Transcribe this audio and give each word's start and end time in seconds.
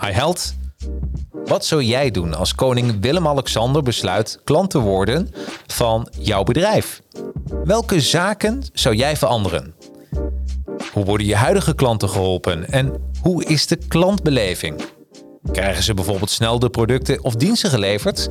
Hi 0.00 0.10
held. 0.10 0.54
Wat 1.44 1.64
zou 1.64 1.82
jij 1.82 2.10
doen 2.10 2.34
als 2.34 2.54
koning 2.54 3.00
Willem-Alexander 3.00 3.82
besluit 3.82 4.40
klant 4.44 4.70
te 4.70 4.78
worden 4.78 5.34
van 5.66 6.08
jouw 6.18 6.42
bedrijf? 6.42 7.02
Welke 7.64 8.00
zaken 8.00 8.62
zou 8.72 8.94
jij 8.94 9.16
veranderen? 9.16 9.74
Hoe 10.92 11.04
worden 11.04 11.26
je 11.26 11.36
huidige 11.36 11.74
klanten 11.74 12.08
geholpen 12.08 12.70
en 12.70 13.12
hoe 13.22 13.44
is 13.44 13.66
de 13.66 13.76
klantbeleving? 13.76 14.80
Krijgen 15.52 15.82
ze 15.82 15.94
bijvoorbeeld 15.94 16.30
snel 16.30 16.58
de 16.58 16.70
producten 16.70 17.24
of 17.24 17.34
diensten 17.34 17.70
geleverd? 17.70 18.28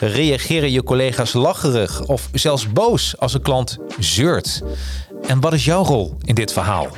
Reageren 0.00 0.70
je 0.70 0.82
collega's 0.82 1.32
lacherig 1.32 2.06
of 2.06 2.28
zelfs 2.32 2.72
boos 2.72 3.18
als 3.18 3.34
een 3.34 3.42
klant 3.42 3.78
zeurt? 3.98 4.62
En 5.26 5.40
wat 5.40 5.52
is 5.52 5.64
jouw 5.64 5.84
rol 5.84 6.16
in 6.24 6.34
dit 6.34 6.52
verhaal? 6.52 6.88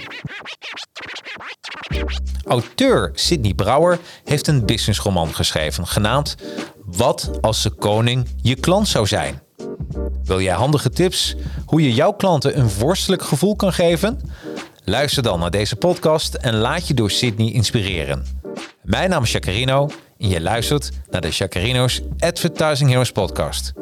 Auteur 2.44 3.10
Sidney 3.14 3.54
Brouwer 3.54 3.98
heeft 4.24 4.46
een 4.46 4.66
businessroman 4.66 5.34
geschreven 5.34 5.86
genaamd 5.86 6.36
Wat 6.84 7.30
als 7.40 7.62
de 7.62 7.70
koning 7.70 8.28
je 8.42 8.54
klant 8.54 8.88
zou 8.88 9.06
zijn? 9.06 9.42
Wil 10.24 10.40
jij 10.40 10.54
handige 10.54 10.90
tips 10.90 11.34
hoe 11.66 11.82
je 11.82 11.94
jouw 11.94 12.12
klanten 12.12 12.58
een 12.58 12.70
vorstelijk 12.70 13.22
gevoel 13.22 13.56
kan 13.56 13.72
geven? 13.72 14.20
Luister 14.84 15.22
dan 15.22 15.40
naar 15.40 15.50
deze 15.50 15.76
podcast 15.76 16.34
en 16.34 16.54
laat 16.54 16.88
je 16.88 16.94
door 16.94 17.10
Sydney 17.10 17.52
inspireren. 17.52 18.24
Mijn 18.82 19.10
naam 19.10 19.22
is 19.22 19.32
Jacarino 19.32 19.90
en 20.18 20.28
je 20.28 20.40
luistert 20.40 20.90
naar 21.10 21.20
de 21.20 21.28
Jacarino's 21.30 22.00
Advertising 22.18 22.90
Heroes 22.90 23.12
podcast. 23.12 23.72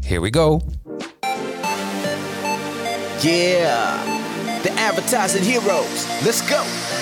Here 0.00 0.20
we 0.20 0.32
go. 0.32 0.60
Yeah, 3.20 4.02
the 4.62 4.72
advertising 4.88 5.44
heroes. 5.44 6.06
Let's 6.24 6.40
go. 6.40 7.01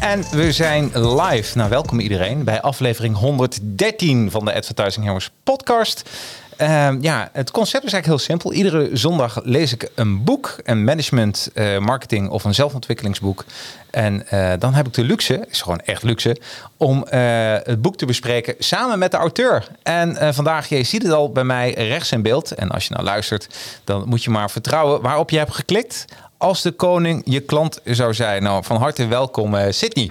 En 0.00 0.24
we 0.30 0.52
zijn 0.52 0.90
live. 0.94 1.56
Nou, 1.56 1.70
welkom 1.70 2.00
iedereen 2.00 2.44
bij 2.44 2.60
aflevering 2.60 3.16
113 3.16 4.30
van 4.30 4.44
de 4.44 4.54
Advertising 4.54 5.04
Heroes 5.04 5.30
podcast. 5.42 6.10
Ehm, 6.56 6.98
ja, 7.00 7.28
het 7.32 7.50
concept 7.50 7.84
is 7.84 7.92
eigenlijk 7.92 8.06
heel 8.06 8.18
simpel. 8.18 8.52
Iedere 8.52 8.96
zondag 8.96 9.40
lees 9.44 9.72
ik 9.72 9.90
een 9.94 10.24
boek, 10.24 10.56
een 10.64 10.84
management, 10.84 11.50
eh, 11.54 11.78
marketing 11.78 12.28
of 12.30 12.44
een 12.44 12.54
zelfontwikkelingsboek. 12.54 13.44
En 13.90 14.28
eh, 14.28 14.52
dan 14.58 14.74
heb 14.74 14.86
ik 14.86 14.94
de 14.94 15.04
luxe, 15.04 15.46
is 15.50 15.62
gewoon 15.62 15.80
echt 15.80 16.02
luxe, 16.02 16.36
om 16.76 17.04
eh, 17.04 17.20
het 17.62 17.82
boek 17.82 17.96
te 17.96 18.06
bespreken 18.06 18.54
samen 18.58 18.98
met 18.98 19.10
de 19.10 19.16
auteur. 19.16 19.66
En 19.82 20.34
vandaag, 20.34 20.68
je 20.68 20.82
ziet 20.82 21.02
het 21.02 21.12
al 21.12 21.32
bij 21.32 21.44
mij 21.44 21.74
rechts 21.74 22.12
in 22.12 22.22
beeld. 22.22 22.52
En 22.52 22.70
als 22.70 22.86
je 22.86 22.94
nou 22.94 23.04
luistert, 23.04 23.48
dan 23.84 24.08
moet 24.08 24.24
je 24.24 24.30
maar 24.30 24.50
vertrouwen 24.50 25.00
waarop 25.00 25.30
je 25.30 25.38
hebt 25.38 25.54
geklikt 25.54 26.04
als 26.38 26.62
de 26.62 26.72
koning 26.72 27.22
je 27.24 27.40
klant 27.40 27.80
zou 27.84 28.14
zijn. 28.14 28.42
Nou, 28.42 28.64
van 28.64 28.76
harte 28.76 29.06
welkom, 29.06 29.54
uh, 29.54 29.62
Sydney. 29.70 30.10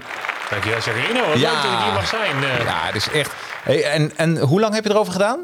Dankjewel, 0.49 0.81
Serino. 0.81 1.27
Wat 1.29 1.39
ja. 1.39 1.51
leuk 1.51 1.61
dat 1.63 1.71
ik 1.71 1.83
hier 1.83 1.93
mag 1.93 2.07
zijn. 2.07 2.35
Uh. 2.43 2.65
Ja, 2.65 2.85
het 2.85 2.95
is 2.95 3.09
echt... 3.09 3.31
Hey, 3.63 3.83
en, 3.83 4.11
en 4.15 4.37
hoe 4.37 4.59
lang 4.59 4.73
heb 4.73 4.83
je 4.83 4.89
erover 4.89 5.11
gedaan? 5.11 5.39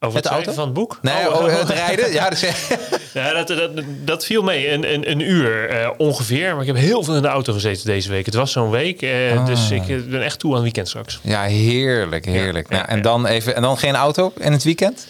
Over 0.00 0.18
het, 0.18 0.26
auto? 0.26 0.52
van 0.52 0.64
het 0.64 0.72
boek? 0.72 0.98
Nee, 1.02 1.28
oh, 1.28 1.40
oh 1.40 1.58
het 1.58 1.70
rijden. 1.70 2.12
ja, 2.12 2.30
dus... 2.30 2.40
ja 3.12 3.32
dat, 3.32 3.48
dat, 3.48 3.70
dat 4.04 4.24
viel 4.24 4.42
mee. 4.42 4.70
Een, 4.70 4.92
een, 4.92 5.10
een 5.10 5.20
uur 5.20 5.80
uh, 5.80 5.90
ongeveer. 5.96 6.52
Maar 6.52 6.60
ik 6.60 6.66
heb 6.66 6.76
heel 6.76 7.02
veel 7.02 7.16
in 7.16 7.22
de 7.22 7.28
auto 7.28 7.52
gezeten 7.52 7.86
deze 7.86 8.10
week. 8.10 8.26
Het 8.26 8.34
was 8.34 8.52
zo'n 8.52 8.70
week. 8.70 9.02
Uh, 9.02 9.38
ah. 9.38 9.46
Dus 9.46 9.70
ik 9.70 10.10
ben 10.10 10.22
echt 10.22 10.38
toe 10.38 10.50
aan 10.50 10.54
het 10.54 10.64
weekend 10.64 10.88
straks. 10.88 11.20
Ja, 11.22 11.42
heerlijk, 11.42 12.24
heerlijk. 12.24 12.70
Ja, 12.70 12.76
nou, 12.76 12.88
en, 12.88 13.02
Dan 13.02 13.26
even, 13.26 13.56
en 13.56 13.62
dan 13.62 13.78
geen 13.78 13.94
auto 13.94 14.32
in 14.38 14.52
het 14.52 14.64
weekend? 14.64 15.06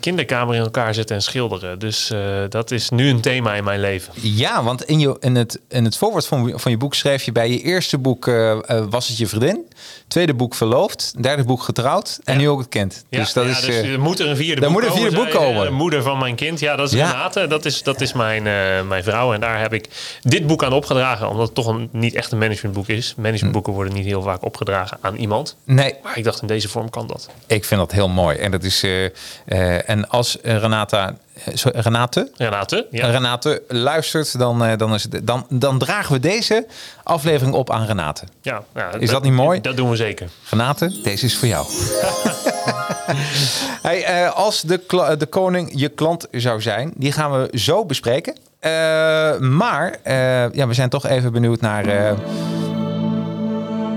Kinderkamer 0.00 0.54
in 0.54 0.60
elkaar 0.60 0.94
zetten 0.94 1.16
en 1.16 1.22
schilderen. 1.22 1.78
Dus 1.78 2.10
uh, 2.10 2.18
dat 2.48 2.70
is 2.70 2.90
nu 2.90 3.08
een 3.08 3.20
thema 3.20 3.54
in 3.54 3.64
mijn 3.64 3.80
leven. 3.80 4.12
Ja, 4.16 4.62
want 4.62 4.84
in, 4.84 4.98
je, 4.98 5.16
in, 5.20 5.34
het, 5.36 5.60
in 5.68 5.84
het 5.84 5.96
voorwoord 5.96 6.26
van, 6.26 6.52
van 6.60 6.70
je 6.70 6.76
boek 6.76 6.94
schreef 6.94 7.22
je 7.22 7.32
bij 7.32 7.50
je 7.50 7.62
eerste 7.62 7.98
boek 7.98 8.26
uh, 8.26 8.58
Was 8.90 9.08
het 9.08 9.16
je 9.16 9.26
vriendin? 9.26 9.64
Tweede 10.08 10.34
boek 10.34 10.54
Verloofd. 10.54 11.22
Derde 11.22 11.44
boek 11.44 11.62
Getrouwd. 11.62 12.18
En 12.24 12.36
nu 12.36 12.48
ook 12.48 12.58
het 12.58 12.68
kind. 12.68 13.04
Ja, 13.08 13.18
dus 13.18 13.32
dat 13.32 13.44
ja, 13.44 13.50
is, 13.50 13.60
dus 13.60 13.76
er 13.76 14.00
moet 14.00 14.18
er 14.18 14.28
een 14.28 14.36
vierde 14.36 14.60
boek 14.60 14.70
moet 14.70 14.84
een 14.84 14.92
vierde 14.92 15.16
boek 15.16 15.30
komen. 15.30 15.64
De 15.64 15.70
moeder 15.70 16.02
van 16.02 16.18
mijn 16.18 16.34
kind. 16.34 16.60
Ja, 16.60 16.76
dat 16.76 16.92
is 16.92 16.92
Renate. 16.92 17.46
Dat 17.46 17.64
is, 17.64 17.82
dat 17.82 18.00
is 18.00 18.12
mijn, 18.12 18.42
mijn 18.88 19.02
vrouw. 19.02 19.32
En 19.32 19.40
daar 19.40 19.60
heb 19.60 19.72
ik 19.72 19.88
dit 20.22 20.46
boek 20.46 20.64
aan 20.64 20.72
opgedragen. 20.72 21.28
Omdat 21.28 21.46
het 21.46 21.54
toch 21.54 21.66
een, 21.66 21.88
niet 21.92 22.14
echt 22.14 22.32
een 22.32 22.38
managementboek 22.38 22.88
is. 22.88 23.14
Managementboeken 23.16 23.72
hm. 23.72 23.78
worden 23.78 23.94
niet 23.96 24.06
heel 24.06 24.22
vaak 24.22 24.44
opgedragen 24.44 24.98
aan 25.00 25.16
iemand. 25.16 25.56
Nee. 25.64 25.94
Maar 26.02 26.18
ik 26.18 26.24
dacht 26.24 26.40
in 26.40 26.46
deze 26.46 26.68
vorm 26.68 26.90
kan 26.90 27.06
dat. 27.06 27.28
Ik 27.46 27.64
vind 27.64 27.80
dat 27.80 27.92
heel 27.92 28.08
mooi. 28.08 28.36
En 28.36 28.50
dat 28.50 28.62
is... 28.62 28.82
Eh, 29.44 29.88
en 29.88 30.08
als 30.08 30.38
Renata, 30.42 31.16
eh, 31.33 31.33
Renate, 31.62 32.30
Renate, 32.36 32.86
ja. 32.90 33.10
Renate 33.10 33.62
luistert, 33.68 34.38
dan, 34.38 34.64
uh, 34.64 34.72
dan, 34.76 34.94
is 34.94 35.02
het, 35.02 35.26
dan, 35.26 35.46
dan 35.48 35.78
dragen 35.78 36.12
we 36.12 36.20
deze 36.20 36.66
aflevering 37.02 37.54
op 37.54 37.70
aan 37.70 37.86
Renate. 37.86 38.24
Ja, 38.42 38.62
ja 38.74 38.92
is 38.92 39.10
dat, 39.10 39.22
niet 39.22 39.32
mooi? 39.32 39.60
Dat 39.60 39.76
doen 39.76 39.90
we 39.90 39.96
zeker. 39.96 40.28
Renate, 40.50 41.00
deze 41.02 41.24
is 41.24 41.36
voor 41.36 41.48
jou. 41.48 41.66
hey, 43.88 44.28
als 44.28 44.62
de, 44.62 45.14
de 45.18 45.26
koning 45.26 45.70
je 45.74 45.88
klant 45.88 46.26
zou 46.30 46.62
zijn, 46.62 46.92
die 46.96 47.12
gaan 47.12 47.32
we 47.32 47.58
zo 47.58 47.84
bespreken. 47.84 48.36
maar 49.40 49.96
ja, 50.52 50.66
we 50.66 50.74
zijn 50.74 50.88
toch 50.88 51.06
even 51.06 51.32
benieuwd 51.32 51.60
naar 51.60 52.16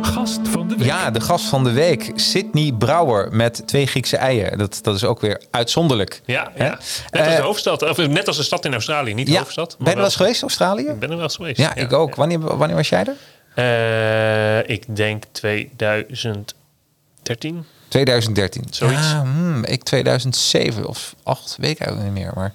gast 0.02 0.40
van 0.44 0.68
de 0.68 0.76
week. 0.76 0.88
Ja, 0.88 1.12
de 1.12 1.22
gast 1.22 1.46
van 1.46 1.64
de 1.64 1.72
week. 1.72 2.12
Sydney 2.16 2.74
Brouwer 2.78 3.32
met 3.32 3.68
twee 3.68 3.88
Griekse 3.88 4.18
eieren. 4.18 4.58
Dat, 4.58 4.80
dat 4.82 4.96
is 4.96 5.04
ook 5.04 5.22
weer 5.22 5.42
uitzonderlijk. 5.52 6.22
Ja, 6.26 6.52
ja. 6.58 6.64
net 6.64 6.80
als 7.12 7.12
de 7.12 7.20
eh, 7.20 7.40
hoofdstad. 7.40 7.90
Of 7.90 8.08
net 8.08 8.28
als 8.28 8.38
de 8.38 8.44
stad 8.44 8.66
in 8.66 8.74
Australië, 8.74 9.14
niet 9.14 9.26
de 9.26 9.32
ja. 9.32 9.40
hoofdstad. 9.40 9.76
Ben 9.80 9.90
je 9.90 9.96
wel 9.96 10.06
eens 10.06 10.16
geweest, 10.16 10.42
Australië? 10.42 10.88
Ik 10.88 11.00
ben 11.00 11.10
er 11.10 11.16
wel 11.16 11.24
eens 11.24 11.36
geweest. 11.36 11.58
Ja, 11.58 11.76
ik 11.76 11.94
ook. 11.94 12.16
Wanneer, 12.16 12.40
wanneer 12.40 12.76
was 12.76 12.90
jij 12.90 13.06
er? 13.06 13.16
Uh, 13.56 14.70
ik 14.76 14.96
denk 14.96 15.24
2013. 15.32 17.66
2013. 17.88 18.64
Zoiets. 18.70 19.12
Ja, 19.12 19.22
hmm, 19.22 19.64
ik 19.64 19.84
2007 19.84 20.86
of 20.86 21.16
8, 21.24 21.56
weet 21.60 21.72
ik 21.72 21.80
eigenlijk 21.80 22.14
niet 22.14 22.24
meer. 22.24 22.32
Maar 22.36 22.54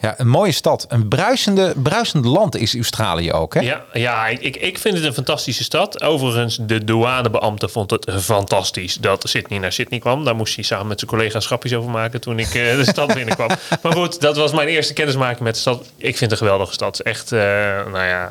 ja, 0.00 0.14
een 0.16 0.28
mooie 0.28 0.52
stad. 0.52 0.86
Een 0.88 1.08
bruisende, 1.08 1.72
bruisend 1.82 2.24
land 2.24 2.56
is 2.56 2.74
Australië 2.74 3.32
ook, 3.32 3.54
hè? 3.54 3.60
Ja, 3.60 3.84
ja 3.92 4.26
ik, 4.26 4.56
ik 4.56 4.78
vind 4.78 4.94
het 4.96 5.04
een 5.04 5.14
fantastische 5.14 5.64
stad. 5.64 6.02
Overigens, 6.02 6.58
de 6.62 6.84
douanebeambte 6.84 7.68
vond 7.68 7.90
het 7.90 8.06
fantastisch 8.20 8.94
dat 8.94 9.22
Sydney 9.28 9.58
naar 9.58 9.72
Sydney 9.72 9.98
kwam. 9.98 10.24
Daar 10.24 10.36
moest 10.36 10.54
hij 10.54 10.64
samen 10.64 10.86
met 10.86 10.98
zijn 10.98 11.10
collega's 11.10 11.46
grapjes 11.46 11.74
over 11.74 11.90
maken 11.90 12.20
toen 12.20 12.38
ik 12.38 12.54
uh, 12.54 12.76
de 12.76 12.84
stad 12.84 13.14
binnenkwam. 13.14 13.48
maar 13.82 13.92
goed, 13.92 14.20
dat 14.20 14.36
was 14.36 14.52
mijn 14.52 14.68
eerste 14.68 14.92
kennismaking 14.92 15.40
met 15.40 15.54
de 15.54 15.60
stad. 15.60 15.92
Ik 15.96 16.16
vind 16.16 16.20
het 16.20 16.30
een 16.30 16.36
geweldige 16.36 16.72
stad. 16.72 17.00
Echt, 17.00 17.32
uh, 17.32 17.40
nou 17.40 18.04
ja, 18.04 18.30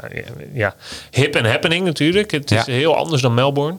ja, 0.54 0.76
hip 1.12 1.36
en 1.36 1.46
happening 1.46 1.86
natuurlijk. 1.86 2.32
Het 2.32 2.52
is 2.52 2.66
heel 2.66 2.96
anders 2.96 3.22
dan 3.22 3.34
Melbourne. 3.34 3.78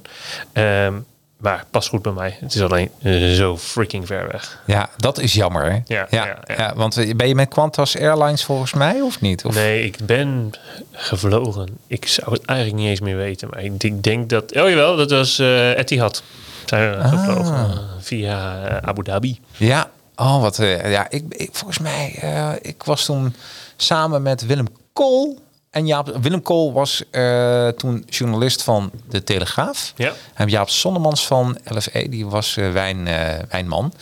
Um, 0.53 1.06
maar 1.41 1.65
pas 1.71 1.89
goed 1.89 2.03
bij 2.03 2.13
mij. 2.13 2.37
Het 2.41 2.55
is 2.55 2.63
alleen 2.63 2.91
zo 3.35 3.59
freaking 3.59 4.07
ver 4.07 4.29
weg. 4.33 4.63
Ja, 4.67 4.89
dat 4.97 5.19
is 5.19 5.33
jammer. 5.33 5.73
Hè? 5.73 5.79
Ja, 5.87 6.07
ja, 6.11 6.39
ja, 6.57 6.75
want 6.75 6.97
eh, 6.97 7.15
ben 7.15 7.29
je 7.29 7.35
met 7.35 7.49
Qantas 7.49 7.99
Airlines 7.99 8.45
volgens 8.45 8.73
mij 8.73 9.01
of 9.01 9.21
niet? 9.21 9.45
Of? 9.45 9.55
Nee, 9.55 9.85
ik 9.85 9.97
ben 10.07 10.53
gevlogen. 10.93 11.69
Ik 11.87 12.07
zou 12.07 12.33
het 12.33 12.45
eigenlijk 12.45 12.81
niet 12.81 12.89
eens 12.89 13.01
meer 13.01 13.17
weten. 13.17 13.49
Maar 13.49 13.63
ik 13.63 14.03
denk 14.03 14.29
dat... 14.29 14.57
Oh 14.57 14.69
jawel, 14.69 14.97
dat 14.97 15.11
was 15.11 15.39
uh, 15.39 15.79
Etihad. 15.79 16.23
Zijn 16.65 16.91
we 16.91 16.97
ah. 16.97 17.11
gevlogen 17.11 17.81
via 18.01 18.81
Abu 18.81 19.03
Dhabi. 19.03 19.41
Ja, 19.57 19.91
oh 20.17 20.41
wat... 20.41 20.57
ja, 20.85 21.11
ik, 21.11 21.25
ik, 21.29 21.49
volgens 21.53 21.79
mij... 21.79 22.19
ik 22.63 22.83
was 22.83 23.05
toen 23.05 23.35
samen 23.77 24.23
met 24.23 24.47
Willem 24.47 24.69
Kool 24.93 25.39
en 25.70 25.87
Jaap, 25.87 26.17
Willem 26.20 26.43
Kool 26.43 26.72
was 26.72 27.02
uh, 27.12 27.69
toen 27.69 28.05
journalist 28.08 28.62
van 28.62 28.90
De 29.08 29.25
Telegraaf. 29.25 29.93
Ja. 29.96 30.12
En 30.34 30.49
Jaap 30.49 30.69
Sonnemans 30.69 31.26
van 31.26 31.58
LFE, 31.64 32.08
die 32.08 32.26
was 32.26 32.56
uh, 32.56 32.72
wijn, 32.72 33.06
uh, 33.06 33.28
wijnman. 33.50 33.93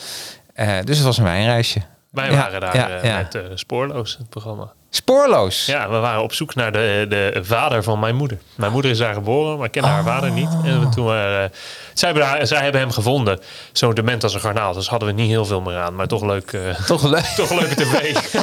Eh, 0.55 0.77
dus 0.85 0.97
het 0.97 1.07
was 1.07 1.19
een 1.19 1.25
wijnreisje. 1.25 1.81
Wij 2.11 2.31
Ja, 2.31 2.37
waren 2.37 2.61
daar 2.61 2.77
ja, 2.77 2.89
eh, 2.89 3.05
ja. 3.05 3.17
met 3.17 3.35
eh, 3.35 3.43
Spoorloos, 3.55 4.17
het 4.19 4.29
programma. 4.29 4.73
Spoorloos. 4.91 5.67
Ja, 5.67 5.89
we 5.91 5.97
waren 5.97 6.23
op 6.23 6.33
zoek 6.33 6.55
naar 6.55 6.73
de, 6.73 7.07
de 7.09 7.41
vader 7.45 7.83
van 7.83 7.99
mijn 7.99 8.17
moeder. 8.17 8.39
Mijn 8.55 8.73
moeder 8.73 8.91
is 8.91 8.99
daar 8.99 9.15
geboren, 9.15 9.57
maar 9.57 9.67
ik 9.67 9.73
kende 9.73 9.89
haar 9.89 10.03
vader 10.05 10.31
niet. 10.31 10.49
En 10.65 10.81
we 10.81 10.89
toen 10.89 11.05
waren, 11.05 11.45
eh, 11.51 11.57
zij, 11.99 12.13
hebben 12.13 12.47
zij 12.47 12.63
hebben 12.63 12.81
hem 12.81 12.91
gevonden. 12.91 13.39
Zo 13.73 13.93
dement 13.93 14.23
als 14.23 14.35
een 14.35 14.41
garnaal. 14.41 14.73
Dus 14.73 14.89
hadden 14.89 15.09
we 15.09 15.15
niet 15.15 15.29
heel 15.29 15.45
veel 15.45 15.61
meer 15.61 15.77
aan. 15.77 15.95
Maar 15.95 16.07
toch 16.09 16.23
leuk. 16.25 16.53
eh, 16.53 16.85
Toch 16.87 17.03
leuk. 17.11 17.25
toch 17.37 17.51
leuke 17.61 17.75
tv. 17.75 18.17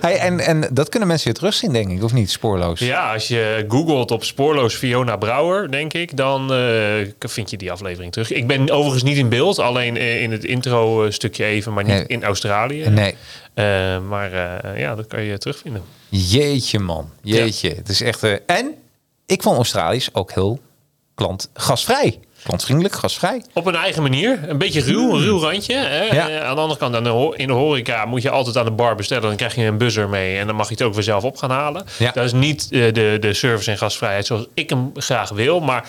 Hey, 0.00 0.18
en, 0.18 0.40
en 0.40 0.68
dat 0.72 0.88
kunnen 0.88 1.08
mensen 1.08 1.26
weer 1.26 1.36
terugzien, 1.36 1.72
denk 1.72 1.90
ik, 1.90 2.02
of 2.02 2.12
niet? 2.12 2.30
Spoorloos. 2.30 2.80
ja, 2.80 3.12
als 3.12 3.28
je 3.28 3.64
googelt 3.68 4.10
op 4.10 4.24
spoorloos 4.24 4.74
Fiona 4.74 5.16
Brouwer, 5.16 5.70
denk 5.70 5.92
ik, 5.92 6.16
dan 6.16 6.52
eh, 6.54 6.58
vind 7.18 7.50
je 7.50 7.56
die 7.56 7.72
aflevering 7.72 8.12
terug. 8.12 8.32
Ik 8.32 8.46
ben 8.46 8.70
overigens 8.70 9.02
niet 9.02 9.16
in 9.16 9.28
beeld, 9.28 9.58
alleen 9.58 9.96
eh, 9.96 10.22
in 10.22 10.32
het 10.32 10.44
intro 10.44 11.10
stukje 11.10 11.44
even, 11.44 11.72
maar 11.72 11.84
niet 11.84 11.92
Nee. 11.94 12.04
in 12.06 12.24
Australië. 12.24 12.88
Nee. 12.88 13.14
Maar 14.08 14.30
ja, 14.78 14.94
dat 14.94 15.06
kan 15.06 15.22
je 15.22 15.38
terugvinden. 15.38 15.82
Jeetje, 16.08 16.78
man. 16.78 17.10
Jeetje. 17.22 17.68
Het 17.74 17.88
is 17.88 18.00
echt... 18.02 18.22
en 18.46 18.74
ik 19.26 19.42
vond 19.42 19.56
Australisch 19.56 20.08
ook 20.14 20.32
heel 20.32 20.60
klantgastvrij. 21.16 22.18
Klantvriendelijk, 22.42 22.94
gastvrij. 22.94 23.42
Op 23.52 23.66
een 23.66 23.74
eigen 23.74 24.02
manier. 24.02 24.38
Een 24.48 24.58
beetje 24.58 24.80
ruw, 24.80 25.14
een 25.14 25.22
ruw 25.22 25.38
randje. 25.40 25.74
Hè? 25.74 26.02
Ja. 26.04 26.28
Eh, 26.28 26.44
aan 26.44 26.54
de 26.54 26.60
andere 26.60 26.78
kant, 26.80 26.96
in 27.38 27.46
de 27.46 27.52
horeca 27.52 28.04
moet 28.04 28.22
je 28.22 28.30
altijd 28.30 28.56
aan 28.56 28.64
de 28.64 28.70
bar 28.70 28.94
bestellen. 28.94 29.22
Dan 29.22 29.36
krijg 29.36 29.54
je 29.54 29.62
een 29.64 29.78
buzzer 29.78 30.08
mee 30.08 30.38
en 30.38 30.46
dan 30.46 30.56
mag 30.56 30.66
je 30.68 30.74
het 30.74 30.82
ook 30.82 30.94
weer 30.94 31.02
zelf 31.02 31.24
op 31.24 31.36
gaan 31.36 31.50
halen. 31.50 31.84
Ja. 31.98 32.10
Dat 32.12 32.24
is 32.24 32.32
niet 32.32 32.68
eh, 32.70 32.92
de, 32.92 33.16
de 33.20 33.34
service 33.34 33.70
en 33.70 33.78
gastvrijheid 33.78 34.26
zoals 34.26 34.46
ik 34.54 34.70
hem 34.70 34.90
graag 34.94 35.28
wil. 35.30 35.60
Maar 35.60 35.88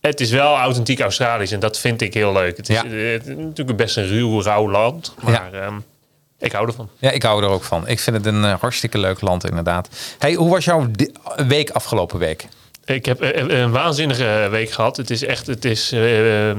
het 0.00 0.20
is 0.20 0.30
wel 0.30 0.56
authentiek 0.56 1.00
Australisch 1.00 1.52
en 1.52 1.60
dat 1.60 1.78
vind 1.78 2.00
ik 2.00 2.14
heel 2.14 2.32
leuk. 2.32 2.56
Het 2.56 2.68
is, 2.68 2.74
Ja. 2.74 2.84
eh, 2.84 3.12
het 3.12 3.26
is 3.26 3.34
natuurlijk 3.36 3.76
best 3.76 3.96
een 3.96 4.06
ruw, 4.08 4.42
rauw 4.42 4.70
land. 4.70 5.14
Maar 5.20 5.52
ehm, 5.52 5.74
ik 6.38 6.52
hou 6.52 6.66
ervan. 6.66 6.88
Ja, 6.98 7.10
ik 7.10 7.22
hou 7.22 7.42
er 7.42 7.48
ook 7.48 7.64
van. 7.64 7.88
Ik 7.88 8.00
vind 8.00 8.16
het 8.16 8.26
een 8.26 8.42
hartstikke 8.44 8.98
leuk 8.98 9.20
land, 9.20 9.44
inderdaad. 9.48 9.88
Hey, 10.18 10.32
hoe 10.34 10.50
was 10.50 10.64
jouw 10.64 10.86
week 11.46 11.70
afgelopen 11.70 12.18
week? 12.18 12.46
Ik 12.84 13.04
heb 13.06 13.20
eh, 13.22 13.58
een 13.60 13.70
waanzinnige 13.70 14.48
week 14.50 14.70
gehad. 14.70 14.96
Het 14.96 15.10
is 15.10 15.24
echt, 15.24 15.46
het 15.46 15.64
is, 15.64 15.92
eh, 15.92 16.50
eh, 16.50 16.56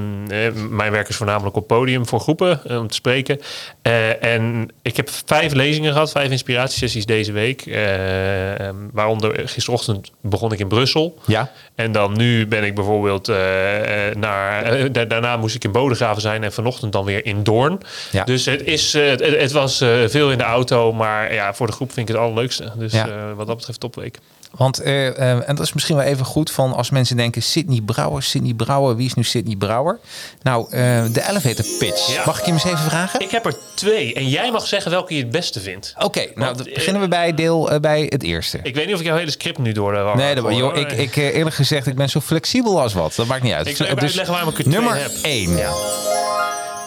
mijn 0.70 0.92
werk 0.92 1.08
is 1.08 1.16
voornamelijk 1.16 1.56
op 1.56 1.66
podium 1.66 2.06
voor 2.06 2.20
groepen 2.20 2.60
eh, 2.68 2.78
om 2.78 2.88
te 2.88 2.94
spreken. 2.94 3.40
Eh, 3.82 4.22
en 4.24 4.68
ik 4.82 4.96
heb 4.96 5.08
vijf 5.26 5.52
lezingen 5.52 5.92
gehad, 5.92 6.10
vijf 6.10 6.30
inspiratiesessies 6.30 7.06
deze 7.06 7.32
week. 7.32 7.66
Eh, 7.66 8.68
eh, 8.68 8.74
waaronder 8.92 9.48
gisterochtend 9.48 10.10
begon 10.20 10.52
ik 10.52 10.58
in 10.58 10.68
Brussel. 10.68 11.18
Ja. 11.26 11.50
En 11.74 11.92
dan 11.92 12.16
nu 12.16 12.46
ben 12.46 12.64
ik 12.64 12.74
bijvoorbeeld 12.74 13.28
eh, 13.28 14.08
eh, 14.08 14.16
naar. 14.16 14.62
eh, 14.62 14.84
da- 14.92 15.04
daarna 15.04 15.36
moest 15.36 15.54
ik 15.54 15.64
in 15.64 15.72
Bodegraven 15.72 16.22
zijn 16.22 16.44
en 16.44 16.52
vanochtend 16.52 16.92
dan 16.92 17.04
weer 17.04 17.26
in 17.26 17.42
Doorn. 17.42 17.80
Ja. 18.12 18.24
Dus 18.24 18.44
het, 18.46 18.62
is, 18.64 18.94
eh, 18.94 19.06
het, 19.08 19.20
het 19.20 19.52
was 19.52 19.80
eh, 19.80 19.88
veel 20.06 20.30
in 20.30 20.38
de 20.38 20.44
auto, 20.44 20.92
maar 20.92 21.34
ja, 21.34 21.54
voor 21.54 21.66
de 21.66 21.72
groep 21.72 21.92
vind 21.92 22.08
ik 22.08 22.14
het 22.14 22.24
allerleukste. 22.24 22.72
Dus 22.76 22.92
Ja. 22.92 23.06
eh, 23.08 23.12
wat 23.36 23.46
dat 23.46 23.56
betreft 23.56 23.80
topweek. 23.80 24.18
Want, 24.56 24.78
eh, 24.78 25.06
eh, 25.06 25.48
en 25.48 25.54
dat 25.54 25.64
is 25.64 25.72
misschien 25.72 25.96
wel 25.96 26.04
even 26.04 26.24
goed 26.24 26.50
van 26.50 26.74
als 26.74 26.90
mensen 26.90 27.16
denken... 27.16 27.42
Sydney 27.42 27.80
Brouwer, 27.80 28.22
Sydney 28.22 28.54
Brouwer, 28.54 28.96
wie 28.96 29.06
is 29.06 29.14
nu 29.14 29.24
Sydney 29.24 29.56
Brouwer? 29.56 29.98
Nou, 30.42 30.66
eh, 30.70 31.04
de 31.12 31.28
elevator 31.28 31.64
pitch. 31.78 32.14
Ja. 32.14 32.22
Mag 32.26 32.38
ik 32.38 32.44
je 32.44 32.52
hem 32.52 32.60
eens 32.60 32.64
even 32.64 32.90
vragen? 32.90 33.20
Ik 33.20 33.30
heb 33.30 33.46
er 33.46 33.56
twee 33.74 34.14
en 34.14 34.28
jij 34.28 34.50
mag 34.50 34.66
zeggen 34.66 34.90
welke 34.90 35.14
je 35.14 35.20
het 35.20 35.30
beste 35.30 35.60
vindt. 35.60 35.94
Oké, 35.98 36.26
nou 36.34 36.56
dan 36.56 36.66
beginnen 36.74 37.02
we 37.02 37.08
bij 37.08 37.34
deel 37.34 37.80
bij 37.80 38.06
het 38.08 38.22
eerste. 38.22 38.58
Ik 38.62 38.74
weet 38.74 38.86
niet 38.86 38.94
of 38.94 39.00
ik 39.00 39.06
jouw 39.06 39.16
hele 39.16 39.30
script 39.30 39.58
nu 39.58 39.72
door 39.72 39.92
de 39.92 40.12
nee, 40.14 40.34
dat, 40.34 40.56
joh, 40.56 40.76
ik, 40.76 40.92
ik 40.92 41.16
eerlijk 41.16 41.56
gezegd, 41.56 41.86
ik 41.86 41.94
ben 41.94 42.08
zo 42.08 42.20
flexibel 42.20 42.80
als 42.80 42.92
wat. 42.92 43.14
Dat 43.14 43.26
maakt 43.26 43.42
niet 43.42 43.52
uit. 43.52 43.66
Ik 43.66 43.76
zal 43.76 43.86
even 43.86 44.00
uitleggen 44.00 44.34
waarom 44.34 44.52
ik 44.52 44.58
er 44.58 44.68
nummer 44.68 44.94
heb. 44.94 45.10
1. 45.22 45.56
Ja. 45.56 45.72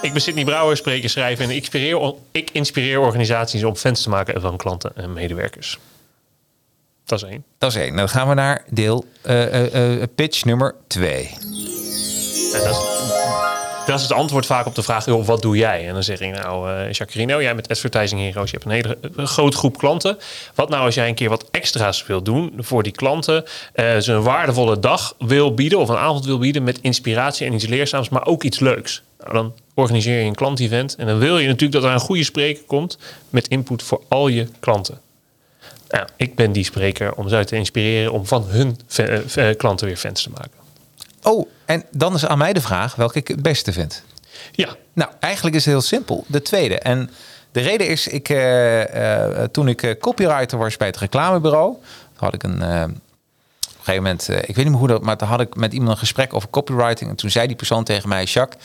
Ik 0.02 0.14
ben 0.14 0.22
Sidney 0.22 0.44
Brouwer, 0.44 0.78
spreker, 0.78 1.10
schrijver 1.10 1.44
en 1.44 1.50
ik 1.50 1.56
inspireer, 1.56 2.14
ik 2.32 2.50
inspireer 2.52 3.00
organisaties 3.00 3.64
om 3.64 3.76
fans 3.76 4.02
te 4.02 4.10
maken 4.10 4.42
van 4.42 4.58
klanten 4.58 4.92
en 4.96 5.14
medewerkers. 5.14 5.78
Dat 7.08 7.24
is 7.24 7.30
één. 7.30 7.44
Dat 7.58 7.70
is 7.70 7.78
één. 7.78 7.96
Dan 7.96 8.10
gaan 8.10 8.28
we 8.28 8.34
naar 8.34 8.64
deel 8.70 9.06
eh, 9.22 9.44
eh, 9.44 10.02
eh, 10.02 10.08
pitch 10.16 10.46
nummer 10.46 10.76
2. 10.88 11.30
En 12.54 12.64
dat, 12.64 12.70
is, 12.70 12.80
dat 13.86 13.96
is 13.96 14.02
het 14.02 14.12
antwoord 14.12 14.46
vaak 14.46 14.66
op 14.66 14.76
de 14.76 14.84
vraag, 14.84 15.06
joh, 15.06 15.26
wat 15.26 15.42
doe 15.42 15.58
jij? 15.58 15.88
En 15.88 15.94
dan 15.94 16.04
zeg 16.04 16.20
ik, 16.20 16.32
nou, 16.32 16.90
Jacarino, 16.92 17.42
jij 17.42 17.56
met 17.56 17.70
Advertising 17.70 18.22
Heroes, 18.22 18.52
je 18.52 18.58
hebt 18.58 18.70
een 18.70 18.98
hele 19.12 19.28
grote 19.28 19.58
groep 19.58 19.78
klanten. 19.78 20.18
Wat 20.56 20.70
nou 20.70 20.86
als 20.86 20.96
jij 20.96 21.08
een 21.08 21.16
keer 21.16 21.30
wat 21.30 21.46
extra's 21.52 22.06
wil 22.06 22.22
doen 22.22 22.54
voor 22.58 22.84
die 22.84 22.92
klanten? 22.92 23.44
ze 23.76 24.12
een 24.12 24.24
waardevolle 24.24 24.80
dag 24.80 25.16
wil 25.20 25.54
bieden 25.54 25.80
of 25.80 25.90
een 25.90 25.98
avond 25.98 26.26
wil 26.26 26.38
bieden 26.38 26.64
met 26.64 26.80
inspiratie 26.82 27.48
en 27.48 27.54
iets 27.54 27.68
leerzaams, 27.68 28.10
maar 28.10 28.26
ook 28.26 28.44
iets 28.44 28.60
leuks. 28.60 29.04
Nou, 29.20 29.34
dan 29.34 29.54
organiseer 29.74 30.20
je 30.20 30.26
een 30.26 30.36
klantevent 30.36 30.96
en 30.96 31.06
dan 31.08 31.18
wil 31.18 31.38
je 31.38 31.48
natuurlijk 31.48 31.82
dat 31.82 31.84
er 31.84 31.92
een 31.92 32.00
goede 32.00 32.24
spreker 32.24 32.64
komt 32.64 32.98
met 33.30 33.48
input 33.48 33.84
voor 33.84 34.02
al 34.08 34.28
je 34.28 34.48
klanten. 34.60 35.06
Nou, 35.90 36.08
ik 36.16 36.36
ben 36.36 36.52
die 36.52 36.64
spreker 36.64 37.14
om 37.14 37.30
ze 37.30 37.44
te 37.46 37.56
inspireren 37.56 38.12
om 38.12 38.26
van 38.26 38.44
hun 38.48 38.80
fa- 38.88 39.04
eh, 39.36 39.56
klanten 39.58 39.88
weer 39.88 39.98
fans 39.98 40.24
te 40.24 40.30
maken. 40.30 40.52
Oh, 41.24 41.48
en 41.66 41.84
dan 41.92 42.14
is 42.14 42.26
aan 42.26 42.38
mij 42.38 42.54
de 42.54 42.62
vraag 42.62 42.96
welke 42.96 43.18
ik 43.20 43.28
het 43.28 43.42
beste 43.42 43.74
vind. 43.74 44.04
Ja, 44.52 44.76
Nou, 44.94 45.12
eigenlijk 45.20 45.56
is 45.56 45.66
het 45.66 45.74
heel 45.74 45.84
simpel. 45.84 46.24
De 46.28 46.42
tweede. 46.42 46.80
En 46.80 47.10
de 47.52 47.60
reden 47.60 47.88
is, 47.88 48.08
ik, 48.08 48.30
eh, 48.30 49.24
eh, 49.44 49.50
toen 49.52 49.68
ik 49.68 49.84
eh, 49.84 50.00
copywriter 50.00 50.58
was 50.58 50.78
bij 50.78 50.88
het 50.88 50.98
reclamebureau, 50.98 51.76
had 52.16 52.34
ik 52.34 52.44
een. 52.44 52.62
eh, 52.62 52.84
op 52.88 53.94
een 53.94 53.94
gegeven 53.96 54.04
moment, 54.04 54.30
eh, 54.30 54.38
ik 54.50 54.56
weet 54.56 54.58
niet 54.58 54.70
meer 54.70 54.78
hoe 54.78 54.88
dat, 54.88 55.02
maar 55.02 55.18
toen 55.18 55.28
had 55.28 55.42
ik 55.42 55.56
met 55.56 55.74
iemand 55.74 55.92
een 55.92 55.98
gesprek 55.98 56.34
over 56.34 56.50
copywriting. 56.50 57.10
En 57.10 57.16
toen 57.16 57.30
zei 57.30 57.48
die 57.48 57.56
persoon 57.56 57.84
tegen 57.84 58.10
mij, 58.10 58.24
Jacques, 58.24 58.64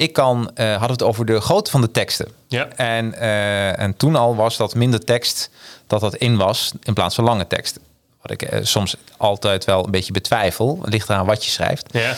ik 0.00 0.12
kan, 0.12 0.50
eh 0.54 0.76
had 0.76 0.90
het 0.90 1.02
over 1.02 1.26
de 1.26 1.40
grootte 1.40 1.70
van 1.70 1.80
de 1.80 1.90
teksten. 1.90 2.28
Ja. 2.48 2.68
En, 2.68 3.14
eh, 3.14 3.78
en 3.78 3.96
toen 3.96 4.16
al 4.16 4.36
was 4.36 4.56
dat 4.56 4.74
minder 4.74 5.04
tekst, 5.04 5.50
dat 5.86 6.00
dat 6.00 6.14
in 6.16 6.36
was 6.36 6.72
in 6.82 6.94
plaats 6.94 7.14
van 7.14 7.24
lange 7.24 7.46
teksten. 7.46 7.82
Wat 8.22 8.30
ik 8.30 8.42
eh, 8.42 8.58
soms 8.62 8.96
altijd 9.16 9.64
wel 9.64 9.84
een 9.84 9.90
beetje 9.90 10.12
betwijfel. 10.12 10.78
Het 10.82 10.92
ligt 10.92 11.08
eraan 11.08 11.26
wat 11.26 11.44
je 11.44 11.50
schrijft. 11.50 11.86
ja. 11.92 12.16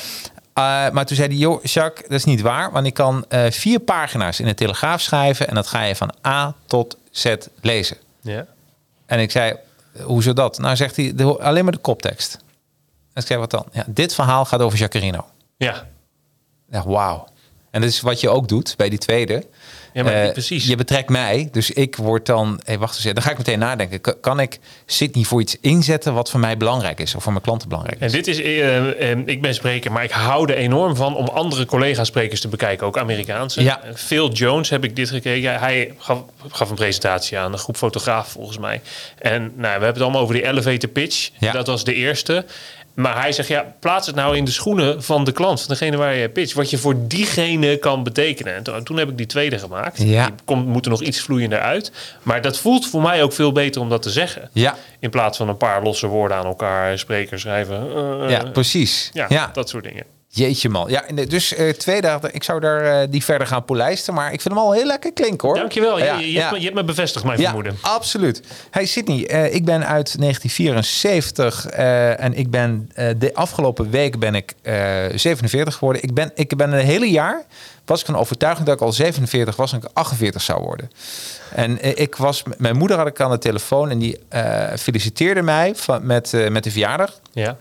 Uh, 0.59 0.93
maar 0.93 1.07
toen 1.07 1.17
zei 1.17 1.29
hij, 1.29 1.37
joh, 1.37 1.65
Jacques, 1.65 2.09
dat 2.09 2.19
is 2.19 2.25
niet 2.25 2.41
waar. 2.41 2.73
Want 2.73 2.87
ik 2.87 2.95
kan 2.95 3.25
vier 3.51 3.81
pagina's 3.81 4.41
in 4.41 4.47
de 4.47 4.55
Telegraaf 4.55 5.01
schrijven... 5.01 5.49
en 5.49 5.55
dat 5.55 5.67
ga 5.67 5.83
je 5.83 5.97
van 5.97 6.15
A 6.27 6.55
tot 6.67 6.97
Z 7.11 7.35
lezen. 7.61 7.97
ja. 8.21 8.47
En 9.07 9.19
ik 9.19 9.31
zei, 9.31 9.55
hoezo 10.03 10.33
dat? 10.33 10.59
Nou, 10.59 10.77
zegt 10.77 10.97
hij, 10.97 11.13
de, 11.15 11.25
alleen 11.25 11.65
maar 11.65 11.73
de 11.73 11.79
koptekst. 11.79 12.39
En 13.13 13.21
ik 13.23 13.27
zei, 13.27 13.39
wat 13.39 13.51
dan? 13.51 13.65
Ja, 13.73 13.85
dit 13.87 14.15
verhaal 14.15 14.45
gaat 14.45 14.61
over 14.61 14.79
Jacarino. 14.79 15.27
Ja, 15.57 15.87
Ja, 16.71 16.83
wauw. 16.87 17.29
En 17.73 17.81
dat 17.81 17.91
is 17.91 18.01
wat 18.01 18.21
je 18.21 18.29
ook 18.29 18.49
doet 18.49 18.75
bij 18.77 18.89
die 18.89 18.99
tweede. 18.99 19.45
Ja, 19.93 20.03
maar 20.03 20.13
Eh, 20.13 20.33
precies. 20.33 20.67
Je 20.67 20.77
betrekt 20.77 21.09
mij, 21.09 21.49
dus 21.53 21.71
ik 21.71 21.97
word 21.97 22.27
dan... 22.27 22.61
Hey, 22.65 22.79
wacht 22.79 22.95
eens, 22.95 23.15
dan 23.15 23.23
ga 23.23 23.31
ik 23.31 23.37
meteen 23.39 23.59
nadenken. 23.59 24.21
Kan 24.21 24.41
ik 24.41 24.59
Sydney 24.87 25.25
voor 25.25 25.41
iets 25.41 25.57
inzetten 25.61 26.15
wat 26.15 26.31
voor 26.31 26.41
mij 26.41 26.57
belangrijk 26.57 27.01
is... 27.01 27.15
of 27.15 27.23
voor 27.23 27.33
mijn 27.33 27.45
klanten 27.45 27.69
belangrijk 27.69 28.01
En 28.01 28.07
is? 28.07 28.13
dit 28.13 28.27
is, 28.27 28.41
eh, 28.43 29.17
ik 29.27 29.43
ben 29.43 29.55
spreker, 29.55 29.93
maar 29.93 30.05
ik 30.05 30.11
hou 30.11 30.51
er 30.53 30.57
enorm 30.57 30.97
van 30.97 31.17
om 31.17 31.27
andere 31.29 31.65
collega-sprekers 31.65 32.41
te 32.41 32.49
bekijken, 32.49 32.87
ook 32.87 32.99
Amerikaanse. 32.99 33.63
Ja. 33.63 33.81
Phil 33.95 34.33
Jones 34.33 34.71
heb 34.71 34.85
ik 34.85 34.97
dit 34.97 35.09
gekeken. 35.09 35.59
Hij 35.59 35.95
gaf, 35.99 36.23
gaf 36.49 36.71
een 36.71 36.77
presentatie 36.77 37.39
aan 37.39 37.53
een 37.53 37.59
groep 37.59 37.77
fotografen 37.77 38.33
volgens 38.33 38.59
mij. 38.59 38.81
En 39.19 39.43
nou, 39.43 39.53
we 39.57 39.69
hebben 39.69 39.87
het 39.89 40.03
allemaal 40.03 40.23
over 40.23 40.35
die 40.35 40.47
elevator 40.47 40.89
pitch. 40.91 41.31
Ja. 41.39 41.53
Dat 41.53 41.67
was 41.67 41.85
de 41.85 41.95
eerste. 41.95 42.45
Maar 42.95 43.21
hij 43.21 43.33
zegt, 43.33 43.49
ja, 43.49 43.75
plaats 43.81 44.07
het 44.07 44.17
nou 44.17 44.37
in 44.37 44.45
de 44.45 44.51
schoenen 44.51 45.03
van 45.03 45.25
de 45.25 45.33
klant, 45.33 45.61
van 45.61 45.69
degene 45.69 45.97
waar 45.97 46.15
je 46.15 46.29
pitch, 46.29 46.55
wat 46.55 46.71
je 46.71 46.79
voor 46.79 46.95
diegene 47.09 47.77
kan 47.77 48.03
betekenen. 48.03 48.55
En 48.55 48.63
toen, 48.63 48.85
toen 48.85 48.97
heb 48.97 49.09
ik 49.09 49.17
die 49.17 49.27
tweede 49.27 49.59
gemaakt. 49.59 50.03
Ja. 50.03 50.27
Die 50.27 50.35
komt, 50.45 50.67
moet 50.67 50.85
er 50.85 50.91
nog 50.91 51.03
iets 51.03 51.21
vloeiender 51.21 51.61
uit. 51.61 51.93
Maar 52.23 52.41
dat 52.43 52.59
voelt 52.59 52.87
voor 52.87 53.03
mij 53.03 53.23
ook 53.23 53.33
veel 53.33 53.53
beter 53.53 53.81
om 53.81 53.89
dat 53.89 54.03
te 54.03 54.11
zeggen. 54.11 54.51
Ja, 54.53 54.77
In 55.01 55.11
plaats 55.11 55.37
van 55.37 55.49
een 55.49 55.57
paar 55.57 55.83
losse 55.83 56.07
woorden 56.07 56.37
aan 56.37 56.47
elkaar 56.47 56.99
spreken, 56.99 57.41
schrijven. 57.41 57.77
eh, 58.23 58.31
ja, 58.31 58.45
precies. 58.45 59.11
ja, 59.13 59.27
ja. 59.29 59.51
dat 59.53 59.69
soort 59.69 59.85
dingen. 59.85 60.05
Jeetje 60.35 60.69
man. 60.69 60.89
Ja, 60.91 61.05
eh, 61.07 61.29
dus 61.29 61.55
eh, 61.55 61.69
twee 61.69 62.01
dagen. 62.01 62.35
Ik 62.35 62.43
zou 62.43 62.61
daar 62.61 62.85
eh, 63.01 63.07
die 63.11 63.25
verder 63.25 63.47
gaan 63.47 63.65
polijsten. 63.65 64.15
Maar 64.15 64.33
ik 64.33 64.41
vind 64.41 64.55
hem 64.55 64.63
al 64.63 64.73
heel 64.73 64.87
lekker 64.87 65.13
klinken 65.13 65.49
hoor. 65.49 65.57
Dankjewel. 65.57 65.99
Je, 65.99 66.05
Ja, 66.05 66.19
je, 66.19 66.27
je, 66.27 66.33
ja. 66.33 66.41
hebt 66.41 66.53
me, 66.53 66.59
je 66.59 66.65
hebt 66.65 66.77
me 66.77 66.85
bevestigd, 66.85 67.25
mijn 67.25 67.39
Ja, 67.39 67.45
vermoeden. 67.45 67.77
absoluut. 67.81 68.43
Hey 68.71 68.87
Sydney, 68.87 69.19
ik 69.51 69.65
ben 69.65 69.87
uit 69.87 70.19
1974 70.19 71.67
eh, 71.67 72.21
en 72.25 72.35
ik 72.35 72.51
ben 72.51 72.91
de 73.19 73.31
afgelopen 73.35 73.91
week 73.91 74.19
ben 74.19 74.35
ik 74.35 74.55
eh 74.63 75.05
47 75.15 75.75
geworden. 75.75 76.03
Ik 76.03 76.15
ben, 76.15 76.31
ik 76.35 76.57
ben 76.57 76.73
een 76.73 76.85
hele 76.85 77.11
jaar 77.11 77.43
was 77.85 78.01
ik 78.01 78.07
van 78.07 78.17
overtuiging 78.17 78.67
dat 78.67 78.75
ik 78.75 78.81
al 78.83 78.93
47 78.93 79.57
was 79.57 79.73
en 79.73 79.79
ik 79.79 79.85
48 79.93 80.43
zou 80.43 80.63
worden. 80.63 80.91
En 81.55 81.99
ik 81.99 82.17
was, 82.17 82.43
mijn 82.59 82.77
moeder 82.77 82.97
had 82.97 83.07
ik 83.07 83.21
aan 83.21 83.31
de 83.31 83.39
telefoon 83.39 83.91
en 83.91 83.99
die 83.99 84.19
feliciteerde 84.79 85.43
mij 85.43 85.75
van, 85.75 86.07
met, 86.07 86.33
met 86.51 86.65
de 86.65 86.71
verjaardag. 86.71 87.21
Ja. 87.33 87.57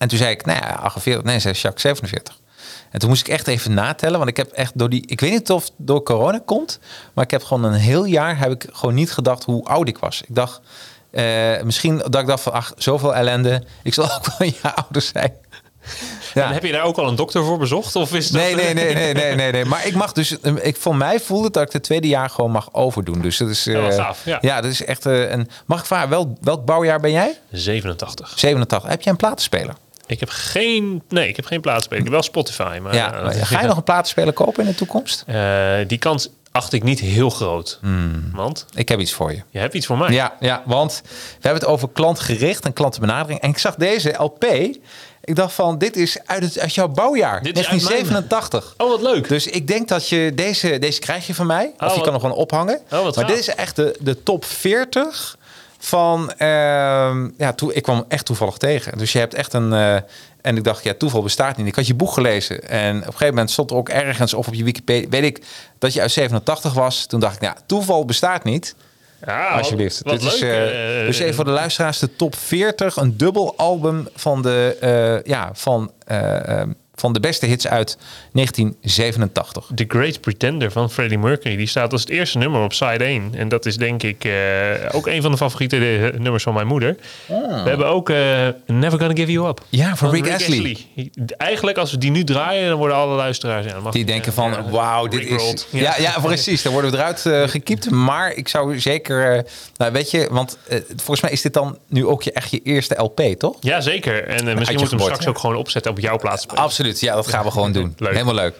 En 0.00 0.08
toen 0.08 0.18
zei 0.18 0.30
ik, 0.30 0.44
nou 0.44 0.58
ja, 0.58 0.74
48. 0.74 1.22
Nee, 1.24 1.38
zei 1.38 1.54
Jacques, 1.54 1.82
47. 1.82 2.38
En 2.90 2.98
toen 2.98 3.08
moest 3.08 3.20
ik 3.20 3.28
echt 3.28 3.46
even 3.46 3.74
natellen, 3.74 4.18
want 4.18 4.30
ik 4.30 4.36
heb 4.36 4.50
echt 4.52 4.78
door 4.78 4.88
die, 4.90 5.02
ik 5.06 5.20
weet 5.20 5.30
niet 5.30 5.50
of 5.50 5.62
het 5.64 5.72
door 5.76 6.02
corona 6.02 6.40
komt, 6.44 6.78
maar 7.14 7.24
ik 7.24 7.30
heb 7.30 7.42
gewoon 7.42 7.64
een 7.64 7.72
heel 7.72 8.04
jaar 8.04 8.38
heb 8.38 8.50
ik 8.50 8.66
gewoon 8.72 8.94
niet 8.94 9.12
gedacht 9.12 9.44
hoe 9.44 9.64
oud 9.64 9.88
ik 9.88 9.98
was. 9.98 10.20
Ik 10.20 10.34
dacht, 10.34 10.60
eh, 11.10 11.62
misschien 11.62 11.98
dat 11.98 12.20
ik 12.20 12.26
dacht 12.26 12.42
van, 12.42 12.52
ach, 12.52 12.72
zoveel 12.76 13.14
ellende, 13.14 13.62
ik 13.82 13.94
zal 13.94 14.04
ook 14.04 14.26
wel 14.26 14.48
een 14.48 14.54
jaar 14.62 14.74
ouder 14.74 15.02
zijn. 15.02 15.32
Ja. 16.34 16.46
En 16.46 16.52
heb 16.52 16.64
je 16.64 16.72
daar 16.72 16.82
ook 16.82 16.96
al 16.96 17.08
een 17.08 17.14
dokter 17.16 17.44
voor 17.44 17.58
bezocht? 17.58 17.96
Of 17.96 18.14
is 18.14 18.30
dat, 18.30 18.42
Nee, 18.42 18.54
nee, 18.54 18.74
nee, 18.74 18.94
nee, 18.94 19.14
nee, 19.14 19.34
nee, 19.34 19.52
nee. 19.52 19.64
Maar 19.72 19.86
ik 19.86 19.94
mag 19.94 20.12
dus, 20.12 20.40
eh, 20.40 20.52
ik, 20.62 20.76
voor 20.76 20.96
mij 20.96 21.20
voelde 21.20 21.44
het 21.44 21.52
dat 21.52 21.62
ik 21.62 21.72
het 21.72 21.82
tweede 21.82 22.08
jaar 22.08 22.30
gewoon 22.30 22.50
mag 22.50 22.68
overdoen. 22.72 23.20
Dus 23.20 23.36
dat 23.36 23.48
is, 23.48 23.64
Ja, 23.64 23.80
wat 23.80 23.90
eh, 23.90 23.96
gaaf, 23.96 24.24
ja. 24.24 24.60
dat 24.60 24.70
is 24.70 24.84
echt 24.84 25.04
een. 25.04 25.48
Mag 25.66 25.80
ik 25.80 25.86
vragen, 25.86 26.08
wel, 26.08 26.38
welk 26.40 26.64
bouwjaar 26.64 27.00
ben 27.00 27.10
jij? 27.10 27.38
87. 27.50 28.32
87. 28.36 28.90
Heb 28.90 29.02
jij 29.02 29.12
een 29.12 29.18
platenspeler? 29.18 29.74
Ik 30.10 30.20
heb 30.20 30.28
geen, 30.28 31.02
nee, 31.08 31.28
ik 31.28 31.36
heb 31.36 31.44
geen 31.44 31.60
plaatsspelen. 31.60 31.98
Ik 31.98 32.04
heb 32.04 32.12
wel 32.14 32.22
Spotify, 32.22 32.78
maar 32.82 32.94
Ja. 32.94 33.12
eh, 33.14 33.42
Ga 33.46 33.60
je 33.60 33.66
nog 33.66 33.76
een 33.76 33.82
platenspeler 33.82 34.32
kopen 34.32 34.64
in 34.64 34.70
de 34.70 34.76
toekomst? 34.76 35.24
eh, 35.26 35.74
die 35.86 35.98
kans 35.98 36.28
acht 36.52 36.72
ik 36.72 36.82
niet 36.82 37.00
heel 37.00 37.30
groot. 37.30 37.78
Hmm. 37.80 38.30
Want 38.34 38.66
Ik 38.74 38.88
heb 38.88 39.00
iets 39.00 39.12
voor 39.12 39.32
je. 39.32 39.42
je 39.50 39.58
hebt 39.58 39.74
iets 39.74 39.86
voor 39.86 39.98
mij. 39.98 40.10
Ja, 40.12 40.36
ja, 40.40 40.62
want 40.66 41.00
we 41.04 41.10
hebben 41.40 41.60
het 41.62 41.70
over 41.70 41.88
klantgericht 41.92 42.64
en 42.64 42.72
klantenbenadering. 42.72 43.40
En 43.40 43.50
ik 43.50 43.58
zag 43.58 43.74
deze 43.74 44.14
LP. 44.18 44.44
Ik 45.24 45.36
dacht 45.36 45.52
van, 45.54 45.78
dit 45.78 45.96
is 45.96 46.18
uit, 46.26 46.42
het, 46.42 46.58
uit 46.58 46.74
jouw 46.74 46.88
bouwjaar. 46.88 47.42
Dit 47.42 47.58
is 47.58 47.68
uit 47.68 47.80
1987. 47.80 48.74
Oh, 48.76 48.88
wat 48.88 49.02
leuk. 49.02 49.28
Dus 49.28 49.46
ik 49.46 49.66
denk 49.66 49.88
dat 49.88 50.08
je 50.08 50.32
deze, 50.34 50.78
deze 50.78 50.98
krijg 51.00 51.26
je 51.26 51.34
van 51.34 51.46
mij. 51.46 51.64
Of 51.66 51.72
Oh, 51.72 51.88
je 51.88 51.94
wat- 51.94 52.02
kan 52.02 52.12
hem 52.12 52.20
gewoon 52.20 52.36
ophangen. 52.36 52.80
Oh, 52.92 53.14
maar 53.14 53.26
dit 53.26 53.38
is 53.38 53.48
echt 53.48 53.76
de, 53.76 53.96
de 54.00 54.22
top 54.22 54.44
40 54.44 55.36
van... 55.80 56.32
ehm, 56.32 57.28
ja, 57.36 57.52
toe, 57.54 57.74
ik 57.74 57.82
kwam 57.82 58.04
echt 58.08 58.24
toevallig 58.24 58.56
tegen. 58.56 58.98
Dus 58.98 59.12
je 59.12 59.18
hebt 59.18 59.34
echt 59.34 59.52
een... 59.52 59.72
eh, 59.72 59.94
en 60.42 60.56
ik 60.56 60.64
dacht, 60.64 60.84
ja, 60.84 60.94
toeval 60.94 61.22
bestaat 61.22 61.56
niet. 61.56 61.66
Ik 61.66 61.74
had 61.74 61.86
je 61.86 61.94
boek 61.94 62.12
gelezen. 62.12 62.68
En 62.68 62.96
op 62.96 63.06
een 63.06 63.12
gegeven 63.12 63.28
moment 63.28 63.50
stond 63.50 63.70
er 63.70 63.76
ook 63.76 63.88
ergens... 63.88 64.34
of 64.34 64.46
op 64.46 64.54
je 64.54 64.64
Wikipedia, 64.64 65.08
weet 65.08 65.24
ik, 65.24 65.42
dat 65.78 65.92
je 65.92 66.00
uit 66.00 66.10
87 66.10 66.72
was. 66.72 67.06
Toen 67.06 67.20
dacht 67.20 67.34
ik, 67.36 67.42
ja, 67.42 67.56
toeval 67.66 68.04
bestaat 68.04 68.44
niet. 68.44 68.74
Ja, 69.26 69.48
Alsjeblieft. 69.48 70.00
Wat, 70.04 70.22
leuk. 70.22 70.32
eh, 70.40 71.00
eh, 71.00 71.06
dus 71.06 71.18
even 71.18 71.34
voor 71.34 71.44
de 71.44 71.50
luisteraars, 71.50 71.98
de 71.98 72.16
top 72.16 72.36
40. 72.36 72.96
Een 72.96 73.16
dubbel 73.16 73.54
album 73.56 74.08
van 74.14 74.42
de, 74.42 75.20
ja, 75.24 75.50
van, 75.52 75.92
eh, 76.06 76.60
eh, 76.60 76.68
van 77.00 77.12
de 77.12 77.20
beste 77.20 77.46
hits 77.46 77.66
uit 77.66 77.98
1987. 78.32 79.70
The 79.74 79.84
Great 79.88 80.20
Pretender 80.20 80.72
van 80.72 80.90
Freddie 80.90 81.18
Mercury. 81.18 81.56
Die 81.56 81.66
staat 81.66 81.92
als 81.92 82.00
het 82.00 82.10
eerste 82.10 82.38
nummer 82.38 82.62
op 82.62 82.72
side 82.72 83.04
1. 83.04 83.30
En 83.34 83.48
dat 83.48 83.66
is 83.66 83.76
denk 83.76 84.02
ik 84.02 84.24
eh, 84.24 84.32
ook 84.92 85.06
een 85.06 85.22
van 85.22 85.30
de 85.30 85.36
favoriete 85.36 85.76
eh, 85.76 86.18
nummers 86.18 86.42
van 86.42 86.54
mijn 86.54 86.66
moeder. 86.66 86.96
We 87.26 87.68
hebben 87.68 87.86
ook 87.86 88.10
eh, 88.10 88.48
Never 88.66 88.98
Gonna 88.98 89.14
Give 89.14 89.32
You 89.32 89.48
Up. 89.48 89.60
Ah. 89.60 89.66
Ja, 89.68 89.96
van 89.96 90.10
Rick 90.10 90.30
Astley. 90.32 90.76
Astley. 90.96 91.10
Eigenlijk 91.36 91.78
als 91.78 91.90
we 91.90 91.98
die 91.98 92.10
nu 92.10 92.24
draaien, 92.24 92.68
dan 92.68 92.78
worden 92.78 92.96
alle 92.96 93.16
luisteraars... 93.16 93.66
Ja, 93.66 93.80
mag 93.80 93.92
Die 93.92 94.04
denken 94.04 94.32
van, 94.32 94.50
ja, 94.50 94.70
wauw, 94.70 95.06
dit 95.06 95.24
is... 95.24 95.66
Ja, 95.70 95.94
ja, 95.98 96.20
precies. 96.22 96.62
Dan 96.62 96.72
worden 96.72 96.90
we 96.90 96.96
eruit 96.96 97.26
eh, 97.26 97.48
gekiept. 97.48 97.90
Maar 97.90 98.32
ik 98.32 98.48
zou 98.48 98.80
zeker... 98.80 99.46
nou, 99.76 99.92
weet 99.92 100.10
je, 100.10 100.28
want 100.30 100.58
volgens 100.96 101.20
mij 101.20 101.30
is 101.30 101.42
dit 101.42 101.52
dan 101.52 101.78
nu 101.88 102.06
ook 102.06 102.22
je, 102.22 102.32
echt 102.32 102.50
je 102.50 102.60
eerste 102.62 102.94
LP, 102.94 103.20
toch? 103.20 103.56
Ja, 103.60 103.80
zeker. 103.80 104.26
En 104.26 104.44
misschien 104.44 104.78
moeten 104.78 104.96
we 104.98 105.04
hem 105.04 105.12
straks 105.12 105.26
ook 105.26 105.38
gewoon 105.38 105.56
opzetten 105.56 105.90
op 105.90 105.98
jouw 105.98 106.18
plaats. 106.18 106.48
Absoluut, 106.48 106.89
ja, 106.98 107.14
dat 107.14 107.26
gaan 107.28 107.44
we 107.44 107.50
gewoon 107.50 107.72
doen. 107.78 107.94
Leuk. 107.98 108.12
Helemaal 108.12 108.34
leuk. 108.34 108.54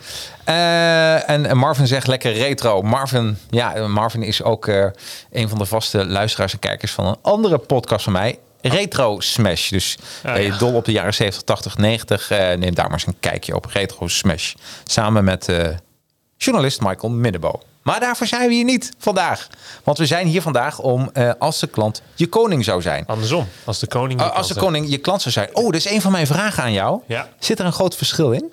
Eh, 0.44 1.28
en 1.30 1.46
en 1.46 1.56
Marvin 1.56 1.86
zegt 1.86 2.06
lekker 2.06 2.32
retro. 2.32 2.82
Marvin, 2.82 3.38
ja, 3.50 3.86
Marvin 3.88 4.22
is 4.22 4.42
ook 4.42 4.66
eh, 4.66 4.86
een 5.32 5.48
van 5.48 5.58
de 5.58 5.64
vaste 5.66 6.06
luisteraars 6.06 6.52
en 6.52 6.58
kijkers 6.58 6.92
van 6.92 7.06
een 7.06 7.16
andere 7.22 7.58
podcast 7.58 8.04
van 8.04 8.12
mij. 8.12 8.38
Retro 8.62 9.20
Smash. 9.20 9.70
Dus 9.70 9.98
Ah, 10.24 10.42
ja. 10.42 10.56
dol 10.58 10.74
op 10.74 10.84
de 10.84 10.92
jaren 10.92 11.14
70, 11.14 11.42
80, 11.42 11.76
90. 11.76 12.30
eh, 12.30 12.38
neem 12.56 12.74
daar 12.74 12.84
maar 12.84 12.92
eens 12.92 13.06
een 13.06 13.16
kijkje 13.20 13.54
op. 13.54 13.64
Retro 13.64 14.08
Smash. 14.08 14.54
Samen 14.84 15.24
met 15.24 15.48
eh, 15.48 15.68
journalist 16.36 16.80
Michael 16.80 17.12
Middebo. 17.12 17.60
Maar 17.82 18.00
daarvoor 18.00 18.26
zijn 18.26 18.48
we 18.48 18.54
hier 18.54 18.64
niet 18.64 18.92
vandaag. 18.98 19.48
Want 19.84 19.98
we 19.98 20.06
zijn 20.06 20.26
hier 20.26 20.42
vandaag 20.42 20.78
om, 20.78 21.10
eh, 21.12 21.30
als 21.38 21.60
de 21.60 21.66
klant 21.66 22.02
je 22.14 22.26
koning 22.26 22.64
zou 22.64 22.82
zijn. 22.82 23.04
Andersom, 23.06 23.48
als 23.64 23.78
de 23.78 23.86
koning... 23.86 24.20
Uh, 24.20 24.26
je 24.26 24.32
als 24.32 24.48
de 24.48 24.54
koning 24.54 24.90
je 24.90 24.98
klant 24.98 25.22
zou 25.22 25.32
zijn. 25.34 25.48
Oh, 25.52 25.64
dat 25.64 25.74
is 25.74 25.90
een 25.90 26.00
van 26.00 26.12
mijn 26.12 26.26
vragen 26.26 26.62
aan 26.62 26.72
jou. 26.72 27.00
Ja. 27.06 27.28
Zit 27.38 27.58
er 27.58 27.64
een 27.66 27.72
groot 27.72 27.96
verschil 27.96 28.32
in? 28.32 28.52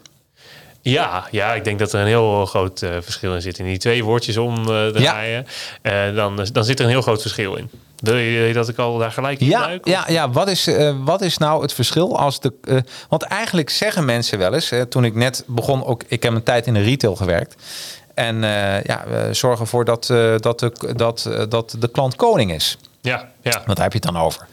Ja, 0.81 1.27
ja, 1.31 1.53
ik 1.53 1.63
denk 1.63 1.79
dat 1.79 1.93
er 1.93 1.99
een 1.99 2.07
heel 2.07 2.45
groot 2.45 2.81
eh, 2.81 2.89
verschil 3.01 3.35
in 3.35 3.41
zit. 3.41 3.59
In 3.59 3.65
die 3.65 3.77
twee 3.77 4.03
woordjes 4.03 4.37
om 4.37 4.57
eh 4.57 4.87
draaien, 4.87 5.47
eh, 5.81 6.15
dan, 6.15 6.47
dan 6.53 6.63
zit 6.63 6.79
er 6.79 6.85
een 6.85 6.91
heel 6.91 7.01
groot 7.01 7.21
verschil 7.21 7.55
in. 7.55 7.69
Wil 7.97 8.15
je 8.15 8.53
dat 8.53 8.69
ik 8.69 8.77
al 8.77 8.97
daar 8.97 9.11
gelijk 9.11 9.39
in 9.39 9.47
Ja, 9.47 9.59
duik? 9.59 9.87
ja, 9.87 10.05
ja. 10.07 10.29
Wat, 10.29 10.47
is, 10.47 10.67
eh, 10.67 10.95
wat 11.03 11.21
is 11.21 11.37
nou 11.37 11.61
het 11.61 11.73
verschil 11.73 12.17
als 12.19 12.39
de. 12.39 12.53
eh, 12.63 12.77
want 13.09 13.23
eigenlijk 13.23 13.69
zeggen 13.69 14.05
mensen 14.05 14.37
wel 14.37 14.53
eens, 14.53 14.71
eh, 14.71 14.81
toen 14.81 15.05
ik 15.05 15.15
net 15.15 15.43
begon, 15.47 15.85
ook 15.85 16.03
ik 16.07 16.23
heb 16.23 16.33
een 16.33 16.43
tijd 16.43 16.67
in 16.67 16.73
de 16.73 16.81
retail 16.81 17.15
gewerkt. 17.15 17.55
En 18.17 18.43
eh, 18.43 18.83
ja, 18.83 19.03
we 19.07 19.29
zorgen 19.31 19.61
ervoor 19.61 19.85
dat, 19.85 20.09
eh, 20.09 20.35
dat, 20.37 20.59
de, 20.59 20.93
dat, 20.95 21.25
eh, 21.25 21.43
dat 21.49 21.75
de 21.79 21.87
klant 21.87 22.15
koning 22.15 22.53
is. 22.53 22.77
ja, 23.01 23.29
ja. 23.41 23.51
Want 23.51 23.65
daar 23.65 23.89
heb 23.89 23.93
je 23.93 23.99
het 24.03 24.13
dan 24.13 24.17
over. 24.17 24.47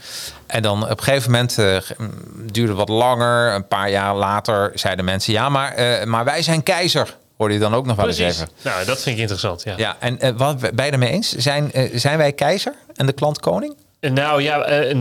En 0.47 0.63
dan 0.63 0.83
op 0.83 0.91
een 0.91 1.05
gegeven 1.05 1.31
moment 1.31 1.57
mm, 1.57 2.11
duurde 2.53 2.75
wat 2.75 2.89
langer. 2.89 3.55
Een 3.55 3.69
paar 3.69 3.91
jaar 3.91 4.15
later 4.15 4.71
zeiden 4.75 5.05
mensen: 5.05 5.33
ja, 5.33 5.49
maar, 5.49 6.03
maar 6.09 6.25
wij 6.25 6.43
zijn 6.43 6.63
keizer. 6.63 7.17
Hoorde 7.37 7.55
je 7.55 7.61
dan 7.61 7.75
ook 7.75 7.87
nog 7.87 7.97
wel 7.97 8.07
eens 8.07 8.19
even? 8.19 8.49
Nou, 8.63 8.85
dat 8.85 9.03
vind 9.03 9.15
ik 9.15 9.21
interessant. 9.21 9.63
Ja. 9.63 9.75
Ja, 9.77 9.97
en 9.99 10.37
wat 10.37 10.61
ben 10.61 10.85
je 10.85 10.91
ermee 10.91 11.11
eens? 11.11 11.33
Zijn, 11.37 11.71
zijn 11.93 12.19
wij 12.19 12.33
keizer 12.33 12.75
en 12.95 13.07
de 13.07 13.13
klant 13.13 13.41
koning? 13.41 13.75
Nou 14.13 14.43
ja, 14.43 14.63
eh, 14.63 14.97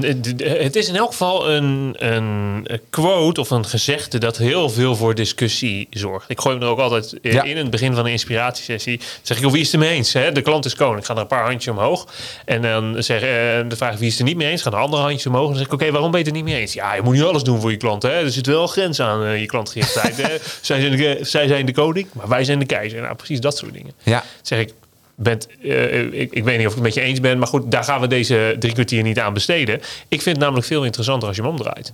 het 0.64 0.76
is 0.76 0.88
in 0.88 0.96
elk 0.96 1.12
geval 1.12 1.50
een, 1.52 1.96
een 1.98 2.68
quote 2.90 3.40
of 3.42 3.50
een 3.50 3.66
gezegde 3.66 4.18
dat 4.18 4.38
heel 4.38 4.70
veel 4.70 4.96
voor 4.96 5.16
discussie 5.16 5.88
zorgt. 5.90 6.30
Ik 6.30 6.40
gooi 6.42 6.56
hem 6.56 6.64
er 6.64 6.70
ook 6.72 6.80
altijd 6.80 7.20
eh, 7.22 7.34
Ja. 7.34 7.44
in 7.44 7.58
het 7.58 7.70
begin 7.70 7.96
van 7.96 8.06
een 8.06 8.12
inspiratiesessie. 8.12 9.00
Zeg 9.22 9.38
ik, 9.38 9.46
oh, 9.46 9.52
wie 9.52 9.60
is 9.62 9.66
het 9.72 9.82
er 9.82 9.88
mee 9.88 9.96
eens? 9.98 10.14
Hè? 10.14 10.32
De 10.32 10.42
klant 10.42 10.66
is 10.66 10.76
koning. 10.76 11.00
Ik 11.00 11.06
ga 11.06 11.14
er 11.14 11.22
een 11.22 11.28
paar 11.28 11.44
handjes 11.46 11.68
omhoog. 11.74 12.08
En 12.46 12.62
dan 12.62 12.96
zeg 13.04 13.22
eh, 13.22 13.28
de 13.70 13.76
vraag 13.76 13.98
wie 13.98 14.06
is 14.08 14.12
het 14.12 14.20
er 14.22 14.28
niet 14.28 14.38
mee 14.38 14.50
eens? 14.50 14.62
Gaan 14.62 14.74
er 14.74 14.80
andere 14.80 15.02
handjes 15.02 15.26
omhoog. 15.26 15.44
En 15.44 15.50
dan 15.50 15.58
zeg 15.58 15.68
ik, 15.68 15.74
oké, 15.74 15.92
waarom 15.92 16.12
ben 16.12 16.20
je 16.20 16.26
het 16.26 16.36
er 16.36 16.42
niet 16.42 16.52
mee 16.52 16.62
eens? 16.62 16.74
Ja, 16.74 16.94
je 16.96 17.02
moet 17.02 17.14
niet 17.14 17.24
alles 17.24 17.44
doen 17.44 17.62
voor 17.62 17.72
je 17.72 17.78
klant. 17.78 18.04
Hè? 18.04 18.10
Er 18.10 18.32
zit 18.32 18.46
wel 18.48 18.62
een 18.62 18.68
grens 18.68 19.00
aan 19.00 19.24
eh, 19.24 19.40
je 19.40 19.46
klantgerichtheid. 19.46 20.16
zij, 20.62 20.80
zijn 20.82 20.96
de, 20.98 21.18
zij 21.22 21.48
zijn 21.48 21.66
de 21.66 21.74
koning, 21.74 22.08
maar 22.14 22.28
wij 22.28 22.44
zijn 22.44 22.60
de 22.60 22.66
keizer. 22.66 23.02
Nou, 23.02 23.16
precies 23.16 23.40
dat 23.40 23.58
soort 23.58 23.74
dingen 23.74 23.94
Ja, 24.04 24.24
zeg 24.42 24.60
ik, 24.60 24.74
bent, 25.16 25.48
eh, 25.62 26.02
ik, 26.22 26.32
ik 26.32 26.44
weet 26.44 26.58
niet 26.58 26.68
of 26.68 26.72
ik 26.72 26.78
het 26.78 26.84
met 26.88 26.94
je 26.94 27.02
eens 27.02 27.20
ben, 27.20 27.38
maar 27.38 27.48
goed, 27.48 27.72
daar 27.72 27.84
gaan 27.84 28.02
we 28.02 28.08
deze 28.08 28.56
drie 28.60 28.74
kwartier 28.74 29.04
niet 29.04 29.20
aan 29.20 29.34
besteden. 29.34 29.76
Ik 30.08 30.22
vind 30.22 30.26
het 30.36 30.40
namelijk 30.40 30.66
veel 30.68 30.86
interessanter 30.86 31.28
als 31.28 31.38
je 31.38 31.44
hem 31.44 31.52
omdraait. 31.52 31.94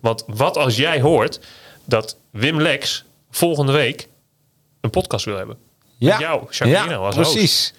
Want 0.00 0.24
wat 0.26 0.56
als 0.56 0.76
jij 0.76 1.00
hoort 1.00 1.40
dat 1.84 2.16
Wim 2.30 2.60
Lex 2.60 3.04
volgende 3.30 3.72
week 3.72 4.08
een 4.80 4.90
podcast 4.90 5.24
wil 5.24 5.36
hebben? 5.36 5.56
ja. 5.98 6.10
Met 6.10 6.20
jou, 6.20 6.40
Jacqueline, 6.50 6.88
ja 6.88 6.96
als 6.96 7.16
host. 7.16 7.32
precies. 7.32 7.74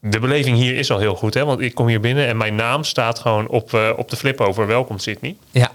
De 0.00 0.18
beleving 0.18 0.56
hier 0.56 0.76
is 0.76 0.90
al 0.90 0.98
heel 0.98 1.14
goed, 1.14 1.34
hè? 1.34 1.44
want 1.44 1.60
ik 1.60 1.74
kom 1.74 1.86
hier 1.86 2.00
binnen 2.00 2.26
en 2.26 2.36
mijn 2.36 2.54
naam 2.54 2.84
staat 2.84 3.18
gewoon 3.18 3.48
op, 3.48 3.74
eh, 3.74 3.90
op 3.96 4.10
de 4.10 4.16
flip 4.16 4.40
over 4.40 4.66
welkom 4.66 4.98
Sydney. 4.98 5.36
Ja, 5.50 5.72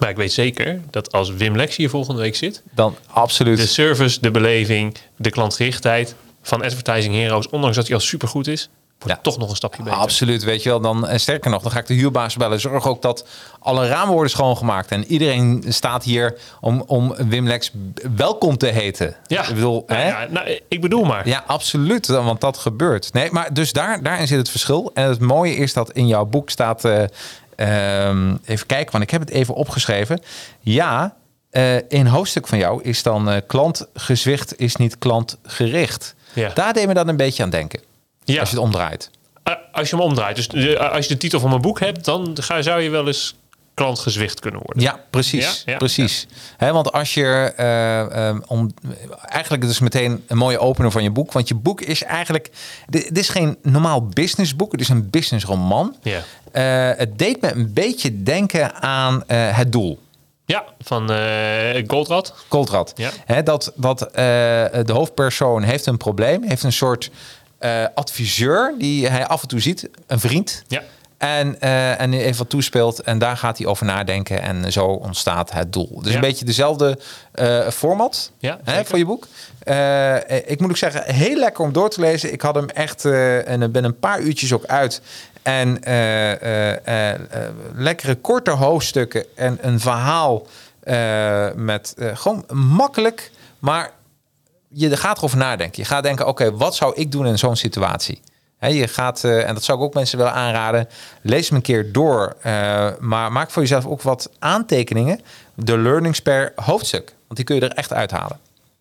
Maar 0.00 0.08
ik 0.10 0.16
weet 0.16 0.32
zeker 0.32 0.80
dat 0.90 1.12
als 1.12 1.30
Wim 1.30 1.56
Lex 1.56 1.76
hier 1.76 1.90
volgende 1.90 2.20
week 2.20 2.36
zit, 2.36 2.62
dan 2.74 2.96
absoluut. 3.06 3.56
de 3.58 3.66
service, 3.66 4.20
de 4.20 4.30
beleving, 4.30 4.96
de 5.16 5.30
klantgerichtheid 5.30 6.14
van 6.48 6.62
Advertising 6.62 7.14
Heroes, 7.14 7.48
ondanks 7.48 7.76
dat 7.76 7.86
hij 7.86 7.94
al 7.96 8.00
supergoed 8.02 8.46
is, 8.46 8.68
wordt 8.98 9.14
Ja. 9.14 9.22
toch 9.22 9.38
nog 9.38 9.50
een 9.50 9.56
stapje 9.56 9.82
beter. 9.82 9.98
Absoluut, 9.98 10.44
weet 10.44 10.62
je 10.62 10.68
wel. 10.68 10.80
Dan, 10.80 11.06
en 11.08 11.20
sterker 11.20 11.50
nog, 11.50 11.62
dan 11.62 11.70
ga 11.72 11.78
ik 11.78 11.86
de 11.86 11.94
huurbaas 11.94 12.36
bellen. 12.36 12.60
Zorg 12.60 12.86
ook 12.86 13.02
dat 13.02 13.26
alle 13.60 13.88
ramen 13.88 14.12
worden 14.14 14.30
schoongemaakt. 14.30 14.90
En 14.90 15.04
iedereen 15.04 15.64
staat 15.68 16.04
hier 16.04 16.38
om, 16.60 16.82
om 16.86 17.14
Wim 17.28 17.46
Lex 17.46 17.70
welkom 18.16 18.56
te 18.56 18.66
heten. 18.66 19.16
Ja, 19.26 19.48
Ik 19.48 19.54
bedoel, 19.54 19.82
hè? 19.86 20.08
ja, 20.08 20.26
nou, 20.30 20.60
ik 20.68 20.80
bedoel 20.80 21.04
maar. 21.04 21.28
Ja, 21.28 21.44
absoluut. 21.46 22.06
Want 22.06 22.40
dat 22.40 22.58
gebeurt. 22.58 23.12
Nee, 23.12 23.30
maar 23.30 23.54
dus 23.54 23.72
daar, 23.72 24.02
daarin 24.02 24.26
zit 24.26 24.38
het 24.38 24.50
verschil. 24.50 24.90
En 24.94 25.08
het 25.08 25.20
mooie 25.20 25.54
is 25.56 25.72
dat 25.72 25.90
in 25.92 26.06
jouw 26.06 26.24
boek 26.24 26.50
staat. 26.50 26.84
eh, 26.84 27.04
ehm, 27.56 28.36
even 28.44 28.66
kijken, 28.66 28.92
want 28.92 29.04
ik 29.04 29.10
heb 29.10 29.20
het 29.20 29.30
even 29.30 29.54
opgeschreven. 29.54 30.20
Ja, 30.60 31.14
eh, 31.50 31.76
in 31.76 31.84
een 31.88 32.06
hoofdstuk 32.06 32.46
van 32.46 32.58
jou 32.58 32.82
is 32.82 33.02
dan 33.02 33.30
eh, 33.30 33.40
klantgezwicht 33.46 34.58
is 34.60 34.76
niet 34.76 34.98
klantgericht. 34.98 36.14
Ja. 36.32 36.50
Daar 36.54 36.72
deed 36.72 36.86
me 36.86 36.94
dan 36.94 37.08
een 37.08 37.16
beetje 37.16 37.42
aan 37.42 37.50
denken. 37.50 37.80
Ja. 38.24 38.40
Als 38.40 38.50
je 38.50 38.56
het 38.56 38.64
omdraait. 38.64 39.10
Als 39.72 39.90
je 39.90 39.96
hem 39.96 40.04
omdraait. 40.04 40.36
Dus 40.36 40.48
eh, 40.48 40.92
als 40.92 41.06
je 41.06 41.12
de 41.12 41.20
titel 41.20 41.40
van 41.40 41.48
mijn 41.48 41.62
boek 41.62 41.80
hebt, 41.80 42.04
dan 42.04 42.36
ga, 42.40 42.62
zou 42.62 42.80
je 42.80 42.90
wel 42.90 43.06
eens 43.06 43.34
klantgezwicht 43.78 44.40
kunnen 44.40 44.60
worden. 44.64 44.82
Ja, 44.82 45.00
precies. 45.10 45.62
Ja, 45.64 45.72
ja, 45.72 45.78
precies. 45.78 46.26
Hè, 46.56 46.72
want 46.72 46.92
als 46.92 47.14
je 47.14 47.52
eh, 47.56 48.28
eh, 48.28 48.36
om, 48.46 48.74
eigenlijk 49.20 49.62
het 49.62 49.72
is 49.72 49.78
meteen 49.78 50.24
een 50.26 50.36
mooie 50.36 50.58
opener 50.58 50.90
van 50.90 51.02
je 51.02 51.10
boek, 51.10 51.32
want 51.32 51.48
je 51.48 51.54
boek 51.54 51.80
is 51.80 52.02
eigenlijk 52.02 52.50
dit, 52.88 53.18
is 53.18 53.28
geen 53.28 53.56
normaal 53.62 54.06
businessboek, 54.06 54.72
het 54.72 54.80
is 54.80 54.88
een 54.88 55.10
businessroman. 55.10 55.96
Ja. 56.02 56.22
Eh, 56.52 56.98
het 56.98 57.18
deed 57.18 57.40
me 57.40 57.52
een 57.52 57.72
beetje 57.72 58.22
denken 58.22 58.74
aan 58.74 59.22
het 59.26 59.72
doel. 59.72 59.98
Ja, 60.48 60.64
van 60.80 61.10
eh 61.12 61.82
Goldrad. 61.86 62.34
Coltrad. 62.48 62.92
Ja. 62.94 63.10
Hè, 63.24 63.42
dat 63.42 63.72
dat 63.74 64.02
eh, 64.02 64.12
de 64.14 64.92
hoofdpersoon 64.92 65.62
heeft 65.62 65.86
een 65.86 65.96
probleem, 65.96 66.42
heeft 66.42 66.62
een 66.62 66.72
soort 66.72 67.10
eh, 67.58 67.84
adviseur 67.94 68.74
die 68.78 69.08
hij 69.08 69.26
af 69.26 69.42
en 69.42 69.48
toe 69.48 69.60
ziet, 69.60 69.88
een 70.06 70.20
vriend. 70.20 70.62
Ja. 70.66 70.82
En, 71.18 71.60
eh, 71.60 72.00
en 72.00 72.12
even 72.12 72.38
wat 72.38 72.48
toespeelt. 72.50 73.00
En 73.00 73.18
daar 73.18 73.36
gaat 73.36 73.58
hij 73.58 73.66
over 73.66 73.86
nadenken. 73.86 74.42
En 74.42 74.72
zo 74.72 74.84
ontstaat 74.86 75.52
het 75.52 75.72
doel. 75.72 76.00
Dus 76.02 76.08
Ja. 76.08 76.14
een 76.14 76.20
beetje 76.20 76.44
dezelfde 76.44 76.98
format 77.72 78.30
Ja, 78.38 78.58
hè, 78.64 78.84
voor 78.84 78.98
je 78.98 79.04
boek. 79.04 79.26
Ik 80.46 80.60
moet 80.60 80.70
ook 80.70 80.76
zeggen, 80.76 81.14
heel 81.14 81.36
lekker 81.36 81.64
om 81.64 81.72
door 81.72 81.90
te 81.90 82.00
lezen. 82.00 82.32
Ik 82.32 82.40
had 82.42 82.54
hem 82.54 82.68
echt 82.68 83.04
en 83.04 83.72
ben 83.72 83.84
een 83.84 83.98
paar 83.98 84.20
uurtjes 84.20 84.52
ook 84.52 84.64
uit. 84.64 85.00
En 85.48 85.82
eh, 85.82 86.32
eh, 86.32 87.14
eh, 87.14 87.20
lekkere 87.74 88.14
korte 88.14 88.50
hoofdstukken 88.50 89.24
en 89.36 89.58
een 89.60 89.80
verhaal. 89.80 90.46
Met 91.54 91.94
gewoon 92.14 92.44
makkelijk, 92.52 93.30
maar 93.58 93.90
je 94.68 94.96
gaat 94.96 95.18
erover 95.18 95.38
nadenken. 95.38 95.82
Je 95.82 95.88
gaat 95.88 96.02
denken, 96.02 96.26
oké, 96.26 96.56
wat 96.56 96.74
zou 96.74 96.94
ik 96.94 97.12
doen 97.12 97.26
in 97.26 97.38
zo'n 97.38 97.56
situatie? 97.56 98.20
Je 98.60 98.88
gaat, 98.88 99.24
en 99.24 99.54
dat 99.54 99.64
zou 99.64 99.78
ik 99.78 99.84
ook 99.84 99.94
mensen 99.94 100.18
willen 100.18 100.32
aanraden, 100.32 100.88
lees 101.22 101.48
hem 101.48 101.56
een 101.56 101.62
keer 101.62 101.92
door. 101.92 102.36
maar 102.98 103.32
maak 103.32 103.50
voor 103.50 103.62
jezelf 103.62 103.86
ook 103.86 104.02
wat 104.02 104.30
aantekeningen. 104.38 105.20
De 105.54 105.78
learnings 105.78 106.20
per 106.20 106.52
hoofdstuk. 106.56 107.14
Want 107.26 107.36
die 107.36 107.44
kun 107.44 107.54
je 107.54 107.60
er 107.60 107.76
echt 107.76 107.92
uithalen. 107.92 108.38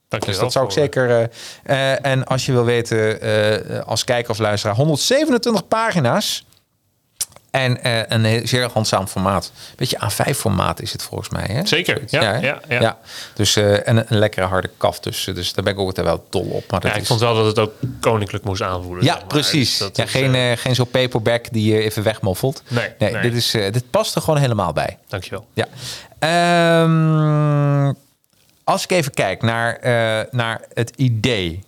Dank 0.08 0.24
je 0.24 0.30
Dus 0.30 0.40
dat 0.40 0.52
zou 0.52 0.66
ik 0.66 0.72
zeker. 0.72 1.30
eh, 1.64 2.06
en 2.06 2.26
als 2.26 2.46
je 2.46 2.52
wil 2.52 2.66
weten, 2.66 3.86
als 3.86 4.04
kijker 4.04 4.32
of 4.32 4.38
luisteraar, 4.38 4.76
127 4.76 5.68
pagina's. 5.68 6.46
En 7.52 7.84
eh, 7.84 8.02
een 8.08 8.48
zeer 8.48 8.70
handzaam 8.74 9.08
formaat. 9.08 9.52
Beetje 9.76 9.98
A5-formaat 10.04 10.82
is 10.82 10.92
het 10.92 11.04
volgens 11.04 11.30
mij. 11.30 11.46
Hè? 11.48 11.66
Zeker, 11.66 12.02
ja, 12.08 12.36
ja, 12.36 12.60
ja. 12.70 12.98
Dus, 13.34 13.56
eh, 13.56 13.88
en 13.88 13.98
een, 13.98 14.06
een 14.08 14.18
lekkere 14.18 14.46
harde 14.46 14.70
kaf. 14.78 15.00
Dus, 15.00 15.24
dus 15.24 15.54
daar 15.54 15.64
ben 15.64 15.74
ik 15.74 15.80
ook 15.80 15.96
wel 15.96 16.26
dol 16.30 16.50
op. 16.50 16.72
Maar 16.72 16.80
dat 16.80 16.92
Ja, 16.92 16.98
ik 16.98 17.06
vond 17.06 17.20
wel 17.20 17.36
dat 17.36 17.46
het 17.46 17.60
ook 17.60 17.74
koninklijk 18.00 18.44
moest 18.44 18.62
aanvoelen. 18.62 19.04
Ja, 19.04 19.22
precies. 19.28 19.78
Dus 19.78 19.90
ja, 19.94 20.04
is, 20.04 20.12
geen, 20.12 20.36
eh, 20.36 20.52
eh, 20.52 20.58
geen 20.58 20.76
zo'n 20.76 20.90
paperback 20.90 21.46
die 21.52 21.74
je 21.74 21.82
even 21.82 22.04
wegmoffelt. 22.04 22.64
Nee, 22.68 22.90
nee, 23.00 23.12
nee. 23.12 23.22
Dit, 23.22 23.34
is, 23.34 23.54
eh, 23.54 23.72
dit 23.72 23.90
past 23.90 24.16
er 24.16 24.22
gewoon 24.22 24.40
helemaal 24.40 24.74
bij. 24.74 24.98
Dankjewel. 25.08 25.46
Ja. 25.54 25.68
Ehm, 26.20 27.94
als 28.64 28.84
ik 28.84 28.92
even 28.92 29.14
kijk 29.14 29.42
naar, 29.42 29.76
eh, 29.76 30.32
naar 30.32 30.62
het 30.74 30.92
idee. 30.96 31.64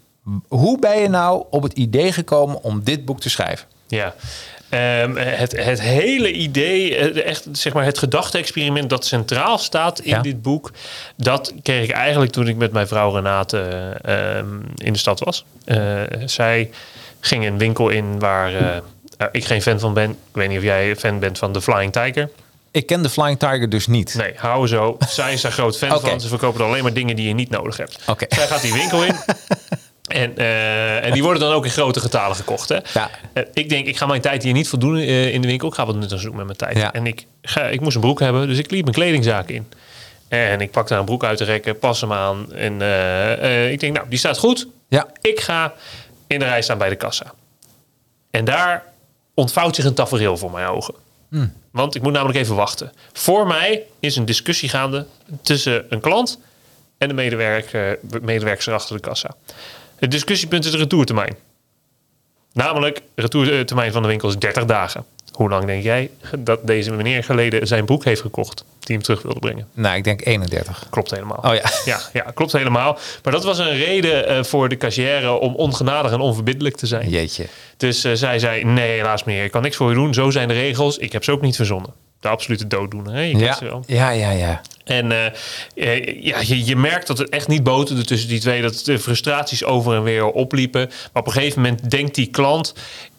Hoe 0.47 0.79
ben 0.79 0.99
je 0.99 1.07
nou 1.07 1.45
op 1.49 1.63
het 1.63 1.73
idee 1.73 2.11
gekomen 2.11 2.63
om 2.63 2.83
dit 2.83 3.05
boek 3.05 3.19
te 3.19 3.29
schrijven? 3.29 3.67
Ja. 3.87 4.15
Ehm, 4.69 5.15
het, 5.15 5.63
het 5.63 5.81
hele 5.81 6.31
idee, 6.31 6.95
eh, 6.95 7.25
echt 7.25 7.47
zeg 7.51 7.73
maar 7.73 7.85
het 7.85 7.97
gedachte-experiment 7.97 8.89
dat 8.89 9.05
centraal 9.05 9.57
staat 9.57 9.99
in 9.99 10.09
Ja. 10.15 10.21
dit 10.21 10.41
boek, 10.41 10.71
dat 11.15 11.53
kreeg 11.63 11.83
ik 11.83 11.91
eigenlijk 11.91 12.31
toen 12.31 12.47
ik 12.47 12.55
met 12.55 12.71
mijn 12.71 12.87
vrouw 12.87 13.13
Renate 13.15 13.59
ehm, 14.01 14.47
in 14.75 14.93
de 14.93 14.99
stad 14.99 15.19
was. 15.19 15.45
Eh, 15.65 15.77
zij 16.25 16.69
ging 17.19 17.45
een 17.45 17.57
winkel 17.57 17.89
in 17.89 18.19
waar 18.19 18.53
eh, 18.55 19.27
ik 19.31 19.45
geen 19.45 19.61
fan 19.61 19.79
van 19.79 19.93
ben. 19.93 20.09
Ik 20.09 20.15
weet 20.31 20.47
niet 20.49 20.57
of 20.57 20.63
jij 20.63 20.95
fan 20.95 21.19
bent 21.19 21.37
van 21.37 21.51
The 21.51 21.61
Flying 21.61 21.91
Tiger. 21.91 22.29
Ik 22.71 22.85
ken 22.85 23.01
de 23.01 23.09
Flying 23.09 23.39
Tiger 23.39 23.69
dus 23.69 23.87
niet. 23.87 24.13
Nee, 24.17 24.33
hou 24.35 24.67
zo. 24.67 24.97
Zij 25.07 25.33
is 25.33 25.41
daar 25.41 25.51
groot 25.51 25.77
fan 25.77 25.99
van. 26.01 26.21
Ze 26.21 26.27
verkopen 26.27 26.65
alleen 26.65 26.83
maar 26.83 26.93
dingen 26.93 27.15
die 27.15 27.27
je 27.27 27.33
niet 27.33 27.49
nodig 27.49 27.77
hebt. 27.77 27.99
Zij 28.29 28.47
gaat 28.47 28.61
die 28.61 28.73
winkel 28.73 29.03
in. 29.03 29.15
En, 30.09 30.37
eh, 30.37 31.05
en 31.05 31.11
die 31.11 31.23
worden 31.23 31.41
dan 31.41 31.53
ook 31.53 31.65
in 31.65 31.71
grote 31.71 31.99
getalen 31.99 32.35
gekocht. 32.35 32.69
Hè? 32.69 32.77
Ja. 32.93 33.09
Eh, 33.33 33.43
ik 33.53 33.69
denk, 33.69 33.87
ik 33.87 33.97
ga 33.97 34.05
mijn 34.05 34.21
tijd 34.21 34.43
hier 34.43 34.53
niet 34.53 34.67
voldoen 34.67 34.97
eh, 34.97 35.33
in 35.33 35.41
de 35.41 35.47
winkel. 35.47 35.67
Ik 35.67 35.73
ga 35.73 35.85
wat 35.85 35.95
nut 35.95 36.11
aan 36.11 36.19
zoeken 36.19 36.37
met 36.37 36.45
mijn 36.45 36.57
tijd. 36.57 36.77
Ja. 36.77 36.93
En 36.93 37.05
ik, 37.05 37.25
ga, 37.41 37.61
ik 37.61 37.81
moest 37.81 37.95
een 37.95 38.01
broek 38.01 38.19
hebben, 38.19 38.47
dus 38.47 38.57
ik 38.57 38.71
liep 38.71 38.83
mijn 38.83 38.95
kledingzaak 38.95 39.49
in. 39.49 39.67
En 40.27 40.61
ik 40.61 40.71
pak 40.71 40.87
daar 40.87 40.99
een 40.99 41.05
broek 41.05 41.23
uit 41.23 41.37
te 41.37 41.43
rekken, 41.43 41.79
pas 41.79 42.01
hem 42.01 42.13
aan. 42.13 42.53
En 42.53 42.73
ik 43.71 43.79
denk, 43.79 43.95
nou, 43.95 44.09
die 44.09 44.19
staat 44.19 44.37
goed. 44.37 44.67
Ja. 44.87 45.07
Ik 45.21 45.39
ga 45.39 45.73
in 46.27 46.39
de 46.39 46.45
rij 46.45 46.61
staan 46.61 46.77
bij 46.77 46.89
de 46.89 46.95
kassa. 46.95 47.33
En 48.31 48.45
daar 48.45 48.83
ontvouwt 49.33 49.75
zich 49.75 49.85
een 49.85 49.93
tafereel 49.93 50.37
voor 50.37 50.51
mijn 50.51 50.67
ogen. 50.67 50.93
Want 51.71 51.95
ik 51.95 52.01
moet 52.01 52.13
namelijk 52.13 52.39
even 52.39 52.55
wachten. 52.55 52.91
Voor 53.13 53.47
mij 53.47 53.83
is 53.99 54.15
een 54.15 54.25
discussie 54.25 54.69
gaande 54.69 55.05
tussen 55.41 55.85
een 55.89 55.99
klant 55.99 56.39
en 56.99 57.07
de 57.07 57.13
medewerker, 57.13 57.99
medewerker 58.21 58.73
achter 58.73 58.95
de 58.95 59.01
kassa. 59.01 59.35
Het 59.99 60.11
discussiepunt 60.11 60.65
is 60.65 60.71
de 60.71 60.77
retourtermijn. 60.77 61.35
Namelijk, 62.53 63.01
de 63.15 63.21
retourtermijn 63.21 63.91
van 63.91 64.01
de 64.01 64.07
winkel 64.07 64.29
is 64.29 64.37
30 64.37 64.65
dagen. 64.65 65.05
Hoe 65.31 65.49
lang 65.49 65.65
denk 65.65 65.83
jij 65.83 66.09
dat 66.39 66.67
deze 66.67 66.91
meneer 66.91 67.23
geleden 67.23 67.67
zijn 67.67 67.85
broek 67.85 68.03
heeft 68.03 68.21
gekocht 68.21 68.65
die 68.79 68.95
hem 68.95 69.03
terug 69.03 69.21
wilde 69.21 69.39
brengen? 69.39 69.67
Nou, 69.73 69.95
ik 69.95 70.03
denk 70.03 70.25
31. 70.25 70.87
Klopt 70.89 71.11
helemaal. 71.11 71.37
Oh 71.37 71.53
ja. 71.55 71.69
Ja, 71.85 71.99
ja 72.13 72.31
klopt 72.33 72.51
helemaal. 72.51 72.97
Maar 73.23 73.33
dat 73.33 73.43
was 73.43 73.57
een 73.57 73.77
reden 73.77 74.27
eh, 74.27 74.43
voor 74.43 74.69
de 74.69 74.77
cashier 74.77 75.39
om 75.39 75.55
ongenadig 75.55 76.11
en 76.11 76.19
onverbiddelijk 76.19 76.75
te 76.75 76.87
zijn. 76.87 77.09
Jeetje. 77.09 77.45
Dus 77.77 78.03
eh, 78.03 78.13
zij 78.13 78.39
zei, 78.39 78.63
nee 78.63 78.91
helaas 78.91 79.23
meneer, 79.23 79.43
ik 79.43 79.51
kan 79.51 79.61
niks 79.61 79.75
voor 79.75 79.91
u 79.91 79.93
doen. 79.93 80.13
Zo 80.13 80.29
zijn 80.29 80.47
de 80.47 80.53
regels. 80.53 80.97
Ik 80.97 81.11
heb 81.11 81.23
ze 81.23 81.31
ook 81.31 81.41
niet 81.41 81.55
verzonnen. 81.55 81.93
De 82.19 82.27
absolute 82.27 82.67
dooddoener. 82.67 83.13
Hè? 83.13 83.21
Je 83.21 83.37
Ja, 83.37 83.53
ze 83.53 83.65
wel. 83.65 83.83
ja, 83.87 84.09
ja, 84.09 84.29
ja. 84.31 84.61
En 84.83 85.11
eh, 85.11 85.25
eh, 85.75 86.23
ja, 86.23 86.39
je, 86.39 86.65
je 86.65 86.75
merkt 86.75 87.07
dat 87.07 87.17
het 87.17 87.29
echt 87.29 87.47
niet 87.47 87.63
boterde 87.63 88.03
tussen 88.05 88.29
die 88.29 88.39
twee. 88.39 88.61
Dat 88.61 88.81
de 88.85 88.99
frustraties 88.99 89.63
over 89.63 89.95
en 89.95 90.03
weer 90.03 90.25
opliepen. 90.25 90.87
Maar 90.87 91.21
op 91.21 91.27
een 91.27 91.33
gegeven 91.33 91.61
moment 91.61 91.89
denkt 91.91 92.15
die 92.15 92.27
klant... 92.27 92.73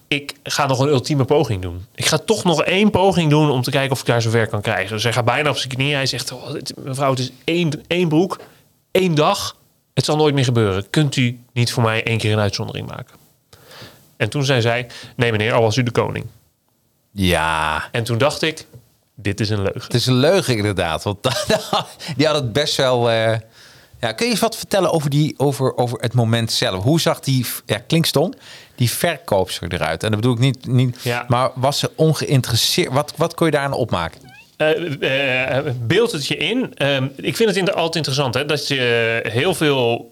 ik 0.09 0.35
ga 0.43 0.67
nog 0.67 0.79
een 0.79 0.89
ultieme 0.89 1.25
poging 1.25 1.63
doen. 1.63 1.87
Ik 1.95 2.07
ga 2.07 2.19
toch 2.19 2.45
nog 2.45 2.63
één 2.63 2.91
poging 2.91 3.31
doen 3.31 3.51
om 3.51 3.63
te 3.63 3.71
kijken 3.71 3.91
of 3.93 4.01
ik 4.01 4.07
daar 4.07 4.23
zover 4.23 4.47
kan 4.49 4.61
krijgen. 4.61 4.91
Dus 4.95 5.03
hij 5.03 5.13
gaat 5.13 5.25
bijna 5.25 5.51
op 5.51 5.57
zijn 5.57 5.69
knieën. 5.75 5.95
Hij 5.95 6.07
zegt, 6.07 6.33
oh, 6.33 6.53
dit- 6.53 6.73
mevrouw, 6.85 7.11
het 7.11 7.19
is 7.19 7.31
één, 7.45 7.83
één 7.87 8.09
broek, 8.09 8.41
één 8.91 9.15
dag. 9.15 9.57
Het 9.95 10.05
zal 10.05 10.17
nooit 10.17 10.35
meer 10.35 10.45
gebeuren. 10.45 10.91
Kunt 10.91 11.17
u 11.17 11.39
niet 11.53 11.73
voor 11.73 11.83
mij 11.83 12.03
één 12.05 12.19
keer 12.19 12.33
een 12.33 12.39
uitzondering 12.39 12.87
maken? 12.89 13.15
En 14.17 14.29
toen 14.31 14.45
zei 14.45 14.61
zij, 14.61 14.87
nee 15.17 15.31
meneer, 15.31 15.53
al 15.53 15.63
was 15.63 15.77
u 15.77 15.83
de 15.83 15.91
koning. 15.91 16.25
Ja. 17.13 17.89
En 17.93 18.05
toen 18.05 18.19
dacht 18.19 18.43
ik, 18.43 18.67
dit 19.23 19.41
is 19.41 19.51
een 19.51 19.63
leugen. 19.63 19.81
Het 19.83 19.95
is 19.95 20.07
een 20.07 20.15
leugen 20.15 20.57
inderdaad. 20.57 21.03
Want 21.03 21.19
die 22.17 22.27
had 22.27 22.35
het 22.35 22.53
best 22.53 22.77
wel... 22.77 23.11
eh, 23.11 23.37
ja, 24.01 24.13
kun 24.13 24.27
je 24.27 24.33
eens 24.33 24.41
wat 24.41 24.57
vertellen 24.57 24.93
over, 24.93 25.11
die, 25.11 25.35
over, 25.37 25.77
over 25.77 26.01
het 26.01 26.15
moment 26.15 26.53
zelf? 26.53 26.83
Hoe 26.83 27.01
zag 27.01 27.21
die, 27.21 27.47
ja, 27.67 27.79
klinkt 27.87 28.09
stom, 28.09 28.33
die 28.75 28.91
verkoopster 28.91 29.73
eruit? 29.73 30.03
En 30.03 30.11
dat 30.11 30.21
bedoel 30.21 30.35
ik 30.35 30.41
niet... 30.41 30.67
niet 30.67 30.99
Ja. 31.03 31.25
Maar 31.29 31.51
was 31.55 31.79
ze 31.79 31.91
ongeïnteresseerd? 31.97 32.93
Wat, 32.93 33.13
wat 33.17 33.35
kon 33.35 33.47
je 33.47 33.53
daaraan 33.53 33.73
opmaken? 33.73 34.21
Eh, 34.57 35.57
eh, 35.59 35.65
beeld 35.81 36.13
het 36.13 36.27
je 36.27 36.37
in. 36.37 36.75
Ehm, 36.75 37.07
ik 37.17 37.37
vind 37.37 37.49
het 37.49 37.59
in- 37.59 37.73
altijd 37.73 37.97
interessant 37.97 38.35
hè, 38.35 38.45
dat 38.45 38.69
je 38.69 39.21
heel 39.29 39.55
veel 39.55 40.09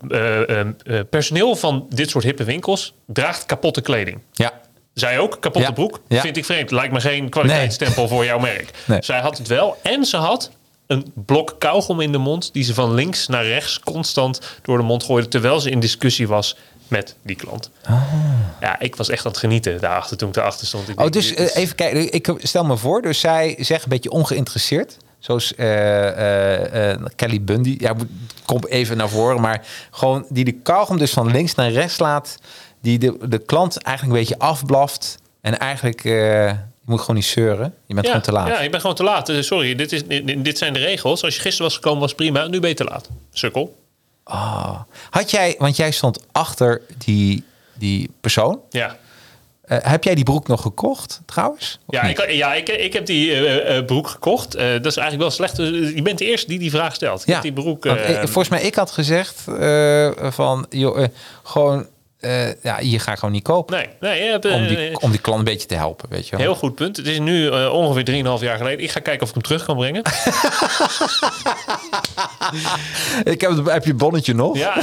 personeel 1.10 1.56
van 1.56 1.86
dit 1.90 2.10
soort 2.10 2.24
hippe 2.24 2.44
winkels 2.44 2.94
draagt 3.06 3.46
kapotte 3.46 3.80
kleding. 3.80 4.18
Ja. 4.32 4.52
Zij 4.98 5.18
ook, 5.18 5.30
kapotte 5.40 5.68
Ja. 5.68 5.74
broek. 5.74 6.00
Ja. 6.08 6.20
Vind 6.20 6.36
ik 6.36 6.44
vreemd. 6.44 6.70
Lijkt 6.70 6.92
me 6.92 7.00
geen 7.00 7.28
kwaliteitsstempel 7.28 8.08
voor 8.08 8.24
jouw 8.24 8.38
merk. 8.38 8.70
Nee. 8.86 8.98
Zij 9.02 9.20
had 9.20 9.38
het 9.38 9.46
wel. 9.46 9.76
En 9.82 10.04
ze 10.04 10.16
had 10.16 10.50
een 10.86 11.12
blok 11.14 11.54
kauwgom 11.58 12.00
in 12.00 12.12
de 12.12 12.18
mond... 12.18 12.52
die 12.52 12.64
ze 12.64 12.74
van 12.74 12.94
links 12.94 13.26
naar 13.26 13.46
rechts 13.46 13.80
constant 13.80 14.40
door 14.62 14.76
de 14.76 14.82
mond 14.84 15.04
gooide... 15.04 15.28
terwijl 15.28 15.60
ze 15.60 15.70
in 15.70 15.80
discussie 15.80 16.28
was 16.28 16.56
met 16.88 17.14
die 17.22 17.36
klant. 17.36 17.70
Ja, 18.60 18.78
ik 18.80 18.96
was 18.96 19.08
echt 19.08 19.24
aan 19.24 19.30
het 19.30 19.40
genieten 19.40 19.80
daarachter 19.80 20.16
toen 20.16 20.28
ik 20.28 20.34
daarachter 20.34 20.66
stond. 20.66 20.88
Ik 20.88 20.94
Oh, 20.94 21.00
denk, 21.00 21.12
dus 21.12 21.32
is- 21.32 21.52
eh, 21.52 21.62
even 21.62 21.74
kijken. 21.74 22.12
Ik 22.12 22.30
stel 22.38 22.64
me 22.64 22.76
voor, 22.76 23.02
dus 23.02 23.20
zij 23.20 23.56
zegt 23.60 23.82
een 23.82 23.88
beetje 23.88 24.10
ongeïnteresseerd. 24.10 24.96
Zoals 25.18 25.54
eh, 25.54 26.90
eh, 26.92 27.00
Kelly 27.16 27.42
Bundy. 27.42 27.76
Ja, 27.78 27.94
kom 28.44 28.60
even 28.68 28.96
naar 28.96 29.08
voren. 29.08 29.40
Maar 29.40 29.66
gewoon 29.90 30.26
die 30.28 30.44
de 30.44 30.52
kauwgom 30.52 30.98
dus 30.98 31.12
van 31.12 31.30
links 31.30 31.54
naar 31.54 31.70
rechts 31.70 31.98
laat. 31.98 32.38
Die 32.80 32.98
de, 32.98 33.16
de 33.28 33.38
klant 33.38 33.82
eigenlijk 33.82 34.16
een 34.16 34.22
beetje 34.24 34.38
afblaft. 34.46 35.18
En 35.40 35.58
eigenlijk, 35.58 36.04
eh, 36.04 36.12
je 36.46 36.56
moet 36.84 37.00
gewoon 37.00 37.16
niet 37.16 37.24
zeuren. 37.24 37.74
Je 37.86 37.94
bent 37.94 38.06
gewoon 38.06 38.22
te 38.22 38.32
laat. 38.32 38.48
Ja, 38.48 38.60
je 38.60 38.70
bent 38.70 38.80
gewoon 38.82 38.96
te 38.96 39.02
laat. 39.02 39.28
Eh, 39.28 39.40
Sorry, 39.42 39.74
dit, 39.74 39.92
is, 39.92 40.06
dit, 40.06 40.44
dit 40.44 40.58
zijn 40.58 40.72
de 40.72 40.78
regels. 40.78 41.22
Als 41.24 41.34
je 41.34 41.40
gisteren 41.40 41.66
was 41.66 41.74
gekomen, 41.74 42.00
was 42.00 42.14
prima. 42.14 42.46
Nu 42.46 42.60
ben 42.60 42.68
je 42.68 42.74
te 42.76 42.84
laat. 42.84 43.08
Sukkel. 43.32 43.76
Ah. 44.24 44.80
Had 45.10 45.30
jij, 45.30 45.54
want 45.58 45.76
jij 45.76 45.90
stond 45.90 46.24
achter 46.32 46.80
die, 46.98 47.44
die 47.74 48.10
persoon. 48.20 48.60
Ja. 48.70 48.96
Eh, 49.62 49.78
heb 49.82 50.04
jij 50.04 50.14
die 50.14 50.24
broek 50.24 50.46
nog 50.48 50.62
gekocht 50.62 51.20
trouwens? 51.26 51.78
Ja, 51.88 52.06
niet? 52.06 52.18
ik, 52.18 52.30
ja 52.30 52.54
ik, 52.54 52.68
ik 52.68 52.92
heb 52.92 53.06
die 53.06 53.84
broek 53.84 54.08
gekocht. 54.08 54.52
Dat 54.52 54.86
is 54.86 54.96
eigenlijk 54.96 55.18
wel 55.18 55.30
slecht. 55.30 55.56
Dus 55.56 55.92
Je 55.94 56.02
bent 56.02 56.18
de 56.18 56.24
eerste 56.24 56.48
die 56.48 56.58
die 56.58 56.70
vraag 56.70 56.94
stelt. 56.94 57.20
Ik 57.20 57.26
Ja, 57.26 57.32
heb 57.32 57.42
die 57.42 57.52
broek... 57.52 57.84
ik- 57.86 58.18
volgens 58.18 58.48
mij, 58.48 58.62
ik 58.62 58.74
had 58.74 58.90
gezegd 58.90 59.44
van, 60.34 60.66
joh, 60.70 61.04
gewoon, 61.42 61.86
eh, 62.20 62.62
ja, 62.62 62.78
hier 62.78 63.00
ga 63.00 63.12
ik 63.12 63.18
gewoon 63.18 63.34
niet 63.34 63.42
kopen. 63.42 63.76
nee, 63.76 63.88
nee, 64.00 64.24
je 64.24 64.30
hebt, 64.30 64.44
eh, 64.44 64.54
om, 64.54 64.66
die, 64.66 65.00
om 65.00 65.10
die 65.10 65.20
klant 65.20 65.38
een 65.38 65.44
beetje 65.44 65.68
te 65.68 65.74
helpen, 65.74 66.08
weet 66.08 66.24
je 66.28 66.30
wel. 66.36 66.40
Heel 66.40 66.54
goed 66.54 66.74
punt. 66.74 66.96
Het 66.96 67.06
is 67.06 67.18
nu 67.18 67.50
eh, 67.50 67.72
ongeveer 67.72 68.04
3,5 68.38 68.42
jaar 68.44 68.56
geleden. 68.56 68.84
Ik 68.84 68.90
ga 68.90 69.00
kijken 69.00 69.22
of 69.22 69.28
ik 69.28 69.34
hem 69.34 69.42
terug 69.42 69.64
kan 69.64 69.76
brengen. 69.76 70.02
Ik 73.24 73.40
heb, 73.40 73.66
heb 73.66 73.84
je 73.84 73.94
bonnetje 73.94 74.34
nog? 74.34 74.56
Ja. 74.56 74.74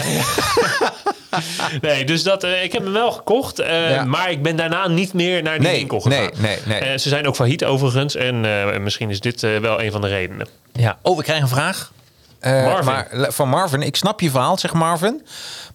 nee, 1.82 2.06
dus 2.06 2.24
dat, 2.24 2.43
eh, 2.43 2.63
ik 2.63 2.71
heb 2.74 2.84
hem 2.84 2.93
wel 2.93 3.12
gekocht. 3.12 3.60
eh, 3.60 3.89
Ja. 3.91 4.04
Maar 4.04 4.32
ik 4.32 4.41
ben 4.43 4.56
daarna 4.56 4.88
niet 4.88 5.13
meer 5.13 5.43
naar 5.43 5.60
die 5.60 5.67
Nee, 5.67 5.78
winkel 5.78 6.00
gegaan. 6.00 6.19
nee, 6.19 6.30
nee, 6.38 6.58
nee. 6.65 6.80
Eh, 6.80 6.98
ze 6.98 7.10
zijn 7.10 7.28
ook 7.28 7.36
failliet 7.36 7.65
overigens. 7.65 8.15
En 8.15 8.45
eh, 8.45 8.78
misschien 8.80 9.10
is 9.10 9.19
dit 9.19 9.43
eh, 9.43 9.58
wel 9.58 9.82
een 9.82 9.91
van 9.91 10.02
de 10.02 10.08
redenen. 10.08 10.48
Ja. 10.74 10.98
Oh, 11.02 11.17
we 11.17 11.24
krijgen 11.24 11.43
een 11.43 11.50
vraag. 11.50 11.91
Eh, 12.39 12.65
Marvin. 12.65 12.86
Maar, 12.86 13.08
van 13.30 13.50
Marvin. 13.50 13.82
Ik 13.82 13.95
snap 13.95 14.19
je 14.21 14.30
verhaal, 14.30 14.58
zegt 14.58 14.74
Marvin. 14.74 15.26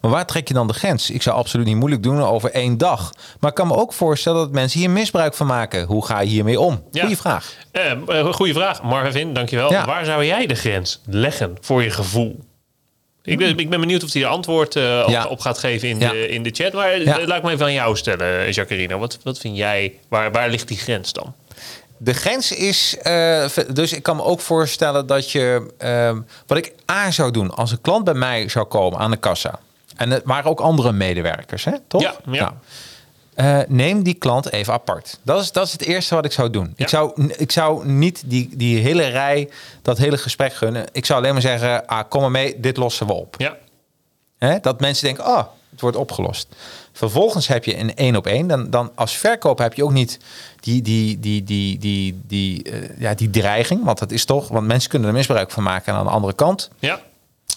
Maar 0.01 0.11
waar 0.11 0.27
trek 0.27 0.49
je 0.49 0.55
dan 0.55 0.67
de 0.67 0.73
grens? 0.73 1.11
Ik 1.11 1.23
zou 1.23 1.37
absoluut 1.37 1.67
niet 1.67 1.77
moeilijk 1.77 2.03
doen 2.03 2.23
over 2.23 2.51
één 2.51 2.79
dag. 2.79 3.13
Maar 3.41 3.51
ik 3.51 3.57
kan 3.57 3.67
me 3.67 3.75
ook 3.77 3.93
voorstellen 3.93 4.39
dat 4.41 4.51
mensen 4.53 4.81
hier 4.81 4.91
misbruik 4.91 5.35
van 5.35 5.47
maken. 5.47 5.85
Hoe 5.85 6.07
ga 6.07 6.21
je 6.21 6.29
hiermee 6.29 6.61
om? 6.61 6.83
Ja. 6.91 7.01
Goeie 7.01 7.17
vraag. 7.17 7.55
Eh, 7.73 8.33
goeie 8.33 8.53
vraag, 8.55 8.83
Marvin, 8.83 9.35
dankjewel. 9.35 9.71
Ja. 9.73 9.85
Waar 9.87 10.05
zou 10.05 10.25
jij 10.25 10.47
de 10.47 10.55
grens 10.55 11.01
leggen 11.07 11.57
voor 11.61 11.83
je 11.83 11.91
gevoel? 11.91 12.41
Ik 13.23 13.39
ben, 13.39 13.59
ik 13.59 13.71
ben 13.71 13.81
benieuwd 13.81 14.05
of 14.05 14.13
hij 14.13 14.23
er 14.23 14.29
antwoord 14.29 14.77
eh, 14.77 15.03
op, 15.05 15.11
Ja. 15.11 15.27
op 15.27 15.41
gaat 15.41 15.59
geven 15.59 15.89
in, 15.89 15.99
de, 15.99 16.29
in 16.29 16.43
de 16.43 16.51
chat. 16.53 16.73
Maar 16.73 16.99
laat 17.01 17.37
ik 17.37 17.43
me 17.43 17.51
even 17.51 17.65
aan 17.65 17.73
jou 17.73 17.97
stellen, 17.97 18.53
Jacarino. 18.53 18.99
Wat, 18.99 19.19
wat 19.23 19.39
vind 19.39 19.57
jij, 19.57 19.95
waar, 20.09 20.33
waar 20.33 20.49
ligt 20.49 20.69
die 20.69 20.79
grens 20.79 21.13
dan? 21.13 21.35
De 21.97 22.15
grens 22.15 22.53
is, 22.53 22.97
dus 23.73 23.93
ik 23.93 24.03
kan 24.03 24.17
me 24.17 24.23
ook 24.23 24.41
voorstellen 24.41 25.07
dat 25.07 25.31
je, 25.31 25.71
ehm, 25.79 26.21
wat 26.47 26.59
ik 26.59 26.73
A 26.91 27.11
zou 27.11 27.31
doen 27.31 27.55
als 27.55 27.71
een 27.73 27.81
klant 27.81 28.05
bij 28.05 28.15
mij 28.15 28.49
zou 28.49 28.67
komen 28.67 28.99
aan 28.99 29.11
de 29.11 29.17
kassa. 29.17 29.59
En 30.01 30.11
het 30.11 30.23
waren 30.25 30.51
ook 30.51 30.61
andere 30.61 30.93
medewerkers, 30.93 31.65
hè? 31.65 31.73
toch? 31.87 32.03
Ja, 32.03 32.15
ja. 32.31 32.41
Nou, 32.41 32.53
eh, 33.35 33.69
neem 33.69 34.03
die 34.03 34.15
klant 34.15 34.53
even 34.53 34.73
apart. 34.73 35.19
Dat 35.23 35.43
is, 35.43 35.53
dat 35.53 35.67
is 35.67 35.73
het 35.73 35.83
eerste 35.83 36.15
wat 36.15 36.25
ik 36.25 36.33
zou 36.33 36.51
doen. 36.51 36.73
Ja. 36.77 36.85
Ik, 36.85 36.89
zou, 36.89 37.33
ik 37.37 37.53
zou 37.53 37.87
niet 37.87 38.23
die, 38.27 38.57
die 38.57 38.79
hele 38.79 39.07
rij, 39.07 39.51
dat 39.83 39.99
hele 39.99 40.19
gesprek 40.19 40.55
gunnen. 40.55 40.87
Ik 40.93 41.07
zou 41.07 41.19
alleen 41.19 41.33
maar 41.33 41.43
zeggen, 41.43 41.87
ah, 41.87 42.09
kom 42.09 42.21
maar 42.21 42.31
mee, 42.31 42.61
dit 42.61 42.77
lossen 42.77 43.07
we 43.07 43.13
op. 43.13 43.35
Ja, 43.39 43.57
Hè? 44.39 44.61
Dat 44.61 44.81
mensen 44.81 45.05
denken, 45.05 45.27
oh, 45.27 45.43
het 45.71 45.81
wordt 45.81 45.97
opgelost. 45.97 46.49
Vervolgens 46.93 47.47
heb 47.49 47.65
je 47.65 47.77
een 47.77 47.95
één 47.95 48.17
op 48.17 48.27
één. 48.27 48.47
Dan, 48.47 48.71
dan 48.71 48.91
als 48.95 49.17
verkoper 49.17 49.65
heb 49.65 49.75
je 49.75 49.85
ook 49.85 49.93
niet 49.93 50.19
die, 50.61 50.83
die, 50.83 51.21
die, 51.21 51.45
die, 51.45 51.79
die, 51.79 52.21
die, 52.27 52.63
eh, 52.63 52.99
ja, 52.99 53.15
die 53.15 53.31
dreiging. 53.31 53.85
Want 53.85 53.99
dat 53.99 54.11
is 54.11 54.25
toch, 54.25 54.49
want 54.49 54.67
mensen 54.67 54.91
kunnen 54.91 55.09
er 55.09 55.15
misbruik 55.15 55.51
van 55.51 55.63
maken. 55.63 55.93
En 55.93 55.99
aan 55.99 56.05
de 56.05 56.11
andere 56.11 56.33
kant, 56.33 56.71
ja, 56.79 57.01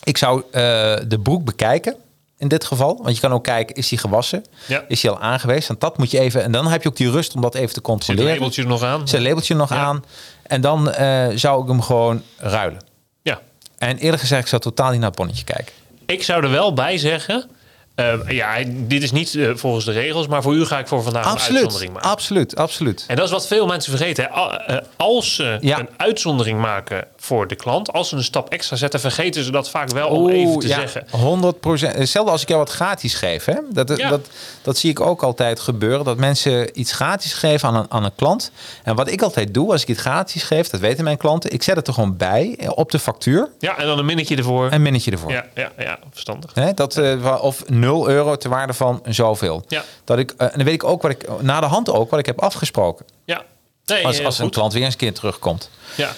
ik 0.04 0.18
zou 0.18 0.44
eh, 0.52 0.62
de 1.08 1.20
broek 1.24 1.44
bekijken. 1.44 1.96
In 2.44 2.50
dit 2.50 2.66
geval. 2.66 3.00
Want 3.04 3.16
je 3.16 3.22
kan 3.22 3.32
ook 3.34 3.44
kijken, 3.44 3.76
is 3.76 3.88
die 3.90 3.98
gewassen? 3.98 4.44
Ja. 4.68 4.84
Is 4.88 5.02
die 5.02 5.10
al 5.10 5.20
aangewezen? 5.20 5.68
Want 5.68 5.80
dat 5.80 5.98
moet 5.98 6.12
je 6.12 6.20
even. 6.20 6.44
En 6.44 6.52
dan 6.52 6.68
heb 6.68 6.84
je 6.84 6.90
ook 6.90 6.96
die 6.96 7.12
rust 7.12 7.36
om 7.36 7.42
dat 7.42 7.56
even 7.56 7.74
te 7.74 7.82
controleren. 7.82 8.28
het 8.30 8.36
labeltje 8.40 8.62
er 8.62 8.68
nog 8.68 8.84
aan? 8.84 9.00
Het 9.02 9.20
labeltje 9.20 9.56
nog 9.56 9.70
Ja. 9.70 9.76
aan. 9.76 10.04
En 10.44 10.62
dan 10.62 10.92
eh, 10.92 11.28
zou 11.36 11.62
ik 11.62 11.68
hem 11.68 11.82
gewoon 11.82 12.22
ruilen. 12.38 12.82
Ja. 13.22 13.40
En 13.78 13.98
eerlijk 13.98 14.22
gezegd, 14.22 14.42
ik 14.42 14.48
zou 14.48 14.62
totaal 14.62 14.90
niet 14.90 15.00
naar 15.00 15.08
het 15.10 15.18
bonnetje 15.18 15.44
kijken. 15.44 15.74
Ik 16.06 16.24
zou 16.24 16.44
er 16.44 16.50
wel 16.52 16.74
bij 16.74 16.98
zeggen... 16.98 17.50
eh, 17.96 18.14
ja, 18.28 18.56
dit 18.68 19.04
is 19.04 19.12
niet 19.12 19.36
eh, 19.36 19.50
volgens 19.56 19.86
de 19.86 19.92
regels, 19.92 20.28
maar 20.28 20.42
voor 20.42 20.54
u 20.54 20.66
ga 20.66 20.80
ik 20.80 20.88
voor 20.88 21.04
vandaag 21.04 21.26
een 21.26 21.32
uitzondering 21.56 21.94
maken. 21.94 22.10
absoluut, 22.10 22.56
absoluut. 22.56 23.04
En 23.08 23.16
dat 23.16 23.26
is 23.26 23.32
wat 23.32 23.48
veel 23.48 23.66
mensen 23.66 23.98
vergeten. 23.98 24.28
hè. 24.32 24.56
Eh, 24.58 24.78
Als 24.98 25.36
ze 25.36 25.58
Ja. 25.62 25.80
een 25.80 25.90
uitzondering 25.98 26.60
maken 26.60 27.08
voor 27.18 27.48
de 27.48 27.56
klant, 27.56 27.92
als 27.94 28.10
ze 28.10 28.16
een 28.16 28.24
stap 28.24 28.50
extra 28.50 28.76
zetten, 28.76 29.00
vergeten 29.00 29.44
ze 29.44 29.52
dat 29.52 29.70
vaak 29.70 29.90
wel 29.90 30.08
om 30.08 30.30
even 30.30 30.60
te 30.60 30.68
ja, 30.68 30.80
zeggen. 30.80 31.06
100 31.10 31.60
procent. 31.60 31.96
Hetzelfde 31.96 32.32
als 32.32 32.42
ik 32.42 32.48
jou 32.48 32.60
wat 32.60 32.70
gratis 32.72 33.14
geef. 33.14 33.46
Hè? 33.46 33.56
Dat, 33.72 33.98
Ja. 33.98 34.10
dat, 34.10 34.28
dat 34.62 34.78
zie 34.78 34.90
ik 34.90 35.00
ook 35.00 35.24
altijd 35.24 35.60
gebeuren. 35.60 36.06
Dat 36.06 36.18
mensen 36.18 36.80
iets 36.80 36.92
gratis 36.92 37.34
geven 37.34 37.68
aan 37.70 37.76
een, 37.76 37.86
aan 37.90 38.04
een 38.04 38.16
klant. 38.16 38.52
En 38.84 38.96
wat 38.96 39.12
ik 39.12 39.22
altijd 39.22 39.54
doe 39.54 39.72
als 39.72 39.82
ik 39.82 39.88
iets 39.88 40.02
gratis 40.02 40.44
geef, 40.44 40.70
dat 40.70 40.80
weten 40.80 41.04
mijn 41.04 41.18
klanten. 41.18 41.52
Ik 41.54 41.64
zet 41.64 41.76
het 41.76 41.88
er 41.88 41.94
gewoon 41.94 42.18
bij 42.18 42.70
op 42.76 42.92
de 42.92 43.00
factuur. 43.00 43.50
Ja, 43.60 43.78
en 43.78 43.86
dan 43.86 44.00
een 44.00 44.06
minnetje 44.06 44.36
ervoor. 44.36 44.72
Een 44.72 44.82
minnetje 44.82 45.12
ervoor. 45.12 45.32
Ja, 45.32 45.46
ja, 45.56 45.72
ja, 45.78 46.00
verstandig. 46.12 46.52
Hè, 46.54 46.74
dat, 46.74 47.02
of 47.42 47.64
0 47.84 48.10
euro 48.10 48.36
ter 48.36 48.50
waarde 48.50 48.74
van 48.74 49.02
zoveel. 49.08 49.64
Ja. 49.68 49.84
Dat 50.04 50.18
ik, 50.18 50.32
eh, 50.38 50.48
en 50.48 50.54
dan 50.56 50.64
weet 50.66 50.74
ik 50.74 50.84
ook 50.84 51.02
wat 51.02 51.12
ik 51.12 51.26
na 51.42 51.60
de 51.60 51.66
hand 51.66 51.90
ook 51.90 52.10
wat 52.10 52.20
ik 52.20 52.26
heb 52.26 52.42
afgesproken. 52.42 53.06
Ja. 53.26 53.44
Nee, 53.86 54.06
Als, 54.06 54.20
eh, 54.20 54.26
als 54.26 54.40
een 54.40 54.50
klant 54.50 54.74
weer 54.74 54.84
eens 54.84 54.94
een 54.94 55.00
keer 55.00 55.14
terugkomt. 55.14 55.70
Ja. 55.96 56.10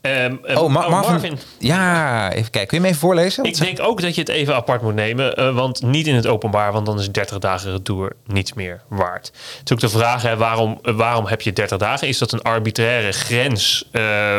Ehm, 0.00 0.34
ehm, 0.44 0.58
Oh, 0.58 0.70
Ma- 0.70 0.84
oh, 0.84 0.90
Marvin, 0.90 1.38
Ja, 1.58 2.32
even 2.32 2.50
kijken. 2.50 2.66
Kun 2.68 2.76
je 2.76 2.82
me 2.82 2.88
even 2.88 3.00
voorlezen? 3.00 3.44
Ik 3.44 3.58
denk 3.58 3.80
ook 3.80 4.00
dat 4.00 4.14
je 4.14 4.20
het 4.20 4.30
even 4.30 4.54
apart 4.54 4.82
moet 4.82 4.94
nemen. 4.94 5.34
eh, 5.36 5.54
want 5.54 5.82
niet 5.82 6.06
in 6.06 6.14
het 6.14 6.26
openbaar, 6.26 6.72
want 6.72 6.86
dan 6.86 6.98
is 6.98 7.10
30 7.10 7.38
dagen 7.38 7.70
retour 7.72 8.12
niets 8.26 8.52
meer 8.52 8.80
waard. 8.88 9.26
Het 9.58 9.60
is 9.64 9.72
ook 9.72 9.80
de 9.80 9.88
vraag, 9.88 10.22
hè, 10.22 10.36
waarom, 10.36 10.78
waarom 10.82 11.26
heb 11.26 11.40
je 11.40 11.52
30 11.52 11.78
dagen? 11.78 12.08
Is 12.08 12.18
dat 12.18 12.32
een 12.32 12.42
arbitraire 12.42 13.12
grens? 13.12 13.88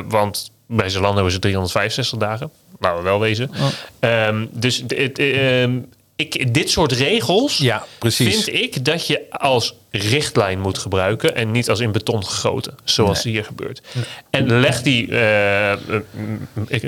Want 0.07 0.51
bij 0.67 0.89
Zalando 0.89 1.25
is 1.25 1.33
het 1.33 1.41
365 1.41 2.19
dagen. 2.19 2.51
Laten 2.79 2.97
we 2.97 3.03
wel 3.03 3.19
wezen. 3.19 3.51
Oh. 3.59 3.67
Ehm, 3.99 4.45
dus 4.51 4.83
het, 4.87 5.19
ik, 6.15 6.53
dit 6.53 6.69
soort 6.69 6.91
regels 6.91 7.57
Ja, 7.57 7.85
precies. 7.99 8.43
vind 8.43 8.61
ik 8.61 8.85
dat 8.85 9.07
je 9.07 9.29
als 9.29 9.75
richtlijn 9.91 10.59
moet 10.59 10.77
gebruiken 10.77 11.35
en 11.35 11.51
niet 11.51 11.69
als 11.69 11.79
in 11.79 11.91
beton 11.91 12.25
gegoten, 12.25 12.77
zoals 12.83 13.23
hier 13.23 13.43
gebeurt. 13.43 13.81
En 14.29 14.59
leg 14.59 14.81
die 14.81 15.07
eh, 15.09 15.71
eh, 15.71 15.79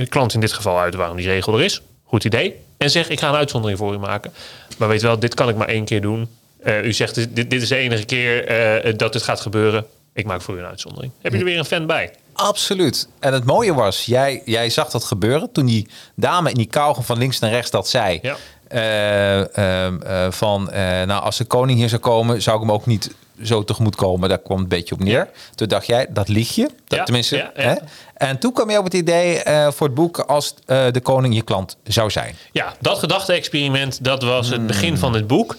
klant 0.10 0.34
in 0.34 0.40
dit 0.40 0.54
geval 0.54 0.80
uit 0.80 0.96
waarom 0.96 1.18
die 1.18 1.28
regel 1.28 1.58
er 1.58 1.64
is. 1.64 1.82
Goed 2.04 2.24
idee. 2.24 2.56
En 2.78 2.90
zeg, 2.90 3.10
ik 3.10 3.20
ga 3.20 3.30
een 3.30 3.36
uitzondering 3.36 3.80
voor 3.80 3.94
u 3.94 3.98
maken. 3.98 4.34
Maar 4.78 4.88
weet 4.88 5.02
wel, 5.02 5.20
dit 5.20 5.34
kan 5.34 5.50
ik 5.50 5.56
maar 5.56 5.68
één 5.68 5.86
keer 5.86 6.02
doen. 6.02 6.30
Eh, 6.64 6.84
u 6.84 6.94
zegt, 6.94 7.16
dit, 7.16 7.50
dit 7.50 7.62
is 7.62 7.70
de 7.70 7.76
enige 7.76 8.06
keer 8.06 8.98
dat 8.98 9.14
dit 9.14 9.24
gaat 9.24 9.42
gebeuren. 9.42 9.86
Ik 10.14 10.26
maak 10.26 10.42
voor 10.42 10.56
u 10.56 10.60
een 10.60 10.66
uitzondering. 10.66 11.12
Heb 11.22 11.32
je 11.32 11.38
er 11.38 11.46
weer 11.46 11.58
een 11.58 11.66
fan 11.66 11.86
bij? 11.86 12.12
Absoluut. 12.34 13.08
En 13.20 13.34
het 13.34 13.44
mooie 13.44 13.74
was, 13.74 14.06
jij, 14.06 14.42
jij 14.46 14.70
zag 14.70 14.90
dat 14.90 15.04
gebeuren 15.04 15.52
toen 15.52 15.66
die 15.66 15.88
dame 16.16 16.50
in 16.50 16.56
die 16.56 16.66
kauwgom 16.66 17.04
van 17.04 17.18
links 17.18 17.40
naar 17.40 17.52
rechts 17.52 17.72
dat 17.72 17.88
zei. 17.88 18.20
Ja. 18.22 18.38
Eh, 18.68 19.58
ehm, 19.58 20.02
eh, 20.02 20.32
van, 20.32 20.72
eh, 20.72 20.82
nou, 20.82 21.24
als 21.24 21.38
de 21.38 21.46
koning 21.46 21.80
hier 21.80 21.90
zou 21.90 22.02
komen, 22.02 22.42
zou 22.42 22.56
ik 22.56 22.62
hem 22.62 22.72
ook 22.72 22.86
niet 22.86 23.12
zo 23.44 23.64
tegemoet 23.64 23.96
komen. 23.96 24.30
Daar 24.30 24.38
kwam 24.38 24.58
het 24.58 24.72
een 24.72 24.78
beetje 24.78 24.96
op 24.96 25.02
neer. 25.02 25.14
Ja. 25.14 25.28
Toen 25.56 25.68
dacht 25.68 25.88
jij, 25.88 26.08
dat 26.10 26.28
lieg 26.28 26.56
je. 26.56 26.62
Dat, 26.88 27.00
Ja, 27.00 27.04
tenminste. 27.04 27.36
ja. 27.36 27.52
Hè? 27.54 27.74
En 28.14 28.40
toen 28.40 28.54
kwam 28.54 28.70
je 28.70 28.78
op 28.78 28.84
het 28.84 28.94
idee 28.94 29.42
voor 29.72 29.88
het 29.88 29.96
boek 29.96 30.20
als 30.20 30.56
de 30.66 31.00
koning 31.04 31.36
je 31.36 31.42
klant 31.42 31.78
zou 31.84 32.12
zijn. 32.12 32.36
Ja, 32.52 32.74
dat 32.80 33.00
gedachte-experiment, 33.00 34.04
dat 34.04 34.24
was 34.24 34.50
het 34.50 34.68
begin 34.68 34.98
van 34.98 35.14
het 35.14 35.28
boek. 35.28 35.56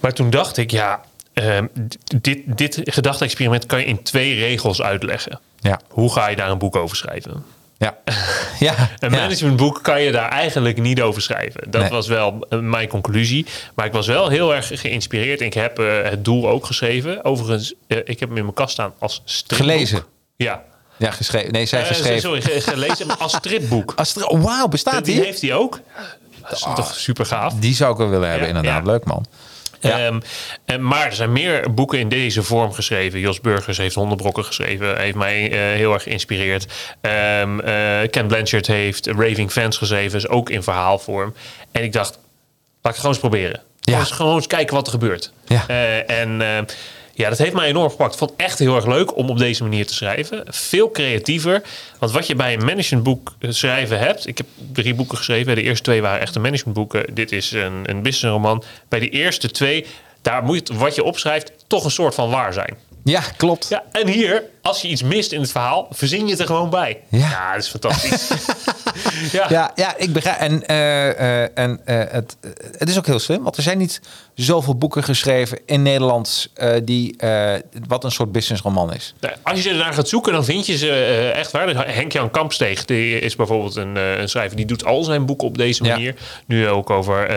Maar 0.00 0.12
toen 0.12 0.30
dacht 0.30 0.56
ik, 0.56 0.70
ja, 0.70 1.00
ehm, 1.32 1.66
dit, 2.20 2.40
dit 2.58 2.80
gedachte-experiment 2.84 3.66
kan 3.66 3.78
je 3.78 3.86
in 3.86 4.02
twee 4.02 4.34
regels 4.34 4.82
uitleggen. 4.82 5.40
Ja. 5.60 5.80
Hoe 5.88 6.12
ga 6.12 6.28
je 6.28 6.36
daar 6.36 6.50
een 6.50 6.58
boek 6.58 6.76
over 6.76 6.96
schrijven? 6.96 7.44
Ja. 7.78 7.96
ja. 8.58 8.74
Een 8.98 9.10
managementboek 9.10 9.82
kan 9.82 10.00
je 10.02 10.12
daar 10.12 10.28
eigenlijk 10.30 10.78
niet 10.80 11.00
over 11.02 11.22
schrijven. 11.22 11.70
Dat 11.70 11.80
Nee. 11.80 11.90
was 11.90 12.06
wel 12.06 12.46
eh, 12.48 12.58
mijn 12.58 12.88
conclusie. 12.88 13.46
Maar 13.74 13.86
ik 13.86 13.92
was 13.92 14.06
wel 14.06 14.28
heel 14.28 14.54
erg 14.54 14.70
geïnspireerd. 14.80 15.40
Ik 15.40 15.54
heb 15.54 15.78
eh, 15.78 16.02
het 16.02 16.24
doel 16.24 16.48
ook 16.48 16.66
geschreven. 16.66 17.24
Overigens, 17.24 17.74
eh, 17.86 17.98
ik 17.98 18.20
heb 18.20 18.28
hem 18.28 18.36
in 18.36 18.42
mijn 18.42 18.54
kast 18.54 18.72
staan 18.72 18.92
als 18.98 19.22
stripboek. 19.24 19.68
Gelezen. 19.70 20.04
Ja. 20.36 20.62
Ja, 20.96 21.10
geschreven. 21.10 21.52
Nee, 21.52 21.66
zij 21.66 21.84
geschreven. 21.84 22.20
sorry, 22.20 22.40
ge- 22.40 22.60
gelezen 22.60 23.18
als 23.18 23.32
stripboek. 23.34 23.92
Als 23.96 24.16
er, 24.16 24.26
oh, 24.26 24.42
wauw, 24.42 24.66
bestaat 24.68 25.04
Die 25.04 25.14
die? 25.14 25.24
heeft 25.24 25.40
hij 25.40 25.54
ook. 25.54 25.80
Dat 26.42 26.52
is 26.52 26.60
toch 26.74 26.94
super 26.94 27.26
gaaf. 27.26 27.54
Die 27.54 27.74
zou 27.74 27.92
ik 27.92 27.98
wel 27.98 28.08
willen 28.08 28.28
hebben, 28.28 28.48
Ja, 28.48 28.54
inderdaad. 28.54 28.84
ja. 28.84 28.90
Leuk 28.92 29.04
man. 29.04 29.26
Ja. 29.88 30.06
Ehm, 30.06 30.20
en, 30.64 30.86
maar 30.86 31.06
er 31.06 31.12
zijn 31.12 31.32
meer 31.32 31.74
boeken 31.74 31.98
in 31.98 32.08
deze 32.08 32.42
vorm 32.42 32.72
geschreven. 32.72 33.20
Jos 33.20 33.40
Burgers 33.40 33.78
heeft 33.78 33.94
Hondenbrokken 33.94 34.44
geschreven. 34.44 34.98
Heeft 34.98 35.16
mij 35.16 35.50
eh, 35.50 35.58
heel 35.58 35.92
erg 35.92 36.02
geïnspireerd. 36.02 36.66
Ehm, 37.00 37.60
eh, 37.60 38.10
Ken 38.10 38.26
Blanchard 38.26 38.66
heeft 38.66 39.06
Raving 39.06 39.52
Fans 39.52 39.78
geschreven. 39.78 40.18
Is 40.18 40.28
ook 40.28 40.50
in 40.50 40.62
verhaalvorm. 40.62 41.34
En 41.72 41.82
ik 41.82 41.92
dacht, 41.92 42.12
laat 42.12 42.22
ik 42.82 42.82
het 42.82 42.96
gewoon 42.96 43.10
eens 43.10 43.18
proberen. 43.18 43.62
Ja. 43.80 44.04
Gewoon, 44.04 44.34
eens, 44.34 44.46
kijken 44.46 44.74
wat 44.74 44.86
er 44.86 44.92
gebeurt. 44.92 45.32
Ja. 45.46 45.64
Eh, 45.66 46.10
en 46.20 46.42
eh, 46.42 46.62
ja, 47.14 47.28
dat 47.28 47.38
heeft 47.38 47.52
mij 47.52 47.68
enorm 47.68 47.90
gepakt. 47.90 48.12
Ik 48.12 48.18
vond 48.18 48.30
het 48.30 48.40
echt 48.40 48.58
heel 48.58 48.76
erg 48.76 48.86
leuk 48.86 49.16
om 49.16 49.30
op 49.30 49.38
deze 49.38 49.62
manier 49.62 49.86
te 49.86 49.94
schrijven. 49.94 50.44
Veel 50.46 50.90
creatiever. 50.90 51.62
Want 51.98 52.12
wat 52.12 52.26
je 52.26 52.34
bij 52.34 52.52
een 52.52 52.64
managementboek 52.64 53.34
eh, 53.38 53.50
schrijven 53.50 53.98
hebt. 53.98 54.26
Ik 54.26 54.38
heb 54.38 54.46
drie 54.72 54.94
boeken 54.94 55.16
geschreven. 55.16 55.54
De 55.54 55.62
eerste 55.62 55.84
twee 55.84 56.02
waren 56.02 56.20
echte 56.20 56.40
managementboeken. 56.40 57.14
Dit 57.14 57.32
is 57.32 57.52
een, 57.52 57.82
een 57.82 58.02
businessroman. 58.02 58.62
Bij 58.88 59.00
de 59.00 59.08
eerste 59.08 59.50
twee, 59.50 59.86
daar 60.22 60.42
moet 60.42 60.68
wat 60.68 60.94
je 60.94 61.04
opschrijft 61.04 61.52
toch 61.66 61.84
een 61.84 61.90
soort 61.90 62.14
van 62.14 62.30
waar 62.30 62.52
zijn. 62.52 62.76
Ja, 63.04 63.20
klopt. 63.36 63.68
Ja, 63.68 63.84
en 63.92 64.08
hier, 64.08 64.42
als 64.64 64.82
je 64.82 64.88
iets 64.88 65.02
mist 65.02 65.32
in 65.32 65.40
het 65.40 65.50
verhaal, 65.50 65.88
verzin 65.90 66.24
je 66.24 66.30
het 66.30 66.40
er 66.40 66.46
gewoon 66.46 66.70
bij. 66.70 67.00
Ja. 67.08 67.52
dat 67.52 67.62
is 67.62 67.68
fantastisch. 67.68 68.28
ja. 69.32 69.46
Ja, 69.48 69.72
ja, 69.74 69.94
ik 69.96 70.12
begrijp. 70.12 70.38
En, 70.38 70.66
eh, 70.66 71.42
eh, 71.42 71.50
en 71.54 71.80
eh, 71.84 71.96
het, 72.08 72.36
het 72.78 72.88
is 72.88 72.98
ook 72.98 73.06
heel 73.06 73.18
slim, 73.18 73.42
want 73.42 73.56
er 73.56 73.62
zijn 73.62 73.78
niet 73.78 74.00
zoveel 74.34 74.76
boeken 74.76 75.04
geschreven 75.04 75.58
in 75.66 75.82
Nederlands 75.82 76.48
eh, 76.54 76.74
die 76.84 77.16
wat 77.88 78.04
een 78.04 78.10
soort 78.10 78.32
businessroman 78.32 78.94
is. 78.94 79.14
Als 79.42 79.62
je 79.62 79.70
ernaar 79.70 79.92
gaat 79.92 80.08
zoeken, 80.08 80.32
dan 80.32 80.44
vind 80.44 80.66
je 80.66 80.76
ze 80.76 80.90
echt 81.34 81.50
waar. 81.50 81.94
Henk-Jan 81.94 82.30
Kampsteeg 82.30 82.84
die 82.84 83.18
is 83.18 83.36
bijvoorbeeld 83.36 83.76
een, 83.76 83.96
een 83.96 84.28
schrijver... 84.28 84.56
die 84.56 84.66
doet 84.66 84.84
al 84.84 85.04
zijn 85.04 85.26
boeken 85.26 85.46
op 85.46 85.58
deze 85.58 85.84
Ja. 85.84 85.90
manier. 85.90 86.14
Nu 86.46 86.68
ook 86.68 86.90
over 86.90 87.30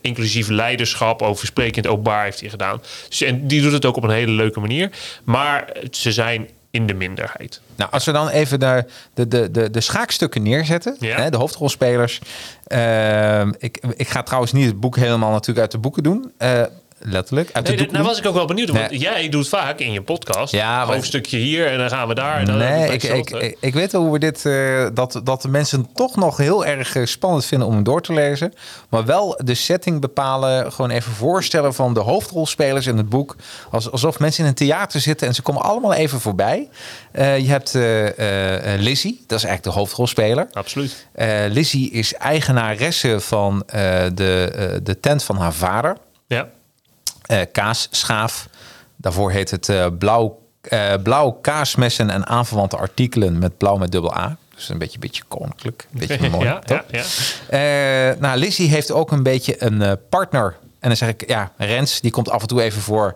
inclusief 0.00 0.48
leiderschap... 0.48 1.22
over 1.22 1.46
sprekend 1.46 1.86
openbaar 1.86 2.24
heeft 2.24 2.40
hij 2.40 2.48
gedaan. 2.48 2.82
Dus, 3.08 3.22
en 3.22 3.46
die 3.46 3.62
doet 3.62 3.72
het 3.72 3.84
ook 3.84 3.96
op 3.96 4.02
een 4.02 4.10
hele 4.10 4.32
leuke 4.32 4.60
manier. 4.60 4.90
Maar 5.24 5.72
ze 5.90 6.12
zijn 6.12 6.21
in 6.70 6.86
de 6.86 6.94
minderheid. 6.94 7.60
Nou, 7.76 7.90
als 7.90 8.04
we 8.04 8.12
dan 8.12 8.28
even 8.28 8.60
de, 8.60 8.84
de, 9.14 9.28
de, 9.28 9.50
de, 9.50 9.70
de 9.70 9.80
schaakstukken 9.80 10.42
neerzetten, 10.42 10.96
Ja. 11.00 11.16
hè, 11.20 11.30
de 11.30 11.36
hoofdrolspelers. 11.36 12.20
Ehm, 12.66 13.52
ik, 13.58 13.82
ik 13.96 14.08
ga 14.08 14.22
trouwens 14.22 14.52
niet 14.52 14.66
het 14.66 14.80
boek 14.80 14.96
helemaal 14.96 15.30
natuurlijk 15.30 15.58
uit 15.58 15.70
de 15.70 15.78
boeken 15.78 16.02
doen. 16.02 16.32
eh, 16.38 16.62
letterlijk, 17.02 17.50
uit 17.52 17.68
Nee, 17.76 17.88
nou 17.90 18.04
was 18.04 18.18
ik 18.18 18.26
ook 18.26 18.34
wel 18.34 18.44
benieuwd. 18.46 18.68
Want 18.70 18.90
Nee. 18.90 18.98
jij 18.98 19.28
doet 19.28 19.48
vaak 19.48 19.78
in 19.78 19.92
je 19.92 20.02
podcast... 20.02 20.52
Ja, 20.52 20.82
een 20.82 20.88
hoofdstukje 20.88 21.36
hier 21.38 21.66
en 21.66 21.78
dan 21.78 21.88
gaan 21.88 22.08
we 22.08 22.14
daar. 22.14 22.38
En 22.38 22.44
dan 22.46 22.58
Nee, 22.58 22.92
ik, 22.92 23.02
ik, 23.02 23.30
ik, 23.30 23.56
ik 23.60 23.74
weet 23.74 23.92
wel 23.92 24.02
hoe 24.02 24.12
we 24.12 24.18
dit. 24.18 24.46
eh, 24.46 24.86
dat, 24.94 25.20
dat 25.24 25.42
de 25.42 25.48
mensen 25.48 25.88
toch 25.94 26.16
nog 26.16 26.36
heel 26.36 26.64
erg 26.66 26.96
eh, 26.96 27.04
spannend 27.06 27.44
vinden 27.44 27.68
om 27.68 27.74
hem 27.74 27.82
door 27.82 28.02
te 28.02 28.12
lezen. 28.12 28.52
Maar 28.88 29.04
wel 29.04 29.40
de 29.44 29.54
setting 29.54 30.00
bepalen. 30.00 30.72
Gewoon 30.72 30.90
even 30.90 31.12
voorstellen 31.12 31.74
van 31.74 31.94
de 31.94 32.00
hoofdrolspelers 32.00 32.86
in 32.86 32.96
het 32.96 33.08
boek. 33.08 33.36
Als, 33.70 33.90
alsof 33.90 34.18
mensen 34.18 34.42
in 34.42 34.48
een 34.48 34.54
theater 34.54 35.00
zitten 35.00 35.28
en 35.28 35.34
ze 35.34 35.42
komen 35.42 35.62
allemaal 35.62 35.92
even 35.92 36.20
voorbij. 36.20 36.68
Eh, 37.12 37.38
je 37.38 37.48
hebt 37.48 37.74
eh, 37.74 38.80
Lizzie, 38.80 39.24
dat 39.26 39.38
is 39.38 39.44
eigenlijk 39.44 39.62
de 39.74 39.80
hoofdrolspeler. 39.80 40.46
Absoluut. 40.52 41.06
Lizzie 41.48 41.90
is 41.90 42.14
eigenaresse 42.14 43.20
van 43.20 43.62
de, 44.14 44.80
de 44.82 45.00
tent 45.00 45.22
van 45.24 45.36
haar 45.36 45.52
vader. 45.52 45.96
Eh, 47.22 47.40
Kaasschaaf. 47.52 48.48
Daarvoor 48.96 49.30
heet 49.30 49.50
het 49.50 49.68
eh, 49.68 49.86
Blauw 49.98 50.40
eh, 50.62 50.94
blauw 51.02 51.30
kaasmessen 51.30 52.10
en 52.10 52.26
aanverwante 52.26 52.76
artikelen 52.76 53.38
met 53.38 53.56
blauw 53.56 53.76
met 53.76 53.92
dubbel 53.92 54.16
A. 54.16 54.36
Dus 54.54 54.68
een 54.68 54.78
beetje, 54.78 54.98
beetje 54.98 55.22
koninklijk. 55.28 55.86
Een 55.92 55.98
beetje 55.98 56.28
mooi. 56.38 56.44
ja, 56.44 56.62
ja, 56.66 56.84
ja. 56.90 58.14
Nou, 58.18 58.38
Lizzie 58.38 58.68
heeft 58.68 58.90
ook 58.90 59.10
een 59.10 59.22
beetje 59.22 59.62
een 59.64 59.98
partner. 60.08 60.56
En 60.80 60.88
dan 60.88 60.96
zeg 60.96 61.08
ik, 61.08 61.28
ja, 61.28 61.52
Rens, 61.56 62.00
die 62.00 62.10
komt 62.10 62.30
af 62.30 62.42
en 62.42 62.48
toe 62.48 62.62
even 62.62 62.82
voor. 62.82 63.14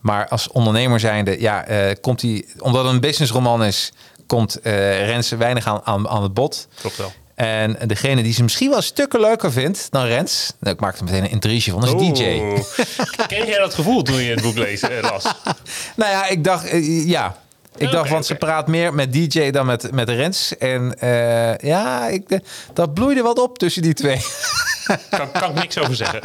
Maar 0.00 0.28
als 0.28 0.48
ondernemer 0.48 1.00
zijnde, 1.00 1.40
ja, 1.40 1.66
komt 2.00 2.22
hij, 2.22 2.46
omdat 2.58 2.84
het 2.84 2.92
een 2.92 3.00
businessroman 3.00 3.64
is, 3.64 3.92
komt 4.28 4.60
eh, 4.60 5.06
Rens 5.06 5.30
weinig 5.30 5.66
aan, 5.66 5.80
aan, 5.84 6.08
aan 6.08 6.22
het 6.22 6.34
bod. 6.34 6.68
Klopt 6.80 6.96
wel. 6.96 7.12
En 7.38 7.78
degene 7.86 8.22
die 8.22 8.32
ze 8.32 8.42
misschien 8.42 8.70
wel 8.70 8.82
stukken 8.82 9.20
leuker 9.20 9.52
vindt 9.52 9.86
dan 9.90 10.04
Rens, 10.04 10.52
nou, 10.60 10.74
ik 10.74 10.80
maak 10.80 10.96
er 10.96 11.04
meteen 11.04 11.22
een 11.22 11.30
intrige 11.30 11.70
van, 11.70 11.84
is 11.84 11.90
DJ. 11.90 12.38
Oeh. 12.40 12.60
Ken 13.26 13.46
jij 13.46 13.58
dat 13.58 13.74
gevoel 13.74 14.02
toen 14.02 14.22
je 14.22 14.30
het 14.30 14.42
boek 14.42 14.56
lees, 14.56 14.80
eh, 14.80 15.02
las? 15.02 15.24
Nou 15.96 16.10
ja, 16.10 16.26
ik 16.26 16.44
dacht, 16.44 16.64
eh, 16.64 17.06
ja. 17.06 17.36
Ik 17.76 17.90
dacht, 17.90 18.10
want 18.10 18.26
ze 18.26 18.34
praat 18.34 18.66
meer 18.66 18.94
met 18.94 19.12
DJ 19.12 19.50
dan 19.50 19.66
met, 19.66 19.92
met 19.92 20.08
Rens. 20.08 20.56
En 20.56 20.98
eh, 20.98 21.56
ja, 21.56 22.08
ik, 22.08 22.40
dat 22.72 22.94
bloeide 22.94 23.22
wat 23.22 23.38
op 23.38 23.58
tussen 23.58 23.82
die 23.82 23.94
twee. 23.94 24.20
Kan, 25.10 25.30
kan 25.32 25.50
ik 25.50 25.54
niks 25.60 25.78
over 25.78 25.94
zeggen. 25.96 26.20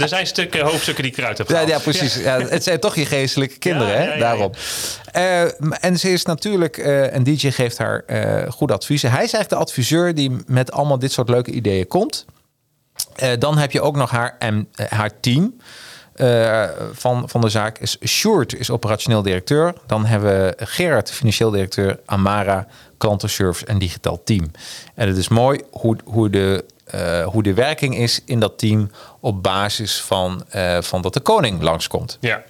er 0.00 0.08
zijn 0.08 0.26
stukken, 0.26 0.60
hoofdstukken 0.60 1.02
die 1.02 1.12
ik 1.12 1.18
eruit 1.18 1.38
heb 1.38 1.48
Ja, 1.48 1.52
gehaald. 1.58 1.70
ja 1.70 1.78
precies. 1.90 2.14
Ja, 2.22 2.40
het 2.40 2.62
zijn 2.64 2.80
toch 2.80 2.94
je 2.94 3.06
geestelijke 3.06 3.58
kinderen, 3.58 3.92
Ja, 3.92 3.98
hè? 3.98 4.04
ja, 4.04 4.12
ja, 4.12 4.18
Daarom. 4.18 4.50
Eh, 5.12 5.84
en 5.84 5.98
ze 5.98 6.12
is 6.12 6.24
natuurlijk, 6.24 6.76
eh 6.78 7.12
een 7.12 7.24
DJ 7.24 7.50
geeft 7.50 7.78
haar 7.78 8.02
eh 8.06 8.50
goede 8.52 8.72
adviezen. 8.72 9.10
Hij 9.10 9.24
is 9.24 9.32
eigenlijk 9.32 9.50
de 9.62 9.68
adviseur 9.70 10.14
die 10.14 10.36
met 10.46 10.72
allemaal 10.72 10.98
dit 10.98 11.12
soort 11.12 11.28
leuke 11.28 11.50
ideeën 11.50 11.86
komt. 11.86 12.24
Eh, 13.16 13.30
dan 13.38 13.58
heb 13.58 13.72
je 13.72 13.80
ook 13.80 13.96
nog 13.96 14.10
haar, 14.10 14.36
en, 14.38 14.68
eh, 14.74 14.86
haar 14.86 15.20
team. 15.20 15.54
eh, 16.14 16.64
van, 16.92 17.28
van 17.28 17.40
de 17.40 17.48
zaak 17.48 17.78
is 17.78 17.96
Sjoerd 18.06 18.54
is 18.58 18.70
operationeel 18.70 19.22
directeur. 19.22 19.74
Dan 19.86 20.04
hebben 20.06 20.30
we 20.44 20.54
Gerard, 20.66 21.10
financieel 21.10 21.50
directeur. 21.50 22.00
Amara, 22.06 22.66
klantenservice 22.98 23.66
en 23.66 23.78
digitaal 23.78 24.22
team. 24.24 24.50
En 24.94 25.08
het 25.08 25.16
is 25.16 25.28
mooi 25.28 25.60
hoe, 25.70 25.96
hoe, 26.04 26.30
de, 26.30 26.64
eh, 26.84 27.26
hoe 27.26 27.42
de 27.42 27.54
werking 27.54 27.96
is 27.96 28.20
in 28.24 28.40
dat 28.40 28.58
team 28.58 28.90
op 29.20 29.42
basis 29.42 30.00
van, 30.00 30.44
eh, 30.48 30.80
van 30.82 31.02
dat 31.02 31.14
de 31.14 31.20
koning 31.20 31.62
langskomt. 31.62 32.18
Ja. 32.20 32.42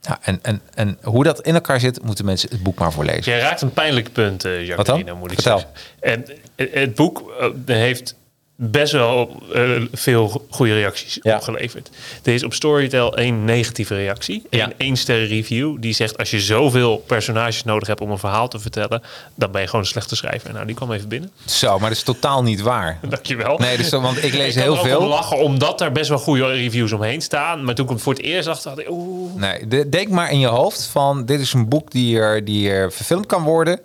Ja, 0.00 0.18
en, 0.22 0.38
en, 0.42 0.60
en 0.74 0.98
hoe 1.02 1.24
dat 1.24 1.40
in 1.40 1.54
elkaar 1.54 1.80
zit, 1.80 2.02
moeten 2.02 2.24
mensen 2.24 2.48
het 2.50 2.62
boek 2.62 2.78
maar 2.78 2.92
voorlezen. 2.92 3.32
Jij 3.32 3.40
raakt 3.40 3.60
een 3.62 3.72
pijnlijk 3.72 4.12
punt, 4.12 4.42
Wat 4.42 4.52
dan? 4.52 4.64
Jacqueline, 4.64 5.12
moet 5.14 5.30
ik 5.32 5.40
Vertel. 5.40 5.58
zeggen. 5.58 6.26
En 6.56 6.70
het 6.80 6.94
boek 6.94 7.32
heeft 7.66 8.14
best 8.58 8.92
wel 8.92 9.42
eh, 9.54 9.70
veel 9.92 10.46
goede 10.50 10.74
reacties 10.74 11.18
Ja. 11.22 11.34
opgeleverd. 11.36 11.90
Er 12.22 12.34
is 12.34 12.44
op 12.44 12.54
Storytel 12.54 13.16
één 13.16 13.44
negatieve 13.44 13.94
reactie. 13.94 14.42
Ja. 14.50 14.64
En 14.64 14.72
één 14.76 14.96
sterren 14.96 15.26
review 15.26 15.76
die 15.80 15.92
zegt... 15.94 16.18
als 16.18 16.30
je 16.30 16.40
zoveel 16.40 16.96
personages 17.06 17.64
nodig 17.64 17.88
hebt 17.88 18.00
om 18.00 18.10
een 18.10 18.18
verhaal 18.18 18.48
te 18.48 18.58
vertellen... 18.58 19.02
dan 19.34 19.50
ben 19.50 19.60
je 19.60 19.66
gewoon 19.66 19.80
een 19.80 19.86
slechte 19.90 20.16
schrijver. 20.16 20.52
Nou, 20.52 20.66
die 20.66 20.74
kwam 20.74 20.92
even 20.92 21.08
binnen. 21.08 21.30
Zo, 21.46 21.78
maar 21.78 21.88
dat 21.88 21.98
is 21.98 22.04
totaal 22.04 22.42
niet 22.42 22.60
waar. 22.60 22.98
Dankjewel. 23.08 23.58
Nee, 23.58 23.76
dus, 23.76 23.90
want 23.90 24.24
ik 24.24 24.32
lees 24.34 24.54
kan 24.54 24.62
heel 24.62 24.76
veel. 24.76 25.06
lachen 25.06 25.38
omdat 25.38 25.80
er 25.80 25.92
best 25.92 26.08
wel 26.08 26.18
goede 26.18 26.46
reviews 26.46 26.92
omheen 26.92 27.20
staan. 27.22 27.64
Maar 27.64 27.74
toen 27.74 27.84
ik 27.84 27.90
hem 27.90 28.00
voor 28.00 28.12
het 28.12 28.22
eerst 28.22 28.44
zag, 28.44 28.60
dacht 28.60 28.78
ik... 28.78 28.90
Oeh, 28.90 29.34
Nee, 29.34 29.66
de- 29.68 29.88
denk 29.88 30.08
maar 30.08 30.30
in 30.30 30.38
je 30.38 30.46
hoofd 30.46 30.86
van 30.92 31.24
dit 31.24 31.40
is 31.40 31.52
een 31.52 31.68
boek 31.68 31.90
die 31.90 32.18
er, 32.18 32.44
die 32.44 32.70
er 32.70 32.92
verfilmd 32.92 33.26
kan 33.26 33.42
worden. 33.42 33.80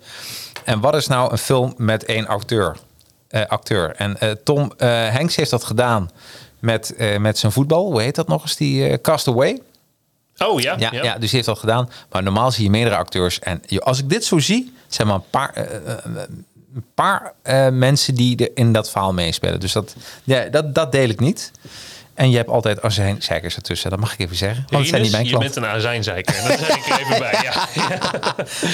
En 0.64 0.80
wat 0.80 0.94
is 0.94 1.06
nou 1.06 1.32
een 1.32 1.38
film 1.38 1.74
met 1.76 2.04
één 2.04 2.26
acteur? 2.26 2.76
Eh, 3.32 3.46
acteur. 3.46 3.94
En 3.96 4.20
eh, 4.20 4.30
Tom 4.44 4.72
eh, 4.76 5.08
Hanks 5.08 5.36
heeft 5.36 5.50
dat 5.50 5.64
gedaan 5.64 6.10
met, 6.58 6.94
met 7.18 7.38
zijn 7.38 7.52
voetbal. 7.52 7.90
Hoe 7.90 8.02
heet 8.02 8.14
dat 8.14 8.28
nog 8.28 8.42
eens? 8.42 8.56
Die 8.56 9.00
Castaway. 9.00 9.60
Oh 10.38 10.60
ja, 10.60 10.76
Ja, 10.78 10.92
ja. 10.92 11.00
dus 11.00 11.30
hij 11.30 11.30
heeft 11.30 11.46
dat 11.46 11.58
gedaan. 11.58 11.90
Maar 12.10 12.22
normaal 12.22 12.50
zie 12.50 12.64
je 12.64 12.70
meerdere 12.70 12.96
acteurs. 12.96 13.38
En 13.38 13.62
als 13.78 13.98
ik 13.98 14.08
dit 14.08 14.24
zo 14.24 14.38
zie, 14.38 14.74
zijn 14.88 15.08
maar 15.08 15.16
een 15.16 15.30
paar, 15.30 15.68
een 16.04 16.84
paar 16.94 17.34
mensen 17.72 18.14
die 18.14 18.36
er 18.36 18.50
in 18.54 18.72
dat 18.72 18.90
verhaal 18.90 19.12
meespelen. 19.12 19.60
Dus 19.60 19.72
dat, 19.72 19.94
ja, 20.24 20.48
dat, 20.48 20.74
dat 20.74 20.92
deel 20.92 21.08
ik 21.08 21.20
niet. 21.20 21.50
En 22.14 22.30
je 22.30 22.36
hebt 22.36 22.48
altijd 22.48 22.82
azijnzeikers 22.82 23.56
ertussen. 23.56 23.90
Dat 23.90 23.98
mag 23.98 24.12
ik 24.12 24.18
even 24.18 24.36
zeggen. 24.36 24.64
Want 24.68 24.80
het 24.80 24.88
zijn 24.88 25.02
niet 25.02 25.12
je 25.12 25.18
klanten. 25.18 25.38
bent 25.38 25.56
een 25.56 25.66
azijnzeiker. 25.66 26.34
Dat 26.48 26.58
zeg 26.58 26.76
ik 26.76 26.98
even 26.98 27.18
bij. 27.18 27.38
Ja. 27.42 27.66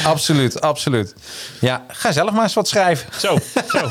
Absoluut, 0.11 0.61
absoluut. 0.61 1.14
Ja, 1.61 1.85
ga 1.88 2.12
zelf 2.12 2.31
maar 2.31 2.42
eens 2.42 2.55
wat 2.55 2.68
schrijven. 2.68 3.09
Zo, 3.20 3.38
zo. 3.68 3.90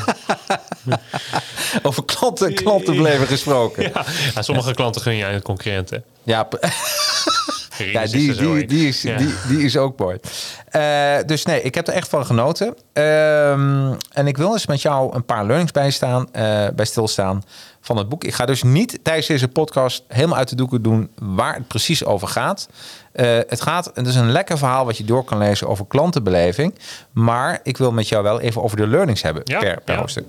Over 1.82 2.04
klanten, 2.04 2.54
klantenbeleven 2.54 3.26
gesproken. 3.26 3.92
Ja. 4.34 4.42
Sommige 4.42 4.74
klanten 4.74 5.02
gun 5.02 5.14
je 5.16 5.24
aan 5.24 5.42
concurrenten. 5.42 6.04
Ja, 6.22 6.48
ja 7.78 8.00
is 8.02 8.10
die, 8.10 8.34
zo 8.34 8.54
die, 8.54 8.66
die, 8.66 8.88
is, 8.88 9.02
Ja. 9.02 9.16
die, 9.16 9.34
die 9.48 9.60
is 9.64 9.76
ook 9.76 9.98
mooi. 9.98 10.18
Eh, 10.68 11.16
dus 11.26 11.44
nee, 11.44 11.62
ik 11.62 11.74
heb 11.74 11.86
er 11.88 11.92
echt 11.94 12.08
van 12.08 12.26
genoten. 12.26 12.74
Ehm, 12.92 13.92
en 14.12 14.26
ik 14.26 14.36
wil 14.36 14.52
eens 14.52 14.66
met 14.66 14.82
jou 14.82 15.14
een 15.14 15.24
paar 15.24 15.44
learnings 15.44 15.72
bij, 15.72 15.90
staan, 15.90 16.32
eh, 16.32 16.66
bij 16.74 16.84
stilstaan 16.84 17.42
van 17.80 17.96
het 17.96 18.08
boek. 18.08 18.24
Ik 18.24 18.34
ga 18.34 18.46
dus 18.46 18.62
niet 18.62 18.98
tijdens 19.02 19.26
deze 19.26 19.48
podcast 19.48 20.04
helemaal 20.08 20.36
uit 20.38 20.48
de 20.48 20.56
doeken 20.56 20.82
doen 20.82 21.10
waar 21.18 21.54
het 21.54 21.68
precies 21.68 22.04
over 22.04 22.28
gaat. 22.28 22.68
Eh, 23.12 23.26
het 23.46 23.60
gaat, 23.60 23.90
het 23.94 24.06
is 24.06 24.14
een 24.14 24.30
lekker 24.32 24.58
verhaal 24.58 24.84
wat 24.84 24.96
je 24.96 25.04
door 25.04 25.24
kan 25.24 25.38
lezen 25.38 25.68
over 25.68 25.86
klantenbeleving. 25.86 26.74
Maar 27.12 27.60
ik 27.62 27.76
wil 27.76 27.92
met 27.92 28.08
jou 28.08 28.22
wel 28.22 28.40
even 28.40 28.62
over 28.62 28.76
de 28.76 28.86
learnings 28.86 29.22
hebben 29.22 29.42
Ja, 29.44 29.58
per, 29.58 29.80
per 29.84 29.94
ja. 29.94 30.00
hoofdstuk. 30.00 30.24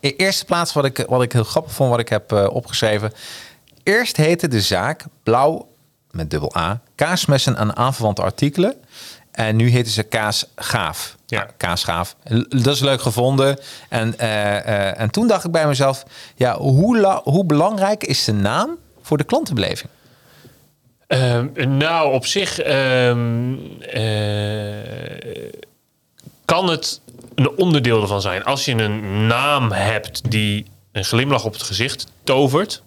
In 0.00 0.14
eerste 0.16 0.44
plaats 0.44 0.72
wat 0.72 0.84
ik, 0.84 1.04
wat 1.08 1.22
ik 1.22 1.32
heel 1.32 1.44
grappig 1.44 1.72
vond, 1.72 1.90
wat 1.90 1.98
ik 2.00 2.08
heb 2.08 2.32
opgeschreven. 2.32 3.12
Eerst 3.82 4.16
heette 4.16 4.48
de 4.48 4.60
zaak 4.60 5.04
Blauw 5.22 5.68
met 6.14 6.30
dubbel 6.30 6.56
A. 6.56 6.80
Kaasmessen 6.94 7.56
aan 7.56 7.76
aanverwante 7.76 8.22
artikelen. 8.22 8.74
En 9.30 9.56
nu 9.56 9.68
heten 9.68 9.92
ze 9.92 10.02
Kaasgaaf. 10.02 11.16
Ja. 11.26 11.38
Nou, 11.38 11.50
Kaasgaaf. 11.56 12.16
Dat 12.48 12.74
is 12.74 12.80
leuk 12.80 13.00
gevonden. 13.02 13.58
En, 13.88 14.18
eh, 14.18 14.56
eh, 14.56 15.00
en 15.00 15.10
toen 15.10 15.26
dacht 15.26 15.44
ik 15.44 15.50
bij 15.50 15.66
mezelf... 15.66 16.04
Ja, 16.36 16.56
hoe, 16.58 16.98
la- 16.98 17.20
hoe 17.24 17.44
belangrijk 17.44 18.04
is 18.04 18.24
de 18.24 18.32
naam 18.32 18.76
voor 19.02 19.16
de 19.16 19.24
klantenbeleving? 19.24 19.90
Ehm, 21.06 21.76
nou, 21.76 22.12
op 22.12 22.26
zich 22.26 22.58
ehm, 22.58 23.54
eh, 23.80 25.42
kan 26.44 26.68
het 26.68 27.00
een 27.34 27.50
onderdeel 27.56 28.00
ervan 28.02 28.20
zijn. 28.20 28.44
Als 28.44 28.64
je 28.64 28.72
een 28.72 29.26
naam 29.26 29.72
hebt 29.72 30.30
die 30.30 30.66
een 30.92 31.04
glimlach 31.04 31.44
op 31.44 31.52
het 31.52 31.62
gezicht 31.62 32.06
tovert, 32.24 32.82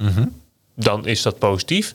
dan 0.76 1.06
is 1.06 1.22
dat 1.22 1.40
positief. 1.40 1.94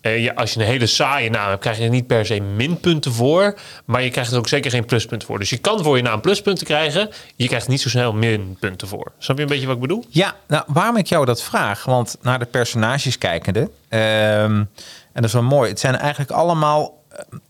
Eh, 0.00 0.22
ja, 0.22 0.32
als 0.32 0.52
je 0.52 0.60
een 0.60 0.66
hele 0.66 0.86
saaie 0.86 1.30
naam 1.30 1.48
hebt, 1.48 1.60
krijg 1.60 1.78
je 1.78 1.84
er 1.84 1.90
niet 1.90 2.06
per 2.06 2.26
se 2.26 2.40
minpunten 2.40 3.12
voor. 3.12 3.58
Maar 3.84 4.02
je 4.02 4.10
krijgt 4.10 4.32
er 4.32 4.38
ook 4.38 4.48
zeker 4.48 4.70
geen 4.70 4.84
pluspunten 4.84 5.28
voor. 5.28 5.38
Dus 5.38 5.50
je 5.50 5.58
kan 5.58 5.82
voor 5.82 5.96
je 5.96 6.02
naam 6.02 6.20
pluspunten 6.20 6.66
krijgen. 6.66 7.10
Je 7.36 7.46
krijgt 7.46 7.68
niet 7.68 7.80
zo 7.80 7.88
snel 7.88 8.12
minpunten 8.12 8.88
voor. 8.88 9.12
Snap 9.18 9.36
je 9.36 9.42
een 9.42 9.48
beetje 9.48 9.66
wat 9.66 9.74
ik 9.74 9.80
bedoel? 9.80 10.04
Ja, 10.08 10.34
nou, 10.46 10.64
waarom 10.66 10.96
ik 10.96 11.06
jou 11.06 11.24
dat 11.24 11.42
vraag? 11.42 11.84
Want 11.84 12.16
naar 12.22 12.38
de 12.38 12.46
personages 12.46 13.18
kijkende... 13.18 13.70
ehm, 13.88 14.64
en 15.12 15.22
dat 15.22 15.24
is 15.24 15.32
wel 15.32 15.42
mooi. 15.42 15.70
Het 15.70 15.80
zijn 15.80 15.96
eigenlijk 15.96 16.30
allemaal 16.30 16.98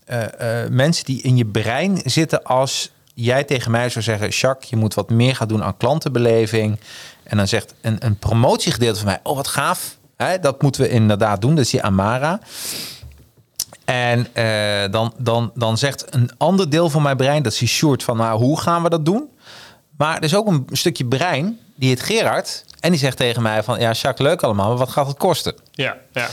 eh, 0.05 0.63
eh, 0.63 0.69
mensen 0.69 1.05
die 1.05 1.21
in 1.21 1.37
je 1.37 1.45
brein 1.45 2.01
zitten 2.03 2.43
als 2.43 2.91
jij 3.13 3.43
tegen 3.43 3.71
mij 3.71 3.89
zou 3.89 4.03
zeggen... 4.03 4.29
Jacques, 4.29 4.69
je 4.69 4.75
moet 4.75 4.93
wat 4.93 5.09
meer 5.09 5.35
gaan 5.35 5.47
doen 5.47 5.63
aan 5.63 5.77
klantenbeleving. 5.77 6.79
En 7.23 7.37
dan 7.37 7.47
zegt 7.47 7.73
een, 7.81 7.97
een 7.99 8.17
promotiegedeelte 8.17 8.99
van 8.99 9.07
mij... 9.07 9.19
Oh, 9.23 9.35
wat 9.35 9.47
gaaf. 9.47 9.97
Hè, 10.27 10.39
dat 10.39 10.61
moeten 10.61 10.81
we 10.81 10.89
inderdaad 10.89 11.41
doen. 11.41 11.57
Is 11.57 11.69
die 11.69 11.81
Amara. 11.81 12.39
En 13.85 14.27
eh, 14.33 14.91
dan, 14.91 15.13
dan, 15.17 15.51
dan 15.53 15.77
zegt 15.77 16.05
een 16.09 16.31
ander 16.37 16.69
deel 16.69 16.89
van 16.89 17.01
mijn 17.01 17.17
brein... 17.17 17.43
dat 17.43 17.51
is 17.51 17.57
die 17.57 17.67
short 17.67 18.03
van, 18.03 18.17
nou, 18.17 18.39
hoe 18.39 18.59
gaan 18.59 18.83
we 18.83 18.89
dat 18.89 19.05
doen? 19.05 19.29
Maar 19.97 20.17
er 20.17 20.23
is 20.23 20.35
ook 20.35 20.47
een 20.47 20.67
stukje 20.71 21.05
brein, 21.05 21.59
die 21.75 21.89
heet 21.89 22.01
Gerard... 22.01 22.65
en 22.79 22.89
die 22.89 22.99
zegt 22.99 23.17
tegen 23.17 23.41
mij 23.41 23.63
van... 23.63 23.79
ja, 23.79 23.91
Jacques, 23.91 24.27
leuk 24.27 24.43
allemaal, 24.43 24.67
maar 24.67 24.77
wat 24.77 24.89
gaat 24.89 25.07
het 25.07 25.17
kosten? 25.17 25.55
Ja, 25.71 25.97
ja. 26.11 26.27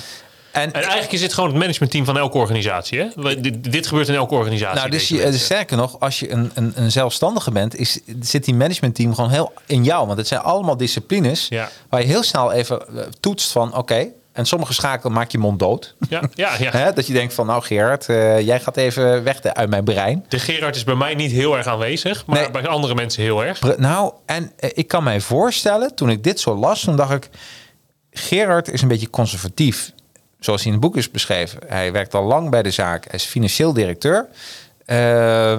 En, 0.59 0.73
En 0.73 0.83
eigenlijk 0.83 1.13
is 1.13 1.21
dit 1.21 1.33
gewoon 1.33 1.49
het 1.51 1.59
managementteam 1.59 2.05
van 2.05 2.19
elke 2.19 2.39
organisatie. 2.39 2.99
Hè? 2.99 3.35
Dit, 3.41 3.73
dit 3.73 3.87
gebeurt 3.87 4.09
in 4.09 4.15
elke 4.15 4.35
organisatie. 4.35 4.79
nou, 4.79 4.91
dus 4.91 5.09
je, 5.09 5.39
sterker 5.39 5.77
nog, 5.77 6.01
als 6.01 6.19
je 6.21 6.31
een, 6.31 6.51
een, 6.55 6.73
een 6.75 6.91
zelfstandige 6.91 7.51
bent... 7.51 7.77
Is, 7.77 8.01
zit 8.21 8.45
die 8.45 8.55
managementteam 8.55 9.15
gewoon 9.15 9.31
heel 9.31 9.53
in 9.67 9.85
jou. 9.85 10.07
Want 10.07 10.19
het 10.19 10.29
zijn 10.29 10.41
allemaal 10.41 10.77
disciplines... 10.77 11.47
Ja. 11.49 11.69
waar 11.89 12.01
je 12.01 12.07
heel 12.07 12.23
snel 12.23 12.53
even 12.53 12.89
eh, 12.97 13.05
toetst 13.21 13.53
van... 13.53 13.75
oké, 13.77 14.07
en 14.33 14.47
sommige 14.47 14.73
schakelen 14.73 15.13
maak 15.13 15.31
je 15.31 15.39
mond 15.39 15.59
dood. 15.59 15.95
Ja, 16.09 16.23
ja, 16.35 16.51
ja. 16.73 16.93
Dat 16.93 17.07
je 17.07 17.13
denkt 17.13 17.35
van, 17.35 17.47
nou 17.47 17.63
Gerard, 17.63 18.09
eh, 18.09 18.41
jij 18.41 18.61
gaat 18.61 18.77
even 18.77 19.25
weg 19.25 19.43
uit 19.43 19.69
mijn 19.71 19.85
brein. 19.85 20.25
De 20.29 20.39
Gerard 20.39 20.77
is 20.77 20.85
bij 20.85 20.95
mij 20.95 21.15
niet 21.15 21.31
heel 21.31 21.57
erg 21.57 21.67
aanwezig, 21.67 22.27
maar 22.27 22.39
Nee. 22.41 22.51
bij 22.51 22.67
andere 22.67 22.95
mensen 22.95 23.23
heel 23.23 23.45
erg. 23.45 23.59
Pre- 23.59 23.75
Nou, 23.79 24.13
en 24.27 24.53
eh, 24.57 24.71
ik 24.75 24.89
kan 24.89 25.03
mij 25.05 25.21
voorstellen, 25.21 25.95
toen 25.95 26.11
ik 26.11 26.25
dit 26.25 26.41
zo 26.41 26.55
las, 26.57 26.81
toen 26.81 26.97
dacht 26.97 27.13
ik... 27.13 27.29
Gerard 28.11 28.69
is 28.71 28.83
een 28.83 28.89
beetje 28.89 29.11
conservatief, 29.11 29.93
zoals 30.41 30.63
hij 30.63 30.73
in 30.73 30.79
het 30.79 30.87
boek 30.87 30.97
is 30.97 31.11
beschreven. 31.11 31.61
Hij 31.67 31.93
werkt 31.93 32.15
al 32.15 32.25
lang 32.25 32.51
bij 32.51 32.63
de 32.63 32.71
zaak, 32.71 33.07
is 33.07 33.25
financieel 33.25 33.73
directeur. 33.73 34.27
Eh, 34.85 35.59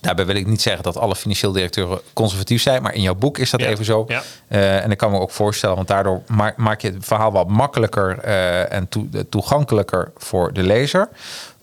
daarbij 0.00 0.26
wil 0.26 0.34
ik 0.36 0.46
niet 0.46 0.62
zeggen 0.62 0.82
dat 0.82 0.96
alle 0.96 1.16
financieel 1.16 1.52
directeuren 1.52 2.00
conservatief 2.12 2.62
zijn, 2.62 2.82
maar 2.82 2.94
in 2.94 3.02
jouw 3.02 3.14
boek 3.14 3.38
is 3.38 3.50
dat 3.50 3.60
Ja, 3.60 3.66
even 3.66 3.84
zo. 3.84 4.04
ja. 4.08 4.22
Eh, 4.48 4.84
en 4.84 4.90
ik 4.90 4.98
kan 4.98 5.10
me 5.10 5.18
ook 5.18 5.30
voorstellen, 5.30 5.76
want 5.76 5.88
daardoor 5.88 6.22
ma- 6.26 6.54
maak 6.56 6.80
je 6.80 6.90
het 6.90 7.04
verhaal 7.04 7.32
wat 7.32 7.48
makkelijker 7.48 8.18
eh, 8.18 8.72
en 8.72 8.88
toe- 8.88 9.28
toegankelijker 9.28 10.12
voor 10.16 10.52
de 10.52 10.62
lezer. 10.62 11.08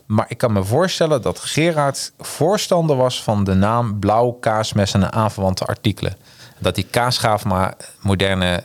Maar 0.05 0.25
ik 0.29 0.37
kan 0.37 0.53
me 0.53 0.63
voorstellen 0.63 1.21
dat 1.21 1.39
Gerard 1.39 2.11
voorstander 2.19 2.95
was 2.95 3.23
van 3.23 3.43
de 3.43 3.53
naam 3.53 3.99
Blauw 3.99 4.31
Kaasmes 4.31 4.93
en 4.93 5.11
aanverwante 5.13 5.65
artikelen. 5.65 6.15
Dat 6.59 6.75
hij 6.75 6.85
kaasgaaf 6.91 7.45
maar 7.45 7.73
moderne 8.01 8.63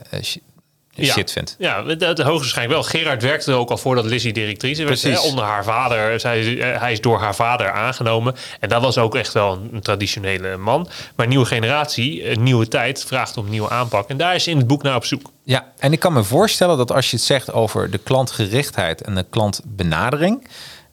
eh, 0.95 1.05
sh- 1.05 1.13
shit 1.13 1.33
vindt. 1.33 1.57
Ja, 1.59 1.83
dat, 1.83 2.19
hoogstwaarschijnlijk 2.19 2.81
wel. 2.81 2.91
Gerard 2.91 3.23
werkte 3.23 3.51
er 3.51 3.57
ook 3.59 3.71
al 3.71 3.77
voordat 3.79 4.05
Lizzie 4.05 4.33
directrice 4.33 4.85
werd. 4.85 5.03
Hè, 5.03 5.21
onder 5.21 5.45
haar 5.45 5.65
vader. 5.65 6.21
Zij, 6.21 6.59
eh, 6.73 6.81
hij 6.81 6.93
is 6.93 7.01
door 7.01 7.19
haar 7.21 7.35
vader 7.35 7.71
aangenomen. 7.71 8.35
En 8.61 8.69
dat 8.69 8.83
was 8.83 8.99
ook 8.99 9.15
echt 9.15 9.33
wel 9.33 9.53
een, 9.53 9.69
een 9.73 9.81
traditionele 9.81 10.57
man. 10.57 10.89
Maar 11.17 11.27
nieuwe 11.27 11.45
generatie, 11.45 12.31
een 12.31 12.43
nieuwe 12.43 12.69
tijd, 12.69 13.05
vraagt 13.05 13.37
om 13.37 13.49
nieuwe 13.49 13.71
aanpak. 13.71 14.09
En 14.09 14.17
daar 14.17 14.35
is 14.35 14.47
in 14.47 14.57
het 14.57 14.67
boek 14.67 14.83
naar 14.83 14.97
op 14.97 15.05
zoek. 15.05 15.31
Ja, 15.45 15.67
en 15.79 15.93
ik 15.93 15.99
kan 16.01 16.13
me 16.13 16.25
voorstellen 16.25 16.77
dat 16.77 16.93
als 16.93 17.11
je 17.11 17.17
het 17.17 17.25
zegt 17.25 17.53
over 17.53 17.91
de 17.91 17.99
klantgerichtheid 17.99 19.01
en 19.03 19.15
de 19.15 19.27
klantbenadering, 19.31 20.49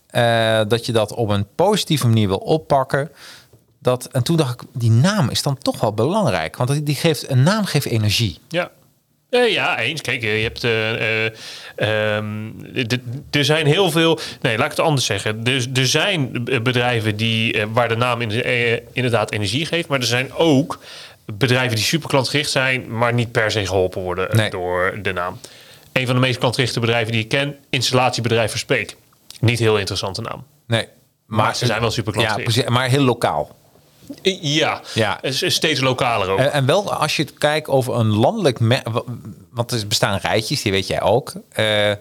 eh, 0.07 0.61
dat 0.67 0.85
je 0.85 0.91
dat 0.91 1.13
op 1.13 1.29
een 1.29 1.47
positieve 1.55 2.07
manier 2.07 2.27
wil 2.27 2.37
oppakken. 2.37 3.11
Dat, 3.81 4.05
en 4.11 4.23
toen 4.23 4.37
dacht 4.37 4.61
ik, 4.61 4.67
die 4.73 4.91
naam 4.91 5.29
is 5.29 5.41
dan 5.41 5.57
toch 5.57 5.79
wel 5.79 5.93
belangrijk. 5.93 6.57
Want 6.57 6.69
die- 6.69 6.83
die 6.83 6.95
geeft, 6.95 7.29
een 7.29 7.43
naam 7.43 7.65
geeft 7.65 7.85
energie. 7.85 8.39
Ja. 8.47 8.69
Ja, 9.29 9.79
eens. 9.79 10.01
Kijk, 10.01 10.23
eh, 10.23 10.37
je 10.37 10.43
hebt. 10.43 10.63
eh, 10.63 11.25
eh, 11.25 11.31
ehm, 11.75 12.47
er 13.31 13.45
zijn 13.45 13.65
heel 13.65 13.91
veel. 13.91 14.19
Nee, 14.41 14.57
laat 14.57 14.65
ik 14.71 14.77
het 14.77 14.85
anders 14.85 15.05
zeggen. 15.05 15.41
Er, 15.43 15.65
er 15.73 15.87
zijn 15.87 16.43
bedrijven 16.63 17.15
die, 17.15 17.65
waar 17.71 17.87
de 17.87 17.95
naam 17.95 18.21
in, 18.21 18.31
inderdaad 18.93 19.31
energie 19.31 19.65
geeft. 19.65 19.87
Maar 19.87 19.99
er 19.99 20.05
zijn 20.05 20.33
ook 20.33 20.79
bedrijven 21.25 21.75
die 21.75 21.85
super 21.85 22.09
klantgericht 22.09 22.49
zijn, 22.51 22.97
maar 22.97 23.13
niet 23.13 23.31
per 23.31 23.51
se 23.51 23.65
geholpen 23.65 24.01
worden 24.01 24.35
Nee. 24.35 24.49
door 24.49 24.99
de 25.01 25.11
naam. 25.13 25.39
Een 25.93 26.05
van 26.05 26.15
de 26.15 26.21
meest 26.21 26.39
klantgerichte 26.39 26.79
bedrijven 26.79 27.11
die 27.11 27.21
ik 27.21 27.29
ken, 27.29 27.55
installatiebedrijf 27.69 28.51
Verspeek. 28.51 28.95
Niet 29.39 29.59
heel 29.59 29.77
interessante 29.77 30.21
naam. 30.21 30.43
Nee, 30.67 30.87
Maar 31.25 31.55
ze 31.55 31.65
zijn 31.65 31.81
wel 31.81 31.91
super 31.91 32.13
Ja, 32.13 32.19
klantgericht. 32.19 32.53
precies, 32.53 32.69
maar 32.71 32.89
heel 32.89 33.03
lokaal. 33.03 33.57
Eh, 34.21 34.37
Ja, 34.41 34.81
Ja. 34.93 35.17
Het 35.21 35.41
is 35.41 35.55
steeds 35.55 35.79
lokaler 35.79 36.29
ook. 36.29 36.39
En, 36.39 36.65
wel 36.65 36.93
als 36.93 37.15
je 37.15 37.23
het 37.23 37.33
kijkt 37.37 37.67
over 37.67 37.95
een 37.95 38.15
landelijk... 38.15 38.59
Want 39.51 39.71
er 39.71 39.87
bestaan 39.87 40.19
rijtjes, 40.21 40.61
die 40.61 40.71
weet 40.71 40.87
jij 40.87 41.01
ook. 41.01 41.33
Eh, 41.49 41.91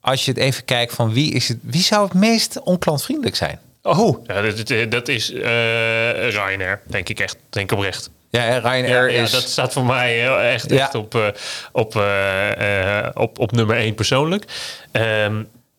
als 0.00 0.24
je 0.24 0.30
het 0.30 0.40
even 0.40 0.64
kijkt 0.64 0.94
van 0.94 1.12
wie, 1.12 1.32
is 1.32 1.48
het, 1.48 1.58
wie 1.62 1.82
zou 1.82 2.04
het 2.04 2.14
meest 2.14 2.60
onklantvriendelijk 2.60 3.36
zijn? 3.36 3.58
Oh, 3.82 4.26
ja, 4.26 4.42
dat, 4.86 5.08
is 5.08 5.32
eh 5.32 6.30
Ryanair, 6.30 6.80
denk 6.86 7.08
ik 7.08 7.20
echt. 7.20 7.36
Denk 7.50 7.70
ik 7.72 7.78
oprecht. 7.78 8.10
Ja, 8.30 8.58
Ryanair 8.58 9.10
ja, 9.10 9.22
is... 9.22 9.30
dat 9.30 9.42
staat 9.42 9.72
voor 9.72 9.84
mij 9.84 10.18
heel 10.18 10.40
echt, 10.40 10.94
op, 10.94 11.14
eh, 11.14 11.26
op, 11.72 11.96
eh, 11.96 12.98
eh, 12.98 13.10
op, 13.14 13.38
op 13.38 13.52
nummer 13.52 13.76
1 13.76 13.94
persoonlijk. 13.94 14.44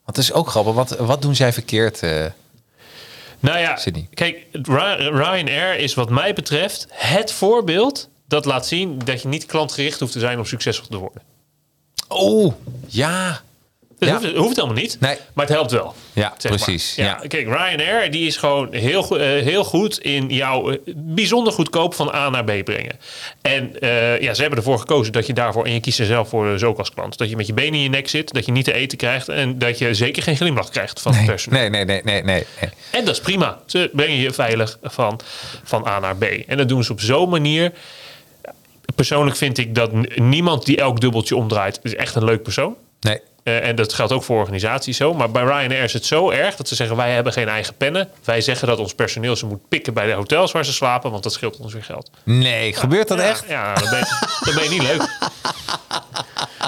Het 0.05 0.17
is 0.17 0.33
ook 0.33 0.49
grappig. 0.49 0.73
Wat, 0.73 0.89
wat 0.97 1.21
doen 1.21 1.35
zij 1.35 1.53
verkeerd? 1.53 2.01
Nou 3.41 3.59
ja, 3.59 3.75
Sydney. 3.77 4.07
kijk, 4.13 4.45
Ry- 4.51 5.07
Ryanair 5.07 5.77
is 5.77 5.93
wat 5.93 6.09
mij 6.09 6.33
betreft 6.33 6.87
het 6.89 7.31
voorbeeld 7.31 8.09
dat 8.27 8.45
laat 8.45 8.67
zien 8.67 8.99
dat 8.99 9.21
je 9.21 9.27
niet 9.27 9.45
klantgericht 9.45 9.99
hoeft 9.99 10.11
te 10.11 10.19
zijn 10.19 10.37
om 10.37 10.45
succesvol 10.45 10.87
te 10.87 10.97
worden. 10.97 11.21
Oh, 12.07 12.53
ja. 12.87 13.41
Dat 14.01 14.09
Ja. 14.09 14.15
hoeft, 14.19 14.35
hoeft 14.35 14.55
helemaal 14.55 14.77
niet, 14.81 14.97
Nee. 14.99 15.15
maar 15.33 15.45
het 15.45 15.53
helpt 15.55 15.71
wel. 15.71 15.95
Ja, 16.13 16.33
precies. 16.41 16.95
Ja. 16.95 17.03
Ja. 17.05 17.27
Kijk, 17.27 17.45
Ryanair 17.45 18.11
die 18.11 18.27
is 18.27 18.37
gewoon 18.37 18.73
heel, 18.73 19.17
eh, 19.19 19.43
heel 19.43 19.63
goed 19.63 19.99
in 19.99 20.29
jou 20.29 20.73
eh, 20.73 20.79
bijzonder 20.95 21.53
goedkoop 21.53 21.93
van 21.93 22.13
A 22.15 22.29
naar 22.29 22.43
B 22.43 22.63
brengen. 22.63 22.99
En 23.41 23.79
eh, 23.79 24.19
ja, 24.21 24.33
ze 24.33 24.41
hebben 24.41 24.59
ervoor 24.59 24.79
gekozen 24.79 25.13
dat 25.13 25.27
je 25.27 25.33
daarvoor, 25.33 25.65
en 25.65 25.73
je 25.73 25.79
kiest 25.79 25.99
er 25.99 26.05
zelf 26.05 26.29
voor 26.29 26.61
ook 26.63 26.77
als 26.77 26.93
klant, 26.93 27.17
dat 27.17 27.29
je 27.29 27.35
met 27.35 27.47
je 27.47 27.53
benen 27.53 27.73
in 27.73 27.81
je 27.81 27.89
nek 27.89 28.07
zit, 28.09 28.33
dat 28.33 28.45
je 28.45 28.51
niet 28.51 28.65
te 28.65 28.73
eten 28.73 28.97
krijgt 28.97 29.29
en 29.29 29.57
dat 29.57 29.77
je 29.77 29.93
zeker 29.93 30.23
geen 30.23 30.35
glimlach 30.35 30.69
krijgt 30.69 31.01
van 31.01 31.13
het 31.13 31.25
personeel. 31.25 31.59
Nee, 31.59 31.69
nee, 31.69 31.85
nee, 31.85 32.01
nee, 32.03 32.23
nee. 32.23 32.45
nee. 32.61 32.69
En 32.91 33.05
dat 33.05 33.15
is 33.15 33.21
prima. 33.21 33.59
Ze 33.65 33.89
brengen 33.93 34.17
je 34.17 34.31
veilig 34.33 34.77
van, 34.83 35.19
van 35.63 35.87
A 35.87 35.99
naar 35.99 36.15
B. 36.15 36.23
En 36.23 36.57
dat 36.57 36.69
doen 36.69 36.83
ze 36.83 36.91
op 36.91 37.01
zo'n 37.01 37.29
manier. 37.29 37.71
Persoonlijk 38.95 39.35
vind 39.37 39.57
ik 39.57 39.75
dat 39.75 39.91
niemand 40.15 40.65
die 40.65 40.77
elk 40.77 41.01
dubbeltje 41.01 41.35
omdraait, 41.35 41.79
is 41.83 41.95
echt 41.95 42.15
een 42.15 42.23
leuk 42.23 42.43
persoon. 42.43 42.75
nee. 42.99 43.19
Eh, 43.43 43.67
en 43.67 43.75
dat 43.75 43.93
geldt 43.93 44.11
ook 44.11 44.23
voor 44.23 44.39
organisaties 44.39 44.97
zo. 44.97 45.13
Maar 45.13 45.31
bij 45.31 45.43
Ryanair 45.43 45.83
is 45.83 45.93
het 45.93 46.05
zo 46.05 46.29
erg 46.29 46.55
dat 46.55 46.67
ze 46.67 46.75
zeggen: 46.75 46.95
wij 46.95 47.11
hebben 47.13 47.33
geen 47.33 47.47
eigen 47.47 47.75
pennen. 47.75 48.09
Wij 48.23 48.41
zeggen 48.41 48.67
dat 48.67 48.79
ons 48.79 48.93
personeel 48.93 49.35
ze 49.35 49.45
moet 49.45 49.67
pikken 49.69 49.93
bij 49.93 50.05
de 50.05 50.13
hotels 50.13 50.51
waar 50.51 50.65
ze 50.65 50.73
slapen, 50.73 51.11
want 51.11 51.23
dat 51.23 51.33
scheelt 51.33 51.57
ons 51.57 51.73
weer 51.73 51.83
geld. 51.83 52.09
Nee, 52.23 52.73
gebeurt 52.73 53.07
dat 53.07 53.17
ja, 53.17 53.23
echt? 53.23 53.45
Ja, 53.47 53.73
dan 53.73 53.89
ben, 53.89 53.99
je, 53.99 54.27
dan 54.45 54.53
ben 54.53 54.63
je 54.63 54.69
niet 54.69 54.83
leuk. 54.83 55.09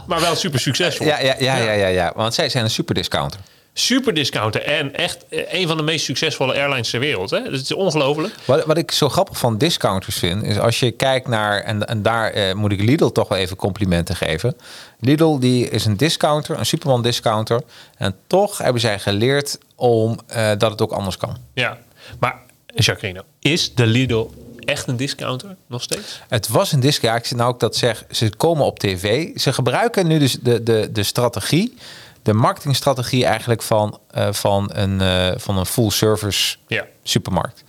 Maar 0.08 0.22
wel 0.22 0.36
super 0.36 0.60
succesvol. 0.60 1.06
Ja, 1.06 1.20
ja, 1.20 1.36
ja, 1.40 1.56
ja, 1.56 1.72
ja, 1.72 1.88
ja. 1.88 2.12
Want 2.16 2.34
zij 2.34 2.50
zijn 2.50 2.64
een 2.64 2.70
super 2.70 2.96
discounter. 2.96 3.40
Super 3.74 4.14
discounter. 4.14 4.62
En 4.62 4.96
echt 4.96 5.26
eh, 5.30 5.54
een 5.54 5.68
van 5.68 5.78
de 5.78 5.84
meest 5.84 6.06
succesvolle 6.06 6.54
airlines 6.54 6.90
ter 6.90 7.00
wereld. 7.00 7.30
Hè? 7.30 7.44
Dat 7.44 7.54
is 7.54 7.74
ongelooflijk. 7.74 8.36
Wat, 8.46 8.66
wat 8.66 8.78
ik 8.78 8.92
zo 8.92 9.10
grappig 9.10 9.38
van 9.38 9.58
discounters 9.58 10.18
vind, 10.18 10.44
is 10.44 10.60
als 10.60 10.80
je 10.80 10.92
kijkt 10.92 11.28
naar, 11.28 11.62
en, 11.62 11.88
en 11.88 12.02
daar 12.02 12.32
eh, 12.32 12.54
moet 12.54 12.72
ik 12.72 12.82
Lidl 12.82 13.08
toch 13.08 13.28
wel 13.28 13.38
even 13.38 13.56
complimenten 13.56 14.16
geven. 14.16 14.56
Lidl 15.00 15.40
die 15.40 15.70
is 15.70 15.86
een 15.86 15.98
discounter, 15.98 16.60
een 16.60 16.66
Superman 16.66 17.02
discounter. 17.02 17.62
En 17.98 18.16
toch 18.28 18.58
hebben 18.58 18.82
zij 18.82 19.00
geleerd 19.00 19.58
om 19.76 20.20
eh, 20.28 20.52
dat 20.58 20.72
het 20.72 20.82
ook 20.82 20.92
anders 20.92 21.18
kan. 21.18 21.38
Ja. 21.54 21.78
Maar, 22.20 22.40
Jacqueline, 22.76 23.24
is 23.40 23.74
de 23.74 23.86
Lidl 23.86 24.30
echt 24.60 24.88
een 24.88 24.98
discounter 24.98 25.56
nog 25.68 25.82
steeds? 25.82 26.22
Het 26.28 26.48
was 26.48 26.72
een 26.72 26.80
disc, 26.80 27.02
ja, 27.02 27.16
ik 27.16 27.26
zit 27.26 27.38
nou 27.38 27.50
ook 27.50 27.60
dat 27.60 27.76
zeg, 27.76 28.06
ze 28.12 28.30
komen 28.38 28.66
op 28.66 28.80
tv. 28.80 29.30
Ze 29.36 29.54
gebruiken 29.54 30.08
nu 30.08 30.20
dus 30.20 30.38
de, 30.42 30.64
de, 30.64 30.90
de 30.92 31.04
strategie, 31.04 31.78
de 32.24 32.34
marketingstrategie 32.34 33.26
eigenlijk 33.26 33.62
van, 33.62 34.00
eh, 34.12 34.28
van, 34.32 34.70
een, 34.74 35.02
eh, 35.02 35.32
van 35.36 35.58
een 35.58 35.66
full 35.66 35.90
service 35.90 36.56
Ja. 36.68 36.86
supermarkt. 37.04 37.64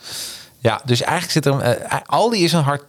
Ja, 0.58 0.80
dus 0.84 1.00
eigenlijk 1.02 1.32
zit 1.32 1.46
er 1.46 1.60
eh, 1.60 1.98
Aldi 2.06 2.44
is 2.44 2.52
een 2.52 2.62
hard. 2.62 2.82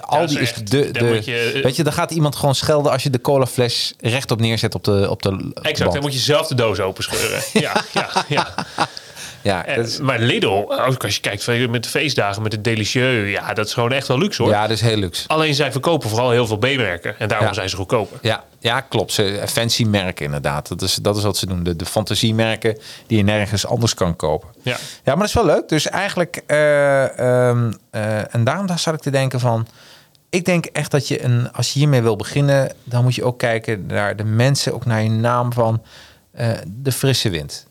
Aldi 0.00 0.34
is 0.34 0.40
is, 0.40 0.50
echt- 0.52 0.70
de. 0.70 0.90
de 0.90 1.20
je, 1.24 1.60
weet 1.62 1.76
je, 1.76 1.82
dan 1.82 1.92
gaat 1.92 2.10
iemand 2.10 2.36
gewoon 2.36 2.54
schelden 2.54 2.92
als 2.92 3.02
je 3.02 3.10
de 3.10 3.20
colafles 3.20 3.94
rechtop 4.00 4.40
neerzet 4.40 4.74
op 4.74 4.84
de 4.84 5.06
op 5.10 5.22
de. 5.22 5.50
Exact, 5.62 5.92
dan 5.92 6.02
moet 6.02 6.12
je 6.12 6.18
zelf 6.18 6.46
de 6.46 6.54
doos 6.54 6.80
openscheuren. 6.80 7.42
ja, 7.66 7.82
ja, 7.92 8.24
ja. 8.28 8.54
Ja, 9.46 9.64
En- 9.66 9.82
is, 9.82 10.00
maar 10.00 10.18
Lidl, 10.18 10.48
ook 10.86 11.04
als 11.04 11.14
je 11.14 11.20
kijkt 11.20 11.68
met 11.70 11.82
de 11.82 11.88
feestdagen, 11.88 12.42
met 12.42 12.50
de 12.50 12.60
Delicieux, 12.60 13.30
ja, 13.30 13.54
dat 13.54 13.66
is 13.66 13.72
gewoon 13.74 13.92
echt 13.92 14.06
wel 14.08 14.18
luxe 14.18 14.42
hoor. 14.42 14.50
ja, 14.50 14.60
dat 14.62 14.70
is 14.70 14.80
heel 14.80 14.96
luxe. 14.96 15.28
Alleen 15.28 15.54
zij 15.54 15.72
verkopen 15.72 16.08
vooral 16.08 16.30
heel 16.30 16.46
veel 16.46 16.56
B-merken 16.56 17.18
en 17.18 17.28
daarom 17.28 17.46
Ja. 17.46 17.52
zijn 17.54 17.68
ze 17.68 17.76
goedkoper. 17.76 18.18
Ja, 18.22 18.44
ja, 18.58 18.80
klopt. 18.80 19.12
Ze 19.12 19.42
fancy 19.48 19.84
merken 19.84 20.24
inderdaad. 20.24 20.68
Dat 20.68 20.82
is, 20.82 20.94
dat 20.94 21.16
is 21.16 21.22
wat 21.22 21.36
ze 21.36 21.46
doen. 21.46 21.62
De, 21.62 21.76
de 21.76 21.86
fantasiemerken 21.86 22.78
die 23.06 23.16
je 23.18 23.24
nergens 23.24 23.66
anders 23.66 23.94
kan 23.94 24.16
kopen. 24.16 24.48
Ja. 24.62 24.76
Ja, 24.76 24.78
maar 25.04 25.16
dat 25.16 25.26
is 25.26 25.32
wel 25.34 25.44
leuk. 25.46 25.68
Dus 25.68 25.88
eigenlijk, 25.88 26.42
eh, 26.46 27.18
ehm, 27.48 27.72
eh, 27.90 28.34
en 28.34 28.44
daarom 28.44 28.66
daar 28.66 28.78
zat 28.78 28.94
ik 28.94 29.00
te 29.00 29.10
denken 29.10 29.40
van, 29.40 29.66
ik 30.30 30.44
denk 30.44 30.64
echt 30.66 30.90
dat 30.90 31.08
je 31.08 31.24
een, 31.24 31.52
als 31.52 31.72
je 31.72 31.78
hiermee 31.78 32.02
wil 32.02 32.16
beginnen, 32.16 32.72
dan 32.84 33.02
moet 33.02 33.14
je 33.14 33.24
ook 33.24 33.38
kijken 33.38 33.86
naar 33.86 34.16
de 34.16 34.24
mensen, 34.24 34.74
ook 34.74 34.84
naar 34.84 35.02
je 35.02 35.10
naam 35.10 35.52
van 35.52 35.82
eh, 36.32 36.48
de 36.66 36.92
frisse 36.92 37.30
wind. 37.30 37.66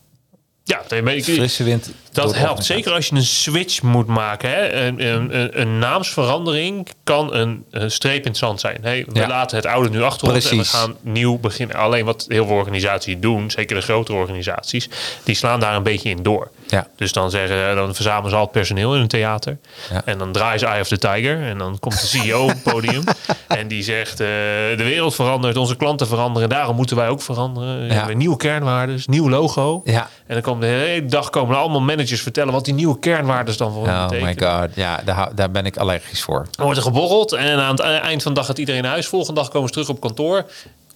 Ja, 0.67 0.83
nee, 0.89 1.01
ik- 1.15 1.23
Frisse 1.23 1.63
wind. 1.63 1.89
Dat 2.15 2.35
helpt. 2.35 2.65
Zeker 2.65 2.91
als 2.91 3.07
je 3.07 3.15
een 3.15 3.23
switch 3.23 3.81
moet 3.81 4.07
maken. 4.07 4.49
Hè? 4.49 4.71
Een, 4.73 5.05
een, 5.07 5.61
een, 5.61 5.79
naamsverandering 5.79 6.87
kan 7.03 7.33
een, 7.35 7.65
een 7.71 7.91
streep 7.91 8.21
in 8.23 8.27
het 8.29 8.37
zand 8.37 8.59
zijn. 8.59 8.77
Hey, 8.81 9.05
we 9.09 9.19
Ja. 9.19 9.27
laten 9.27 9.57
het 9.57 9.65
oude 9.65 9.89
nu 9.89 10.01
achter 10.01 10.33
ons 10.33 10.49
en 10.51 10.57
we 10.57 10.63
gaan 10.65 10.95
nieuw 11.01 11.37
beginnen. 11.37 11.75
Alleen 11.75 12.05
wat 12.05 12.25
heel 12.27 12.45
veel 12.45 12.55
organisaties 12.55 13.15
doen, 13.19 13.51
zeker 13.51 13.75
de 13.75 13.81
grotere 13.81 14.17
organisaties, 14.17 14.89
die 15.23 15.35
slaan 15.35 15.59
daar 15.59 15.75
een 15.75 15.83
beetje 15.83 16.09
in 16.09 16.23
door. 16.23 16.51
Ja. 16.67 16.87
Dus 16.95 17.11
dan, 17.11 17.29
zeggen, 17.29 17.75
dan 17.75 17.95
verzamelen 17.95 18.29
ze 18.29 18.35
al 18.35 18.41
het 18.41 18.51
personeel 18.51 18.95
in 18.95 19.01
een 19.01 19.07
theater. 19.07 19.57
Ja. 19.91 20.01
En 20.05 20.17
dan 20.17 20.31
draaien 20.31 20.59
ze 20.59 20.65
Eye 20.65 20.81
of 20.81 20.87
the 20.87 20.97
Tiger. 20.97 21.43
En 21.43 21.57
dan 21.57 21.79
komt 21.79 22.01
de 22.01 22.07
CEO 22.07 22.43
op 22.43 22.49
het 22.49 22.63
podium. 22.73 23.03
En 23.47 23.67
die 23.67 23.83
zegt, 23.83 24.19
eh, 24.19 24.27
de 24.27 24.75
wereld 24.83 25.15
verandert, 25.15 25.57
onze 25.57 25.75
klanten 25.75 26.07
veranderen. 26.07 26.49
Daarom 26.49 26.75
moeten 26.75 26.95
wij 26.95 27.07
ook 27.09 27.21
veranderen. 27.21 27.87
We 27.87 27.93
hebben 27.93 28.17
nieuwe 28.17 28.37
kernwaarden, 28.37 29.01
nieuw 29.05 29.29
logo. 29.29 29.81
Ja. 29.83 30.09
En 30.27 30.33
dan 30.33 30.41
komen 30.41 30.61
de 30.61 30.67
hele 30.67 31.05
dag 31.05 31.29
komen 31.29 31.55
er 31.55 31.61
allemaal 31.61 31.81
managers 31.81 32.04
vertellen 32.13 32.53
wat 32.53 32.65
die 32.65 32.73
nieuwe 32.73 32.99
kernwaarden 32.99 33.57
dan 33.57 33.73
voor 33.73 33.87
hen 33.87 33.95
Oh 33.95 34.09
my 34.09 34.19
betekenen. 34.19 34.59
god, 34.61 34.75
ja, 34.75 35.01
daar, 35.05 35.35
daar 35.35 35.51
ben 35.51 35.65
ik 35.65 35.77
allergisch 35.77 36.21
voor. 36.21 36.47
Dan 36.51 36.65
wordt 36.65 36.77
er 36.79 36.85
geborreld 36.85 37.33
en 37.33 37.57
aan 37.59 37.75
het 37.75 37.79
e- 37.79 37.83
eind 37.83 38.23
van 38.23 38.33
de 38.33 38.37
dag 38.39 38.47
gaat 38.47 38.57
iedereen 38.57 38.81
naar 38.81 38.91
huis. 38.91 39.07
Volgende 39.07 39.39
dag 39.41 39.49
komen 39.49 39.67
ze 39.67 39.73
terug 39.73 39.89
op 39.89 39.99
kantoor. 39.99 40.45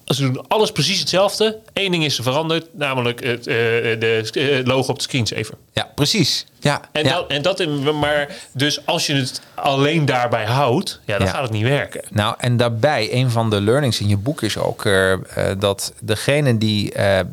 Ze 0.05 0.21
doen 0.21 0.47
alles 0.47 0.71
precies 0.71 0.99
hetzelfde. 0.99 1.57
Eén 1.73 1.91
ding 1.91 2.05
is 2.05 2.17
er 2.17 2.23
veranderd, 2.23 2.67
namelijk 2.71 3.23
het 3.23 3.47
eh, 3.47 3.55
de 3.55 4.29
eh, 4.33 4.65
logo 4.65 4.91
op 4.91 4.97
de 4.97 5.03
screensaver. 5.03 5.53
Ja, 5.73 5.89
precies. 5.95 6.45
Ja, 6.59 6.81
En, 6.91 7.03
ja. 7.03 7.13
dat, 7.13 7.27
en 7.31 7.41
dat 7.41 7.59
in, 7.59 7.99
maar 7.99 8.29
dus 8.53 8.85
als 8.85 9.05
je 9.07 9.13
het 9.13 9.41
alleen 9.55 10.05
daarbij 10.05 10.45
houdt, 10.45 10.99
ja, 11.05 11.17
dan 11.17 11.27
Ja. 11.27 11.33
gaat 11.33 11.41
het 11.41 11.51
niet 11.51 11.63
werken. 11.63 12.01
Nou, 12.09 12.35
en 12.37 12.57
daarbij, 12.57 13.13
een 13.13 13.29
van 13.29 13.49
de 13.49 13.61
learnings 13.61 13.99
in 13.99 14.07
je 14.07 14.17
boek 14.17 14.41
is 14.41 14.57
ook 14.57 14.85
eh, 14.85 15.13
dat 15.59 15.93
degene 16.01 16.57
die 16.57 16.91
het, 16.95 17.27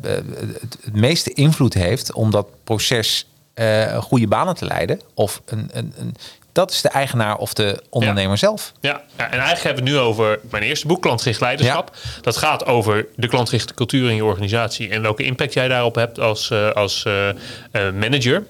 het 0.83 0.95
meeste 0.95 1.33
invloed 1.33 1.73
heeft 1.73 2.13
om 2.13 2.31
dat 2.31 2.47
proces 2.63 3.25
eh, 3.57 3.97
goede 3.97 4.27
banen 4.27 4.55
te 4.55 4.65
leiden, 4.65 5.01
of 5.13 5.41
een, 5.45 5.69
een, 5.73 5.93
een 5.97 6.15
dat 6.51 6.71
is 6.71 6.81
de 6.81 6.89
eigenaar 6.89 7.37
of 7.37 7.53
de 7.53 7.83
ondernemer 7.89 8.37
zelf. 8.37 8.71
Ja, 8.81 9.01
ja, 9.17 9.25
en 9.25 9.31
eigenlijk 9.31 9.63
hebben 9.63 9.83
we 9.83 9.89
het 9.89 9.99
nu 9.99 10.05
over 10.05 10.39
mijn 10.49 10.63
eerste 10.63 10.87
boek, 10.87 11.01
Klantgericht 11.01 11.41
Leiderschap. 11.41 11.95
Dat 12.21 12.37
gaat 12.37 12.65
over 12.65 13.05
de 13.15 13.27
klantgerichte 13.27 13.73
cultuur 13.73 14.09
in 14.09 14.15
je 14.15 14.25
organisatie 14.25 14.89
en 14.89 15.01
welke 15.01 15.23
impact 15.23 15.53
jij 15.53 15.67
daarop 15.67 15.95
hebt 15.95 16.19
als, 16.19 16.49
eh, 16.49 16.71
als 16.71 17.05
eh, 17.05 17.29
manager. 17.71 18.47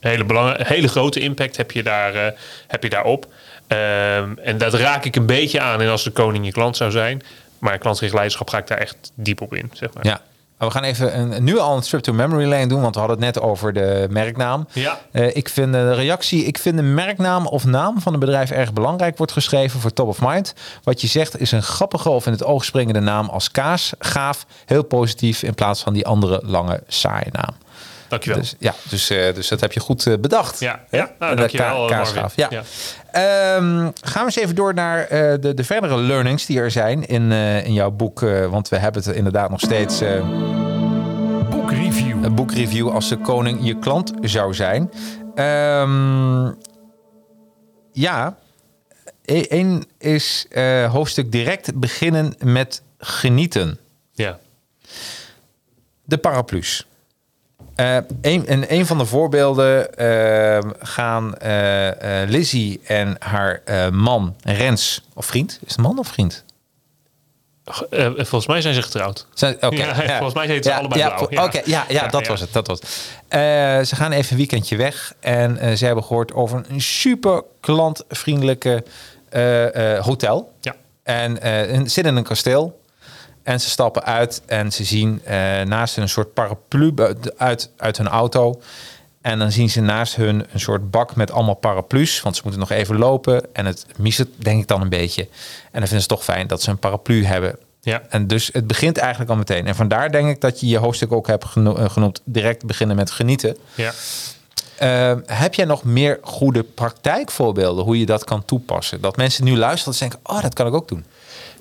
hele, 0.00 0.24
belang, 0.24 0.66
hele 0.66 0.88
grote 0.88 1.20
impact 1.20 1.56
heb 1.56 1.70
je, 1.70 1.82
daar, 1.82 2.34
heb 2.66 2.82
je 2.82 2.88
daarop. 2.88 3.26
Ehm, 3.66 4.34
en 4.42 4.58
dat 4.58 4.74
raak 4.74 5.04
ik 5.04 5.16
een 5.16 5.26
beetje 5.26 5.60
aan 5.60 5.80
en 5.80 5.88
als 5.88 6.04
de 6.04 6.10
koning 6.10 6.44
je 6.44 6.52
klant 6.52 6.76
zou 6.76 6.90
zijn. 6.90 7.22
Maar 7.58 7.78
klantgericht 7.78 8.14
leiderschap 8.14 8.50
ga 8.50 8.58
ik 8.58 8.66
daar 8.66 8.78
echt 8.78 9.12
diep 9.14 9.40
op 9.40 9.54
in. 9.54 9.70
Zeg 9.72 9.92
maar. 9.92 10.06
Ja. 10.06 10.20
Maar 10.58 10.68
We 10.68 10.74
gaan 10.74 10.82
even 10.82 11.18
een, 11.18 11.44
nu 11.44 11.58
al 11.58 11.76
een 11.76 11.82
trip 11.82 12.00
to 12.00 12.12
memory 12.12 12.48
lane 12.48 12.66
doen, 12.66 12.80
want 12.80 12.94
we 12.94 13.00
hadden 13.00 13.18
het 13.18 13.34
net 13.34 13.44
over 13.44 13.72
de 13.72 14.06
merknaam. 14.10 14.68
Ja. 14.72 15.00
Eh, 15.12 15.36
ik 15.36 15.48
vind 15.48 15.72
de 15.72 15.94
reactie, 15.94 16.44
ik 16.44 16.58
vind 16.58 16.76
de 16.76 16.82
merknaam 16.82 17.46
of 17.46 17.64
naam 17.64 18.00
van 18.00 18.14
een 18.14 18.20
bedrijf 18.20 18.50
erg 18.50 18.72
belangrijk 18.72 19.16
wordt 19.16 19.32
geschreven 19.32 19.80
voor 19.80 19.92
top 19.92 20.08
of 20.08 20.20
mind. 20.20 20.54
Wat 20.82 21.00
je 21.00 21.06
zegt 21.06 21.40
is 21.40 21.52
een 21.52 21.62
grappige 21.62 22.08
of 22.08 22.26
in 22.26 22.32
het 22.32 22.44
oog 22.44 22.64
springende 22.64 23.00
naam 23.00 23.28
als 23.28 23.50
kaas, 23.50 23.92
gaaf, 23.98 24.46
heel 24.66 24.82
positief 24.82 25.42
in 25.42 25.54
plaats 25.54 25.82
van 25.82 25.92
die 25.92 26.06
andere 26.06 26.40
lange 26.44 26.82
saaie 26.86 27.28
naam. 27.32 27.54
Dankjewel. 28.08 28.38
Dus, 28.40 28.54
ja, 28.58 28.74
dus, 28.88 29.10
eh, 29.10 29.34
dus 29.34 29.48
dat 29.48 29.60
heb 29.60 29.72
je 29.72 29.80
goed 29.80 30.06
eh, 30.06 30.14
bedacht. 30.20 30.60
Ja, 30.60 30.80
ja. 30.90 31.10
Nou, 31.18 31.36
dankjewel, 31.36 31.86
ka- 31.86 31.96
Marvin. 31.96 32.14
kaasgaaf. 32.14 32.36
Ja. 32.36 32.48
Ja. 32.50 32.62
Ehm, 33.10 33.90
gaan 34.00 34.20
we 34.20 34.24
eens 34.24 34.36
even 34.36 34.54
door 34.54 34.74
naar 34.74 35.00
eh, 35.04 35.34
de, 35.40 35.54
de 35.54 35.64
verdere 35.64 35.96
learnings 35.96 36.46
die 36.46 36.58
er 36.58 36.70
zijn 36.70 37.06
in, 37.06 37.32
eh, 37.32 37.64
in 37.66 37.72
jouw 37.72 37.90
boek. 37.90 38.22
eh, 38.22 38.46
want 38.46 38.68
we 38.68 38.76
hebben 38.76 39.02
het 39.04 39.14
inderdaad 39.16 39.50
nog 39.50 39.60
steeds. 39.60 40.00
eh, 40.00 40.28
Boekreview. 41.50 42.24
een 42.24 42.34
boekreview 42.34 42.90
als 42.90 43.08
de 43.08 43.16
koning 43.18 43.58
je 43.66 43.78
klant 43.78 44.12
zou 44.20 44.54
zijn. 44.54 44.90
Ehm, 45.34 46.50
ja, 47.92 48.36
één 49.24 49.84
is 49.98 50.46
eh, 50.50 50.92
hoofdstuk 50.92 51.32
direct 51.32 51.74
beginnen 51.80 52.34
met 52.44 52.82
genieten. 52.98 53.78
Ja. 54.12 54.38
De 56.04 56.18
paraplu's. 56.18 56.86
Eh 57.76 57.96
een, 58.20 58.46
en 58.46 58.72
een 58.74 58.86
van 58.86 58.98
de 58.98 59.06
voorbeelden 59.06 59.94
ehm, 59.96 60.70
gaan 60.78 61.36
eh, 61.38 62.28
Lizzie 62.28 62.80
en 62.84 63.16
haar 63.18 63.62
man 63.92 64.36
Rens, 64.42 65.02
of 65.14 65.26
vriend, 65.26 65.58
is 65.64 65.72
het 65.72 65.80
man 65.82 65.98
of 65.98 66.08
vriend? 66.08 66.44
Volgens 68.16 68.46
mij 68.46 68.60
zijn 68.60 68.74
ze 68.74 68.82
getrouwd. 68.82 69.26
Zijn- 69.34 69.56
Ja, 69.70 69.94
volgens 69.94 70.34
mij 70.34 70.46
heten 70.46 70.64
ze 70.72 70.78
allebei 70.78 71.00
ja, 71.00 71.08
blauw, 71.14 71.26
ja. 71.30 71.44
Oké, 71.44 71.60
ja, 71.64 71.84
ja, 71.88 72.06
dat 72.06 72.26
was 72.26 72.40
het. 72.40 72.52
Dat 72.52 72.66
was 72.66 72.78
het. 72.80 73.88
Ze 73.88 73.96
gaan 73.96 74.12
even 74.12 74.30
een 74.30 74.36
weekendje 74.36 74.76
weg 74.76 75.14
en 75.20 75.78
ze 75.78 75.84
hebben 75.86 76.04
gehoord 76.04 76.32
over 76.32 76.64
een 76.68 76.80
super 76.80 77.42
klantvriendelijke 77.60 78.84
hotel. 80.00 80.52
Ja. 80.60 80.74
En 81.02 81.42
en 81.42 81.90
zitten 81.90 82.12
in 82.12 82.18
een 82.18 82.24
kasteel. 82.24 82.80
En 83.46 83.60
ze 83.60 83.70
stappen 83.70 84.04
uit 84.04 84.42
en 84.46 84.72
ze 84.72 84.84
zien 84.84 85.20
eh, 85.24 85.36
naast 85.60 85.94
hun 85.94 86.04
een 86.04 86.10
soort 86.10 86.32
paraplu 86.34 86.94
uit, 87.36 87.70
uit 87.76 87.96
hun 87.96 88.08
auto. 88.08 88.60
En 89.20 89.38
dan 89.38 89.52
zien 89.52 89.70
ze 89.70 89.80
naast 89.80 90.16
hun 90.16 90.46
een 90.52 90.60
soort 90.60 90.90
bak 90.90 91.16
met 91.16 91.30
allemaal 91.30 91.54
paraplu's. 91.54 92.20
Want 92.20 92.36
ze 92.36 92.40
moeten 92.42 92.60
nog 92.60 92.70
even 92.70 92.98
lopen. 92.98 93.54
En 93.54 93.66
het 93.66 93.86
miset 93.96 94.28
denk 94.36 94.60
ik 94.60 94.68
dan 94.68 94.80
een 94.80 94.88
beetje. 94.88 95.22
En 95.22 95.28
dan 95.80 95.88
vinden 95.88 95.88
ze 95.88 95.94
het 95.96 96.08
toch 96.08 96.24
fijn 96.24 96.46
dat 96.46 96.62
ze 96.62 96.70
een 96.70 96.78
paraplu 96.78 97.24
hebben. 97.24 97.58
Ja. 97.80 98.02
En 98.08 98.26
dus 98.26 98.50
het 98.52 98.66
begint 98.66 98.98
eigenlijk 98.98 99.30
al 99.30 99.36
meteen. 99.36 99.66
En 99.66 99.74
vandaar 99.74 100.12
denk 100.12 100.28
ik 100.28 100.40
dat 100.40 100.60
je 100.60 100.66
je 100.66 100.78
hoofdstuk 100.78 101.12
ook 101.12 101.26
hebt 101.26 101.44
geno- 101.44 101.76
eh, 101.76 101.90
genoemd. 101.90 102.20
Direct 102.24 102.64
beginnen 102.64 102.96
met 102.96 103.10
genieten. 103.10 103.56
Ja. 103.74 103.92
Eh, 104.76 105.12
heb 105.26 105.54
jij 105.54 105.64
nog 105.64 105.84
meer 105.84 106.18
goede 106.22 106.62
praktijkvoorbeelden 106.62 107.84
hoe 107.84 107.98
je 107.98 108.06
dat 108.06 108.24
kan 108.24 108.44
toepassen? 108.44 109.00
Dat 109.00 109.16
mensen 109.16 109.44
nu 109.44 109.56
luisteren 109.56 109.92
en 109.92 110.08
denken, 110.08 110.18
oh, 110.22 110.42
dat 110.42 110.54
kan 110.54 110.66
ik 110.66 110.74
ook 110.74 110.88
doen. 110.88 111.04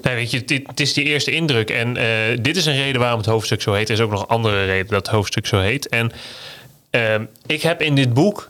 Nee, 0.05 0.15
weet 0.15 0.31
je, 0.31 0.61
het 0.65 0.79
is 0.79 0.93
die 0.93 1.03
eerste 1.03 1.31
indruk. 1.31 1.69
En 1.69 1.97
eh, 1.97 2.37
dit 2.41 2.57
is 2.57 2.65
een 2.65 2.75
reden 2.75 3.01
waarom 3.01 3.19
het 3.19 3.29
hoofdstuk 3.29 3.61
zo 3.61 3.73
heet. 3.73 3.87
Er 3.89 3.95
is 3.95 4.01
ook 4.01 4.11
nog 4.11 4.27
andere 4.27 4.65
reden 4.65 4.87
dat 4.87 5.05
het 5.05 5.15
hoofdstuk 5.15 5.47
zo 5.47 5.59
heet. 5.59 5.89
En 5.89 6.11
ehm, 6.89 7.25
ik 7.45 7.61
heb 7.61 7.81
in 7.81 7.95
dit 7.95 8.13
boek 8.13 8.49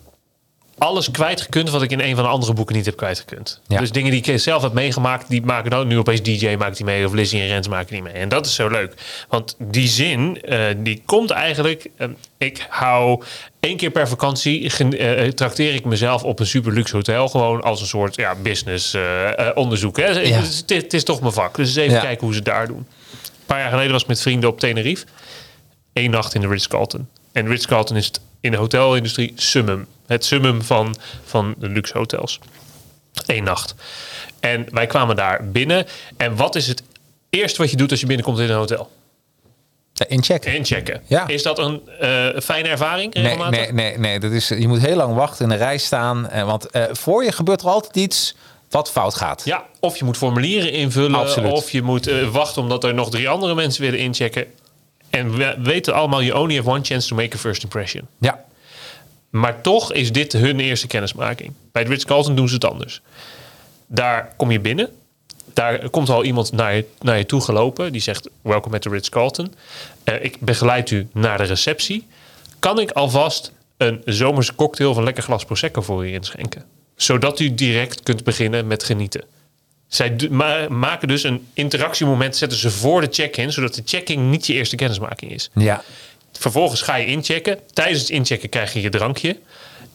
alles 0.78 1.12
kwijtgekund 1.12 1.70
wat 1.70 1.82
ik 1.82 1.92
in 1.92 2.00
een 2.00 2.16
van 2.16 2.24
de 2.24 2.30
andere 2.30 2.54
boeken 2.54 2.76
niet 2.76 2.86
heb 2.86 2.96
kwijtgekund. 2.96 3.62
Ja. 3.68 3.80
Dus 3.80 3.92
dingen 3.92 4.12
die 4.12 4.24
ik 4.24 4.40
zelf 4.40 4.62
heb 4.62 4.74
meegemaakt, 4.74 5.30
die 5.30 5.42
maken 5.42 5.72
dan 5.72 5.88
nu 5.88 5.98
opeens 5.98 6.22
DJ 6.22 6.56
maakt 6.58 6.76
die 6.78 6.86
mee 6.86 7.06
of 7.06 7.14
Lizzie 7.14 7.42
en 7.42 7.48
Rens 7.48 7.68
maken 7.68 7.94
die 7.94 8.02
mee. 8.02 8.14
En 8.14 8.30
dat 8.30 8.46
is 8.46 8.56
zo 8.56 8.68
leuk. 8.68 8.94
Want 9.30 9.56
die 9.60 9.88
zin, 9.88 10.42
eh, 10.42 10.60
die 10.78 11.02
komt 11.06 11.30
eigenlijk... 11.32 11.90
eh, 11.98 12.08
ik 12.38 12.66
hou 12.70 13.24
één 13.60 13.78
keer 13.78 13.90
per 13.92 14.08
vakantie, 14.08 14.70
eh, 14.98 15.28
trakteer 15.28 15.74
ik 15.74 15.86
mezelf 15.86 16.24
op 16.24 16.40
een 16.40 16.46
super 16.48 16.74
luxe 16.74 16.96
hotel. 16.96 17.28
Gewoon 17.28 17.62
als 17.62 17.82
een 17.82 17.88
soort 17.88 18.16
ja, 18.16 18.36
business 18.36 18.96
onderzoek. 19.54 19.98
Hè. 19.98 20.08
Ja. 20.08 20.36
Het, 20.40 20.72
is- 20.72 20.84
het 20.92 21.06
toch 21.06 21.22
mijn 21.22 21.34
vak. 21.34 21.56
Dus 21.56 21.68
eens 21.68 21.76
even 21.78 21.94
Ja. 21.94 22.02
kijken 22.02 22.26
hoe 22.26 22.36
ze 22.36 22.42
daar 22.42 22.68
doen. 22.68 22.78
Een 22.78 23.46
paar 23.46 23.60
jaar 23.60 23.70
geleden 23.70 23.92
was 23.92 24.02
ik 24.02 24.08
met 24.08 24.22
vrienden 24.22 24.50
op 24.50 24.60
Tenerife. 24.60 25.06
Eén 25.94 26.12
nacht 26.12 26.34
in 26.34 26.42
de 26.42 26.48
Ritz-Carlton. 26.48 27.08
En 27.32 27.48
Ritz-Carlton 27.48 27.98
is 27.98 28.06
het 28.06 28.20
in 28.40 28.52
de 28.52 28.58
hotelindustrie 28.58 29.34
summum. 29.36 29.88
Het 30.08 30.26
summum 30.26 30.62
van, 30.62 30.96
van 31.24 31.56
de 31.58 31.70
luxe 31.70 31.98
hotels. 31.98 32.40
Eén 33.26 33.44
nacht. 33.44 33.76
En 34.40 34.68
wij 34.72 34.86
kwamen 34.88 35.16
daar 35.16 35.50
binnen. 35.50 35.86
En 36.18 36.36
wat 36.36 36.56
is 36.56 36.68
het 36.68 36.84
eerste 37.30 37.62
wat 37.62 37.72
je 37.72 37.78
doet 37.78 37.92
als 37.92 38.00
je 38.00 38.06
binnenkomt 38.06 38.40
in 38.40 38.50
een 38.50 38.56
hotel? 38.56 38.92
Inchecken. 40.08 40.54
Inchecken. 40.54 41.02
Ja. 41.08 41.28
Is 41.28 41.44
dat 41.44 41.60
een 41.60 41.82
eh, 42.00 42.28
fijne 42.42 42.68
ervaring 42.68 43.14
Nee, 43.14 43.38
nee, 43.38 43.72
nee, 43.72 43.98
nee. 43.98 44.20
Dat 44.20 44.32
is, 44.32 44.48
je 44.48 44.68
moet 44.68 44.80
heel 44.80 44.96
lang 44.96 45.16
wachten 45.16 45.44
in 45.44 45.50
de 45.50 45.56
rij 45.56 45.78
staan. 45.78 46.30
eh, 46.30 46.44
want 46.46 46.70
eh, 46.70 46.84
voor 46.92 47.24
je 47.24 47.32
gebeurt 47.32 47.62
er 47.62 47.68
altijd 47.68 47.96
iets 47.96 48.36
wat 48.70 48.92
fout 48.92 49.16
gaat. 49.16 49.42
Ja, 49.46 49.64
of 49.80 49.98
je 49.98 50.06
moet 50.06 50.18
formulieren 50.18 50.72
invullen. 50.72 51.20
Absoluut. 51.20 51.52
Of 51.52 51.72
je 51.72 51.82
moet 51.82 52.12
wachten 52.32 52.62
omdat 52.62 52.84
er 52.84 52.94
nog 52.94 53.10
drie 53.10 53.30
andere 53.30 53.56
mensen 53.56 53.82
willen 53.82 54.00
inchecken. 54.00 54.46
En 55.10 55.38
we 55.38 55.56
weten 55.60 55.94
allemaal, 55.94 56.24
you 56.24 56.40
only 56.40 56.56
have 56.56 56.70
one 56.70 56.84
chance 56.84 57.08
to 57.08 57.16
make 57.16 57.36
a 57.36 57.40
first 57.40 57.64
impression. 57.64 58.08
Ja. 58.20 58.44
Maar 59.36 59.62
toch 59.62 59.94
is 59.94 60.12
dit 60.12 60.34
hun 60.34 60.60
eerste 60.60 60.88
kennismaking. 60.88 61.54
Bij 61.72 61.82
het 61.82 61.92
Ritz-Carlton 61.92 62.36
doen 62.36 62.48
ze 62.48 62.54
het 62.54 62.66
anders. 62.66 63.02
Daar 63.88 64.34
kom 64.38 64.52
je 64.52 64.60
binnen. 64.60 64.90
Daar 65.54 65.90
komt 65.90 66.10
al 66.10 66.24
iemand 66.24 66.52
naar 66.52 66.76
je, 66.76 66.86
naar 67.02 67.18
je 67.18 67.26
toe 67.26 67.42
gelopen. 67.42 67.92
Die 67.92 68.02
zegt, 68.02 68.30
welkom 68.42 68.72
met 68.72 68.84
de 68.84 68.90
Ritz-Carlton. 68.90 69.54
Eh, 70.04 70.24
ik 70.24 70.40
begeleid 70.40 70.92
u 70.92 71.08
naar 71.12 71.38
de 71.38 71.44
receptie. 71.44 72.08
Kan 72.60 72.80
ik 72.80 72.92
alvast 72.92 73.52
een 73.78 74.02
zomerse 74.06 74.56
cocktail 74.56 74.94
van 74.94 75.04
lekker 75.04 75.24
glas 75.24 75.46
Prosecco 75.46 75.82
voor 75.82 76.06
u 76.06 76.14
inschenken? 76.14 76.66
Zodat 76.96 77.40
u 77.40 77.56
direct 77.56 78.04
kunt 78.04 78.24
beginnen 78.24 78.68
met 78.68 78.84
genieten. 78.84 79.24
Zij 79.88 80.16
maken 80.70 81.08
dus 81.08 81.24
een 81.24 81.48
interactiemoment, 81.54 82.36
zetten 82.36 82.58
ze 82.58 82.72
voor 82.72 83.02
de 83.02 83.08
check-in, 83.12 83.52
zodat 83.52 83.76
de 83.76 83.82
check-in 83.86 84.30
niet 84.30 84.48
je 84.48 84.54
eerste 84.54 84.76
kennismaking 84.76 85.32
is. 85.32 85.50
Ja. 85.54 85.84
Vervolgens 86.40 86.82
ga 86.82 86.96
je 86.96 87.06
inchecken. 87.06 87.60
Tijdens 87.74 88.00
het 88.00 88.10
inchecken 88.10 88.50
krijg 88.50 88.74
je 88.74 88.82
je 88.82 88.90
drankje. 88.90 89.38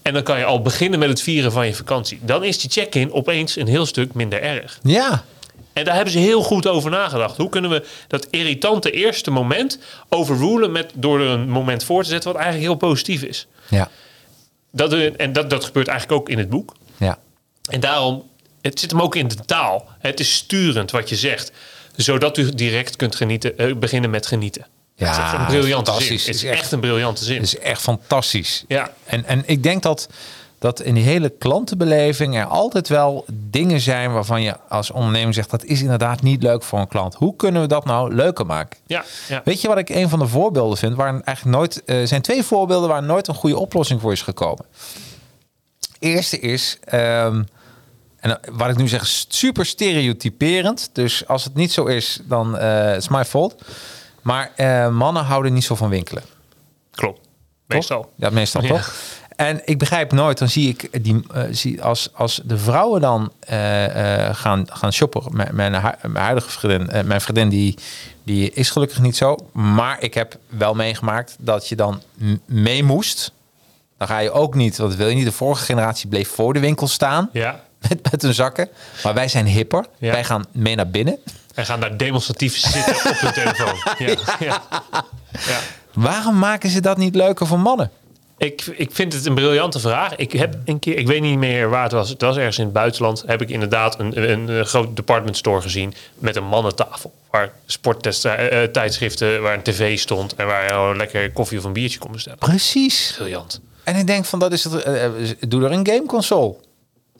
En 0.02 0.12
dan 0.12 0.22
kan 0.22 0.38
je 0.38 0.44
al 0.44 0.62
beginnen 0.62 0.98
met 0.98 1.08
het 1.08 1.22
vieren 1.22 1.52
van 1.52 1.66
je 1.66 1.74
vakantie. 1.74 2.18
Dan 2.22 2.44
is 2.44 2.58
die 2.58 2.70
check-in 2.70 3.12
opeens 3.12 3.56
een 3.56 3.66
heel 3.66 3.86
stuk 3.86 4.14
minder 4.14 4.42
erg. 4.42 4.78
Ja. 4.82 5.24
En 5.72 5.84
daar 5.84 5.94
hebben 5.94 6.12
ze 6.12 6.18
heel 6.18 6.42
goed 6.42 6.66
over 6.66 6.90
nagedacht. 6.90 7.36
Hoe 7.36 7.48
kunnen 7.48 7.70
we 7.70 7.86
dat 8.08 8.26
irritante 8.30 8.90
eerste 8.90 9.30
moment 9.30 9.78
overrulen 10.08 10.72
met, 10.72 10.92
door 10.94 11.20
er 11.20 11.26
een 11.26 11.48
moment 11.48 11.84
voor 11.84 12.02
te 12.02 12.08
zetten 12.08 12.32
wat 12.32 12.40
eigenlijk 12.40 12.70
heel 12.70 12.88
positief 12.88 13.22
is. 13.22 13.46
Ja. 13.68 13.90
Dat, 14.72 14.92
en 14.92 15.32
dat, 15.32 15.50
dat 15.50 15.64
gebeurt 15.64 15.88
eigenlijk 15.88 16.20
ook 16.20 16.28
in 16.28 16.38
het 16.38 16.48
boek. 16.48 16.74
Ja. 16.96 17.18
En 17.70 17.80
daarom, 17.80 18.28
het 18.60 18.80
zit 18.80 18.90
hem 18.90 19.00
ook 19.00 19.14
in 19.14 19.28
de 19.28 19.44
taal. 19.46 19.88
Het 19.98 20.20
is 20.20 20.34
sturend 20.34 20.90
wat 20.90 21.08
je 21.08 21.16
zegt. 21.16 21.52
Zodat 21.96 22.36
u 22.36 22.50
direct 22.50 22.96
kunt 22.96 23.16
genieten, 23.16 23.58
eh, 23.58 23.74
beginnen 23.74 24.10
met 24.10 24.26
genieten. 24.26 24.66
Ja, 25.00 25.06
het 25.06 25.16
is 25.16 25.22
echt 25.22 25.32
een 25.32 25.46
briljante 25.46 25.92
zin. 26.02 26.16
Het 26.16 26.28
is 26.28 26.42
Het 26.42 26.50
echt 26.52 26.72
een 26.72 26.80
briljante 26.80 27.24
zin. 27.24 27.36
Dat 27.36 27.44
is 27.44 27.58
echt 27.58 27.82
fantastisch. 27.82 28.64
Ja. 28.68 28.90
En, 29.04 29.24
en 29.24 29.42
ik 29.46 29.62
denk 29.62 29.82
dat, 29.82 30.08
dat 30.58 30.80
in 30.80 30.94
die 30.94 31.04
hele 31.04 31.28
klantenbeleving 31.38 32.36
er 32.36 32.44
altijd 32.44 32.88
wel 32.88 33.24
dingen 33.28 33.80
zijn 33.80 34.12
waarvan 34.12 34.42
je 34.42 34.56
als 34.68 34.90
ondernemer 34.90 35.34
zegt 35.34 35.50
dat 35.50 35.64
is 35.64 35.80
inderdaad 35.80 36.22
niet 36.22 36.42
leuk 36.42 36.62
voor 36.62 36.78
een 36.78 36.88
klant. 36.88 37.14
Hoe 37.14 37.36
kunnen 37.36 37.62
we 37.62 37.68
dat 37.68 37.84
nou 37.84 38.14
leuker 38.14 38.46
maken? 38.46 38.78
Ja, 38.86 39.04
ja. 39.28 39.42
Weet 39.44 39.60
je 39.60 39.68
wat 39.68 39.78
ik 39.78 39.88
een 39.88 40.08
van 40.08 40.18
de 40.18 40.26
voorbeelden 40.26 40.78
vind? 40.78 40.96
Waar 40.96 41.20
eigenlijk 41.24 41.56
nooit, 41.56 41.82
er 41.84 42.08
zijn 42.08 42.22
twee 42.22 42.42
voorbeelden 42.42 42.88
waar 42.88 43.02
nooit 43.02 43.28
een 43.28 43.34
goede 43.34 43.58
oplossing 43.58 44.00
voor 44.00 44.12
is 44.12 44.22
gekomen. 44.22 44.64
Eerste 45.98 46.38
is, 46.40 46.78
ehm, 46.84 47.42
en 48.20 48.40
wat 48.52 48.70
ik 48.70 48.76
nu 48.76 48.88
zeg, 48.88 49.06
super 49.28 49.66
stereotyperend. 49.66 50.90
Dus 50.92 51.26
als 51.26 51.44
het 51.44 51.54
niet 51.54 51.72
zo 51.72 51.84
is, 51.84 52.20
dan 52.24 52.58
eh 52.58 52.96
is 52.96 53.08
my 53.08 53.24
fault. 53.24 53.54
Maar 54.22 54.50
eh, 54.56 54.88
mannen 54.88 55.24
houden 55.24 55.52
niet 55.52 55.64
zo 55.64 55.74
van 55.74 55.88
winkelen. 55.88 56.22
Klopt. 56.90 57.20
Toch? 57.20 57.28
Meestal. 57.66 58.12
Ja, 58.16 58.30
meestal 58.30 58.62
Ja. 58.62 58.68
toch? 58.68 58.94
En 59.36 59.60
ik 59.64 59.78
begrijp 59.78 60.12
nooit, 60.12 60.38
dan 60.38 60.48
zie 60.48 60.68
ik 60.68 61.04
die, 61.04 61.22
eh, 61.34 61.42
zie 61.50 61.82
als, 61.82 62.10
als 62.14 62.40
de 62.44 62.58
vrouwen 62.58 63.00
dan 63.00 63.32
eh, 63.40 63.58
gaan, 64.34 64.64
gaan 64.72 64.92
shoppen. 64.92 65.22
Mijn, 65.36 65.54
mijn, 65.54 65.74
hu- 65.74 66.08
mijn 66.08 66.24
huidige 66.24 66.50
vriendin, 66.50 67.06
mijn 67.06 67.20
vriendin, 67.20 67.48
die, 67.48 67.78
die 68.24 68.50
is 68.52 68.70
gelukkig 68.70 68.98
niet 69.00 69.16
zo. 69.16 69.36
Maar 69.52 70.02
ik 70.02 70.14
heb 70.14 70.36
wel 70.48 70.74
meegemaakt 70.74 71.36
dat 71.38 71.68
je 71.68 71.76
dan 71.76 72.02
mee 72.46 72.84
moest. 72.84 73.32
Dan 73.98 74.08
ga 74.08 74.18
je 74.18 74.30
ook 74.30 74.54
niet, 74.54 74.76
wat 74.76 74.94
wil 74.94 75.08
je 75.08 75.14
niet, 75.14 75.24
de 75.24 75.32
vorige 75.32 75.64
generatie 75.64 76.08
bleef 76.08 76.28
voor 76.28 76.52
de 76.52 76.60
winkel 76.60 76.88
staan 76.88 77.28
Ja. 77.32 77.60
met, 77.88 78.10
met 78.10 78.22
hun 78.22 78.34
zakken. 78.34 78.68
Maar 79.02 79.14
wij 79.14 79.28
zijn 79.28 79.46
hipper. 79.46 79.84
Ja. 79.98 80.12
Wij 80.12 80.24
gaan 80.24 80.44
mee 80.52 80.74
naar 80.76 80.88
binnen. 80.90 81.18
En 81.60 81.66
gaan 81.66 81.80
daar 81.80 81.96
demonstratief 81.96 82.56
zitten 82.56 82.94
op 82.94 83.18
hun 83.18 83.32
telefoon. 83.32 83.74
Ja. 84.06 84.16
Ja. 84.38 84.62
Ja. 85.30 85.58
Waarom 85.92 86.38
maken 86.38 86.70
ze 86.70 86.80
dat 86.80 86.96
niet 86.96 87.14
leuker 87.14 87.46
voor 87.46 87.58
mannen? 87.58 87.90
Ik, 88.38 88.66
ik 88.66 88.90
vind 88.92 89.12
het 89.12 89.26
een 89.26 89.34
briljante 89.34 89.80
vraag. 89.80 90.16
Ik 90.16 90.32
heb 90.32 90.56
een 90.64 90.78
keer, 90.78 90.98
ik 90.98 91.06
weet 91.06 91.20
niet 91.20 91.38
meer 91.38 91.68
waar 91.68 91.82
het 91.82 91.92
was. 91.92 92.08
Het 92.08 92.20
was 92.20 92.36
ergens 92.36 92.58
in 92.58 92.64
het 92.64 92.72
buitenland. 92.72 93.22
Heb 93.26 93.42
ik 93.42 93.50
inderdaad 93.50 93.98
een, 93.98 94.30
een, 94.30 94.48
een 94.48 94.66
groot 94.66 94.96
department 94.96 95.36
store 95.36 95.60
gezien 95.60 95.94
met 96.18 96.36
een 96.36 96.44
mannentafel. 96.44 97.12
Waar 97.30 97.52
sporttijdschriften, 97.66 99.42
waar 99.42 99.54
een 99.54 99.62
tv 99.62 99.98
stond 99.98 100.34
en 100.34 100.46
waar 100.46 100.90
je 100.90 100.96
lekker 100.96 101.32
koffie 101.32 101.58
of 101.58 101.64
een 101.64 101.72
biertje 101.72 101.98
kon 101.98 102.12
bestellen. 102.12 102.38
Precies. 102.38 103.14
Briljant. 103.16 103.60
En 103.84 103.96
ik 103.96 104.06
denk 104.06 104.24
van, 104.24 104.38
dat 104.38 104.52
is 104.52 104.64
het, 104.64 104.82
eh, 104.82 105.04
eh, 105.04 105.12
doe 105.48 105.64
er 105.64 105.72
een 105.72 105.86
gameconsole. 105.86 106.54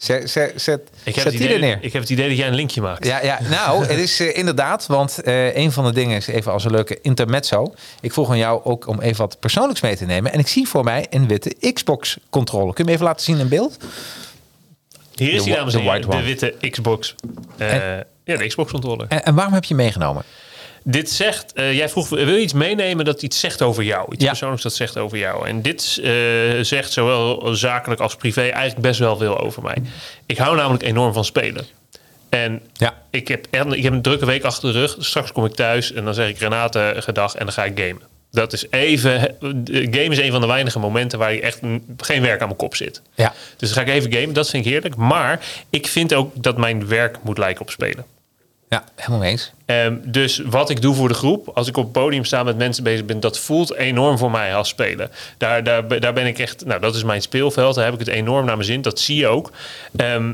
Zet, 0.01 0.30
zet, 0.30 0.53
zet, 0.62 0.80
Ik 0.80 0.90
heb, 1.05 1.14
zet 1.14 1.24
het 1.24 1.32
die 1.32 1.40
idee, 1.42 1.55
er 1.55 1.61
neer. 1.61 1.78
ik 1.80 1.92
heb 1.92 2.03
het 2.03 2.11
idee 2.11 2.28
dat 2.28 2.36
jij 2.36 2.46
een 2.48 2.55
linkje 2.55 2.80
maakt. 2.80 3.05
Ja, 3.07 3.22
ja, 3.22 3.38
nou, 3.51 3.84
het 3.86 3.98
is 3.98 4.20
eh, 4.20 4.36
inderdaad, 4.36 4.86
want 4.86 5.22
eh, 5.22 5.57
een 5.57 5.72
van 5.72 5.84
de 5.84 5.92
dingen 5.92 6.16
is 6.16 6.26
even 6.26 6.53
als 6.53 6.64
een 6.64 6.70
leuke 6.70 6.98
intermezzo. 7.03 7.74
Ik 8.01 8.12
vroeg 8.12 8.30
aan 8.30 8.38
jou 8.38 8.64
ook 8.64 8.86
om 8.86 9.01
even 9.01 9.18
wat 9.18 9.38
persoonlijks 9.40 9.80
mee 9.80 9.96
te 9.96 10.05
nemen. 10.05 10.32
En 10.32 10.38
ik 10.38 10.48
zie 10.48 10.68
voor 10.68 10.84
mij 10.84 11.07
een 11.11 11.26
witte 11.28 11.72
Xbox-controller. 11.72 12.74
Kun 12.74 12.84
je 12.84 12.90
me 12.90 12.96
even 12.96 13.07
laten 13.07 13.24
zien 13.24 13.38
in 13.38 13.48
beeld? 13.48 13.76
Hier 15.14 15.32
is 15.32 15.46
wa- 15.46 15.55
dames 15.55 15.72
de 15.72 15.78
en 15.78 15.84
heren, 15.84 16.11
de 16.11 16.22
witte 16.22 16.55
Xbox. 16.70 17.14
Eh, 17.57 17.96
ja, 18.24 18.36
de 18.36 18.46
Xbox 18.46 18.70
controller. 18.70 19.07
En, 19.09 19.24
en 19.24 19.34
waarom 19.34 19.55
heb 19.55 19.64
je 19.64 19.74
meegenomen? 19.74 20.22
Dit 20.85 21.11
zegt, 21.11 21.53
eh, 21.53 21.72
jij 21.76 21.89
vroeg, 21.89 22.09
wil 22.09 22.28
je 22.35 22.41
iets 22.41 22.53
meenemen 22.53 23.05
dat 23.05 23.22
iets 23.22 23.41
zegt 23.41 23.62
over 23.62 23.83
jou? 23.83 24.12
Iets 24.14 24.22
Ja. 24.22 24.28
persoonlijks 24.28 24.62
dat 24.62 24.74
zegt 24.74 24.97
over 24.99 25.18
jou. 25.18 25.47
En 25.49 25.62
dit 25.62 26.01
eh, 26.03 26.11
zegt 26.61 26.93
zowel 26.93 27.55
zakelijk 27.55 28.01
als 28.01 28.16
privé 28.16 28.41
eigenlijk 28.49 28.81
best 28.81 28.99
wel 29.01 29.16
veel 29.16 29.39
over 29.39 29.62
mij. 29.62 29.76
Ik 30.26 30.39
hou 30.39 30.57
namelijk 30.57 30.83
enorm 30.83 31.12
van 31.12 31.24
spelen. 31.24 31.66
En 32.28 32.61
Ja. 32.72 32.95
ik, 33.11 33.28
heb, 33.28 33.47
ik 33.70 33.83
heb 33.83 33.93
een 33.93 34.03
drukke 34.03 34.26
week 34.26 34.45
achter 34.45 34.72
de 34.72 34.78
rug. 34.78 34.97
Straks 34.99 35.33
kom 35.33 35.45
ik 35.45 35.55
thuis 35.55 35.93
en 35.93 36.05
dan 36.05 36.14
zeg 36.14 36.28
ik 36.28 36.39
Renate 36.39 36.95
gedag 36.97 37.35
en 37.35 37.45
dan 37.45 37.55
ga 37.55 37.64
ik 37.64 37.78
gamen. 37.81 38.03
Dat 38.33 38.53
is 38.53 38.66
even, 38.70 39.37
game 39.70 40.09
is 40.09 40.18
een 40.18 40.31
van 40.31 40.41
de 40.41 40.47
weinige 40.47 40.78
momenten 40.78 41.18
waar 41.18 41.33
je 41.33 41.41
echt 41.41 41.61
geen 41.97 42.22
werk 42.22 42.41
aan 42.41 42.47
mijn 42.47 42.59
kop 42.59 42.76
zit. 42.76 43.03
Ja. 43.14 43.33
Dus 43.57 43.72
dan 43.72 43.85
ga 43.85 43.91
ik 43.91 43.97
even 43.99 44.12
gamen, 44.12 44.33
dat 44.35 44.51
vind 44.51 44.64
ik 44.64 44.72
heerlijk. 44.72 44.97
Maar 44.97 45.41
ik 45.70 45.87
vind 45.87 46.14
ook 46.14 46.43
dat 46.43 46.57
mijn 46.57 46.89
werk 46.89 47.16
moet 47.22 47.39
lijken 47.39 47.62
op 47.62 47.70
spelen. 47.70 48.05
Ja, 48.70 48.84
helemaal 48.96 49.18
mee 49.18 49.30
eens. 49.30 49.52
Ehm, 49.64 49.96
dus 50.02 50.38
wat 50.38 50.70
ik 50.70 50.82
doe 50.82 50.94
voor 50.94 51.08
de 51.08 51.14
groep, 51.14 51.48
als 51.54 51.68
ik 51.68 51.76
op 51.76 51.82
het 51.82 51.92
podium 51.92 52.24
sta 52.24 52.42
met 52.42 52.56
mensen 52.56 52.84
bezig 52.84 53.04
ben, 53.04 53.20
dat 53.20 53.38
voelt 53.38 53.74
enorm 53.74 54.18
voor 54.18 54.30
mij 54.30 54.54
als 54.54 54.68
spelen. 54.68 55.10
Daar, 55.38 55.64
daar, 55.64 56.00
daar 56.00 56.12
ben 56.12 56.26
ik 56.26 56.38
echt, 56.38 56.64
nou 56.64 56.80
dat 56.80 56.94
is 56.94 57.04
mijn 57.04 57.22
speelveld, 57.22 57.74
daar 57.74 57.84
heb 57.84 57.94
ik 57.94 58.00
het 58.00 58.08
enorm 58.08 58.44
naar 58.44 58.54
mijn 58.56 58.68
zin, 58.68 58.82
dat 58.82 59.00
zie 59.00 59.16
je 59.16 59.26
ook. 59.26 59.52
Ehm, 59.96 60.32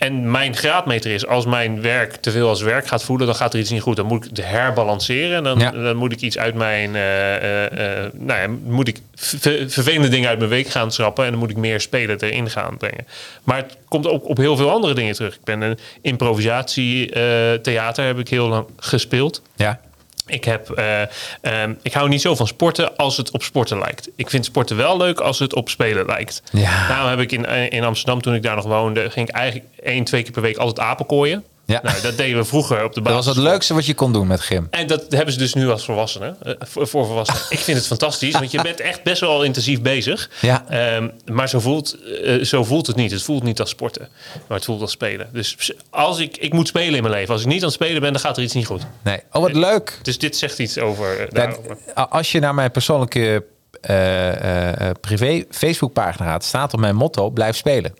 en 0.00 0.30
mijn 0.30 0.56
graadmeter 0.56 1.10
is, 1.10 1.26
als 1.26 1.46
mijn 1.46 1.80
werk 1.82 2.14
te 2.16 2.30
veel 2.30 2.48
als 2.48 2.62
werk 2.62 2.86
gaat 2.86 3.04
voelen, 3.04 3.26
dan 3.26 3.34
gaat 3.36 3.54
er 3.54 3.60
iets 3.60 3.70
niet 3.70 3.82
goed. 3.82 3.96
Dan 3.96 4.06
moet 4.06 4.24
ik 4.24 4.30
het 4.36 4.46
herbalanceren. 4.46 5.42
Dan, 5.42 5.58
Ja. 5.58 5.70
dan 5.70 5.96
moet 5.96 6.12
ik 6.12 6.20
iets 6.20 6.38
uit 6.38 6.54
mijn, 6.54 6.94
eh, 6.96 7.36
eh, 7.36 8.04
eh, 8.04 8.10
nou 8.12 8.40
ja, 8.40 8.46
moet 8.64 8.88
ik 8.88 9.00
ver- 9.14 9.70
vervelende 9.70 10.08
dingen 10.08 10.28
uit 10.28 10.38
mijn 10.38 10.50
week 10.50 10.68
gaan 10.68 10.92
schrappen. 10.92 11.24
En 11.24 11.30
dan 11.30 11.38
moet 11.40 11.50
ik 11.50 11.56
meer 11.56 11.80
spelen 11.80 12.16
erin 12.20 12.50
gaan 12.50 12.76
brengen. 12.76 13.06
Maar 13.44 13.56
het 13.56 13.76
komt 13.88 14.06
ook 14.06 14.28
op 14.28 14.36
heel 14.36 14.56
veel 14.56 14.70
andere 14.70 14.94
dingen 14.94 15.14
terug. 15.14 15.34
Ik 15.34 15.44
ben 15.44 15.60
een 15.60 15.78
improvisatietheater 16.02 18.06
heb 18.06 18.18
ik 18.18 18.28
heel 18.28 18.48
lang 18.48 18.66
gespeeld. 18.76 19.42
Ja. 19.56 19.80
Ik, 20.30 20.44
heb, 20.44 20.70
eh, 20.70 21.02
ehm, 21.40 21.74
ik 21.82 21.92
hou 21.92 22.08
niet 22.08 22.20
zo 22.20 22.34
van 22.34 22.46
sporten 22.46 22.96
als 22.96 23.16
het 23.16 23.30
op 23.30 23.42
sporten 23.42 23.78
lijkt. 23.78 24.08
Ik 24.16 24.30
vind 24.30 24.44
sporten 24.44 24.76
wel 24.76 24.96
leuk 24.96 25.20
als 25.20 25.38
het 25.38 25.54
op 25.54 25.68
spelen 25.68 26.06
lijkt. 26.06 26.42
Ja. 26.52 26.88
Daarom 26.88 27.10
heb 27.10 27.18
ik 27.18 27.32
in, 27.32 27.46
eh, 27.46 27.70
in 27.70 27.84
Amsterdam, 27.84 28.22
toen 28.22 28.34
ik 28.34 28.42
daar 28.42 28.56
nog 28.56 28.64
woonde, 28.64 29.10
ging 29.10 29.28
ik 29.28 29.34
eigenlijk 29.34 29.66
één, 29.82 30.04
twee 30.04 30.22
keer 30.22 30.32
per 30.32 30.42
week 30.42 30.56
altijd 30.56 30.86
apenkooien. 30.86 31.44
Ja. 31.70 31.80
Nou, 31.82 32.00
dat 32.00 32.16
deden 32.16 32.36
we 32.36 32.44
vroeger 32.44 32.84
op 32.84 32.94
de 32.94 33.00
Dat 33.00 33.12
basis. 33.12 33.26
was 33.26 33.34
het 33.36 33.44
leukste 33.44 33.74
wat 33.74 33.86
je 33.86 33.94
kon 33.94 34.12
doen 34.12 34.26
met 34.26 34.40
gym. 34.40 34.66
En 34.70 34.86
dat 34.86 35.04
hebben 35.08 35.32
ze 35.32 35.38
dus 35.38 35.54
nu 35.54 35.70
als 35.70 35.84
volwassenen. 35.84 36.36
eh, 36.42 36.52
voor, 36.58 36.86
voor 36.88 37.06
volwassenen. 37.06 37.42
ik 37.48 37.58
vind 37.58 37.76
het 37.78 37.86
fantastisch, 37.86 38.32
want 38.32 38.50
je 38.50 38.62
bent 38.70 38.80
echt 38.80 39.02
best 39.02 39.20
wel 39.20 39.42
intensief 39.42 39.82
bezig. 39.82 40.30
Ja. 40.40 40.64
Ehm, 40.68 41.08
maar 41.26 41.48
zo 41.48 41.60
voelt, 41.60 41.96
eh, 42.24 42.42
zo 42.44 42.64
voelt 42.64 42.86
het 42.86 42.96
niet. 42.96 43.10
Het 43.10 43.22
voelt 43.22 43.42
niet 43.42 43.60
als 43.60 43.70
sporten, 43.70 44.08
maar 44.48 44.56
het 44.56 44.66
voelt 44.66 44.80
als 44.80 44.90
spelen. 44.90 45.28
Dus 45.32 45.72
als 45.90 46.18
ik, 46.18 46.36
ik 46.36 46.52
moet 46.52 46.68
spelen 46.68 46.94
in 46.94 47.02
mijn 47.02 47.14
leven. 47.14 47.32
Als 47.32 47.42
ik 47.42 47.48
niet 47.48 47.58
aan 47.60 47.64
het 47.64 47.74
spelen 47.74 48.00
ben, 48.00 48.12
dan 48.12 48.20
gaat 48.20 48.36
er 48.36 48.42
iets 48.42 48.54
niet 48.54 48.66
goed. 48.66 48.82
Nee. 49.02 49.20
Oh, 49.32 49.42
wat 49.42 49.52
leuk. 49.52 49.98
Dus 50.02 50.18
dit 50.18 50.36
zegt 50.36 50.58
iets 50.58 50.78
over 50.78 51.20
eh, 51.20 51.48
Dat- 51.48 52.10
als 52.10 52.32
je 52.32 52.40
naar 52.40 52.54
mijn 52.54 52.70
persoonlijke 52.70 53.44
privé 55.00 55.44
Facebookpagina 55.50 56.24
gaat, 56.30 56.44
staat 56.44 56.72
op 56.74 56.80
mijn 56.80 56.96
motto: 56.96 57.30
blijf 57.30 57.56
spelen. 57.56 57.94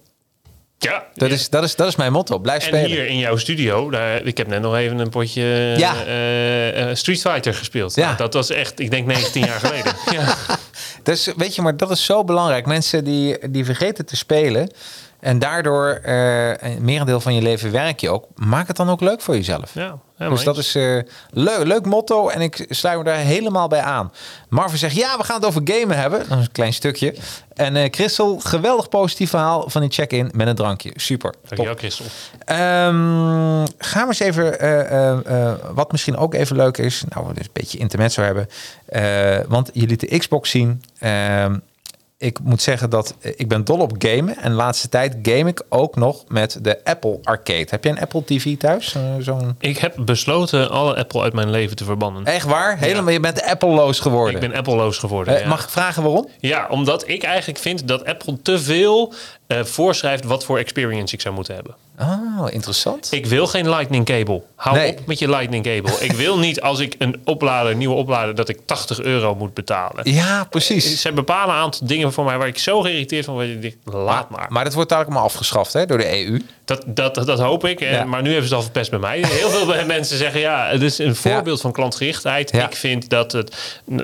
Ja, 0.83 1.05
Dat, 1.15 1.29
ja. 1.29 1.35
is, 1.35 1.49
dat, 1.49 1.65
is, 1.65 1.77
dat 1.77 1.89
is 1.89 1.97
mijn 1.97 2.13
motto: 2.13 2.39
blijf 2.39 2.63
En 2.63 2.69
spelen. 2.69 2.87
hier 2.91 3.07
in 3.07 3.19
jouw 3.19 3.37
studio, 3.37 3.91
daar, 3.91 4.23
ik 4.23 4.37
heb 4.37 4.47
net 4.47 4.61
nog 4.61 4.77
even 4.77 4.99
een 4.99 5.09
potje 5.09 5.43
Ja. 5.77 5.95
eh, 6.05 6.91
eh, 6.91 6.97
Street 6.97 7.21
Fighter 7.21 7.55
gespeeld. 7.55 7.95
Ja. 7.95 8.05
Nou, 8.05 8.17
dat 8.17 8.35
was 8.35 8.51
echt, 8.51 8.81
ik 8.81 8.91
denk 8.91 9.07
19 9.07 9.45
jaar 9.45 9.61
geleden. 9.61 9.93
Ja. 10.13 10.35
Dus 11.03 11.33
weet 11.37 11.55
je, 11.55 11.63
maar 11.63 11.77
dat 11.77 11.91
is 11.91 12.05
zo 12.05 12.25
belangrijk. 12.25 12.67
Mensen 12.67 13.05
die, 13.05 13.51
die 13.51 13.65
vergeten 13.65 14.07
te 14.07 14.17
spelen. 14.17 14.71
En 15.21 15.39
daardoor 15.39 15.89
eh 16.03 16.49
een 16.57 16.85
merendeel 16.85 17.21
van 17.21 17.35
je 17.35 17.43
leven 17.43 17.73
werk 17.73 18.01
je 18.01 18.11
ook. 18.11 18.25
Maak 18.35 18.67
het 18.69 18.77
dan 18.77 18.91
ook 18.91 19.01
leuk 19.01 19.21
voor 19.21 19.35
jezelf. 19.35 19.71
Ja, 19.75 19.99
dus 20.29 20.45
dat 20.45 20.59
is 20.59 20.75
eh 20.75 20.99
leuk, 21.31 21.65
leuk 21.67 21.85
motto 21.85 22.29
en 22.29 22.41
ik 22.41 22.67
sluit 22.69 22.99
me 22.99 23.05
daar 23.05 23.17
helemaal 23.17 23.69
bij 23.69 23.81
aan. 23.81 24.13
Marvin 24.49 24.79
zegt, 24.79 24.95
ja, 24.95 25.17
we 25.17 25.25
gaan 25.25 25.37
het 25.37 25.45
over 25.45 25.61
gamen 25.65 25.97
hebben. 25.97 26.19
Dat 26.29 26.39
is 26.39 26.45
een 26.45 26.53
klein 26.53 26.73
stukje. 26.73 27.15
En 27.55 27.77
eh 27.77 27.89
Christel, 27.91 28.39
geweldig 28.39 28.89
positief 28.89 29.31
verhaal 29.31 29.71
van 29.71 29.81
die 29.81 29.91
check-in 29.91 30.31
met 30.35 30.47
een 30.47 30.55
drankje. 30.55 30.93
Super. 30.95 31.35
Dankjewel, 31.49 31.75
Christel. 31.75 32.05
Ehm, 32.45 33.67
gaan 33.79 34.03
we 34.03 34.07
eens 34.07 34.21
even, 34.21 34.61
eh, 34.61 35.53
wat 35.73 35.93
misschien 35.93 36.17
ook 36.17 36.35
even 36.35 36.57
leuk 36.57 36.79
is, 36.79 37.05
nou, 37.09 37.27
we 37.27 37.35
dus 37.35 37.45
een 37.45 37.51
beetje 37.53 37.79
intermezzo 37.79 38.23
hebben, 38.23 38.49
Eh, 38.87 39.39
want 39.49 39.71
je 39.73 39.87
liet 39.87 40.01
de 40.01 40.19
Xbox 40.19 40.51
zien. 40.51 40.83
Ehm, 40.99 41.57
ik 42.21 42.39
moet 42.43 42.63
zeggen 42.63 42.91
dat 42.91 43.15
eh, 43.21 43.33
ik 43.37 43.49
ben 43.49 43.65
dol 43.65 43.79
op 43.79 43.93
gamen 43.99 44.37
en 44.37 44.51
de 44.51 44.57
laatste 44.57 44.89
tijd 44.89 45.17
game 45.23 45.51
ik 45.51 45.63
ook 45.69 45.97
nog 45.97 46.25
met 46.29 46.59
de 46.63 46.85
Apple 46.85 47.19
Arcade. 47.23 47.67
Heb 47.69 47.85
je 47.85 47.91
een 47.91 48.01
Apple 48.01 48.25
TV 48.25 48.57
thuis? 48.57 48.95
Eh, 48.95 49.03
Zo'n 49.19 49.55
Ik 49.59 49.79
heb 49.79 49.95
besloten 50.05 50.71
alle 50.71 50.97
Apple 50.97 51.23
uit 51.23 51.33
mijn 51.33 51.51
leven 51.51 51.77
te 51.77 51.85
verbannen. 51.85 52.25
echt 52.25 52.47
waar? 52.47 52.79
Helemaal, 52.79 53.13
je 53.13 53.21
bent 53.21 53.43
Apple-loos 53.43 54.01
geworden. 54.01 54.35
Ik 54.35 54.41
ben 54.41 54.55
Apple-loos 54.55 54.99
geworden. 54.99 55.35
Eh, 55.35 55.43
ja. 55.43 55.49
Mag 55.49 55.63
ik 55.65 55.69
vragen 55.71 56.03
waarom? 56.03 56.29
Ja, 56.39 56.67
omdat 56.71 57.09
ik 57.09 57.23
eigenlijk 57.23 57.59
vind 57.59 57.89
dat 57.89 58.05
Apple 58.05 58.43
te 58.43 58.59
veel 58.59 59.15
voorschrijft 59.49 60.25
wat 60.25 60.45
voor 60.45 60.59
experience 60.59 61.15
ik 61.15 61.21
zou 61.21 61.35
moeten 61.35 61.55
hebben. 61.55 61.75
Oh, 62.01 62.47
interessant. 62.53 63.09
Ik 63.13 63.27
wil 63.27 63.47
geen 63.47 63.69
lightning 63.69 64.05
cable. 64.05 64.43
Hou 64.57 64.77
Nee. 64.77 64.91
op 64.93 65.07
met 65.07 65.19
je 65.19 65.29
lightning 65.29 65.65
cable. 65.65 65.93
ik 66.01 66.13
wil 66.13 66.39
niet 66.39 66.61
als 66.61 66.79
ik 66.79 66.95
een 66.99 67.21
oplader, 67.25 67.73
een 67.73 67.79
nieuwe 67.79 67.95
oplader, 67.95 68.35
dat 68.35 68.49
ik 68.49 68.59
80 68.65 69.01
euro 69.01 69.35
moet 69.35 69.55
betalen. 69.55 70.13
ja, 70.13 70.45
precies. 70.45 71.01
Ze 71.01 71.13
bepalen 71.13 71.55
een 71.55 71.61
aantal 71.61 71.87
dingen 71.87 72.13
voor 72.13 72.25
mij 72.25 72.39
waar 72.39 72.47
ik 72.47 72.59
zo 72.59 72.81
geïrriteerd 72.81 73.25
van 73.25 73.35
word. 73.35 73.77
Laat 73.85 74.31
maar. 74.31 74.47
Maar 74.49 74.65
dat 74.65 74.75
wordt 74.75 74.91
eigenlijk 74.91 75.21
maar 75.23 75.31
afgeschaft 75.33 75.73
hè, 75.73 75.87
door 75.87 75.99
de 75.99 76.25
EU. 76.27 76.41
Dat, 76.65 76.83
dat, 76.87 77.15
dat 77.15 77.39
hoop 77.39 77.65
ik. 77.67 77.81
Ja. 77.81 78.05
Maar 78.05 78.23
nu 78.23 78.29
hebben 78.31 78.49
ze 78.49 78.55
het 78.55 78.65
al 78.65 78.71
verpest 78.71 78.91
bij 78.91 78.99
mij. 78.99 79.25
Heel 79.27 79.51
veel 79.51 79.85
mensen 79.87 80.17
zeggen, 80.19 80.41
ja, 80.41 80.69
het 80.69 80.83
is 80.83 80.99
een 80.99 81.17
voorbeeld 81.17 81.61
van 81.61 81.73
klantgerichtheid. 81.73 82.51
Ja. 82.53 82.67
Ik 82.67 82.77
vind 82.77 83.09
dat, 83.11 83.33
het, 83.33 83.57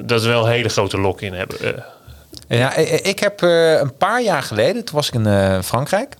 dat 0.03 0.23
we 0.23 0.29
wel 0.29 0.45
een 0.47 0.51
hele 0.53 0.69
grote 0.69 0.99
lock-in 1.01 1.33
hebben. 1.33 1.61
Eh, 1.61 1.83
Ja, 2.59 2.75
ik 3.03 3.19
heb 3.19 3.43
eh, 3.43 3.73
een 3.73 3.97
paar 3.97 4.23
jaar 4.23 4.43
geleden, 4.43 4.85
toen 4.85 4.95
was 4.95 5.09
ik 5.09 5.15
in 5.15 5.27
eh, 5.27 5.59
Frankrijk. 5.63 6.17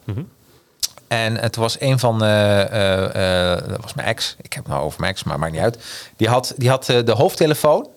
En 1.09 1.37
het 1.37 1.57
was 1.57 1.81
een 1.81 1.99
van, 1.99 2.25
eh, 2.25 2.61
eh, 2.61 3.55
eh, 3.55 3.69
dat 3.69 3.81
was 3.83 3.95
mijn 3.95 4.09
ex. 4.09 4.37
Ik 4.43 4.53
heb 4.53 4.65
het 4.65 4.73
nou 4.73 4.85
over 4.85 5.01
mijn 5.01 5.13
ex, 5.13 5.25
maar 5.25 5.39
maakt 5.39 5.53
niet 5.53 5.61
uit. 5.61 5.79
Die 6.17 6.29
had, 6.29 6.55
die 6.57 6.69
had 6.69 6.85
de 6.85 7.13
hoofdtelefoon 7.13 7.89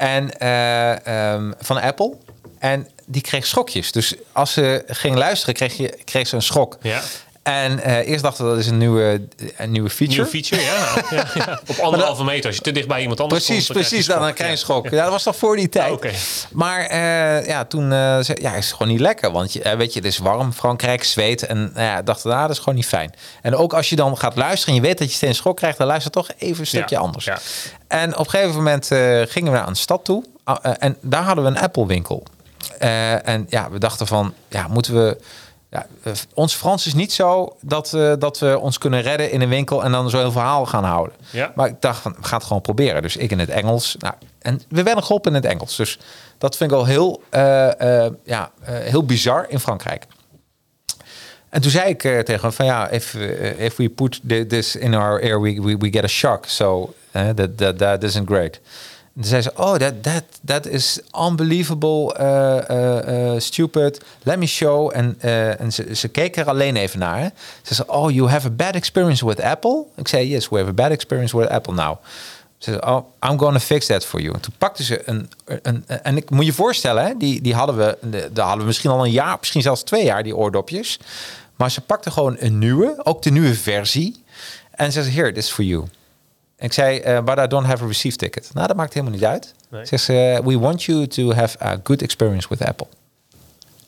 en, 0.00 0.38
eh, 0.38 1.06
ehm, 1.32 1.52
van 1.58 1.80
Apple. 1.80 2.16
En 2.58 2.88
die 3.06 3.22
kreeg 3.22 3.46
schokjes. 3.46 3.92
Dus 3.92 4.14
als 4.32 4.52
ze 4.52 4.84
ging 4.86 5.16
luisteren, 5.16 5.54
kreeg, 5.54 5.76
je, 5.76 5.98
kreeg 6.04 6.28
ze 6.28 6.36
een 6.36 6.42
schok. 6.42 6.78
ja. 6.82 7.00
En 7.42 7.80
eh, 7.82 8.08
eerst 8.08 8.22
dachten 8.22 8.44
we 8.44 8.50
dat 8.50 8.60
is 8.60 8.66
een 8.66 8.78
nieuwe, 8.78 9.20
een 9.56 9.70
nieuwe 9.70 9.90
feature. 9.90 10.22
Nieuw 10.22 10.30
feature, 10.30 10.62
ja. 10.62 11.04
ja, 11.10 11.26
ja. 11.46 11.60
Op 11.66 11.78
anderhalve 11.78 12.24
meter. 12.24 12.46
Als 12.46 12.56
je 12.56 12.62
te 12.62 12.72
dicht 12.72 12.88
bij 12.88 13.00
iemand 13.00 13.20
anders 13.20 13.44
Precies, 13.44 13.66
komt, 13.66 13.78
dan 13.78 13.88
precies. 13.88 14.06
Dan, 14.06 14.18
krijg 14.18 14.38
je 14.38 14.44
een 14.44 14.58
schok. 14.58 14.86
schok. 14.86 14.94
Ja. 14.94 15.02
dat 15.02 15.12
was 15.12 15.22
toch 15.22 15.36
voor 15.36 15.56
die 15.56 15.68
tijd. 15.68 15.86
Ah, 15.86 15.92
oké. 15.92 16.10
Maar 16.52 16.80
eh, 16.86 17.46
ja, 17.46 17.64
toen 17.64 17.92
eh, 17.92 18.18
zei 18.20 18.40
ja, 18.40 18.54
is 18.54 18.66
het 18.66 18.74
gewoon 18.76 18.92
niet 18.92 19.00
lekker. 19.00 19.30
Want 19.32 19.52
je, 19.52 19.62
eh, 19.62 19.76
weet 19.76 19.92
je, 19.92 19.98
het 19.98 20.08
is 20.08 20.18
warm, 20.18 20.52
Frankrijk, 20.52 21.04
zweet. 21.04 21.46
En 21.46 21.70
nou 21.74 21.86
ja, 21.86 22.02
dacht, 22.02 22.24
nou, 22.24 22.40
dat 22.40 22.50
is 22.50 22.58
gewoon 22.58 22.74
niet 22.74 22.86
fijn. 22.86 23.14
En 23.42 23.56
ook 23.56 23.74
als 23.74 23.88
je 23.88 23.96
dan 23.96 24.18
gaat 24.18 24.36
luisteren 24.36 24.74
en 24.74 24.80
je 24.80 24.86
weet 24.86 24.98
dat 24.98 25.10
je 25.10 25.14
steeds 25.14 25.38
schok 25.38 25.56
krijgt, 25.56 25.78
dan 25.78 25.86
luister 25.86 26.10
toch 26.10 26.28
even 26.38 26.60
een 26.60 26.66
stukje 26.66 26.98
anders. 26.98 27.24
ja. 27.24 27.38
En 27.90 28.16
op 28.16 28.24
een 28.24 28.30
gegeven 28.30 28.54
moment 28.54 28.90
eh, 28.90 29.20
gingen 29.26 29.52
we 29.52 29.58
naar 29.58 29.68
een 29.68 29.76
stad 29.76 30.04
toe. 30.04 30.24
Ah, 30.44 30.56
eh, 30.62 30.72
en 30.78 30.96
daar 31.00 31.22
hadden 31.22 31.44
we 31.44 31.50
een 31.50 31.58
Apple 31.58 31.86
winkel. 31.86 32.22
Eh, 32.78 33.28
en 33.28 33.46
ja, 33.48 33.70
we 33.70 33.78
dachten 33.78 34.06
van, 34.06 34.34
ja, 34.48 34.68
moeten 34.68 34.94
we 34.94 35.16
Ja, 35.70 35.86
eh, 36.02 36.12
ons 36.34 36.54
Frans 36.54 36.86
is 36.86 36.94
niet 36.94 37.12
zo 37.12 37.56
dat, 37.60 37.92
eh, 37.94 38.12
dat 38.18 38.38
we 38.38 38.58
ons 38.58 38.78
kunnen 38.78 39.02
redden 39.02 39.30
in 39.30 39.40
een 39.40 39.48
winkel 39.48 39.84
en 39.84 39.92
dan 39.92 40.10
zo 40.10 40.18
heel 40.18 40.32
verhaal 40.32 40.66
gaan 40.66 40.84
houden. 40.84 41.14
Ja. 41.30 41.52
Maar 41.54 41.68
ik 41.68 41.80
dacht 41.80 42.00
van, 42.02 42.14
we 42.18 42.24
gaan 42.24 42.38
het 42.38 42.46
gewoon 42.46 42.62
proberen. 42.62 43.02
Dus 43.02 43.16
ik 43.16 43.30
in 43.30 43.38
het 43.38 43.48
Engels. 43.48 43.96
Nou, 43.98 44.14
en 44.38 44.60
we 44.68 44.82
werden 44.82 45.02
geholpen 45.04 45.30
in 45.34 45.42
het 45.42 45.52
Engels. 45.52 45.76
Dus 45.76 45.98
dat 46.38 46.56
vind 46.56 46.70
ik 46.70 46.76
wel 46.76 46.86
heel, 46.86 47.22
eh, 47.30 48.06
ja, 48.24 48.50
heel 48.62 49.04
bizar 49.04 49.46
in 49.48 49.60
Frankrijk. 49.60 50.06
En 51.48 51.60
toen 51.60 51.70
zei 51.70 51.88
ik 51.88 52.00
tegen 52.00 52.40
hem 52.40 52.52
van 52.52 52.66
ja, 52.66 52.88
if, 52.88 53.14
if 53.58 53.76
we 53.76 53.88
put 53.88 54.20
thi- 54.28 54.46
this 54.46 54.76
in 54.76 54.94
our 54.94 55.22
air, 55.22 55.40
we, 55.40 55.60
we, 55.62 55.76
we 55.76 55.90
get 55.90 56.04
a 56.04 56.06
shock. 56.06 56.44
So 56.46 56.94
that, 57.10 57.56
that, 57.56 57.78
that 57.78 58.02
isn't 58.02 58.28
great. 58.28 58.60
En 59.20 59.26
toen 59.26 59.40
zei 59.40 59.42
ze, 59.42 59.62
oh, 59.62 59.74
that, 59.74 60.02
that, 60.02 60.24
that 60.44 60.66
is 60.66 61.00
unbelievable, 61.28 62.14
eh, 62.14 62.70
eh, 62.70 63.32
eh, 63.34 63.40
stupid. 63.40 64.00
Let 64.22 64.38
me 64.38 64.46
show. 64.46 64.90
En, 64.94 65.16
en 65.58 65.72
ze, 65.72 66.08
keek 66.08 66.36
er 66.36 66.48
alleen 66.48 66.76
even 66.76 66.98
naar. 66.98 67.30
Ze 67.62 67.74
zei, 67.74 67.88
oh, 67.88 68.10
you 68.10 68.28
have 68.28 68.46
a 68.46 68.50
bad 68.50 68.74
experience 68.74 69.26
with 69.26 69.40
Apple? 69.40 69.84
Ik 69.96 70.08
zei, 70.08 70.28
yes, 70.28 70.48
we 70.48 70.56
have 70.56 70.68
a 70.68 70.72
bad 70.72 70.90
experience 70.90 71.36
with 71.38 71.48
Apple 71.48 71.74
now. 71.74 71.96
Ze 72.58 72.70
zei, 72.70 72.92
oh, 72.94 73.06
I'm 73.30 73.38
going 73.38 73.52
to 73.54 73.60
fix 73.60 73.86
that 73.86 74.04
for 74.04 74.20
you. 74.20 74.34
En 74.34 74.40
toen 74.40 74.54
pakte 74.58 74.84
ze 74.84 75.02
een, 75.04 75.30
een, 75.44 75.84
en 75.86 76.16
ik 76.16 76.30
moet 76.30 76.46
je 76.46 76.52
voorstellen, 76.52 77.04
hè, 77.04 77.16
die, 77.16 77.40
die 77.40 77.54
hadden 77.54 77.76
we, 77.76 77.98
de- 78.10 78.40
hadden 78.40 78.58
we 78.58 78.64
misschien 78.64 78.90
al 78.90 79.04
een 79.04 79.10
jaar, 79.10 79.36
misschien 79.40 79.62
zelfs 79.62 79.82
twee 79.82 80.04
jaar, 80.04 80.22
die 80.22 80.36
oordopjes. 80.36 80.98
Maar 81.56 81.70
ze 81.70 81.80
pakte 81.80 82.10
gewoon 82.10 82.36
een 82.38 82.58
nieuwe, 82.58 83.00
ook 83.02 83.22
de 83.22 83.30
nieuwe 83.30 83.54
versie. 83.54 84.24
En 84.70 84.92
ze 84.92 85.02
zei, 85.02 85.14
here, 85.14 85.32
this 85.32 85.44
is 85.44 85.50
for 85.50 85.64
you. 85.64 85.84
En 86.60 86.66
ik 86.66 86.72
zei, 86.72 86.98
eh, 86.98 87.22
but 87.22 87.38
I 87.38 87.46
don't 87.46 87.66
have 87.66 87.84
a 87.84 87.86
receive 87.86 88.16
ticket. 88.16 88.50
Nou, 88.54 88.66
dat 88.66 88.76
maakt 88.76 88.94
helemaal 88.94 89.14
niet 89.14 89.24
uit. 89.24 89.54
Nee. 89.70 89.86
Ze 89.86 89.96
zegt, 89.96 90.44
we 90.44 90.58
want 90.58 90.82
you 90.82 91.06
to 91.06 91.32
have 91.32 91.64
a 91.64 91.80
good 91.82 92.02
experience 92.02 92.48
with 92.48 92.64
Apple. 92.64 92.86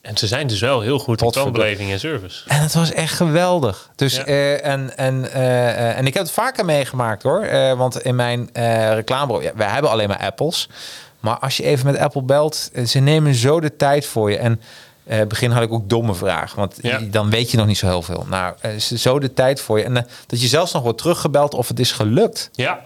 En 0.01 0.16
ze 0.16 0.27
zijn 0.27 0.47
dus 0.47 0.61
wel 0.61 0.81
heel 0.81 0.99
goed 0.99 1.20
in 1.20 1.27
Potverdorie. 1.27 1.53
klantbeleving 1.61 1.91
en 1.93 1.99
service. 2.01 2.43
En 2.49 2.61
het 2.61 2.75
was 2.75 2.93
echt 2.93 3.14
geweldig. 3.14 3.91
Dus, 3.97 4.16
Ja. 4.16 4.25
eh, 4.25 4.66
en, 4.66 4.97
en, 4.97 5.33
eh, 5.33 5.68
eh, 5.70 5.99
en 5.99 6.07
ik 6.07 6.14
heb 6.14 6.23
het 6.23 6.33
vaker 6.33 6.64
meegemaakt 6.64 7.23
hoor. 7.23 7.43
Eh, 7.43 7.73
want 7.73 8.03
in 8.03 8.14
mijn 8.16 8.51
eh 8.53 8.93
reclamebureau, 8.95 9.45
ja, 9.45 9.53
wij 9.57 9.68
hebben 9.68 9.91
alleen 9.91 10.09
maar 10.09 10.18
Apples. 10.18 10.68
Maar 11.20 11.39
als 11.39 11.57
je 11.57 11.62
even 11.64 11.87
met 11.87 11.99
Apple 11.99 12.23
belt, 12.23 12.70
eh, 12.73 12.85
ze 12.85 12.99
nemen 12.99 13.35
zo 13.35 13.61
de 13.61 13.77
tijd 13.77 14.07
voor 14.07 14.31
je. 14.31 14.37
En 14.39 14.61
in 15.05 15.16
het 15.18 15.28
begin 15.28 15.50
had 15.50 15.62
ik 15.62 15.72
ook 15.72 15.88
domme 15.88 16.14
vragen. 16.14 16.59
Want 16.59 16.78
Ja. 16.82 16.98
dan 16.98 17.30
weet 17.30 17.50
je 17.50 17.57
nog 17.57 17.66
niet 17.66 17.78
zo 17.78 17.86
heel 17.86 18.03
veel. 18.03 18.26
Nou, 18.28 18.55
eh, 18.61 18.76
ze 18.76 18.98
zo 18.98 19.18
de 19.18 19.34
tijd 19.34 19.61
voor 19.61 19.78
je. 19.78 19.84
En 19.84 19.96
eh, 19.96 20.03
dat 20.26 20.40
je 20.42 20.46
zelfs 20.48 20.72
nog 20.72 20.82
wordt 20.82 20.98
teruggebeld 20.98 21.55
of 21.55 21.68
het 21.68 21.80
is 21.80 21.92
gelukt. 21.92 22.50
Ja. 22.53 22.80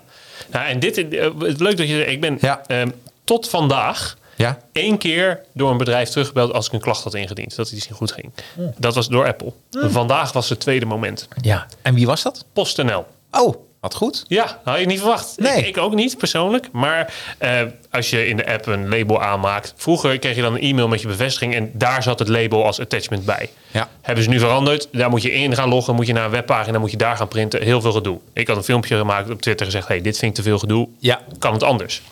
Nou, 0.50 0.66
en 0.66 0.78
dit, 0.80 0.96
het 0.96 1.60
leuk 1.60 1.76
dat 1.76 1.88
je 1.88 2.06
ik 2.06 2.20
ben 2.20 2.38
Ja. 2.40 2.60
ehm, 2.66 2.90
tot 3.24 3.48
vandaag 3.48 4.16
Ja? 4.36 4.58
één 4.72 4.98
keer 4.98 5.40
door 5.52 5.70
een 5.70 5.76
bedrijf 5.76 6.08
teruggebeld 6.08 6.52
als 6.52 6.66
ik 6.66 6.72
een 6.72 6.80
klacht 6.80 7.04
had 7.04 7.14
ingediend. 7.14 7.56
Dat 7.56 7.70
iets 7.70 7.88
niet 7.88 7.96
goed 7.98 8.12
ging. 8.12 8.32
Dat 8.78 8.94
was 8.94 9.08
door 9.08 9.26
Apple. 9.26 9.52
Vandaag 9.70 10.32
was 10.32 10.48
het 10.48 10.60
tweede 10.60 10.86
moment. 10.86 11.28
Ja. 11.40 11.66
En 11.82 11.94
wie 11.94 12.06
was 12.06 12.22
dat? 12.22 12.44
PostNL. 12.52 13.06
Oh, 13.30 13.54
wat 13.80 13.94
goed. 13.94 14.24
Ja, 14.28 14.60
had 14.64 14.78
je 14.78 14.86
niet 14.86 14.98
verwacht. 14.98 15.34
Nee. 15.36 15.58
Ik, 15.58 15.66
ik 15.66 15.78
ook 15.78 15.94
niet 15.94 16.18
persoonlijk. 16.18 16.68
Maar 16.72 17.14
eh, 17.38 17.60
als 17.90 18.10
je 18.10 18.26
in 18.26 18.36
de 18.36 18.46
app 18.46 18.66
een 18.66 18.88
label 18.88 19.22
aanmaakt. 19.22 19.72
Vroeger 19.76 20.18
kreeg 20.18 20.36
je 20.36 20.42
dan 20.42 20.54
een 20.54 20.60
e-mail 20.60 20.88
met 20.88 21.00
je 21.00 21.06
bevestiging. 21.06 21.54
En 21.54 21.70
daar 21.72 22.02
zat 22.02 22.18
het 22.18 22.28
label 22.28 22.64
als 22.64 22.80
attachment 22.80 23.24
bij. 23.24 23.50
Ja. 23.70 23.88
Hebben 24.02 24.24
ze 24.24 24.30
nu 24.30 24.38
veranderd. 24.38 24.88
Daar 24.92 25.10
moet 25.10 25.22
je 25.22 25.32
in 25.32 25.54
gaan 25.54 25.68
loggen. 25.68 25.94
Moet 25.94 26.06
je 26.06 26.12
naar 26.12 26.24
een 26.24 26.30
webpagina. 26.30 26.78
Moet 26.78 26.90
je 26.90 26.96
daar 26.96 27.16
gaan 27.16 27.28
printen. 27.28 27.62
Heel 27.62 27.80
veel 27.80 27.92
gedoe. 27.92 28.18
Ik 28.32 28.48
had 28.48 28.56
een 28.56 28.64
filmpje 28.64 28.96
gemaakt 28.96 29.30
op 29.30 29.42
Twitter 29.42 29.66
gezegd. 29.66 29.88
Hey, 29.88 30.00
dit 30.00 30.18
vind 30.18 30.30
ik 30.30 30.36
te 30.36 30.42
veel 30.42 30.58
gedoe. 30.58 30.88
Ja. 30.98 31.20
Kan 31.38 31.52
het 31.52 31.62
anders? 31.62 32.02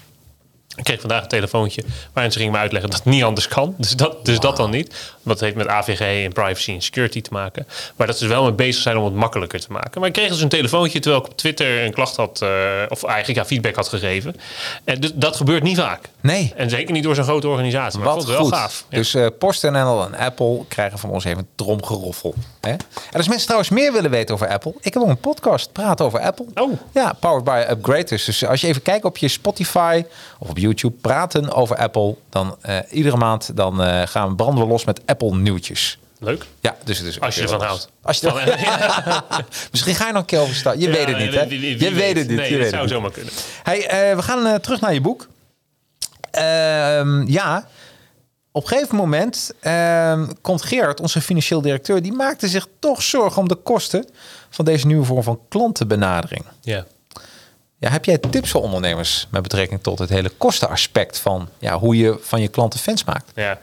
Ik 0.76 0.84
kreeg 0.84 1.00
vandaag 1.00 1.22
een 1.22 1.28
telefoontje 1.28 1.84
waarin 2.12 2.32
ze 2.32 2.38
gingen 2.38 2.52
me 2.54 2.58
uitleggen 2.58 2.90
dat 2.90 2.98
het 2.98 3.08
niet 3.12 3.22
anders 3.22 3.48
kan. 3.48 3.74
Dus 3.78 3.96
dat, 3.96 4.24
dus 4.24 4.38
dat 4.40 4.56
dan 4.56 4.70
niet. 4.70 4.88
Want 5.22 5.40
het 5.40 5.40
heeft 5.40 5.56
met 5.56 5.68
AVG 5.68 6.24
en 6.24 6.32
privacy 6.32 6.72
en 6.72 6.82
security 6.82 7.20
te 7.20 7.28
maken. 7.32 7.66
Maar 7.96 8.06
dat 8.06 8.18
ze 8.18 8.26
wel 8.26 8.42
mee 8.42 8.52
bezig 8.52 8.82
zijn 8.82 8.96
om 8.96 9.04
het 9.04 9.14
makkelijker 9.14 9.60
te 9.60 9.72
maken. 9.72 10.00
Maar 10.00 10.08
ik 10.08 10.14
kreeg 10.14 10.28
dus 10.28 10.40
een 10.40 10.48
telefoontje 10.48 11.00
terwijl 11.00 11.22
ik 11.22 11.30
op 11.30 11.36
Twitter 11.36 11.84
een 11.84 11.92
klacht 11.92 12.16
had, 12.16 12.42
eh, 12.42 12.48
of 12.88 13.04
eigenlijk 13.04 13.38
ja, 13.38 13.44
feedback 13.46 13.74
had 13.74 13.88
gegeven. 13.88 14.36
En 14.84 15.00
dus 15.00 15.10
dat 15.14 15.36
gebeurt 15.36 15.62
niet 15.62 15.76
vaak. 15.78 16.08
Nee. 16.20 16.52
En 16.56 16.70
zeker 16.70 16.92
niet 16.92 17.02
door 17.02 17.14
zo'n 17.14 17.24
grote 17.24 17.48
organisatie. 17.48 17.98
Maar 17.98 18.08
ik 18.08 18.14
Wat 18.14 18.24
vond 18.24 18.36
het 18.36 18.42
goed. 18.46 18.50
wel 18.50 18.60
gaaf. 18.60 18.84
Ja. 18.88 18.96
Dus 18.98 19.14
eh 19.14 19.26
PostNL 19.38 20.04
en 20.04 20.14
Apple 20.14 20.64
krijgen 20.68 20.98
van 20.98 21.10
ons 21.10 21.24
even 21.24 21.38
een 21.38 21.48
tromgeroffel. 21.54 22.34
Hè? 22.60 22.70
En 22.70 22.78
als 23.12 23.26
mensen 23.26 23.44
trouwens 23.44 23.70
meer 23.70 23.92
willen 23.92 24.10
weten 24.10 24.34
over 24.34 24.48
Apple, 24.48 24.74
ik 24.80 24.94
heb 24.94 25.02
ook 25.02 25.08
een 25.08 25.18
podcast 25.18 25.72
praten 25.72 26.04
over 26.04 26.20
Apple. 26.20 26.46
Oh. 26.54 26.72
Ja, 26.92 27.12
powered 27.20 27.44
by 27.44 27.64
Upgraders. 27.70 28.24
Dus 28.24 28.46
als 28.46 28.60
je 28.60 28.66
even 28.66 28.82
kijkt 28.82 29.04
op 29.04 29.16
je 29.16 29.28
Spotify 29.28 30.04
of 30.38 30.48
op 30.48 30.58
YouTube, 30.64 30.96
praten 31.00 31.52
over 31.52 31.76
Apple, 31.76 32.16
dan 32.30 32.56
eh, 32.60 32.78
iedere 32.90 33.16
maand 33.16 33.56
dan 33.56 33.82
eh, 33.82 34.02
gaan 34.06 34.28
we 34.28 34.34
branden 34.34 34.64
we 34.64 34.70
los 34.70 34.84
met 34.84 35.00
Apple 35.06 35.36
nieuwtjes. 35.36 35.98
Leuk. 36.18 36.44
Ja, 36.60 36.76
dus 36.84 36.98
het 36.98 37.06
is 37.06 37.20
Als 37.20 37.34
je 37.34 37.42
ervan 37.42 37.62
houdt. 37.62 37.88
Als 38.02 38.18
je 38.20 38.26
Misschien 39.70 39.94
ga 39.94 40.06
je 40.06 40.12
nog 40.12 40.20
een 40.20 40.26
keer 40.26 40.40
over 40.40 40.54
staan. 40.54 40.78
Je 40.80 40.90
weet 40.90 41.06
het 41.06 41.18
niet, 41.18 41.34
hè? 41.34 41.46
Wie- 41.46 41.60
wie- 41.60 41.80
je 41.84 41.92
weet 41.92 42.16
het 42.16 42.28
niet. 42.28 42.36
Nee, 42.36 42.50
je 42.52 42.58
dat 42.58 42.60
weet 42.60 42.70
zou 42.70 42.82
het 42.82 42.82
niet. 42.82 42.90
zomaar 42.90 43.10
kunnen. 43.10 43.32
Hey, 43.62 43.86
eh, 44.10 44.16
we 44.16 44.22
gaan 44.22 44.60
terug 44.60 44.80
naar 44.80 44.94
je 44.94 45.00
boek. 45.00 45.26
Ehm, 46.30 47.22
ja, 47.26 47.68
op 48.52 48.62
een 48.62 48.68
gegeven 48.68 48.96
moment 48.96 49.52
ehm, 49.60 50.26
komt 50.40 50.62
Gerard, 50.62 51.00
onze 51.00 51.20
financieel 51.20 51.60
directeur, 51.60 52.02
die 52.02 52.12
maakte 52.12 52.48
zich 52.48 52.66
toch 52.78 53.02
zorgen 53.02 53.42
om 53.42 53.48
de 53.48 53.54
kosten 53.54 54.06
van 54.50 54.64
deze 54.64 54.86
nieuwe 54.86 55.04
vorm 55.04 55.22
van 55.22 55.40
klantenbenadering. 55.48 56.44
Ja. 56.60 56.84
Ja, 57.84 57.90
heb 57.90 58.04
jij 58.04 58.18
tips 58.18 58.50
voor 58.50 58.62
ondernemers 58.62 59.26
met 59.30 59.42
betrekking 59.42 59.82
tot 59.82 59.98
het 59.98 60.08
hele 60.08 60.28
kostenaspect 60.28 61.18
van 61.18 61.48
ja, 61.58 61.78
hoe 61.78 61.96
je 61.96 62.18
van 62.20 62.40
je 62.40 62.48
klanten 62.48 62.80
fans 62.80 63.04
maakt? 63.04 63.32
Ja. 63.34 63.58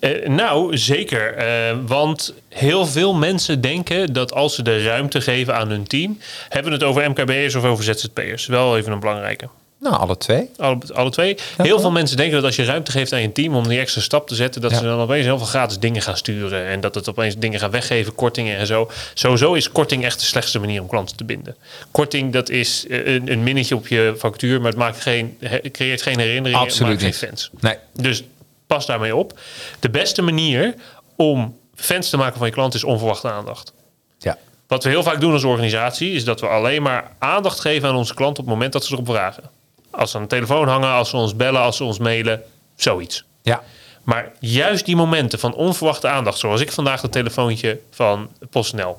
Eh, 0.00 0.28
nou, 0.28 0.76
zeker. 0.78 1.34
Eh, 1.34 1.76
want 1.86 2.34
heel 2.48 2.86
veel 2.86 3.14
mensen 3.14 3.60
denken 3.60 4.12
dat 4.12 4.32
als 4.32 4.54
ze 4.54 4.62
de 4.62 4.82
ruimte 4.82 5.20
geven 5.20 5.54
aan 5.56 5.68
hun 5.68 5.86
team, 5.86 6.18
hebben 6.48 6.72
we 6.72 6.78
het 6.78 6.86
over 6.86 7.10
MKB'ers 7.10 7.54
of 7.54 7.64
over 7.64 7.84
ZZP'ers. 7.84 8.46
Wel 8.46 8.76
even 8.76 8.92
een 8.92 9.00
belangrijke. 9.00 9.48
Nou, 9.80 9.94
alle 9.96 10.16
twee. 10.16 10.50
Alle, 10.56 10.78
alle 10.92 11.10
twee. 11.10 11.36
heel 11.56 11.80
veel 11.80 11.90
mensen 11.90 12.16
denken 12.16 12.34
dat 12.36 12.44
als 12.44 12.56
je 12.56 12.64
ruimte 12.64 12.90
geeft 12.90 13.12
aan 13.12 13.20
je 13.20 13.32
team 13.32 13.54
om 13.54 13.68
die 13.68 13.78
extra 13.78 14.00
stap 14.00 14.28
te 14.28 14.34
zetten, 14.34 14.60
dat 14.60 14.70
Ja. 14.70 14.76
ze 14.76 14.84
dan 14.84 14.98
opeens 15.00 15.24
heel 15.24 15.38
veel 15.38 15.46
gratis 15.46 15.78
dingen 15.78 16.02
gaan 16.02 16.16
sturen. 16.16 16.66
En 16.66 16.80
dat 16.80 16.94
het 16.94 17.08
opeens 17.08 17.36
dingen 17.38 17.60
gaan 17.60 17.70
weggeven, 17.70 18.14
kortingen 18.14 18.56
en 18.56 18.66
zo. 18.66 18.90
Sowieso 19.14 19.54
is 19.54 19.72
korting 19.72 20.04
echt 20.04 20.18
de 20.20 20.24
slechtste 20.26 20.58
manier 20.58 20.80
om 20.80 20.88
klanten 20.88 21.16
te 21.16 21.24
binden. 21.24 21.56
Korting, 21.90 22.32
dat 22.32 22.48
is 22.48 22.86
eh, 22.86 23.06
een, 23.14 23.32
een 23.32 23.42
minnetje 23.42 23.74
op 23.76 23.88
je 23.88 24.14
factuur, 24.18 24.58
maar 24.60 24.70
het 24.70 24.78
maakt 24.78 25.00
geen, 25.00 25.38
creëert 25.72 26.02
geen 26.02 26.18
herinneringen. 26.18 26.64
Absoluut 26.66 27.00
maakt 27.02 27.16
geen 27.16 27.28
fans. 27.28 27.50
Nee. 27.60 27.76
Dus 27.94 28.22
pas 28.66 28.86
daarmee 28.86 29.16
op. 29.16 29.38
De 29.80 29.90
beste 29.90 30.22
manier 30.22 30.74
om 31.16 31.56
fans 31.74 32.10
te 32.10 32.16
maken 32.16 32.38
van 32.38 32.46
je 32.46 32.52
klant 32.52 32.74
is 32.74 32.84
onverwachte 32.84 33.30
aandacht. 33.30 33.72
Ja. 34.18 34.38
Wat 34.66 34.84
we 34.84 34.90
heel 34.90 35.02
vaak 35.02 35.20
doen 35.20 35.32
als 35.32 35.44
organisatie 35.44 36.12
is 36.12 36.24
dat 36.24 36.40
we 36.40 36.46
alleen 36.46 36.82
maar 36.82 37.10
aandacht 37.18 37.60
geven 37.60 37.88
aan 37.88 37.96
onze 37.96 38.14
klant 38.14 38.38
op 38.38 38.44
het 38.44 38.54
moment 38.54 38.72
dat 38.72 38.84
ze 38.84 38.92
erop 38.92 39.06
vragen. 39.06 39.42
Als 39.90 40.10
ze 40.10 40.16
aan 40.16 40.22
de 40.22 40.28
telefoon 40.28 40.68
hangen, 40.68 40.90
als 40.90 41.10
ze 41.10 41.16
ons 41.16 41.36
bellen, 41.36 41.60
als 41.60 41.76
ze 41.76 41.84
ons 41.84 41.98
mailen, 41.98 42.42
zoiets. 42.76 43.24
Ja. 43.42 43.62
Maar 44.02 44.32
juist 44.40 44.84
die 44.84 44.96
momenten 44.96 45.38
van 45.38 45.54
onverwachte 45.54 46.08
aandacht, 46.08 46.38
zoals 46.38 46.60
ik 46.60 46.72
vandaag 46.72 47.02
het 47.02 47.12
telefoontje 47.12 47.78
van 47.90 48.28
PostNL. 48.50 48.98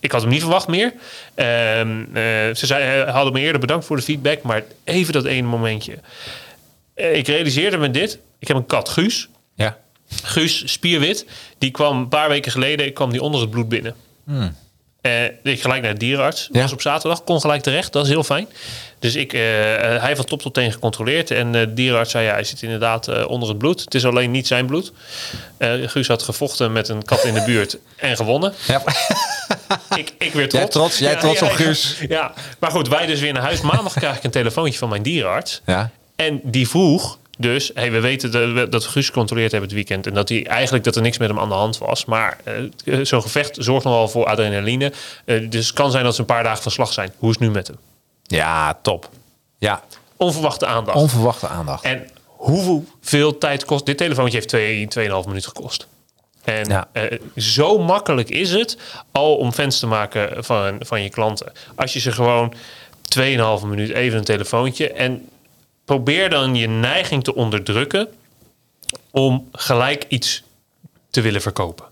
Ik 0.00 0.12
had 0.12 0.20
hem 0.20 0.30
niet 0.30 0.40
verwacht 0.40 0.68
meer. 0.68 0.92
Ehm, 1.34 2.04
eh, 2.12 2.22
ze 2.54 2.66
zei, 2.66 3.02
eh, 3.02 3.14
hadden 3.14 3.32
me 3.32 3.40
eerder 3.40 3.60
bedankt 3.60 3.84
voor 3.84 3.96
de 3.96 4.02
feedback, 4.02 4.42
maar 4.42 4.62
even 4.84 5.12
dat 5.12 5.24
ene 5.24 5.48
momentje. 5.48 5.98
Eh, 6.94 7.16
ik 7.16 7.26
realiseerde 7.26 7.76
me 7.76 7.90
dit. 7.90 8.18
Ik 8.38 8.48
heb 8.48 8.56
een 8.56 8.66
kat, 8.66 8.88
Guus. 8.88 9.28
Ja. 9.54 9.78
Guus 10.22 10.72
Spierwit, 10.72 11.26
die 11.58 11.70
kwam 11.70 11.98
een 11.98 12.08
paar 12.08 12.28
weken 12.28 12.52
geleden 12.52 12.92
kwam 12.92 13.10
die 13.10 13.22
onder 13.22 13.40
het 13.40 13.50
bloed 13.50 13.68
binnen. 13.68 13.94
Eh, 15.02 15.24
ik 15.42 15.60
gelijk 15.60 15.82
naar 15.82 15.92
de 15.92 15.98
dierenarts. 15.98 16.48
Ja. 16.52 16.60
Was 16.60 16.72
op 16.72 16.80
zaterdag, 16.80 17.24
kon 17.24 17.40
gelijk 17.40 17.62
terecht. 17.62 17.92
Dat 17.92 18.04
is 18.04 18.10
heel 18.10 18.24
fijn. 18.24 18.46
Dus 18.98 19.14
ik, 19.14 19.32
eh, 19.32 19.74
eh, 19.74 19.80
hij 19.80 20.06
heeft 20.06 20.16
van 20.16 20.24
top 20.24 20.42
tot 20.42 20.54
teen 20.54 20.72
gecontroleerd. 20.72 21.30
En 21.30 21.52
de 21.52 21.74
dierenarts 21.74 22.10
zei, 22.10 22.24
ja, 22.24 22.32
hij 22.32 22.44
zit 22.44 22.62
inderdaad 22.62 23.26
onder 23.26 23.48
het 23.48 23.58
bloed. 23.58 23.80
Het 23.80 23.94
is 23.94 24.04
alleen 24.04 24.30
niet 24.30 24.46
zijn 24.46 24.66
bloed. 24.66 24.92
Guus 25.58 26.08
had 26.08 26.22
gevochten 26.22 26.72
met 26.72 26.88
een 26.88 27.04
kat 27.04 27.24
in 27.24 27.34
de 27.34 27.42
buurt 27.44 27.78
en 27.96 28.16
gewonnen. 28.16 28.52
ja. 28.66 28.82
Ik, 29.96 30.12
ik 30.18 30.32
weer 30.32 30.48
trots. 30.48 30.62
Jij 30.62 30.66
trots? 30.66 30.98
Jij 30.98 31.16
trots 31.16 31.42
op 31.42 31.50
Guus? 31.50 31.96
Ja, 32.08 32.32
maar 32.58 32.70
goed, 32.70 32.88
wij 32.88 33.06
dus 33.06 33.20
weer 33.20 33.32
naar 33.32 33.42
huis. 33.42 33.60
Maandag 33.60 33.92
krijg 33.92 34.16
ik 34.16 34.24
een 34.24 34.30
telefoontje 34.30 34.78
van 34.78 34.88
mijn 34.88 35.02
dierenarts. 35.02 35.60
Ja. 35.66 35.90
En 36.16 36.40
die 36.44 36.68
vroeg 36.68 37.18
dus, 37.42 37.70
hey, 37.74 37.90
we 37.92 38.00
weten 38.00 38.54
dat, 38.54 38.72
dat 38.72 38.84
we 38.84 38.90
Guus 38.90 39.06
gecontroleerd 39.06 39.50
hebben 39.50 39.68
het 39.70 39.78
weekend. 39.78 40.06
En 40.06 40.14
dat 40.14 40.28
hij 40.28 40.46
eigenlijk 40.46 40.84
dat 40.84 40.96
er 40.96 41.02
niks 41.02 41.18
met 41.18 41.28
hem 41.28 41.38
aan 41.38 41.48
de 41.48 41.54
hand 41.54 41.78
was. 41.78 42.04
Maar 42.04 42.38
eh, 42.44 42.98
zo'n 43.02 43.22
gevecht 43.22 43.56
zorgt 43.60 43.84
nogal 43.84 44.08
voor 44.08 44.24
adrenaline. 44.26 44.92
Eh, 45.24 45.50
dus 45.50 45.66
het 45.66 45.74
kan 45.76 45.90
zijn 45.90 46.04
dat 46.04 46.14
ze 46.14 46.20
een 46.20 46.26
paar 46.26 46.42
dagen 46.42 46.62
van 46.62 46.72
slag 46.72 46.92
zijn. 46.92 47.12
Hoe 47.18 47.28
is 47.30 47.34
het 47.38 47.44
nu 47.44 47.50
met 47.50 47.66
hem? 47.66 47.76
Ja, 48.22 48.78
top. 48.82 49.08
Ja, 49.58 49.82
Onverwachte 50.16 50.66
aandacht. 50.66 50.96
onverwachte 50.98 51.46
aandacht. 51.48 51.84
en 51.84 52.08
hoeveel 52.26 53.38
tijd 53.38 53.64
kost... 53.64 53.86
Dit 53.86 53.96
telefoontje 53.96 54.36
heeft 54.36 54.48
2, 54.48 54.88
2,5 55.22 55.26
minuut 55.26 55.46
gekost. 55.46 55.86
En 56.44 56.68
Ja. 56.68 56.88
eh, 56.92 57.18
zo 57.36 57.78
makkelijk 57.78 58.28
is 58.30 58.52
het 58.52 58.78
al 59.12 59.36
om 59.36 59.52
fans 59.52 59.78
te 59.78 59.86
maken 59.86 60.44
van, 60.44 60.76
van 60.80 61.02
je 61.02 61.08
klanten. 61.08 61.52
Als 61.74 61.92
je 61.92 62.00
ze 62.00 62.12
gewoon 62.12 62.54
2,5 63.18 63.66
minuut 63.66 63.90
even 63.90 64.18
een 64.18 64.24
telefoontje... 64.24 64.92
en 64.92 65.28
probeer 65.96 66.30
dan 66.30 66.54
je 66.54 66.68
neiging 66.68 67.24
te 67.24 67.34
onderdrukken... 67.34 68.08
om 69.10 69.48
gelijk 69.52 70.04
iets 70.08 70.42
te 71.10 71.20
willen 71.20 71.40
verkopen. 71.42 71.84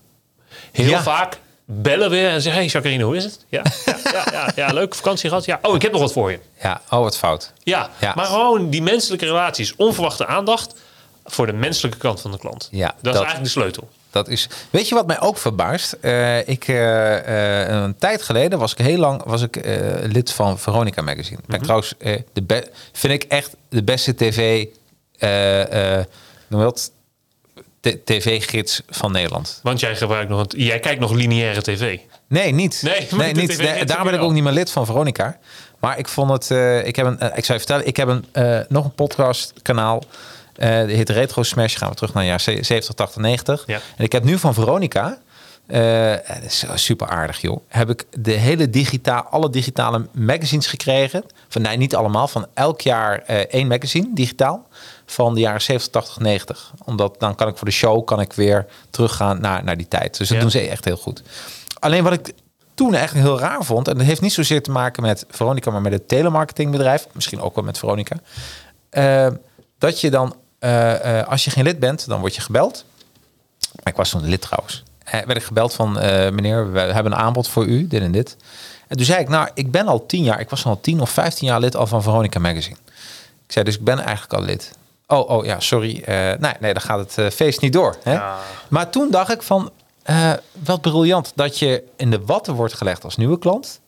heel 0.71 0.89
Ja. 0.89 1.01
vaak 1.01 1.39
bellen 1.65 2.09
we 2.09 2.27
en 2.27 2.41
zeggen... 2.41 2.61
Hey 2.61 2.71
Jacqueline, 2.71 3.03
hoe 3.03 3.15
is 3.15 3.23
het? 3.23 3.45
Ja, 3.49 3.63
ja, 3.85 3.97
ja, 4.03 4.25
ja, 4.31 4.51
ja, 4.55 4.73
leuk, 4.73 4.95
vakantie 4.95 5.29
gehad? 5.29 5.45
Ja, 5.45 5.59
oh, 5.61 5.75
ik 5.75 5.81
heb 5.81 5.91
nog 5.91 6.01
wat 6.01 6.13
voor 6.13 6.31
je. 6.31 6.39
Ja, 6.61 6.81
oh 6.89 6.99
wat 6.99 7.17
fout. 7.17 7.53
Ja, 7.63 7.89
maar 8.15 8.25
gewoon 8.25 8.69
die 8.69 8.81
menselijke 8.81 9.25
relaties, 9.25 9.75
onverwachte 9.75 10.25
aandacht... 10.25 10.73
voor 11.25 11.45
de 11.45 11.53
menselijke 11.53 11.97
kant 11.97 12.21
van 12.21 12.31
de 12.31 12.37
klant. 12.37 12.67
Ja, 12.71 12.87
dat, 12.87 12.95
dat- 13.01 13.13
is 13.13 13.19
eigenlijk 13.19 13.43
de 13.53 13.59
sleutel. 13.59 13.89
Dat 14.11 14.27
is. 14.27 14.49
Weet 14.69 14.87
je 14.87 14.95
wat 14.95 15.07
mij 15.07 15.19
ook 15.21 15.37
verbaast? 15.37 15.93
Eh, 15.93 16.47
ik, 16.47 16.67
eh, 16.67 17.67
een 17.67 17.95
tijd 17.97 18.21
geleden 18.21 18.59
was 18.59 18.71
ik 18.71 18.77
heel 18.77 18.97
lang 18.97 19.23
was 19.23 19.41
ik, 19.41 19.55
eh, 19.55 19.75
lid 20.01 20.31
van 20.31 20.59
Veronica 20.59 21.01
Magazine. 21.01 21.39
Ben 21.45 21.55
ik 21.57 21.61
trouwens 21.63 21.93
de 22.33 22.41
be- 22.43 22.69
vind 22.91 23.13
ik 23.13 23.23
echt 23.23 23.55
de 23.69 23.83
beste 23.83 24.15
tv. 24.15 24.65
noem 26.47 26.61
dat? 26.61 26.91
TV-gids 28.05 28.81
van 28.89 29.11
Nederland. 29.11 29.59
Want 29.63 29.79
jij, 29.79 29.95
gebruikt 29.95 30.29
nog 30.29 30.39
een, 30.39 30.63
jij 30.63 30.79
kijkt 30.79 30.99
nog 30.99 31.11
lineaire 31.11 31.61
tv. 31.61 31.99
Nee, 32.27 32.51
niet. 32.53 32.81
Nee, 32.81 33.33
niet. 33.33 33.57
Nee, 33.57 33.85
daar 33.85 34.03
ben 34.03 34.13
ik 34.13 34.21
ook 34.21 34.31
niet 34.31 34.43
meer 34.43 34.53
lid 34.53 34.71
van 34.71 34.85
Veronica. 34.85 35.37
Maar 35.79 35.97
ik 35.97 36.07
vond 36.07 36.31
het. 36.31 36.49
ik 36.87 36.95
heb 36.95 37.05
een. 37.05 37.13
ik 37.13 37.45
zou 37.45 37.59
je 37.59 37.65
vertellen. 37.65 37.87
Ik 37.87 37.97
heb 37.97 38.07
een 38.07 38.25
nog 38.69 38.85
een 38.85 38.93
podcastkanaal. 38.95 40.03
eh 40.03 40.09
die 40.55 40.95
heet 40.95 41.09
Retro 41.09 41.43
Smash. 41.43 41.77
Gaan 41.77 41.89
we 41.89 41.95
terug 41.95 42.13
naar 42.13 42.23
de 42.23 42.29
jaren 42.29 42.65
70, 42.65 42.93
80, 42.95 43.21
90. 43.21 43.63
Ja. 43.67 43.79
En 43.97 44.03
ik 44.03 44.11
heb 44.11 44.23
nu 44.23 44.37
van 44.37 44.53
Veronica. 44.53 45.17
eh, 45.67 46.11
dat 46.27 46.43
is 46.43 46.65
super 46.73 47.07
aardig, 47.07 47.41
joh. 47.41 47.59
Heb 47.67 47.89
ik 47.89 48.05
de 48.17 48.31
hele 48.31 48.69
digitaal, 48.69 49.23
alle 49.23 49.49
digitale 49.49 50.07
magazines 50.13 50.67
gekregen. 50.67 51.23
Van 51.49 51.61
nee, 51.61 51.77
niet 51.77 51.95
allemaal. 51.95 52.27
Van 52.27 52.45
elk 52.53 52.81
jaar 52.81 53.19
eh, 53.25 53.37
één 53.37 53.67
magazine 53.67 54.07
digitaal. 54.13 54.67
Van 55.05 55.33
de 55.33 55.39
jaren 55.39 55.61
70, 55.61 55.91
80, 55.91 56.19
90. 56.19 56.71
Omdat 56.85 57.15
dan 57.19 57.35
kan 57.35 57.47
ik 57.47 57.57
voor 57.57 57.67
de 57.67 57.73
show 57.73 58.05
kan 58.05 58.19
ik 58.19 58.33
weer 58.33 58.65
teruggaan 58.89 59.41
naar, 59.41 59.63
naar 59.63 59.77
die 59.77 59.87
tijd. 59.87 60.17
Dus 60.17 60.27
dat 60.27 60.37
Ja. 60.37 60.43
doen 60.43 60.51
ze 60.51 60.59
echt 60.59 60.85
heel 60.85 60.97
goed. 60.97 61.23
Alleen 61.79 62.03
wat 62.03 62.13
ik 62.13 62.33
toen 62.73 62.93
echt 62.93 63.13
heel 63.13 63.39
raar 63.39 63.63
vond, 63.63 63.87
en 63.87 63.97
dat 63.97 64.05
heeft 64.05 64.21
niet 64.21 64.33
zozeer 64.33 64.63
te 64.63 64.71
maken 64.71 65.03
met 65.03 65.25
Veronica, 65.29 65.71
maar 65.71 65.81
met 65.81 65.91
het 65.93 66.07
telemarketingbedrijf, 66.07 67.07
misschien 67.13 67.41
ook 67.41 67.55
wel 67.55 67.63
met 67.63 67.77
Veronica, 67.77 68.15
eh, 68.89 69.27
dat 69.81 70.01
je 70.01 70.09
dan, 70.09 70.35
eh, 70.59 71.19
eh, 71.19 71.27
als 71.27 71.43
je 71.43 71.51
geen 71.51 71.63
lid 71.63 71.79
bent, 71.79 72.07
dan 72.07 72.19
word 72.19 72.35
je 72.35 72.41
gebeld. 72.41 72.85
Maar 73.75 73.93
ik 73.93 73.95
was 73.95 74.09
toen 74.09 74.29
lid 74.29 74.41
trouwens. 74.41 74.83
Eh, 75.03 75.11
werd 75.13 75.37
ik 75.37 75.43
gebeld 75.43 75.73
van, 75.73 75.91
meneer, 76.33 76.71
we 76.71 76.79
hebben 76.79 77.11
een 77.11 77.17
aanbod 77.17 77.47
voor 77.47 77.65
u, 77.65 77.87
dit 77.87 78.01
en 78.01 78.11
dit. 78.11 78.37
En 78.87 78.97
toen 78.97 79.05
zei 79.05 79.19
ik, 79.19 79.29
nou, 79.29 79.49
ik 79.53 79.71
ben 79.71 79.87
al 79.87 80.05
tien 80.05 80.23
jaar, 80.23 80.39
ik 80.39 80.49
was 80.49 80.65
al 80.65 80.81
tien 80.81 81.01
of 81.01 81.09
vijftien 81.09 81.47
jaar 81.47 81.59
lid 81.59 81.75
al 81.75 81.87
van 81.87 82.03
Veronica 82.03 82.39
Magazine. 82.39 82.75
Ik 83.45 83.51
zei, 83.51 83.65
dus 83.65 83.75
ik 83.75 83.83
ben 83.83 83.99
eigenlijk 83.99 84.33
al 84.33 84.41
lid. 84.41 84.71
Oh, 85.07 85.29
oh 85.29 85.45
ja, 85.45 85.59
sorry. 85.59 86.03
Nee, 86.39 86.53
nee, 86.59 86.73
dan 86.73 86.81
gaat 86.81 87.15
het 87.15 87.33
feest 87.33 87.61
niet 87.61 87.73
door. 87.73 87.95
Hè? 88.03 88.19
Maar 88.67 88.89
toen 88.89 89.11
dacht 89.11 89.31
ik 89.31 89.41
van, 89.41 89.71
wat 90.63 90.81
briljant 90.81 91.31
dat 91.35 91.59
je 91.59 91.83
in 91.95 92.11
de 92.11 92.25
watten 92.25 92.53
wordt 92.53 92.73
gelegd 92.73 93.03
als 93.03 93.17
nieuwe 93.17 93.39
klant. 93.39 93.79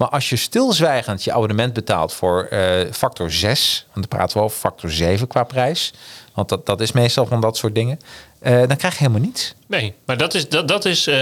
Maar 0.00 0.08
als 0.08 0.28
je 0.28 0.36
stilzwijgend 0.36 1.24
je 1.24 1.32
abonnement 1.32 1.72
betaalt 1.72 2.12
voor 2.12 2.44
eh, 2.44 2.92
factor 2.92 3.30
6, 3.32 3.86
want 3.92 4.08
dan 4.08 4.18
praten 4.18 4.36
we 4.36 4.42
over 4.42 4.58
factor 4.58 4.90
7 4.90 5.26
qua 5.26 5.44
prijs. 5.44 5.92
Want 6.34 6.48
dat, 6.48 6.66
dat 6.66 6.80
is 6.80 6.92
meestal 6.92 7.26
van 7.26 7.40
dat 7.40 7.56
soort 7.56 7.74
dingen. 7.74 7.98
eh, 8.40 8.58
dan 8.58 8.76
krijg 8.76 8.92
je 8.92 8.98
helemaal 8.98 9.20
niets. 9.20 9.54
Nee, 9.66 9.94
maar 10.04 10.16
dat 10.16 10.34
is, 10.34 10.48
dat, 10.48 10.68
dat 10.68 10.84
is 10.84 11.06
eh, 11.06 11.20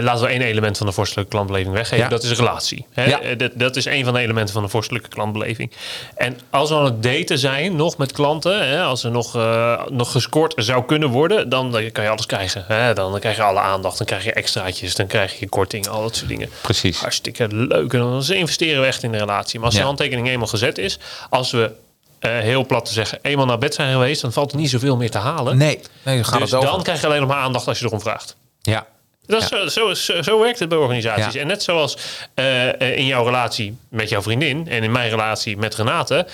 laten 0.00 0.24
we 0.24 0.30
één 0.30 0.40
element 0.40 0.76
van 0.78 0.86
de 0.86 0.92
vorstelijke 0.92 1.30
klantbeleving 1.30 1.74
weggeven. 1.74 2.04
Ja. 2.04 2.08
Dat 2.08 2.22
is 2.22 2.30
een 2.30 2.36
relatie. 2.36 2.86
Hè? 2.92 3.04
Ja. 3.04 3.20
Eh, 3.20 3.38
Dat, 3.38 3.50
dat 3.54 3.76
is 3.76 3.84
een 3.84 4.04
van 4.04 4.14
de 4.14 4.20
elementen 4.20 4.54
van 4.54 4.62
de 4.62 4.68
vorstelijke 4.68 5.08
klantbeleving. 5.08 5.72
En 6.14 6.38
als 6.50 6.68
we 6.68 6.76
aan 6.76 6.84
het 6.84 7.02
daten 7.02 7.38
zijn, 7.38 7.76
nog 7.76 7.96
met 7.96 8.12
klanten, 8.12 8.68
hè, 8.68 8.82
als 8.82 9.04
er 9.04 9.10
nog, 9.10 9.36
eh, 9.36 9.86
nog 9.88 10.12
gescoord 10.12 10.54
zou 10.56 10.84
kunnen 10.84 11.08
worden, 11.08 11.48
dan, 11.48 11.72
dan 11.72 11.92
kan 11.92 12.04
je 12.04 12.10
alles 12.10 12.26
krijgen. 12.26 12.64
Hè? 12.68 12.94
Dan, 12.94 13.10
dan 13.10 13.20
krijg 13.20 13.36
je 13.36 13.42
alle 13.42 13.60
aandacht, 13.60 13.98
dan 13.98 14.06
krijg 14.06 14.24
je 14.24 14.32
extraatjes, 14.32 14.94
dan 14.94 15.06
krijg 15.06 15.38
je 15.38 15.48
korting, 15.48 15.88
al 15.88 16.02
dat 16.02 16.16
soort 16.16 16.28
dingen. 16.28 16.48
Precies. 16.60 17.00
Hartstikke 17.00 17.48
leuk. 17.54 17.92
En 17.92 17.98
dan 17.98 18.24
investeren 18.28 18.80
we 18.80 18.86
echt 18.86 19.02
in 19.02 19.12
de 19.12 19.18
relatie. 19.18 19.58
Maar 19.58 19.68
als 19.68 19.78
de 19.78 19.82
handtekening 19.84 20.28
eenmaal 20.28 20.46
gezet 20.46 20.78
is, 20.78 20.98
als 21.30 21.50
we 21.50 21.70
eh, 22.18 22.38
heel 22.38 22.66
plat 22.66 22.84
te 22.84 22.92
zeggen, 22.92 23.18
eenmaal 23.22 23.46
naar 23.46 23.58
bed 23.58 23.74
zijn 23.74 23.92
geweest, 23.92 24.20
dan 24.22 24.32
valt 24.32 24.52
er 24.52 24.58
niet 24.58 24.70
zoveel 24.70 24.96
meer 24.96 25.10
te 25.10 25.18
halen. 25.18 25.56
Nee, 25.56 25.80
nee 26.02 26.14
dan 26.16 26.24
gaat 26.24 26.40
dus 26.40 26.50
het 26.50 26.60
over. 26.60 26.72
dan 26.72 26.82
krijg 26.82 27.00
je 27.00 27.06
alleen 27.06 27.20
nog 27.20 27.28
maar 27.28 27.38
aandacht 27.38 27.68
als 27.68 27.78
je 27.78 27.84
erom 27.86 28.00
vraagt. 28.00 28.36
Ja, 28.60 28.86
Dat 29.26 29.40
Ja. 29.42 29.46
zo, 29.48 29.66
zo, 29.68 29.94
zo, 29.94 30.22
zo 30.22 30.40
werkt 30.40 30.58
het 30.58 30.68
bij 30.68 30.78
organisaties. 30.78 31.32
Ja. 31.32 31.40
En 31.40 31.46
net 31.46 31.62
zoals 31.62 31.98
eh, 32.34 32.80
eh, 32.80 32.96
in 32.96 33.06
jouw 33.06 33.24
relatie 33.24 33.76
met 33.88 34.08
jouw 34.08 34.22
vriendin 34.22 34.68
en 34.68 34.82
in 34.82 34.92
mijn 34.92 35.10
relatie 35.10 35.56
met 35.56 35.74
Renate, 35.74 36.26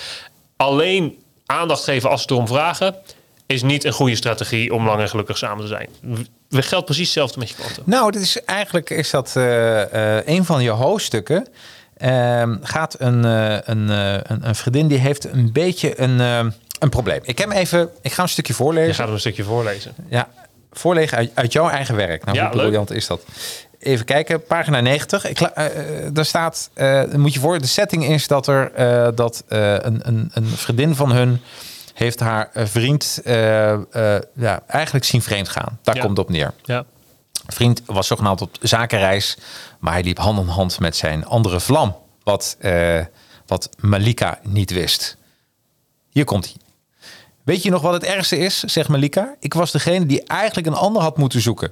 alleen 0.57 1.17
aandacht 1.45 1.83
geven 1.83 2.09
als 2.09 2.21
ze 2.21 2.27
erom 2.31 2.47
vragen, 2.47 2.95
is 3.45 3.61
niet 3.61 3.83
een 3.83 3.91
goede 3.93 4.15
strategie 4.15 4.73
om 4.73 4.85
lang 4.85 5.01
en 5.01 5.09
gelukkig 5.09 5.37
samen 5.37 5.61
te 5.63 5.67
zijn. 5.67 5.87
We 6.49 6.61
geldt 6.61 6.85
precies 6.85 7.03
hetzelfde 7.05 7.39
met 7.39 7.49
je 7.49 7.55
klanten. 7.55 7.83
Nou, 7.85 8.11
dit 8.11 8.21
is 8.21 8.43
eigenlijk 8.43 8.89
is 8.89 9.09
dat 9.09 9.35
eh, 9.35 10.25
een 10.27 10.45
van 10.45 10.63
je 10.63 10.69
hoofdstukken. 10.69 11.47
Ehm, 11.97 12.55
gaat 12.61 12.95
een, 12.99 13.23
een, 13.23 13.89
een, 13.89 14.47
een 14.47 14.55
vriendin 14.55 14.87
die 14.87 14.97
heeft 14.97 15.23
een 15.33 15.51
beetje 15.51 15.99
een, 16.01 16.19
een 16.79 16.89
probleem. 16.89 17.19
Ik 17.23 17.37
heb 17.37 17.49
hem 17.49 17.57
even, 17.57 17.89
ik 18.01 18.11
ga 18.11 18.23
een 18.23 18.29
stukje 18.29 18.53
Je 18.53 18.59
voorlezen. 18.59 18.93
gaat 18.95 19.05
hem 19.05 19.13
een 19.13 19.19
stukje 19.19 19.43
voorlezen. 19.43 19.93
Ja, 20.09 20.27
voorlezen 20.71 21.17
uit, 21.17 21.31
uit 21.33 21.53
jouw 21.53 21.69
eigen 21.69 21.95
werk. 21.95 22.25
Nou, 22.25 22.37
Ja, 22.37 22.43
hoe 22.43 22.53
leuk. 22.55 22.61
briljant 22.65 22.91
is 22.91 23.07
dat? 23.07 23.21
Even 23.79 24.05
kijken, 24.05 24.43
pagina 24.43 24.79
90. 24.81 25.25
Ik, 25.25 25.39
eh, 25.41 25.65
eh, 26.05 26.13
daar 26.13 26.25
staat, 26.25 26.69
eh, 26.73 27.03
moet 27.13 27.33
je 27.33 27.39
voor, 27.39 27.59
de 27.59 27.67
setting 27.67 28.05
is 28.05 28.27
dat 28.27 28.47
er 28.47 28.71
dat 29.15 29.43
een, 29.47 30.07
een, 30.07 30.31
een 30.33 30.47
vriendin 30.47 30.95
van 30.95 31.11
hun 31.11 31.41
heeft 31.93 32.19
haar 32.19 32.49
vriend 32.53 33.21
ja, 34.33 34.61
eigenlijk 34.67 35.05
zien 35.05 35.21
vreemd 35.21 35.49
gaan. 35.49 35.79
Daar 35.83 35.95
Ja. 35.95 36.01
komt 36.01 36.17
het 36.17 36.25
op 36.25 36.31
neer. 36.31 36.53
Ja. 36.63 36.85
Vriend 37.47 37.81
was 37.85 38.07
zogenaamd 38.07 38.41
op 38.41 38.57
zakenreis, 38.61 39.37
maar 39.79 39.93
hij 39.93 40.03
liep 40.03 40.17
hand 40.17 40.39
in 40.39 40.47
hand 40.47 40.79
met 40.79 40.95
zijn 40.95 41.25
andere 41.25 41.59
vlam, 41.59 41.95
wat, 42.23 42.57
wat 43.45 43.69
Malika 43.79 44.39
niet 44.43 44.71
wist. 44.71 45.17
Hier 46.09 46.23
komt 46.25 46.45
hij. 46.45 46.55
Weet 47.49 47.63
je 47.63 47.69
nog 47.69 47.81
wat 47.81 47.93
het 47.93 48.03
ergste 48.03 48.37
is, 48.37 48.59
zegt 48.59 48.89
Malika? 48.89 49.35
Ik 49.39 49.53
was 49.53 49.71
degene 49.71 50.05
die 50.05 50.23
eigenlijk 50.23 50.67
een 50.67 50.73
ander 50.73 51.01
had 51.01 51.17
moeten 51.17 51.41
zoeken. 51.41 51.71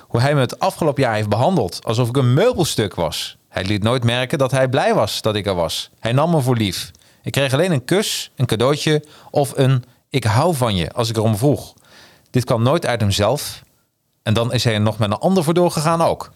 Hoe 0.00 0.20
hij 0.20 0.34
me 0.34 0.40
het 0.40 0.58
afgelopen 0.58 1.02
jaar 1.02 1.14
heeft 1.14 1.28
behandeld, 1.28 1.80
alsof 1.84 2.08
ik 2.08 2.16
een 2.16 2.34
meubelstuk 2.34 2.94
was. 2.94 3.36
Hij 3.48 3.64
liet 3.64 3.82
nooit 3.82 4.04
merken 4.04 4.38
dat 4.38 4.50
hij 4.50 4.68
blij 4.68 4.94
was 4.94 5.22
dat 5.22 5.34
ik 5.34 5.46
er 5.46 5.54
was. 5.54 5.90
Hij 6.00 6.12
nam 6.12 6.30
me 6.30 6.40
voor 6.40 6.56
lief. 6.56 6.90
Ik 7.22 7.32
kreeg 7.32 7.52
alleen 7.52 7.72
een 7.72 7.84
kus, 7.84 8.30
een 8.36 8.46
cadeautje 8.46 9.04
of 9.30 9.52
een 9.56 9.84
ik 10.10 10.24
hou 10.24 10.54
van 10.54 10.76
je 10.76 10.92
als 10.92 11.08
ik 11.08 11.16
erom 11.16 11.36
vroeg. 11.36 11.74
Dit 12.30 12.44
kwam 12.44 12.62
nooit 12.62 12.86
uit 12.86 13.00
hemzelf. 13.00 13.62
En 14.22 14.34
dan 14.34 14.52
is 14.52 14.64
hij 14.64 14.74
er 14.74 14.80
nog 14.80 14.98
met 14.98 15.10
een 15.10 15.18
ander 15.18 15.44
voor 15.44 15.54
doorgegaan 15.54 16.02
ook. 16.02 16.32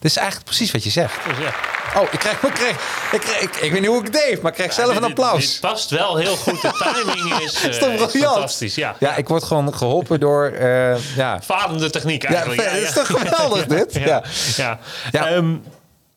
Dit 0.00 0.10
is 0.10 0.16
eigenlijk 0.16 0.46
precies 0.46 0.70
wat 0.70 0.84
je 0.84 0.90
zegt. 0.90 1.14
Dus 1.28 1.38
ja. 1.38 1.54
Oh, 2.00 2.12
ik 2.12 2.18
krijg, 2.18 2.42
ik, 2.42 2.52
krijg, 2.52 2.76
ik, 3.12 3.20
krijg- 3.20 3.40
ik, 3.40 3.56
ik 3.56 3.70
weet 3.72 3.80
niet 3.80 3.88
hoe 3.90 3.98
ik 3.98 4.04
het 4.04 4.12
deed, 4.12 4.42
maar 4.42 4.50
ik 4.50 4.56
krijg 4.56 4.72
zelf 4.72 4.88
Dit- 4.88 4.96
een 4.96 5.04
applaus. 5.04 5.50
Dit 5.50 5.60
past 5.60 5.90
wel 5.90 6.16
heel 6.16 6.36
goed. 6.36 6.62
De 6.62 6.70
timing 6.94 7.40
is, 7.42 7.54
eh, 7.62 7.92
is 7.94 8.22
fantastisch. 8.22 8.74
Ja. 8.74 8.96
Ja, 8.98 9.16
ik 9.16 9.28
word 9.28 9.44
gewoon 9.44 9.74
geholpen 9.74 10.20
door... 10.20 10.46
eh, 10.46 11.16
ja, 11.16 11.40
Falende 11.44 11.90
techniek 11.90 12.22
ja, 12.22 12.28
eigenlijk. 12.28 12.62
het 12.70 12.82
is 12.82 12.92
toch 12.92 13.06
geweldig 13.06 13.66
dit? 13.66 13.94
Ja. 14.06 14.22
Ja. 14.56 14.78
ja. 15.10 15.42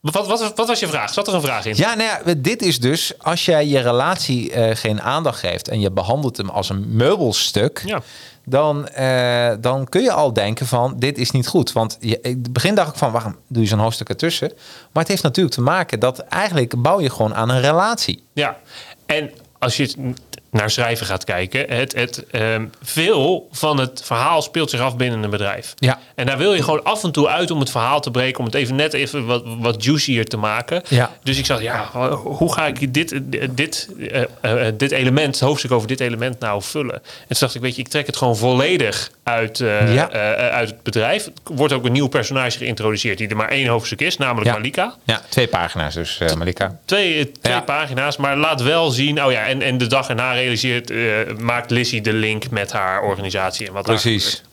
Wat, 0.02 0.28
wat, 0.28 0.54
wat 0.56 0.68
was 0.68 0.80
je 0.80 0.88
vraag? 0.88 1.14
Zat 1.14 1.28
er 1.28 1.34
een 1.34 1.42
vraag 1.42 1.66
in? 1.66 1.76
Ja, 1.76 1.94
nou 1.94 2.10
ja, 2.26 2.34
dit 2.38 2.62
is 2.62 2.80
dus 2.80 3.14
als 3.18 3.46
jij 3.46 3.68
je 3.68 3.80
relatie 3.80 4.52
eh, 4.52 4.76
geen 4.76 5.02
aandacht 5.02 5.40
geeft 5.40 5.68
en 5.68 5.80
je 5.80 5.92
behandelt 5.92 6.38
hem 6.38 6.50
als 6.50 6.70
een 6.70 6.96
meubelstuk, 6.96 7.84
Ja. 7.86 8.02
dan, 8.46 8.88
eh, 8.88 9.52
dan 9.60 9.90
kun 9.90 10.02
je 10.02 10.12
al 10.12 10.34
denken 10.34 10.66
van 10.66 10.94
dit 11.00 11.18
is 11.18 11.32
niet 11.32 11.48
goed. 11.48 11.72
Want 11.72 11.98
je, 12.00 12.20
in 12.22 12.32
het 12.44 12.54
begin 12.54 12.76
dacht 12.76 12.90
ik 12.92 12.96
van 12.98 13.12
waarom 13.12 13.36
doe 13.48 13.62
je 13.64 13.68
zo'n 13.70 13.80
hoofdstuk 13.80 14.10
ertussen? 14.10 14.48
Maar 14.92 15.04
het 15.04 15.08
heeft 15.08 15.24
natuurlijk 15.24 15.56
te 15.56 15.62
maken 15.62 16.00
dat 16.00 16.20
eigenlijk 16.20 16.82
bouw 16.82 17.00
je 17.02 17.10
gewoon 17.10 17.36
aan 17.36 17.50
een 17.50 17.62
relatie. 17.62 18.24
Ja, 18.34 18.58
en 19.06 19.32
als 19.60 19.78
je 19.78 20.14
naar 20.52 20.70
schrijven 20.70 21.06
gaat 21.06 21.24
kijken, 21.24 21.66
het, 21.78 21.94
het, 21.96 22.26
ehm, 22.32 22.66
veel 22.82 23.48
van 23.52 23.78
het 23.80 24.02
verhaal 24.06 24.42
speelt 24.42 24.70
zich 24.70 24.80
af 24.80 24.96
binnen 24.98 25.24
een 25.24 25.30
bedrijf. 25.30 25.74
Ja. 25.78 26.00
En 26.16 26.26
daar 26.26 26.38
wil 26.38 26.54
je 26.54 26.64
gewoon 26.64 26.84
af 26.84 27.04
en 27.04 27.12
toe 27.12 27.28
uit 27.28 27.52
om 27.52 27.60
het 27.60 27.70
verhaal 27.72 28.02
te 28.02 28.12
breken, 28.12 28.40
om 28.40 28.46
het 28.46 28.54
even 28.54 28.76
net 28.76 28.94
even 28.94 29.26
wat, 29.26 29.44
wat 29.46 29.84
juicier 29.84 30.26
te 30.26 30.38
maken. 30.38 30.82
Ja. 30.88 31.12
Dus 31.24 31.38
ik 31.38 31.46
zag, 31.46 31.62
ja, 31.62 31.90
hoe 32.24 32.54
ga 32.54 32.68
ik 32.68 32.94
dit, 32.94 33.20
dit, 33.50 33.90
eh, 34.12 34.68
eh, 34.68 34.74
dit 34.78 34.92
element, 34.92 35.36
het 35.36 35.44
hoofdstuk 35.44 35.72
over 35.72 35.88
dit 35.88 36.00
element 36.00 36.40
nou 36.40 36.62
vullen? 36.62 36.96
En 36.96 37.02
toen 37.28 37.38
dacht 37.40 37.56
ik, 37.56 37.62
weet 37.62 37.76
je, 37.76 37.82
ik 37.82 37.88
trek 37.88 38.06
het 38.06 38.18
gewoon 38.18 38.38
volledig 38.38 39.12
uit, 39.24 39.60
eh, 39.60 39.94
Ja. 39.94 40.10
eh, 40.10 40.50
uit 40.54 40.70
het 40.70 40.84
bedrijf. 40.84 41.26
Er 41.26 41.32
wordt 41.44 41.74
ook 41.74 41.86
een 41.86 41.92
nieuw 41.92 42.08
personage 42.08 42.58
geïntroduceerd 42.58 43.18
die 43.18 43.28
er 43.28 43.36
maar 43.36 43.50
één 43.50 43.68
hoofdstuk 43.68 44.02
is, 44.02 44.18
namelijk 44.18 44.50
Ja. 44.50 44.54
Malika. 44.56 44.96
Ja, 45.04 45.22
twee 45.30 45.48
pagina's 45.48 45.94
dus, 45.94 46.20
eh, 46.20 46.34
Malika. 46.34 46.78
Twee, 46.86 47.32
twee 47.32 47.54
Ja. 47.54 47.62
pagina's, 47.62 48.18
maar 48.18 48.38
laat 48.38 48.62
wel 48.62 48.90
zien. 48.90 49.24
Oh 49.24 49.32
ja, 49.32 49.46
en, 49.46 49.62
en 49.62 49.78
de 49.78 49.88
dag 49.88 50.10
erna 50.10 50.34
realiseert, 50.42 50.90
eh, 50.90 51.38
maakt 51.38 51.72
Lizzie 51.72 52.02
de 52.02 52.14
link 52.14 52.50
met 52.50 52.72
haar 52.72 53.02
organisatie 53.02 53.68
en 53.68 53.74
wat 53.74 53.84
Precies. 53.84 54.44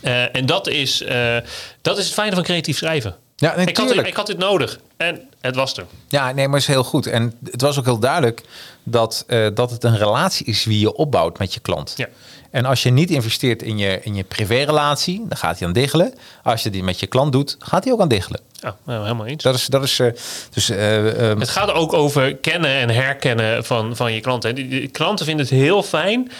Eh, 0.00 0.36
en 0.36 0.46
dat 0.46 0.68
is, 0.68 1.02
eh, 1.02 1.36
dat 1.82 1.98
is 1.98 2.04
het 2.04 2.14
fijne 2.14 2.34
van 2.34 2.44
creatief 2.44 2.76
schrijven. 2.76 3.16
Ja, 3.36 3.52
ik, 3.52 3.56
had, 3.56 3.76
natuurlijk. 3.76 4.08
ik 4.08 4.16
had 4.16 4.26
dit 4.26 4.38
nodig 4.38 4.78
en 4.96 5.28
het 5.40 5.54
was 5.54 5.76
er. 5.76 5.84
Ja, 6.08 6.32
nee, 6.32 6.44
maar 6.48 6.60
het 6.60 6.68
is 6.68 6.74
heel 6.74 6.84
goed. 6.84 7.06
En 7.06 7.38
het 7.50 7.60
was 7.60 7.78
ook 7.78 7.84
heel 7.84 7.98
duidelijk 7.98 8.42
dat, 8.82 9.24
dat 9.54 9.70
het 9.70 9.84
een 9.84 9.96
relatie 9.98 10.46
is 10.46 10.64
wie 10.64 10.78
je 10.78 10.94
opbouwt 10.94 11.38
met 11.38 11.54
je 11.54 11.60
klant. 11.60 11.94
Ja. 11.96 12.08
En 12.52 12.64
als 12.64 12.82
je 12.82 12.90
niet 12.90 13.10
investeert 13.10 13.62
in 13.62 13.78
je, 13.78 14.00
in 14.02 14.14
je 14.14 14.24
privérelatie, 14.24 15.24
dan 15.28 15.36
gaat 15.36 15.58
hij 15.58 15.68
aan 15.68 15.74
diggelen. 15.74 16.14
Als 16.42 16.62
je 16.62 16.70
die 16.70 16.82
met 16.82 17.00
je 17.00 17.06
klant 17.06 17.32
doet, 17.32 17.56
gaat 17.58 17.84
hij 17.84 17.92
ook 17.92 18.00
aan 18.00 18.08
diggelen. 18.08 18.40
Ja, 18.52 18.76
nou, 18.84 19.02
helemaal 19.02 19.26
eens. 19.26 19.42
Dat 19.42 19.54
is, 19.54 19.66
dat 19.66 19.82
is 19.82 19.98
eh, 19.98 20.06
dus, 20.50 20.70
eh, 20.70 21.30
ehm, 21.30 21.40
Het 21.40 21.48
gaat 21.48 21.72
ook 21.72 21.92
over 21.92 22.36
kennen 22.36 22.70
en 22.70 22.90
herkennen 22.90 23.64
van, 23.64 23.96
van 23.96 24.12
je 24.12 24.20
klanten. 24.20 24.54
die 24.54 24.88
klanten 24.88 25.26
vinden 25.26 25.46
het 25.46 25.54
heel 25.54 25.82
fijn. 25.82 26.30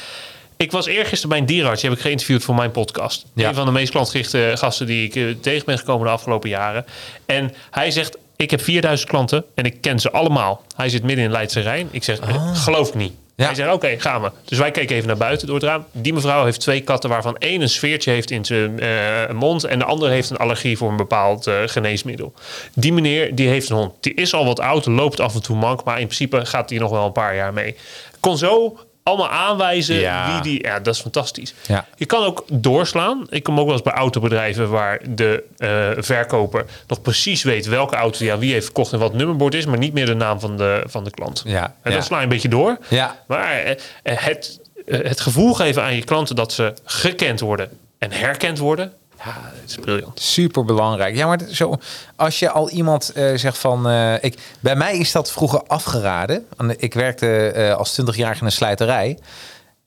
Ik 0.62 0.72
was 0.72 0.86
eergisteren 0.86 1.28
bij 1.28 1.38
een 1.38 1.46
dierenarts. 1.46 1.80
Die 1.80 1.90
heb 1.90 1.98
ik 1.98 2.04
geïnterviewd 2.04 2.44
voor 2.44 2.54
mijn 2.54 2.70
podcast. 2.70 3.26
Ja. 3.34 3.48
Een 3.48 3.54
van 3.54 3.66
de 3.66 3.72
meest 3.72 3.90
klantgerichte 3.90 4.52
gasten 4.54 4.86
die 4.86 5.04
ik 5.04 5.14
eh, 5.14 5.24
tegen 5.40 5.66
ben 5.66 5.78
gekomen 5.78 6.06
de 6.06 6.12
afgelopen 6.12 6.48
jaren. 6.48 6.84
En 7.26 7.54
hij 7.70 7.90
zegt, 7.90 8.16
ik 8.36 8.50
heb 8.50 8.62
4000 8.62 9.08
klanten 9.08 9.44
en 9.54 9.64
ik 9.64 9.80
ken 9.80 10.00
ze 10.00 10.10
allemaal. 10.10 10.62
Hij 10.76 10.88
zit 10.88 11.02
midden 11.02 11.24
in 11.24 11.30
Leidse 11.30 11.60
Rijn. 11.60 11.88
Ik 11.90 12.04
zeg, 12.04 12.18
eh, 12.18 12.56
geloof 12.56 12.94
niet. 12.94 13.12
Ja. 13.36 13.44
Hij 13.44 13.54
zegt, 13.54 13.72
oké, 13.72 14.00
gaan 14.00 14.22
we. 14.22 14.30
Dus 14.44 14.58
wij 14.58 14.70
keken 14.70 14.96
even 14.96 15.08
naar 15.08 15.16
buiten 15.16 15.46
door 15.46 15.56
het 15.56 15.64
raam. 15.64 15.84
Die 15.92 16.12
mevrouw 16.12 16.44
heeft 16.44 16.60
twee 16.60 16.80
katten 16.80 17.10
waarvan 17.10 17.36
één 17.36 17.60
een 17.60 17.68
sfeertje 17.68 18.10
heeft 18.10 18.30
in 18.30 18.44
zijn 18.44 18.80
eh, 18.80 19.30
mond... 19.30 19.64
en 19.64 19.78
de 19.78 19.84
andere 19.84 20.12
heeft 20.12 20.30
een 20.30 20.36
allergie 20.36 20.76
voor 20.76 20.90
een 20.90 20.96
bepaald 20.96 21.46
eh, 21.46 21.54
geneesmiddel. 21.66 22.32
Die 22.74 22.92
meneer 22.92 23.34
die 23.34 23.48
heeft 23.48 23.68
een 23.68 23.76
hond. 23.76 23.94
Die 24.00 24.14
is 24.14 24.34
al 24.34 24.44
wat 24.44 24.60
oud, 24.60 24.86
loopt 24.86 25.20
af 25.20 25.34
en 25.34 25.42
toe 25.42 25.56
mank... 25.56 25.84
maar 25.84 26.00
in 26.00 26.06
principe 26.06 26.46
gaat 26.46 26.70
hij 26.70 26.78
nog 26.78 26.90
wel 26.90 27.06
een 27.06 27.12
paar 27.12 27.34
jaar 27.34 27.52
mee. 27.52 27.76
Kon 28.20 28.38
zo 28.38 28.78
allemaal 29.02 29.28
aanwijzen 29.30 29.94
Ja. 29.94 30.32
wie 30.32 30.42
die... 30.42 30.62
Ja, 30.66 30.80
dat 30.80 30.94
is 30.94 31.00
fantastisch. 31.00 31.54
Ja. 31.66 31.86
Je 31.96 32.06
kan 32.06 32.24
ook 32.24 32.44
doorslaan. 32.52 33.26
Ik 33.30 33.42
kom 33.42 33.58
ook 33.58 33.64
wel 33.64 33.74
eens 33.74 33.82
bij 33.82 33.92
autobedrijven 33.92 34.70
waar 34.70 35.00
de 35.08 35.44
eh, 35.56 35.88
verkoper 35.96 36.64
nog 36.86 37.02
precies 37.02 37.42
weet 37.42 37.66
welke 37.66 37.96
auto 37.96 38.18
die 38.18 38.32
aan 38.32 38.38
wie 38.38 38.52
heeft 38.52 38.64
verkocht 38.64 38.92
en 38.92 38.98
wat 38.98 39.14
nummerbord 39.14 39.54
is, 39.54 39.66
maar 39.66 39.78
niet 39.78 39.92
meer 39.92 40.06
de 40.06 40.14
naam 40.14 40.40
van 40.40 40.56
de, 40.56 40.82
van 40.86 41.04
de 41.04 41.10
klant. 41.10 41.42
Ja, 41.46 41.74
En 41.82 41.92
dan 41.92 42.02
sla 42.02 42.16
je 42.16 42.22
een 42.22 42.28
beetje 42.28 42.48
door. 42.48 42.78
Ja. 42.88 43.16
Maar 43.26 43.52
eh, 43.52 43.70
eh, 43.70 43.76
het, 44.18 44.60
het 44.86 45.20
gevoel 45.20 45.54
geven 45.54 45.82
aan 45.82 45.94
je 45.96 46.04
klanten 46.04 46.36
dat 46.36 46.52
ze 46.52 46.74
gekend 46.84 47.40
worden 47.40 47.70
en 47.98 48.12
herkend 48.12 48.58
worden, 48.58 48.92
ja, 49.24 49.50
het 49.60 49.70
is 49.70 49.76
briljant. 49.76 50.20
Super 50.20 50.64
belangrijk. 50.64 51.16
Ja, 51.16 51.26
maar 51.26 51.40
zo, 51.50 51.76
als 52.16 52.38
je 52.38 52.50
al 52.50 52.70
iemand 52.70 53.12
eh, 53.12 53.34
zegt 53.34 53.58
van. 53.58 53.88
eh, 53.88 54.14
ik, 54.24 54.38
bij 54.60 54.76
mij 54.76 54.96
is 54.98 55.12
dat 55.12 55.32
vroeger 55.32 55.62
afgeraden. 55.66 56.46
En 56.56 56.80
Ik 56.80 56.94
werkte 56.94 57.46
eh, 57.46 57.74
als 57.74 58.00
20-jarige 58.00 58.40
in 58.40 58.46
een 58.46 58.52
slijterij. 58.52 59.18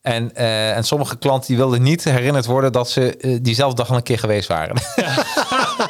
En, 0.01 0.35
en 0.35 0.83
sommige 0.83 1.17
klanten 1.17 1.47
die 1.47 1.57
wilden 1.57 1.81
niet 1.81 2.03
herinnerd 2.03 2.45
worden 2.45 2.71
dat 2.71 2.89
ze 2.89 3.37
diezelfde 3.41 3.75
dag 3.75 3.89
al 3.89 3.95
een 3.95 4.03
keer 4.03 4.19
geweest 4.19 4.47
waren. 4.47 4.75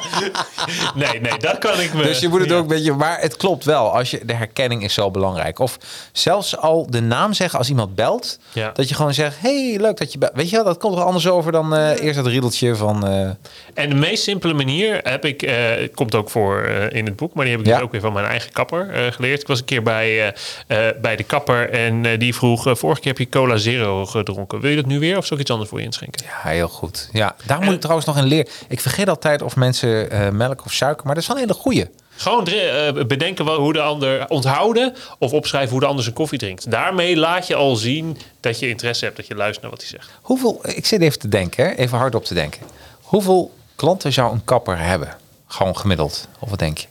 Nee, 0.94 1.20
nee, 1.20 1.38
dat 1.38 1.58
kan 1.58 1.80
ik 1.80 1.94
me. 1.94 2.02
dus 2.02 2.18
je 2.20 2.28
moet 2.28 2.40
het 2.40 2.48
Ja. 2.48 2.54
ook 2.56 2.62
een 2.62 2.68
beetje. 2.68 2.92
Maar 2.92 3.20
het 3.20 3.36
klopt 3.36 3.64
wel. 3.64 3.94
Als 3.94 4.10
je, 4.10 4.20
de 4.24 4.32
herkenning 4.34 4.82
is 4.84 4.94
zo 4.94 5.10
belangrijk. 5.10 5.58
Of 5.58 5.78
zelfs 6.12 6.56
al 6.56 6.86
de 6.90 7.00
naam 7.00 7.32
zeggen 7.32 7.58
als 7.58 7.68
iemand 7.68 7.94
belt. 7.94 8.38
Ja. 8.52 8.70
Dat 8.74 8.88
je 8.88 8.94
gewoon 8.94 9.14
zegt: 9.14 9.36
hey, 9.40 9.76
leuk 9.80 9.96
dat 9.96 10.12
je 10.12 10.18
belt. 10.18 10.32
Weet 10.34 10.50
je 10.50 10.56
wel, 10.56 10.64
dat 10.64 10.78
komt 10.78 10.96
er 10.96 11.02
anders 11.04 11.26
over 11.28 11.52
dan 11.52 11.74
eh, 11.74 12.02
eerst 12.04 12.16
het 12.16 12.26
riedeltje 12.26 12.76
van. 12.76 13.06
eh, 13.06 13.28
En 13.74 13.88
de 13.88 13.94
meest 13.94 14.22
simpele 14.22 14.54
manier 14.54 15.00
heb 15.02 15.24
ik, 15.24 15.42
eh, 15.42 15.54
komt 15.94 16.14
ook 16.14 16.30
voor 16.30 16.62
eh, 16.62 16.96
in 16.98 17.04
het 17.06 17.16
boek, 17.16 17.34
maar 17.34 17.44
die 17.44 17.52
heb 17.54 17.62
ik 17.62 17.68
Ja. 17.68 17.74
dus 17.74 17.84
ook 17.84 17.92
weer 17.92 18.00
van 18.00 18.12
mijn 18.12 18.26
eigen 18.26 18.52
kapper 18.52 18.90
eh, 18.90 19.12
geleerd. 19.12 19.40
Ik 19.40 19.46
was 19.46 19.58
een 19.58 19.64
keer 19.64 19.82
bij, 19.82 20.32
eh, 20.66 20.88
eh, 20.88 20.94
bij 21.00 21.16
de 21.16 21.22
kapper 21.22 21.70
en 21.70 22.06
eh, 22.06 22.18
die 22.18 22.34
vroeg: 22.34 22.62
Vorige 22.78 23.00
keer 23.00 23.10
heb 23.10 23.18
je 23.20 23.28
cola 23.28 23.56
zero 23.56 24.06
gedronken. 24.06 24.60
Wil 24.60 24.70
je 24.70 24.76
dat 24.76 24.86
nu 24.86 24.98
weer 24.98 25.16
of 25.16 25.26
zal 25.26 25.36
ik 25.36 25.42
iets 25.42 25.50
anders 25.50 25.70
voor 25.70 25.78
je 25.78 25.84
inschenken? 25.84 26.24
Ja, 26.24 26.50
heel 26.50 26.68
goed. 26.68 27.08
Ja, 27.12 27.34
daar 27.46 27.60
moet 27.60 27.74
ik 27.74 27.80
trouwens 27.80 28.06
nog 28.06 28.16
in 28.16 28.24
leren. 28.24 28.48
Ik 28.68 28.80
vergeet 28.80 29.08
altijd 29.08 29.42
of 29.42 29.56
mensen 29.56 29.75
eh, 29.82 30.30
melk 30.30 30.64
of 30.64 30.72
suiker, 30.72 31.06
maar 31.06 31.14
dat 31.14 31.22
is 31.22 31.28
wel 31.28 31.36
een 31.36 31.42
hele 31.48 31.58
goeie. 31.60 31.86
Gewoon 32.16 32.46
eh, 32.46 33.06
bedenken 33.06 33.44
wel 33.44 33.58
hoe 33.60 33.72
de 33.72 33.80
ander 33.80 34.28
onthouden 34.28 34.94
of 35.18 35.32
opschrijven 35.32 35.70
hoe 35.70 35.80
de 35.80 35.86
ander 35.86 36.02
zijn 36.02 36.14
koffie 36.14 36.38
drinkt. 36.38 36.70
Daarmee 36.70 37.16
laat 37.16 37.46
je 37.46 37.54
al 37.54 37.76
zien 37.76 38.18
dat 38.40 38.58
je 38.58 38.68
interesse 38.68 39.04
hebt, 39.04 39.16
dat 39.16 39.26
je 39.26 39.34
luistert 39.34 39.62
naar 39.62 39.70
wat 39.70 39.80
hij 39.80 39.90
zegt. 39.90 40.10
Hoeveel, 40.20 40.60
ik 40.62 40.86
zit 40.86 41.00
even 41.00 41.18
te 41.18 41.28
denken, 41.28 41.64
hè, 41.64 41.74
even 41.74 41.98
hardop 41.98 42.24
te 42.24 42.34
denken. 42.34 42.62
Hoeveel 43.02 43.54
klanten 43.76 44.12
zou 44.12 44.32
een 44.32 44.44
kapper 44.44 44.78
hebben? 44.78 45.16
Gewoon 45.46 45.76
gemiddeld. 45.76 46.28
Of 46.38 46.50
wat 46.50 46.58
denk 46.58 46.78
je? 46.78 46.86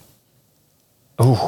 Oeh. 1.16 1.42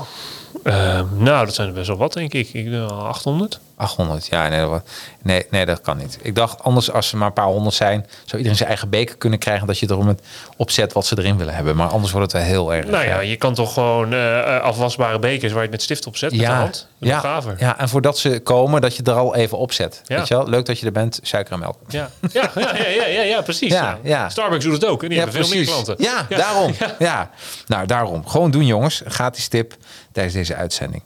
Eh, 0.68 1.00
nou, 1.16 1.44
dat 1.46 1.54
zijn 1.54 1.68
er 1.68 1.74
best 1.74 1.88
wel 1.88 1.96
wat, 1.96 2.12
denk 2.12 2.32
ik. 2.32 2.48
ik 2.52 2.66
uh, 2.66 2.86
800. 3.06 3.60
800, 3.76 4.26
ja, 4.26 4.48
nee, 4.48 4.60
dat- 4.60 4.82
nee, 5.22 5.46
nee, 5.50 5.66
dat 5.66 5.80
kan 5.80 5.96
niet. 5.96 6.18
Ik 6.22 6.34
dacht, 6.34 6.62
anders 6.62 6.90
als 6.92 7.08
ze 7.08 7.16
maar 7.16 7.26
een 7.26 7.32
paar 7.32 7.44
honderd 7.46 7.74
zijn, 7.74 8.06
zou 8.24 8.36
iedereen 8.36 8.56
zijn 8.56 8.68
eigen 8.68 8.88
beker 8.90 9.16
kunnen 9.16 9.38
krijgen, 9.38 9.66
dat 9.66 9.78
je 9.78 9.86
erom 9.90 10.08
het 10.08 10.22
opzet 10.56 10.92
wat 10.92 11.06
ze 11.06 11.18
erin 11.18 11.36
willen 11.36 11.54
hebben. 11.54 11.76
Maar 11.76 11.88
anders 11.88 12.12
wordt 12.12 12.32
het 12.32 12.42
wel 12.42 12.50
heel 12.50 12.74
erg. 12.74 12.86
Nou 12.86 13.04
ja, 13.04 13.20
eh, 13.20 13.28
je 13.30 13.36
kan 13.36 13.54
toch 13.54 13.72
gewoon 13.72 14.12
eh, 14.14 14.60
afwasbare 14.60 15.18
bekers 15.18 15.52
waar 15.52 15.54
je 15.62 15.68
het 15.68 15.70
met 15.70 15.82
stift 15.82 16.06
op 16.06 16.16
zet 16.16 16.30
met 16.30 16.40
de 16.40 16.46
hand. 16.46 16.72
Dat 16.72 16.86
is 16.98 17.08
ja, 17.08 17.14
nog 17.14 17.24
gaver. 17.24 17.54
ja, 17.58 17.78
en 17.78 17.88
voordat 17.88 18.18
ze 18.18 18.40
komen, 18.40 18.80
dat 18.80 18.96
je 18.96 19.02
er 19.02 19.12
al 19.12 19.34
even 19.34 19.58
op 19.58 19.72
zet. 19.72 20.00
Ja. 20.04 20.16
Weet 20.18 20.28
je 20.28 20.34
wel? 20.34 20.48
Leuk 20.48 20.66
dat 20.66 20.78
je 20.78 20.86
er 20.86 20.92
bent, 20.92 21.18
suiker 21.22 21.52
en 21.52 21.58
melk. 21.58 21.76
Ja, 21.88 22.10
ja, 22.32 22.50
ja, 22.54 22.76
ja, 22.76 22.86
ja, 22.88 23.06
ja, 23.06 23.22
ja, 23.22 23.40
precies. 23.42 23.72
Ja, 23.72 23.82
Ja, 23.82 23.98
ja. 24.02 24.28
Starbucks 24.28 24.64
doet 24.64 24.72
het 24.74 24.84
ook. 24.84 25.02
En 25.02 25.08
die 25.08 25.18
hebben 25.18 25.44
veel 25.44 25.56
meer 25.56 25.64
klanten. 25.66 25.94
Ja, 25.98 26.26
daarom. 26.28 26.74
Ja. 26.98 27.30
Nou, 27.66 27.86
daarom. 27.86 28.26
Gewoon 28.28 28.50
doen, 28.50 28.66
jongens. 28.66 29.02
Gratis 29.06 29.48
tip 29.48 29.74
tijdens 30.18 30.34
deze 30.36 30.54
uitzending. 30.54 31.02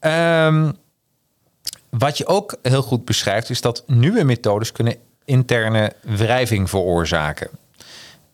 Ehm, 0.00 0.70
wat 1.90 2.18
je 2.18 2.26
ook 2.26 2.56
heel 2.62 2.82
goed 2.82 3.04
beschrijft, 3.04 3.50
is 3.50 3.60
dat 3.60 3.82
nieuwe 3.86 4.24
methodes 4.24 4.72
kunnen 4.72 4.96
interne 5.24 5.92
wrijving 6.00 6.70
veroorzaken. 6.70 7.48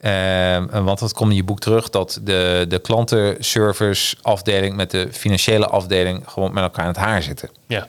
Ehm, 0.01 0.85
want 0.85 0.99
dat 0.99 1.13
komt 1.13 1.31
in 1.31 1.37
je 1.37 1.45
boek 1.45 1.61
terug 1.61 1.91
dat 1.91 2.21
de, 2.23 2.65
de 2.69 2.79
klantenservice 2.79 4.17
afdeling 4.23 4.77
met 4.77 4.91
de 4.91 5.09
financiële 5.13 5.67
afdeling 5.67 6.23
gewoon 6.27 6.53
met 6.55 6.63
elkaar 6.63 6.83
in 6.85 6.91
het 6.91 7.01
haar 7.01 7.23
zitten. 7.23 7.51
Ja, 7.67 7.87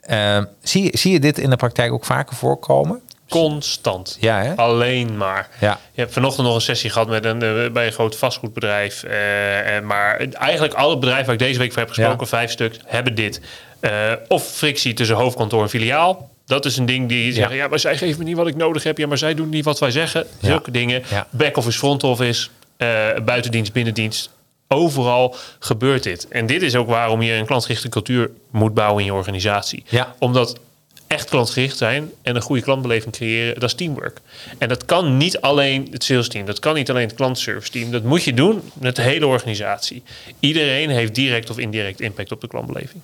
Ehm, 0.00 0.44
zie, 0.62 0.82
je- 0.82 0.98
zie 0.98 1.12
je 1.12 1.20
dit 1.20 1.38
in 1.38 1.50
de 1.50 1.56
praktijk 1.56 1.92
ook 1.92 2.04
vaker 2.04 2.36
voorkomen? 2.36 3.00
Constant. 3.40 4.16
Ja, 4.20 4.42
hè? 4.42 4.54
Alleen 4.56 5.16
maar. 5.16 5.48
Ja. 5.60 5.78
Je 5.92 6.00
hebt 6.00 6.12
vanochtend 6.12 6.46
nog 6.46 6.54
een 6.54 6.60
sessie 6.60 6.90
gehad 6.90 7.08
met 7.08 7.24
een, 7.24 7.42
eh, 7.42 7.70
bij 7.70 7.86
een 7.86 7.92
groot 7.92 8.16
vastgoedbedrijf. 8.16 9.02
eh, 9.02 9.76
en 9.76 9.86
maar 9.86 10.16
eigenlijk 10.32 10.74
alle 10.74 10.98
bedrijven 10.98 11.24
waar 11.24 11.34
ik 11.34 11.40
deze 11.40 11.58
week 11.58 11.70
voor 11.72 11.78
heb 11.80 11.88
gesproken, 11.88 12.18
Ja. 12.20 12.26
vijf 12.26 12.50
stuk, 12.50 12.76
hebben 12.84 13.14
dit. 13.14 13.40
Eh, 13.80 14.12
of 14.28 14.44
frictie 14.46 14.92
tussen 14.94 15.16
hoofdkantoor 15.16 15.62
en 15.62 15.68
filiaal. 15.68 16.30
Dat 16.46 16.64
is 16.64 16.76
een 16.76 16.86
ding 16.86 17.08
die 17.08 17.32
zeggen, 17.32 17.56
ja, 17.56 17.68
maar 17.68 17.78
zij 17.78 17.96
geven 17.96 18.18
me 18.18 18.24
niet 18.24 18.36
wat 18.36 18.46
ik 18.46 18.56
nodig 18.56 18.82
heb. 18.82 18.98
Ja, 18.98 19.06
maar 19.06 19.18
zij 19.18 19.34
doen 19.34 19.48
niet 19.48 19.64
wat 19.64 19.78
wij 19.78 19.90
zeggen. 19.90 20.26
Ja. 20.40 20.48
Zulke 20.48 20.70
dingen. 20.70 21.02
Ja. 21.10 21.26
Back-office, 21.30 21.78
front-office, 21.78 22.48
buitendienst, 23.24 23.72
binnendienst. 23.72 24.30
Overal 24.68 25.36
gebeurt 25.58 26.02
dit. 26.02 26.28
En 26.28 26.46
dit 26.46 26.62
is 26.62 26.74
ook 26.76 26.88
waarom 26.88 27.22
je 27.22 27.32
een 27.32 27.46
klantgerichte 27.46 27.88
cultuur 27.88 28.30
moet 28.50 28.74
bouwen 28.74 28.98
in 29.00 29.04
je 29.04 29.14
organisatie. 29.14 29.84
Ja. 29.88 30.14
Omdat 30.18 30.58
echt 31.14 31.28
klantgericht 31.28 31.76
zijn 31.76 32.10
en 32.22 32.36
een 32.36 32.42
goede 32.42 32.62
klantbeleving 32.62 33.14
creëren, 33.14 33.54
dat 33.54 33.62
is 33.62 33.74
teamwork. 33.74 34.20
En 34.58 34.68
dat 34.68 34.84
kan 34.84 35.16
niet 35.16 35.40
alleen 35.40 35.88
het 35.90 36.04
sales 36.04 36.28
team, 36.28 36.46
dat 36.46 36.58
kan 36.58 36.74
niet 36.74 36.90
alleen 36.90 37.06
het 37.06 37.16
klantservice 37.16 37.70
team. 37.70 37.90
Dat 37.90 38.02
moet 38.02 38.24
je 38.24 38.34
doen 38.34 38.62
met 38.80 38.96
de 38.96 39.02
hele 39.02 39.26
organisatie. 39.26 40.02
Iedereen 40.40 40.90
heeft 40.90 41.14
direct 41.14 41.50
of 41.50 41.58
indirect 41.58 42.00
impact 42.00 42.32
op 42.32 42.40
de 42.40 42.48
klantbeleving. 42.48 43.02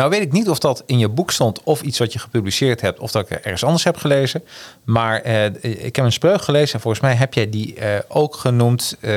Nou 0.00 0.12
weet 0.12 0.20
ik 0.20 0.32
niet 0.32 0.48
of 0.48 0.58
dat 0.58 0.82
in 0.86 0.98
je 0.98 1.08
boek 1.08 1.30
stond 1.30 1.62
of 1.62 1.82
iets 1.82 1.98
wat 1.98 2.12
je 2.12 2.18
gepubliceerd 2.18 2.80
hebt 2.80 2.98
of 2.98 3.10
dat 3.10 3.22
ik 3.22 3.30
er 3.30 3.36
ergens 3.42 3.64
anders 3.64 3.84
heb 3.84 3.96
gelezen. 3.96 4.42
Maar 4.84 5.20
eh, 5.20 5.44
ik 5.62 5.96
heb 5.96 6.04
een 6.04 6.12
spreuk 6.12 6.42
gelezen 6.42 6.74
en 6.74 6.80
volgens 6.80 7.02
mij 7.02 7.14
heb 7.14 7.34
jij 7.34 7.50
die 7.50 7.74
eh, 7.74 7.98
ook 8.08 8.36
genoemd, 8.36 8.96
eh, 9.00 9.12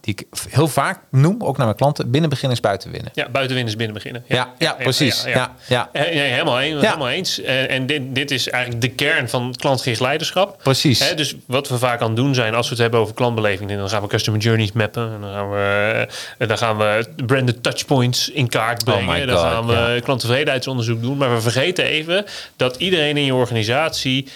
die 0.00 0.14
ik 0.14 0.24
heel 0.48 0.68
vaak 0.68 1.00
noem, 1.10 1.42
ook 1.42 1.56
naar 1.56 1.66
mijn 1.66 1.78
klanten. 1.78 2.10
Binnen 2.10 2.30
beginnen 2.30 2.56
is 2.56 2.62
buiten 2.62 2.90
winnen. 2.90 3.10
Ja, 3.14 3.28
buitenwinnen 3.28 3.72
is 3.72 3.76
binnen 3.76 3.94
beginnen. 3.94 4.24
Ja, 4.26 4.54
ja, 4.58 4.72
precies. 4.72 5.24
Ja, 5.24 5.54
ja. 5.66 5.88
Helemaal, 5.92 6.60
eens, 6.60 6.80
Ja. 6.80 6.86
helemaal 6.86 7.10
eens. 7.10 7.40
En, 7.40 7.86
dit, 7.86 8.02
dit 8.14 8.30
is 8.30 8.48
eigenlijk 8.48 8.82
de 8.82 8.90
kern 8.90 9.28
van 9.28 9.54
klantgericht 9.56 10.00
leiderschap. 10.00 10.58
Precies. 10.62 11.08
Hè, 11.08 11.14
dus 11.14 11.34
wat 11.46 11.68
we 11.68 11.78
vaak 11.78 12.00
aan 12.00 12.06
het 12.06 12.16
doen 12.16 12.34
zijn 12.34 12.54
als 12.54 12.66
we 12.66 12.72
het 12.72 12.82
hebben 12.82 13.00
over 13.00 13.14
klantbeleving, 13.14 13.76
dan 13.76 13.88
gaan 13.88 14.02
we 14.02 14.08
customer 14.08 14.40
journeys 14.40 14.72
mappen. 14.72 15.12
En 15.12 15.20
dan 15.20 15.32
gaan 15.32 15.50
we, 15.50 16.08
dan 16.46 16.58
gaan 16.58 16.76
we 16.76 17.06
branded 17.26 17.62
touchpoints 17.62 18.28
in 18.28 18.48
kaart 18.48 18.84
brengen. 18.84 19.08
Oh 19.08 19.14
my 19.14 19.26
dan 19.26 19.38
gaan 19.38 19.66
we 19.66 19.77
ja. 19.78 20.00
klanttevredenheidsonderzoek 20.00 21.02
doen. 21.02 21.16
Maar 21.16 21.34
we 21.34 21.40
vergeten 21.40 21.84
even 21.84 22.24
dat 22.56 22.76
iedereen 22.76 23.16
in 23.16 23.24
je 23.24 23.34
organisatie 23.34 24.28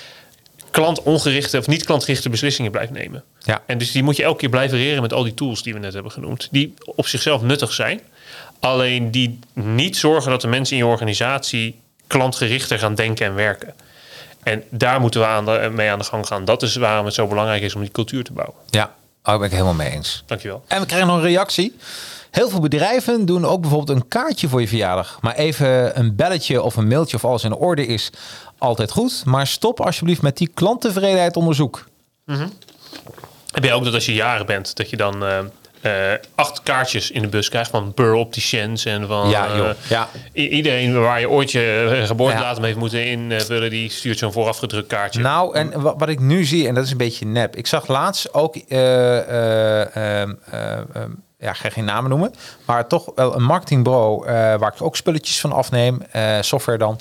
klantongerichte 0.71 1.59
of 1.59 1.67
niet 1.67 1.85
klantgerichte 1.85 2.29
beslissingen 2.29 2.71
blijft 2.71 2.93
nemen. 2.93 3.23
Ja. 3.39 3.63
En 3.67 3.79
dus 3.79 3.93
die 3.93 4.03
moet 4.03 4.17
je 4.17 4.23
elke 4.23 4.39
keer 4.39 4.49
blijven 4.49 4.79
leren 4.79 5.03
met 5.03 5.13
al 5.13 5.23
die 5.23 5.35
tools 5.35 5.63
die 5.63 5.73
we 5.73 5.79
net 5.79 5.93
hebben 5.93 6.13
genoemd. 6.13 6.49
Die 6.51 6.75
op 6.85 7.07
zichzelf 7.07 7.43
nuttig 7.43 7.73
zijn. 7.73 8.01
Alleen 8.61 9.11
die 9.11 9.39
niet 9.53 9.97
zorgen 9.97 10.31
dat 10.31 10.41
de 10.41 10.49
mensen 10.49 10.77
in 10.77 10.85
je 10.85 10.89
organisatie 10.91 11.81
klantgerichter 12.07 12.79
gaan 12.79 12.95
denken 12.95 13.27
en 13.27 13.35
werken. 13.35 13.75
En 14.43 14.63
daar 14.71 15.01
moeten 15.01 15.21
we 15.21 15.27
aan 15.27 15.45
de, 15.45 15.71
mee 15.73 15.91
aan 15.91 15.99
de 15.99 16.05
gang 16.05 16.27
gaan. 16.27 16.45
Dat 16.45 16.63
is 16.63 16.77
waarom 16.77 17.05
het 17.05 17.15
zo 17.15 17.27
belangrijk 17.27 17.63
is 17.63 17.75
om 17.75 17.81
die 17.81 17.91
cultuur 17.91 18.25
te 18.25 18.33
bouwen. 18.33 18.57
Ja, 18.71 18.95
daar 19.23 19.39
ben 19.39 19.47
ik 19.47 19.53
helemaal 19.53 19.75
mee 19.75 19.91
eens. 19.91 20.23
Dankjewel. 20.27 20.65
En 20.67 20.81
we 20.81 20.87
krijgen 20.87 21.09
nog 21.09 21.17
een 21.17 21.23
reactie. 21.23 21.77
Heel 22.33 22.49
veel 22.49 22.61
bedrijven 22.61 23.27
doen 23.27 23.45
ook 23.45 23.61
bijvoorbeeld 23.61 23.99
een 23.99 24.09
kaartje 24.09 24.49
voor 24.49 24.61
je 24.61 24.69
verjaardag. 24.69 25.19
Maar 25.21 25.35
even 25.35 25.99
een 25.99 26.17
belletje 26.17 26.63
of 26.63 26.77
een 26.77 26.89
mailtje 26.89 27.17
of 27.17 27.25
alles 27.25 27.45
in 27.45 27.55
orde 27.55 27.87
is 27.87 28.11
altijd 28.59 28.91
goed. 28.91 29.23
Maar 29.25 29.47
stop 29.47 29.81
alsjeblieft 29.81 30.23
met 30.23 30.37
die 30.37 30.51
klanttevredenheid 30.55 31.37
onderzoek. 31.37 31.85
Heb 33.53 33.65
jij 33.65 33.73
ook 33.73 33.85
dat 33.85 33.95
als 33.95 34.07
je 34.07 34.15
jaren 34.15 34.47
bent, 34.47 34.77
dat 34.77 34.91
je 34.91 34.97
dan 34.97 35.25
eh, 35.25 35.39
eh, 36.13 36.19
acht 36.35 36.63
kaartjes 36.63 37.11
in 37.11 37.23
de 37.23 37.29
bus 37.29 37.49
krijgt 37.49 37.71
van 37.71 37.95
Pearl 37.95 38.19
Opticians 38.21 38.85
en 38.85 39.07
van 39.07 39.29
Ja, 39.29 39.57
joh. 39.57 39.69
eh, 39.69 39.75
Ja. 39.89 40.09
iedereen 40.33 41.01
waar 41.01 41.21
je 41.21 41.31
ooit 41.31 41.51
je 41.51 42.03
geboortedatum 42.07 42.61
Ja. 42.61 42.67
heeft 42.67 42.79
moeten 42.79 43.07
invullen, 43.07 43.71
die 43.71 43.91
stuurt 43.91 44.19
zo'n 44.19 44.33
voorafgedrukt 44.33 44.87
kaartje. 44.87 45.21
Nou, 45.21 45.55
en 45.55 45.81
wa- 45.83 45.97
wat 45.97 46.09
ik 46.09 46.21
nu 46.21 46.45
zie, 46.45 46.69
en 46.69 46.75
dat 46.75 46.85
is 46.85 46.91
een 46.91 46.97
beetje 46.97 47.27
nep. 47.27 47.57
Ik 47.57 47.67
zag 47.67 47.87
laatst 47.89 48.35
ook, 48.35 48.57
ja, 51.43 51.51
ik 51.51 51.57
ga 51.57 51.71
geen 51.71 51.85
namen 51.85 52.11
noemen, 52.11 52.35
maar 52.65 52.87
toch 52.87 53.13
wel 53.15 53.35
een 53.37 53.43
marketingbureau 53.45 54.27
eh, 54.27 54.33
waar 54.33 54.73
ik 54.75 54.83
ook 54.83 54.97
spulletjes 54.97 55.41
van 55.41 55.53
afneem, 55.53 56.03
eh, 56.11 56.39
software 56.41 56.79
dan. 56.79 57.01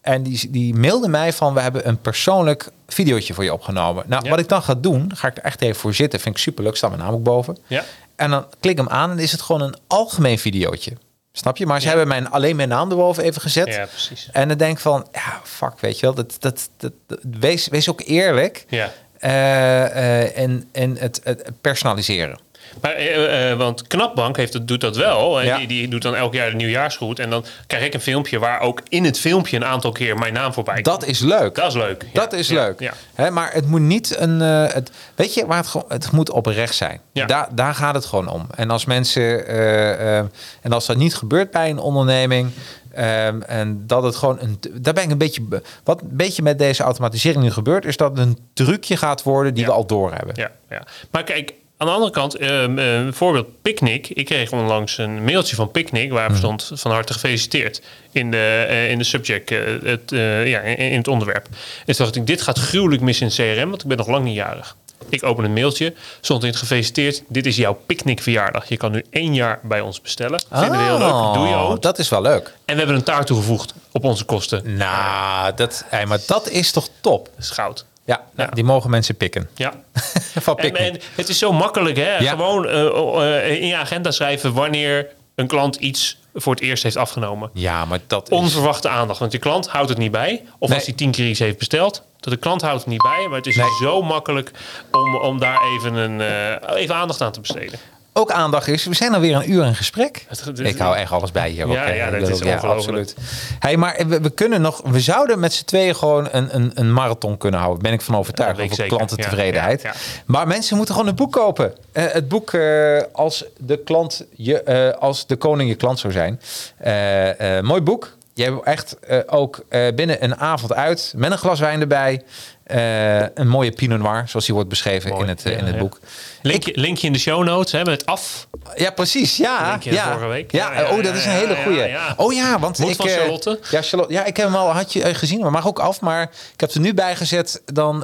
En 0.00 0.22
die, 0.22 0.50
die 0.50 0.74
mailde 0.74 1.08
mij 1.08 1.32
van, 1.32 1.54
we 1.54 1.60
hebben 1.60 1.88
een 1.88 2.00
persoonlijk 2.00 2.68
videootje 2.86 3.34
voor 3.34 3.44
je 3.44 3.52
opgenomen. 3.52 4.04
Nou, 4.06 4.24
Ja. 4.24 4.30
wat 4.30 4.38
ik 4.38 4.48
dan 4.48 4.62
ga 4.62 4.74
doen, 4.74 5.10
ga 5.14 5.28
ik 5.28 5.36
er 5.36 5.42
echt 5.42 5.60
even 5.60 5.76
voor 5.80 5.94
zitten. 5.94 6.20
Vind 6.20 6.34
ik 6.36 6.40
superleuk, 6.42 6.76
staat 6.76 6.90
mijn 6.90 7.02
naam 7.02 7.12
ook 7.14 7.22
boven. 7.22 7.58
Ja. 7.66 7.84
En 8.16 8.30
dan 8.30 8.46
klik 8.60 8.76
hem 8.76 8.88
aan 8.88 9.10
en 9.10 9.18
is 9.18 9.32
het 9.32 9.40
gewoon 9.42 9.60
een 9.62 9.76
algemeen 9.86 10.38
videootje. 10.38 10.92
Snap 11.32 11.56
je? 11.56 11.66
Maar 11.66 11.78
ze 11.80 11.82
Ja. 11.82 11.88
hebben 11.88 12.08
mijn, 12.08 12.30
alleen 12.30 12.56
mijn 12.56 12.68
naam 12.68 12.90
erboven 12.90 13.22
even 13.24 13.40
gezet. 13.40 13.66
Ja, 13.74 13.86
precies. 13.86 14.28
En 14.32 14.48
dan 14.48 14.56
denk 14.56 14.72
ik 14.72 14.78
van, 14.82 15.06
ja, 15.12 15.40
fuck, 15.44 15.80
weet 15.80 15.98
je 15.98 16.06
wel. 16.06 16.14
Dat, 16.14 16.36
dat, 16.38 16.68
dat, 16.76 16.92
dat- 17.06 17.18
wees, 17.40 17.68
wees 17.68 17.88
ook 17.90 18.00
eerlijk. 18.06 18.64
Ja. 18.68 18.90
eh, 19.18 19.84
eh, 20.22 20.38
en 20.38 20.68
en 20.72 20.96
het, 20.96 21.20
het 21.24 21.50
personaliseren. 21.60 22.38
Maar, 22.80 22.92
eh, 22.92 23.50
eh, 23.50 23.58
want 23.58 23.86
Knapbank 23.86 24.36
heeft 24.36 24.52
het, 24.52 24.68
doet 24.68 24.80
dat 24.80 24.96
wel. 24.96 25.40
En 25.40 25.46
Ja. 25.46 25.56
die, 25.58 25.66
die 25.66 25.88
doet 25.88 26.02
dan 26.02 26.14
elk 26.16 26.34
jaar 26.34 26.50
de 26.50 26.56
nieuwjaarsgroet. 26.56 27.18
En 27.18 27.30
dan 27.30 27.44
krijg 27.66 27.84
ik 27.84 27.94
een 27.94 28.00
filmpje 28.00 28.38
waar 28.38 28.60
ook 28.60 28.80
in 28.88 29.04
het 29.04 29.18
filmpje 29.18 29.56
een 29.56 29.64
aantal 29.64 29.92
keer 29.92 30.16
mijn 30.18 30.32
naam 30.32 30.52
voorbij 30.52 30.74
komt. 30.74 30.84
Dat 31.00 31.04
is 31.06 31.20
leuk. 31.20 31.54
Dat 31.54 31.66
is 31.66 31.74
leuk. 31.74 32.04
Ja, 32.12 32.20
Dat 32.20 32.32
is 32.32 32.48
ja, 32.48 32.64
leuk. 32.64 32.92
Hè, 33.14 33.30
maar 33.30 33.52
het 33.52 33.66
moet 33.66 33.80
niet 33.80 34.16
een. 34.18 34.42
eh, 34.42 34.64
het, 34.74 34.90
weet 35.14 35.34
je 35.34 35.46
waar 35.46 35.56
het 35.58 35.66
gewoon. 35.66 35.86
Het 35.88 36.10
moet 36.12 36.30
oprecht 36.30 36.74
zijn. 36.74 37.00
Daar, 37.12 37.48
daar 37.54 37.74
gaat 37.74 37.94
het 37.94 38.04
gewoon 38.04 38.28
om. 38.28 38.46
En 38.54 38.70
als 38.70 38.84
mensen. 38.84 39.46
eh, 39.46 40.18
eh, 40.18 40.24
en 40.62 40.72
als 40.72 40.86
dat 40.86 40.96
niet 40.96 41.14
gebeurt 41.14 41.50
bij 41.50 41.70
een 41.70 41.78
onderneming. 41.78 42.50
ehm, 42.92 43.40
en 43.42 43.82
dat 43.86 44.02
het 44.02 44.16
gewoon 44.16 44.38
een. 44.40 44.58
Daar 44.72 44.94
ben 44.94 45.02
ik 45.04 45.10
een 45.10 45.18
beetje. 45.18 45.40
be- 45.42 45.62
Wat 45.84 46.00
een 46.00 46.08
beetje 46.10 46.42
met 46.42 46.58
deze 46.58 46.82
automatisering 46.82 47.42
nu 47.42 47.50
gebeurt. 47.50 47.84
Is 47.84 47.96
dat 47.96 48.10
het 48.10 48.18
een 48.26 48.38
trucje 48.52 48.96
gaat 48.96 49.22
worden 49.22 49.54
die 49.54 49.62
Ja. 49.62 49.68
we 49.68 49.74
al 49.76 49.86
doorhebben. 49.86 50.34
Ja, 50.34 50.50
ja. 50.70 50.82
Maar 51.10 51.24
kijk, 51.24 51.52
aan 51.78 51.86
de 51.86 51.92
andere 51.92 52.12
kant, 52.12 52.34
ehm, 52.34 52.78
eh, 52.78 53.02
bijvoorbeeld 53.02 53.62
Picnic. 53.62 54.08
Ik 54.08 54.24
kreeg 54.24 54.52
onlangs 54.52 54.98
een 54.98 55.24
mailtje 55.24 55.56
van 55.56 55.70
Picnic 55.70 56.12
waar 56.12 56.28
Mhm. 56.30 56.38
stond 56.38 56.70
van 56.74 56.90
harte 56.90 57.12
gefeliciteerd 57.12 57.82
in 58.12 58.30
de, 58.30 58.64
eh, 58.68 58.90
in 58.90 58.98
de 58.98 59.04
subject, 59.04 59.50
eh, 59.50 59.58
het, 59.84 60.12
eh, 60.12 60.46
ja, 60.48 60.60
in, 60.60 60.76
in 60.76 60.96
het 60.98 61.08
onderwerp. 61.08 61.46
En 61.86 61.94
toen 61.96 62.04
dacht 62.04 62.16
ik, 62.16 62.26
dit 62.26 62.42
gaat 62.42 62.58
gruwelijk 62.58 63.02
mis 63.02 63.20
in 63.20 63.28
CRM, 63.28 63.68
want 63.68 63.82
ik 63.82 63.88
ben 63.88 63.96
nog 63.96 64.06
lang 64.06 64.24
niet 64.24 64.34
jarig. 64.34 64.76
Ik 65.08 65.22
open 65.24 65.44
een 65.44 65.52
mailtje, 65.52 65.94
stond 66.20 66.42
in 66.42 66.48
het 66.48 66.58
gefeliciteerd. 66.58 67.22
Dit 67.28 67.46
is 67.46 67.56
jouw 67.56 67.78
Picnic 67.86 68.22
verjaardag. 68.22 68.68
Je 68.68 68.76
kan 68.76 68.92
nu 68.92 69.04
één 69.10 69.34
jaar 69.34 69.60
bij 69.62 69.80
ons 69.80 70.00
bestellen. 70.00 70.40
Vinden 70.52 70.70
we 70.78 70.84
heel 70.84 70.98
leuk. 70.98 71.34
Doe 71.34 71.46
je 71.46 71.54
ook. 71.54 71.70
Oh, 71.76 71.80
Dat 71.80 71.98
is 71.98 72.08
wel 72.08 72.22
leuk. 72.22 72.46
En 72.64 72.72
we 72.72 72.78
hebben 72.78 72.96
een 72.96 73.02
taart 73.02 73.26
toegevoegd 73.26 73.74
op 73.92 74.04
onze 74.04 74.24
kosten. 74.24 74.76
Nou, 74.76 75.52
dat, 75.56 75.84
hey, 75.86 76.06
maar 76.06 76.18
dat 76.26 76.48
is 76.50 76.70
toch 76.72 76.88
top? 77.00 77.24
Dat 77.34 77.44
is 77.44 77.50
goud. 77.50 77.84
Ja, 78.08 78.20
Ja. 78.36 78.46
die 78.46 78.64
mogen 78.64 78.90
mensen 78.90 79.16
pikken. 79.16 79.48
Ja. 79.54 79.72
Van 80.46 80.56
En, 80.56 80.62
pikken. 80.62 80.84
en 80.84 81.00
het 81.14 81.28
is 81.28 81.38
zo 81.38 81.52
makkelijk, 81.52 81.96
hè? 81.96 82.16
Ja. 82.18 82.30
Gewoon 82.30 82.66
eh, 82.68 83.46
eh, 83.46 83.60
in 83.60 83.66
je 83.66 83.76
agenda 83.76 84.10
schrijven 84.10 84.52
wanneer 84.52 85.06
een 85.34 85.46
klant 85.46 85.76
iets 85.76 86.18
voor 86.34 86.54
het 86.54 86.62
eerst 86.62 86.82
heeft 86.82 86.96
afgenomen. 86.96 87.50
Ja, 87.52 87.84
maar 87.84 87.98
dat 88.06 88.30
is... 88.30 88.38
Onverwachte 88.38 88.88
aandacht. 88.88 89.18
Want 89.18 89.32
je 89.32 89.38
klant 89.38 89.68
houdt 89.68 89.88
het 89.88 89.98
niet 89.98 90.10
bij. 90.10 90.42
Of 90.58 90.68
Nee. 90.68 90.76
als 90.78 90.86
hij 90.86 90.94
tien 90.96 91.10
keer 91.10 91.28
iets 91.28 91.38
heeft 91.38 91.58
besteld. 91.58 92.02
Dat 92.20 92.32
de 92.32 92.38
klant 92.38 92.62
houdt 92.62 92.78
het 92.80 92.88
niet 92.88 93.02
bij. 93.02 93.26
Maar 93.28 93.36
het 93.36 93.46
is 93.46 93.56
Nee. 93.56 93.66
zo 93.80 94.02
makkelijk 94.02 94.50
om, 94.92 95.16
om 95.16 95.38
daar 95.38 95.58
even, 95.76 95.94
een, 95.94 96.20
eh, 96.20 96.76
even 96.80 96.94
aandacht 96.94 97.20
aan 97.20 97.32
te 97.32 97.40
besteden. 97.40 97.78
Ook 98.18 98.30
aandacht 98.30 98.68
is. 98.68 98.84
We 98.84 98.94
zijn 98.94 99.14
alweer 99.14 99.34
een 99.36 99.50
uur 99.50 99.64
in 99.64 99.74
gesprek. 99.74 100.24
Het- 100.28 100.44
het- 100.44 100.58
Ik 100.60 100.78
hou 100.78 100.96
echt 100.96 101.12
alles 101.12 101.32
bij 101.32 101.48
hier. 101.50 101.68
Ja, 101.68 101.88
ja, 101.88 102.04
dat 102.10 102.20
bedoel, 102.20 102.28
is 102.28 102.34
ongelooflijk. 102.42 102.72
absoluut. 102.74 103.16
Hey, 103.58 103.76
maar 103.76 104.00
we, 104.06 104.20
we 104.20 104.30
kunnen 104.30 104.60
nog. 104.60 104.80
We 104.84 105.00
zouden 105.00 105.38
met 105.38 105.52
z'n 105.52 105.64
tweeën 105.64 105.96
gewoon 105.96 106.28
een, 106.30 106.54
een, 106.54 106.70
een 106.74 106.92
marathon 106.92 107.36
kunnen 107.36 107.60
houden. 107.60 107.82
Ben 107.82 107.92
ik 107.92 108.00
van 108.00 108.16
overtuigd. 108.16 108.56
Ja, 108.58 108.62
over 108.64 108.76
zeker. 108.76 108.96
klantentevredenheid. 108.96 109.82
Ja, 109.82 109.88
ja, 109.88 109.94
Maar 110.26 110.46
mensen 110.46 110.76
moeten 110.76 110.94
gewoon 110.94 111.08
een 111.10 111.16
boek 111.16 111.32
kopen. 111.32 111.72
Eh, 111.92 112.04
het 112.08 112.28
boek 112.28 112.52
eh, 112.52 113.02
als 113.12 113.44
de 113.58 113.76
klant 113.82 114.24
je, 114.36 114.62
eh, 114.62 115.00
als 115.00 115.26
de 115.26 115.36
koning 115.36 115.68
je 115.70 115.76
klant 115.76 115.98
zou 115.98 116.12
zijn. 116.12 116.40
Eh, 116.78 117.56
eh, 117.58 117.64
mooi 117.64 117.80
boek. 117.80 118.16
Je 118.38 118.44
hebt 118.44 118.64
echt 118.64 118.98
eh, 118.98 119.18
ook 119.26 119.64
eh, 119.68 119.94
binnen 119.94 120.24
een 120.24 120.36
avond 120.36 120.72
uit 120.72 121.12
met 121.16 121.30
een 121.30 121.38
glas 121.38 121.60
wijn 121.60 121.80
erbij. 121.80 122.22
eh, 122.64 123.20
een 123.34 123.48
mooie 123.48 123.72
Pinot 123.72 123.98
Noir, 123.98 124.22
zoals 124.26 124.44
die 124.44 124.54
wordt 124.54 124.68
beschreven 124.68 125.10
Mooi. 125.10 125.22
in 125.22 125.28
het, 125.28 125.44
in 125.44 125.64
het 125.64 125.74
ja. 125.74 125.80
boek. 125.80 125.98
Linkje, 126.42 126.72
linkje 126.74 127.06
in 127.06 127.12
de 127.12 127.18
show 127.18 127.44
notes 127.44 127.72
hè, 127.72 127.84
met 127.84 128.06
af. 128.06 128.48
Ja, 128.74 128.90
precies. 128.90 129.36
Ja, 129.36 129.70
Linkje 129.70 129.92
ja. 129.92 130.04
vorige 130.04 130.26
week. 130.26 130.52
Ja, 130.52 130.90
oh, 130.90 131.02
dat 131.02 131.14
is 131.14 131.24
een 131.24 131.30
hele 131.30 131.88
ja. 131.88 132.14
Oh 132.16 132.32
ja, 132.32 132.58
want 132.58 132.78
Moet 132.78 132.90
ik... 132.90 132.96
van 132.96 133.08
Charlotte? 133.08 133.60
Ja, 133.70 133.82
Charlotte. 133.82 134.12
Ja, 134.12 134.24
ik 134.24 134.36
heb 134.36 134.46
hem 134.46 134.56
al 134.56 134.70
had 134.70 134.92
je 134.92 135.14
gezien, 135.14 135.40
maar 135.40 135.50
mag 135.50 135.66
ook 135.66 135.78
af. 135.78 136.00
Maar 136.00 136.22
ik 136.52 136.60
heb 136.60 136.70
er 136.70 136.80
nu 136.80 136.94
bij 136.94 137.16
gezet 137.16 137.62
dan 137.64 137.98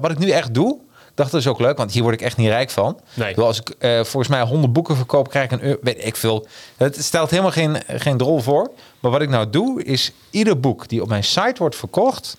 wat 0.00 0.10
ik 0.10 0.18
nu 0.18 0.30
echt 0.30 0.54
doe. 0.54 0.78
Ik 1.08 1.24
dacht, 1.24 1.30
dat 1.32 1.40
is 1.40 1.46
ook 1.46 1.60
leuk, 1.60 1.76
want 1.76 1.92
hier 1.92 2.02
word 2.02 2.14
ik 2.14 2.22
echt 2.22 2.36
niet 2.36 2.48
rijk 2.48 2.70
van. 2.70 3.00
Nee. 3.14 3.30
Ik 3.30 3.38
Als 3.38 3.60
ik 3.60 3.76
volgens 3.80 4.28
mij 4.28 4.42
100 4.42 4.72
boeken 4.72 4.96
verkoop, 4.96 5.28
krijg 5.28 5.44
ik 5.44 5.52
een 5.52 5.62
euro. 5.62 5.78
Weet 5.82 6.04
ik 6.04 6.16
veel. 6.16 6.46
Het 6.76 7.04
stelt 7.04 7.30
helemaal 7.30 7.50
geen, 7.50 7.76
geen 7.86 8.16
drol 8.16 8.40
voor. 8.40 8.70
Maar 9.00 9.10
wat 9.10 9.22
ik 9.22 9.28
nou 9.28 9.50
doe, 9.50 9.82
is 9.82 10.12
ieder 10.30 10.60
boek 10.60 10.88
die 10.88 11.02
op 11.02 11.08
mijn 11.08 11.24
site 11.24 11.54
wordt 11.58 11.76
verkocht, 11.76 12.36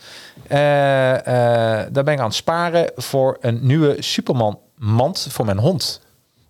eh, 0.47 0.57
daar 0.57 2.03
ben 2.03 2.13
ik 2.13 2.19
aan 2.19 2.25
het 2.25 2.33
sparen 2.33 2.91
voor 2.95 3.37
een 3.41 3.59
nieuwe 3.61 3.95
Superman 3.99 4.59
mand 4.75 5.27
voor 5.29 5.45
mijn 5.45 5.57
hond. 5.57 6.01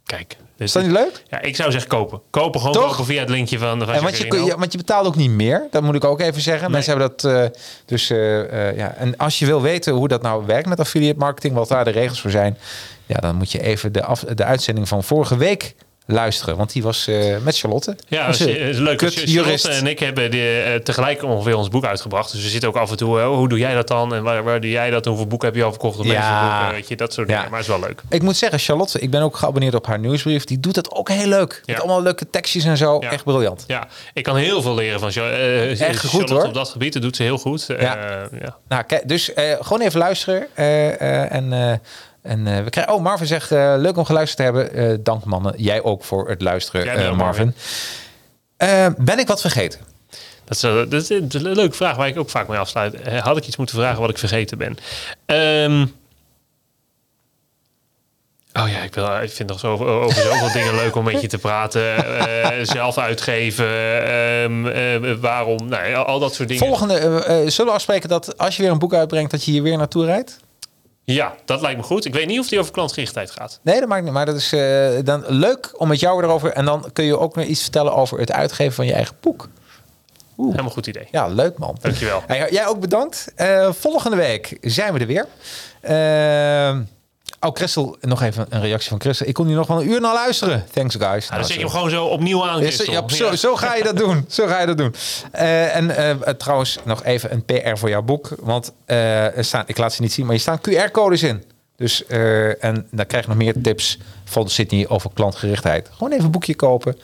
Kijk. 0.06 0.38
Is 0.58 0.72
dat 0.72 0.84
niet 0.84 0.92
leuk? 0.92 1.24
Ja, 1.28 1.42
ik 1.42 1.56
zou 1.56 1.72
zeggen 1.72 1.90
kopen. 1.90 2.22
Kopen 2.30 2.60
gewoon 2.62 2.76
kopen 2.76 3.06
via 3.06 3.20
het 3.20 3.30
linkje 3.30 3.58
van, 3.60 3.80
van 3.80 3.94
En 3.94 4.04
want, 4.04 4.18
je, 4.18 4.44
ja, 4.46 4.58
want 4.58 4.72
je 4.72 4.78
betaalt 4.78 5.08
ook 5.08 5.16
niet 5.16 5.32
meer. 5.32 5.68
Dat 5.72 5.84
moet 5.84 5.96
ik 5.96 6.04
ook 6.04 6.20
even 6.20 6.42
zeggen. 6.42 6.72
Mensen 6.72 6.98
hebben 6.98 7.12
dat. 7.18 7.32
eh, 7.34 7.62
dus 7.86 8.08
ja. 8.08 8.94
En 8.94 9.18
als 9.18 9.40
je 9.40 9.46
wil 9.46 9.62
weten 9.62 9.94
hoe 9.94 10.08
dat 10.08 10.22
nou 10.22 10.46
werkt 10.46 10.68
met 10.68 10.80
affiliate 10.80 11.20
marketing, 11.20 11.54
wat 11.54 11.68
daar 11.68 11.86
de 11.86 11.92
regels 11.92 12.22
voor 12.22 12.32
zijn, 12.32 12.58
ja, 13.06 13.16
dan 13.16 13.36
moet 13.36 13.52
je 13.52 13.62
even 13.62 13.92
de, 13.92 14.04
af, 14.04 14.20
de 14.20 14.44
uitzending 14.44 14.88
van 14.88 15.04
vorige 15.04 15.38
week 15.38 15.76
luisteren. 16.12 16.58
Want 16.58 16.74
die 16.74 16.84
was 16.84 17.08
eh, 17.08 17.38
met 17.44 17.58
Charlotte. 17.58 17.96
Ja, 18.08 18.18
dat 18.28 18.38
Was, 18.38 18.48
is, 18.48 18.76
eh, 18.76 18.82
leuk. 18.84 18.98
kut 18.98 19.14
Charlotte 19.14 19.32
jurist. 19.32 19.66
en 19.66 19.88
ik 19.88 20.00
hebben 20.00 20.32
de, 20.32 20.62
eh, 20.66 20.76
tegelijk 20.76 21.24
ongeveer 21.24 21.56
ons 21.56 21.68
boek 21.70 21.86
uitgebracht. 21.86 22.32
Dus 22.32 22.42
we 22.44 22.50
zitten 22.50 22.70
ook 22.70 22.76
af 22.76 22.92
en 22.92 22.98
toe, 22.98 23.20
eh, 23.20 23.28
hoe 23.28 23.50
doe 23.50 23.58
jij 23.60 23.74
dat 23.74 23.88
dan? 23.88 24.14
En 24.14 24.24
waar, 24.24 24.44
waar 24.44 24.62
doe 24.62 24.70
jij 24.70 24.90
dat? 24.90 25.04
En 25.04 25.10
hoeveel 25.10 25.28
boeken 25.28 25.48
heb 25.48 25.58
je 25.58 25.64
al 25.64 25.70
verkocht 25.72 26.00
op 26.00 26.06
Ja. 26.06 26.58
boeken? 26.60 26.76
Weet 26.76 26.88
je, 26.88 26.96
dat 26.96 27.14
soort 27.14 27.28
Ja. 27.30 27.36
dingen. 27.36 27.50
Maar 27.50 27.60
het 27.60 27.70
is 27.70 27.76
wel 27.76 27.88
leuk. 27.88 28.02
Ik 28.10 28.22
moet 28.22 28.38
zeggen, 28.38 28.60
Charlotte, 28.60 29.00
ik 29.00 29.10
ben 29.12 29.22
ook 29.22 29.36
geabonneerd 29.38 29.76
op 29.76 29.86
haar 29.86 30.00
nieuwsbrief. 30.00 30.44
Die 30.44 30.60
doet 30.60 30.74
dat 30.76 30.92
ook 30.92 31.10
heel 31.10 31.28
leuk. 31.28 31.62
Ja. 31.66 31.74
Met 31.74 31.82
allemaal 31.84 32.02
leuke 32.02 32.30
tekstjes 32.30 32.64
en 32.66 32.78
zo. 32.78 32.98
Ja. 33.02 33.12
Echt 33.12 33.24
briljant. 33.24 33.64
Ja, 33.68 33.88
ik 34.14 34.24
kan 34.24 34.36
heel 34.36 34.62
veel 34.62 34.76
leren 34.76 35.00
van 35.00 35.12
Char- 35.12 35.32
eh, 35.32 35.82
Echt 35.82 36.00
goed, 36.00 36.10
Charlotte 36.10 36.34
hoor. 36.34 36.44
op 36.44 36.54
dat 36.54 36.70
gebied. 36.70 36.94
Dat 36.94 37.02
doet 37.02 37.16
ze 37.16 37.24
heel 37.24 37.38
goed. 37.38 37.70
Eh, 37.70 37.82
Ja. 37.82 37.98
ja. 38.42 38.58
Nou, 38.68 38.84
kijk, 38.84 39.08
dus 39.08 39.34
eh, 39.34 39.54
gewoon 39.60 39.82
even 39.82 40.00
luisteren. 40.00 40.48
eh, 40.56 40.88
eh, 41.02 41.32
en 41.32 41.54
eh, 41.54 41.74
en 42.22 42.48
eh, 42.48 42.64
we 42.64 42.70
krijgen. 42.70 42.94
Oh, 42.94 43.02
Marvin 43.02 43.28
zegt: 43.28 43.52
eh, 43.52 43.74
leuk 43.78 43.98
om 43.98 44.06
geluisterd 44.06 44.38
te 44.38 44.44
hebben. 44.44 44.74
Eh, 44.74 44.98
dank, 45.04 45.26
mannen. 45.26 45.54
Jij 45.58 45.84
ook 45.84 46.04
voor 46.04 46.30
het 46.30 46.42
luisteren, 46.42 47.16
Marvin. 47.16 47.54
Ben 48.98 49.20
ik 49.20 49.28
wat 49.28 49.42
vergeten? 49.42 49.80
Dat 50.46 50.56
is, 50.56 50.90
dat 50.90 50.94
is 50.94 51.10
een 51.10 51.54
leuke 51.54 51.76
vraag 51.76 51.96
waar 51.96 52.08
ik 52.08 52.20
ook 52.20 52.30
vaak 52.30 52.48
mee 52.48 52.58
afsluit. 52.58 53.08
Had 53.20 53.38
ik 53.38 53.48
iets 53.48 53.58
moeten 53.58 53.76
vragen 53.76 54.02
wat 54.02 54.10
ik 54.10 54.18
vergeten 54.18 54.58
ben? 54.58 54.78
Ehm, 55.26 55.86
oh 58.54 58.70
ja, 58.70 58.82
ik, 58.84 58.94
wil, 58.94 59.22
ik 59.22 59.32
vind 59.32 59.50
nog 59.50 59.60
zo, 59.60 59.78
over 59.78 60.22
zoveel 60.22 60.52
dingen 60.60 60.76
leuk 60.76 60.96
om 60.96 61.04
met 61.04 61.22
je 61.22 61.28
te 61.28 61.38
praten. 61.38 61.96
Zelf 62.66 62.98
uitgeven. 62.98 63.68
ehm, 64.04 64.68
eh, 64.68 65.14
waarom? 65.14 65.68
Nou, 65.68 65.94
al 65.94 66.20
dat 66.20 66.34
soort 66.34 66.48
dingen. 66.48 66.66
Volgende, 66.66 67.24
zullen 67.48 67.72
we 67.72 67.78
afspreken 67.78 68.10
dat 68.10 68.38
als 68.38 68.56
je 68.56 68.62
weer 68.62 68.72
een 68.72 68.80
boek 68.80 68.94
uitbrengt, 68.94 69.32
dat 69.32 69.44
je 69.44 69.52
hier 69.52 69.64
weer 69.64 69.78
naartoe 69.78 70.06
rijdt? 70.06 70.40
Ja, 71.14 71.36
dat 71.46 71.62
lijkt 71.62 71.78
me 71.78 71.84
goed. 71.84 72.06
Ik 72.06 72.14
weet 72.14 72.28
niet 72.28 72.40
of 72.40 72.48
die 72.48 72.60
over 72.60 72.72
klantgerichtheid 72.72 73.32
gaat. 73.32 73.60
Nee, 73.62 73.80
dat 73.80 73.90
maakt 73.90 74.04
niet. 74.04 74.14
Maar 74.14 74.26
dat 74.26 74.36
is 74.36 74.54
eh, 74.54 74.90
dan 75.04 75.24
leuk 75.28 75.72
om 75.78 75.88
met 75.88 76.00
jou 76.00 76.24
erover. 76.24 76.52
En 76.52 76.66
dan 76.66 76.90
kun 76.94 77.06
je 77.06 77.18
ook 77.20 77.36
nog 77.36 77.46
iets 77.46 77.62
vertellen 77.62 77.96
over 77.96 78.20
het 78.20 78.32
uitgeven 78.32 78.74
van 78.74 78.86
je 78.86 78.94
eigen 78.94 79.16
boek. 79.20 79.48
Helemaal 80.38 80.70
goed 80.70 80.88
idee. 80.88 81.08
Ja, 81.12 81.28
leuk 81.28 81.58
man. 81.58 81.78
Dankjewel. 81.82 82.24
Jij 82.28 82.68
ook 82.68 82.80
bedankt. 82.80 83.32
Eh, 83.36 83.72
volgende 83.74 84.18
week 84.18 84.58
zijn 84.62 84.94
we 84.94 85.00
er 85.00 85.08
weer. 85.08 85.26
Eh, 85.82 86.78
oh, 87.40 87.54
Christel, 87.54 87.98
nog 88.02 88.22
even 88.22 88.46
een 88.50 88.62
reactie 88.62 88.90
van 88.90 89.00
Christel. 89.00 89.28
Ik 89.28 89.34
kon 89.34 89.48
hier 89.48 89.56
nog 89.56 89.68
wel 89.68 89.82
een 89.82 89.90
uur 89.90 90.02
naar 90.02 90.14
luisteren. 90.14 90.66
Thanks, 90.74 90.96
guys. 90.96 91.28
Nou, 91.28 91.40
dan 91.40 91.50
zet 91.50 91.56
je 91.56 91.62
hem 91.62 91.70
gewoon 91.70 91.90
zo 91.90 92.06
opnieuw 92.06 92.48
aan. 92.48 92.62
Ja, 92.62 92.72
zo, 92.72 92.92
ja, 92.92 93.36
zo, 93.36 93.56
ga 93.56 93.76
je 93.76 93.84
dat 93.84 93.98
doen. 93.98 94.26
Zo 94.28 94.48
ga 94.48 94.60
je 94.60 94.66
dat 94.66 94.78
doen. 94.78 94.96
Eh, 95.32 95.76
en 95.76 95.96
eh, 95.96 96.10
eh, 96.10 96.20
trouwens, 96.20 96.78
nog 96.84 97.04
even 97.04 97.34
een 97.34 97.46
PR 97.46 97.78
voor 97.78 97.90
jouw 97.90 98.02
boek. 98.02 98.30
Want 98.40 98.74
er 98.86 99.46
staan, 99.46 99.64
ik 99.66 99.78
laat 99.78 99.94
ze 99.94 100.02
niet 100.02 100.14
zien, 100.14 100.26
maar 100.26 100.36
je 100.36 100.42
staan 100.42 100.60
QR-codes 100.70 101.24
in. 101.24 101.44
Dus, 101.76 102.06
en 102.06 102.88
dan 102.92 103.06
krijg 103.06 103.24
je 103.24 103.30
nog 103.30 103.38
meer 103.38 103.62
tips 103.62 104.00
van 104.24 104.50
Sydney 104.50 104.88
over 104.88 105.10
klantgerichtheid. 105.14 105.90
Gewoon 105.94 106.12
even 106.12 106.26
een 106.26 106.32
boekje 106.32 106.56
kopen. 106.56 106.98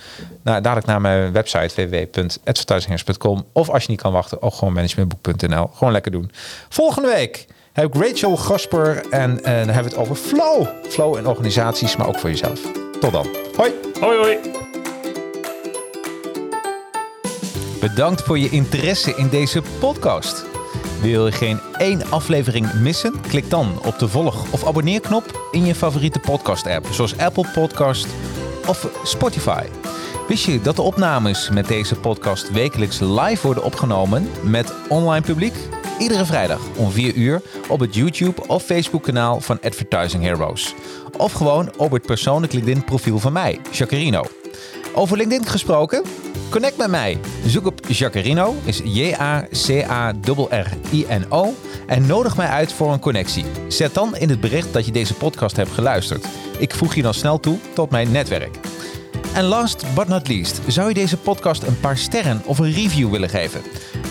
Nou, 0.44 0.62
dadelijk 0.62 0.88
naar 0.88 1.02
mijn 1.02 1.32
website 1.32 1.88
www.advertisingers.com. 1.88 3.46
Of 3.52 3.70
als 3.70 3.84
je 3.84 3.90
niet 3.90 4.02
kan 4.02 4.12
wachten, 4.12 4.42
ook 4.42 4.54
gewoon 4.54 4.74
managementboek.nl. 4.74 5.70
Gewoon 5.74 5.94
lekker 5.94 6.12
doen. 6.12 6.32
Volgende 6.70 7.08
week 7.08 7.48
heb 7.76 7.96
ik 7.96 8.02
Rachel 8.02 8.38
Gasper. 8.38 9.06
En, 9.10 9.36
dan 9.36 9.44
hebben 9.54 9.84
we 9.84 9.90
het 9.90 9.96
over 9.98 10.16
flow. 10.16 10.68
Flow 10.90 11.18
in 11.18 11.28
organisaties, 11.28 11.96
maar 11.96 12.08
ook 12.08 12.20
voor 12.20 12.30
jezelf. 12.30 12.62
Tot 13.00 13.02
Tot 13.02 13.12
dan. 13.12 13.28
Hoi. 13.56 13.74
Hoi 14.00 14.18
hoi. 14.18 14.38
Bedankt 17.80 18.22
voor 18.22 18.40
je 18.40 18.50
interesse 18.50 19.16
in 19.16 19.30
deze 19.30 19.62
podcast. 19.80 20.46
Wil 21.02 21.26
je 21.26 21.32
geen 21.32 21.60
één 21.78 22.12
aflevering 22.12 22.74
missen? 22.74 23.22
Klik 23.28 23.50
dan 23.50 23.80
op 23.86 24.00
de 24.00 24.08
volg- 24.08 24.52
of 24.52 24.68
abonneerknop 24.68 25.48
in 25.52 25.66
je 25.66 25.76
favoriete 25.76 26.20
podcast-app, 26.20 26.88
zoals 26.92 27.18
Apple 27.18 27.48
Podcast 27.54 28.08
of 28.68 28.88
Spotify. 29.04 29.64
Wist 30.28 30.46
je 30.46 30.62
dat 30.62 30.76
de 30.76 30.82
opnames 30.82 31.50
met 31.50 31.68
deze 31.68 31.96
podcast 31.96 32.52
wekelijks 32.52 33.00
live 33.00 33.46
worden 33.46 33.64
opgenomen 33.64 34.30
met 34.44 34.74
online 34.90 35.26
publiek? 35.26 35.54
Iedere 36.00 36.26
vrijdag 36.26 36.62
om 36.76 36.92
4 36.92 37.16
uur 37.16 37.42
op 37.68 37.80
het 37.80 37.96
YouTube 37.96 38.48
of 38.48 38.64
Facebook 38.64 39.04
kanaal 39.04 39.42
van 39.42 39.60
Advertising 39.62 40.24
Heroes. 40.24 40.74
Of 41.18 41.32
gewoon 41.32 41.72
op 41.78 41.92
het 41.92 42.06
persoonlijk 42.06 42.54
LinkedIn 42.54 42.84
profiel 42.84 43.20
van 43.20 43.34
mij, 43.34 43.60
Jacarino. 43.72 44.24
Over 44.94 45.18
LinkedIn 45.18 45.46
gesproken? 45.48 46.04
Connect 46.50 46.78
met 46.78 46.90
mij. 46.90 47.20
Zoek 47.46 47.66
op 47.66 47.88
Jacarino, 47.88 48.56
is 48.64 48.82
J-A-C-A-R-R-I-N-O 48.84 49.44
en 51.88 52.06
nodig 52.06 52.38
mij 52.38 52.48
uit 52.48 52.74
voor 52.74 52.94
een 52.94 53.00
connectie. 53.00 53.46
Zet 53.68 53.94
dan 53.94 54.16
in 54.16 54.30
het 54.30 54.40
bericht 54.40 54.74
dat 54.74 54.86
je 54.86 54.92
deze 54.92 55.14
podcast 55.14 55.56
hebt 55.56 55.72
geluisterd. 55.72 56.26
Ik 56.58 56.74
voeg 56.74 56.96
je 56.96 57.02
dan 57.02 57.14
snel 57.14 57.40
toe 57.40 57.58
tot 57.74 57.90
mijn 57.90 58.12
netwerk. 58.12 58.60
En 59.36 59.44
last 59.44 59.86
but 59.96 60.08
not 60.08 60.28
least, 60.28 60.60
zou 60.68 60.88
je 60.88 60.94
deze 60.94 61.18
podcast 61.18 61.64
een 61.64 61.80
paar 61.80 61.98
sterren 61.98 62.42
of 62.46 62.60
een 62.60 62.72
review 62.72 63.12
willen 63.12 63.30
geven? 63.30 63.62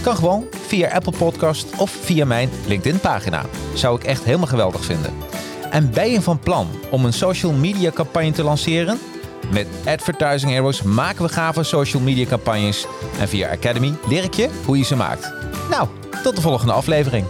Kan 0.02 0.16
gewoon 0.16 0.46
via 0.66 0.90
Apple 0.90 1.12
Podcast 1.18 1.66
of 1.76 1.90
via 1.90 2.24
mijn 2.24 2.50
LinkedIn 2.66 3.00
pagina. 3.00 3.44
Zou 3.74 3.96
ik 3.96 4.04
echt 4.04 4.24
helemaal 4.24 4.46
geweldig 4.46 4.84
vinden. 4.84 5.12
En 5.70 5.90
ben 5.90 6.10
je 6.10 6.22
van 6.22 6.38
plan 6.38 6.68
om 6.90 7.04
een 7.04 7.12
social 7.12 7.52
media 7.52 7.90
campagne 7.90 8.30
te 8.30 8.42
lanceren? 8.42 8.98
Met 9.52 9.66
Advertising 9.86 10.52
Heroes 10.52 10.82
maken 10.82 11.24
we 11.24 11.28
gave 11.28 11.62
social 11.62 12.02
media 12.02 12.26
campagnes. 12.26 12.86
En 13.20 13.28
via 13.28 13.50
Academy 13.50 13.94
leer 14.08 14.24
ik 14.24 14.34
je 14.34 14.48
hoe 14.64 14.78
je 14.78 14.84
ze 14.84 14.96
maakt. 14.96 15.32
Nou, 15.70 15.88
tot 16.22 16.36
de 16.36 16.42
volgende 16.42 16.72
aflevering. 16.72 17.26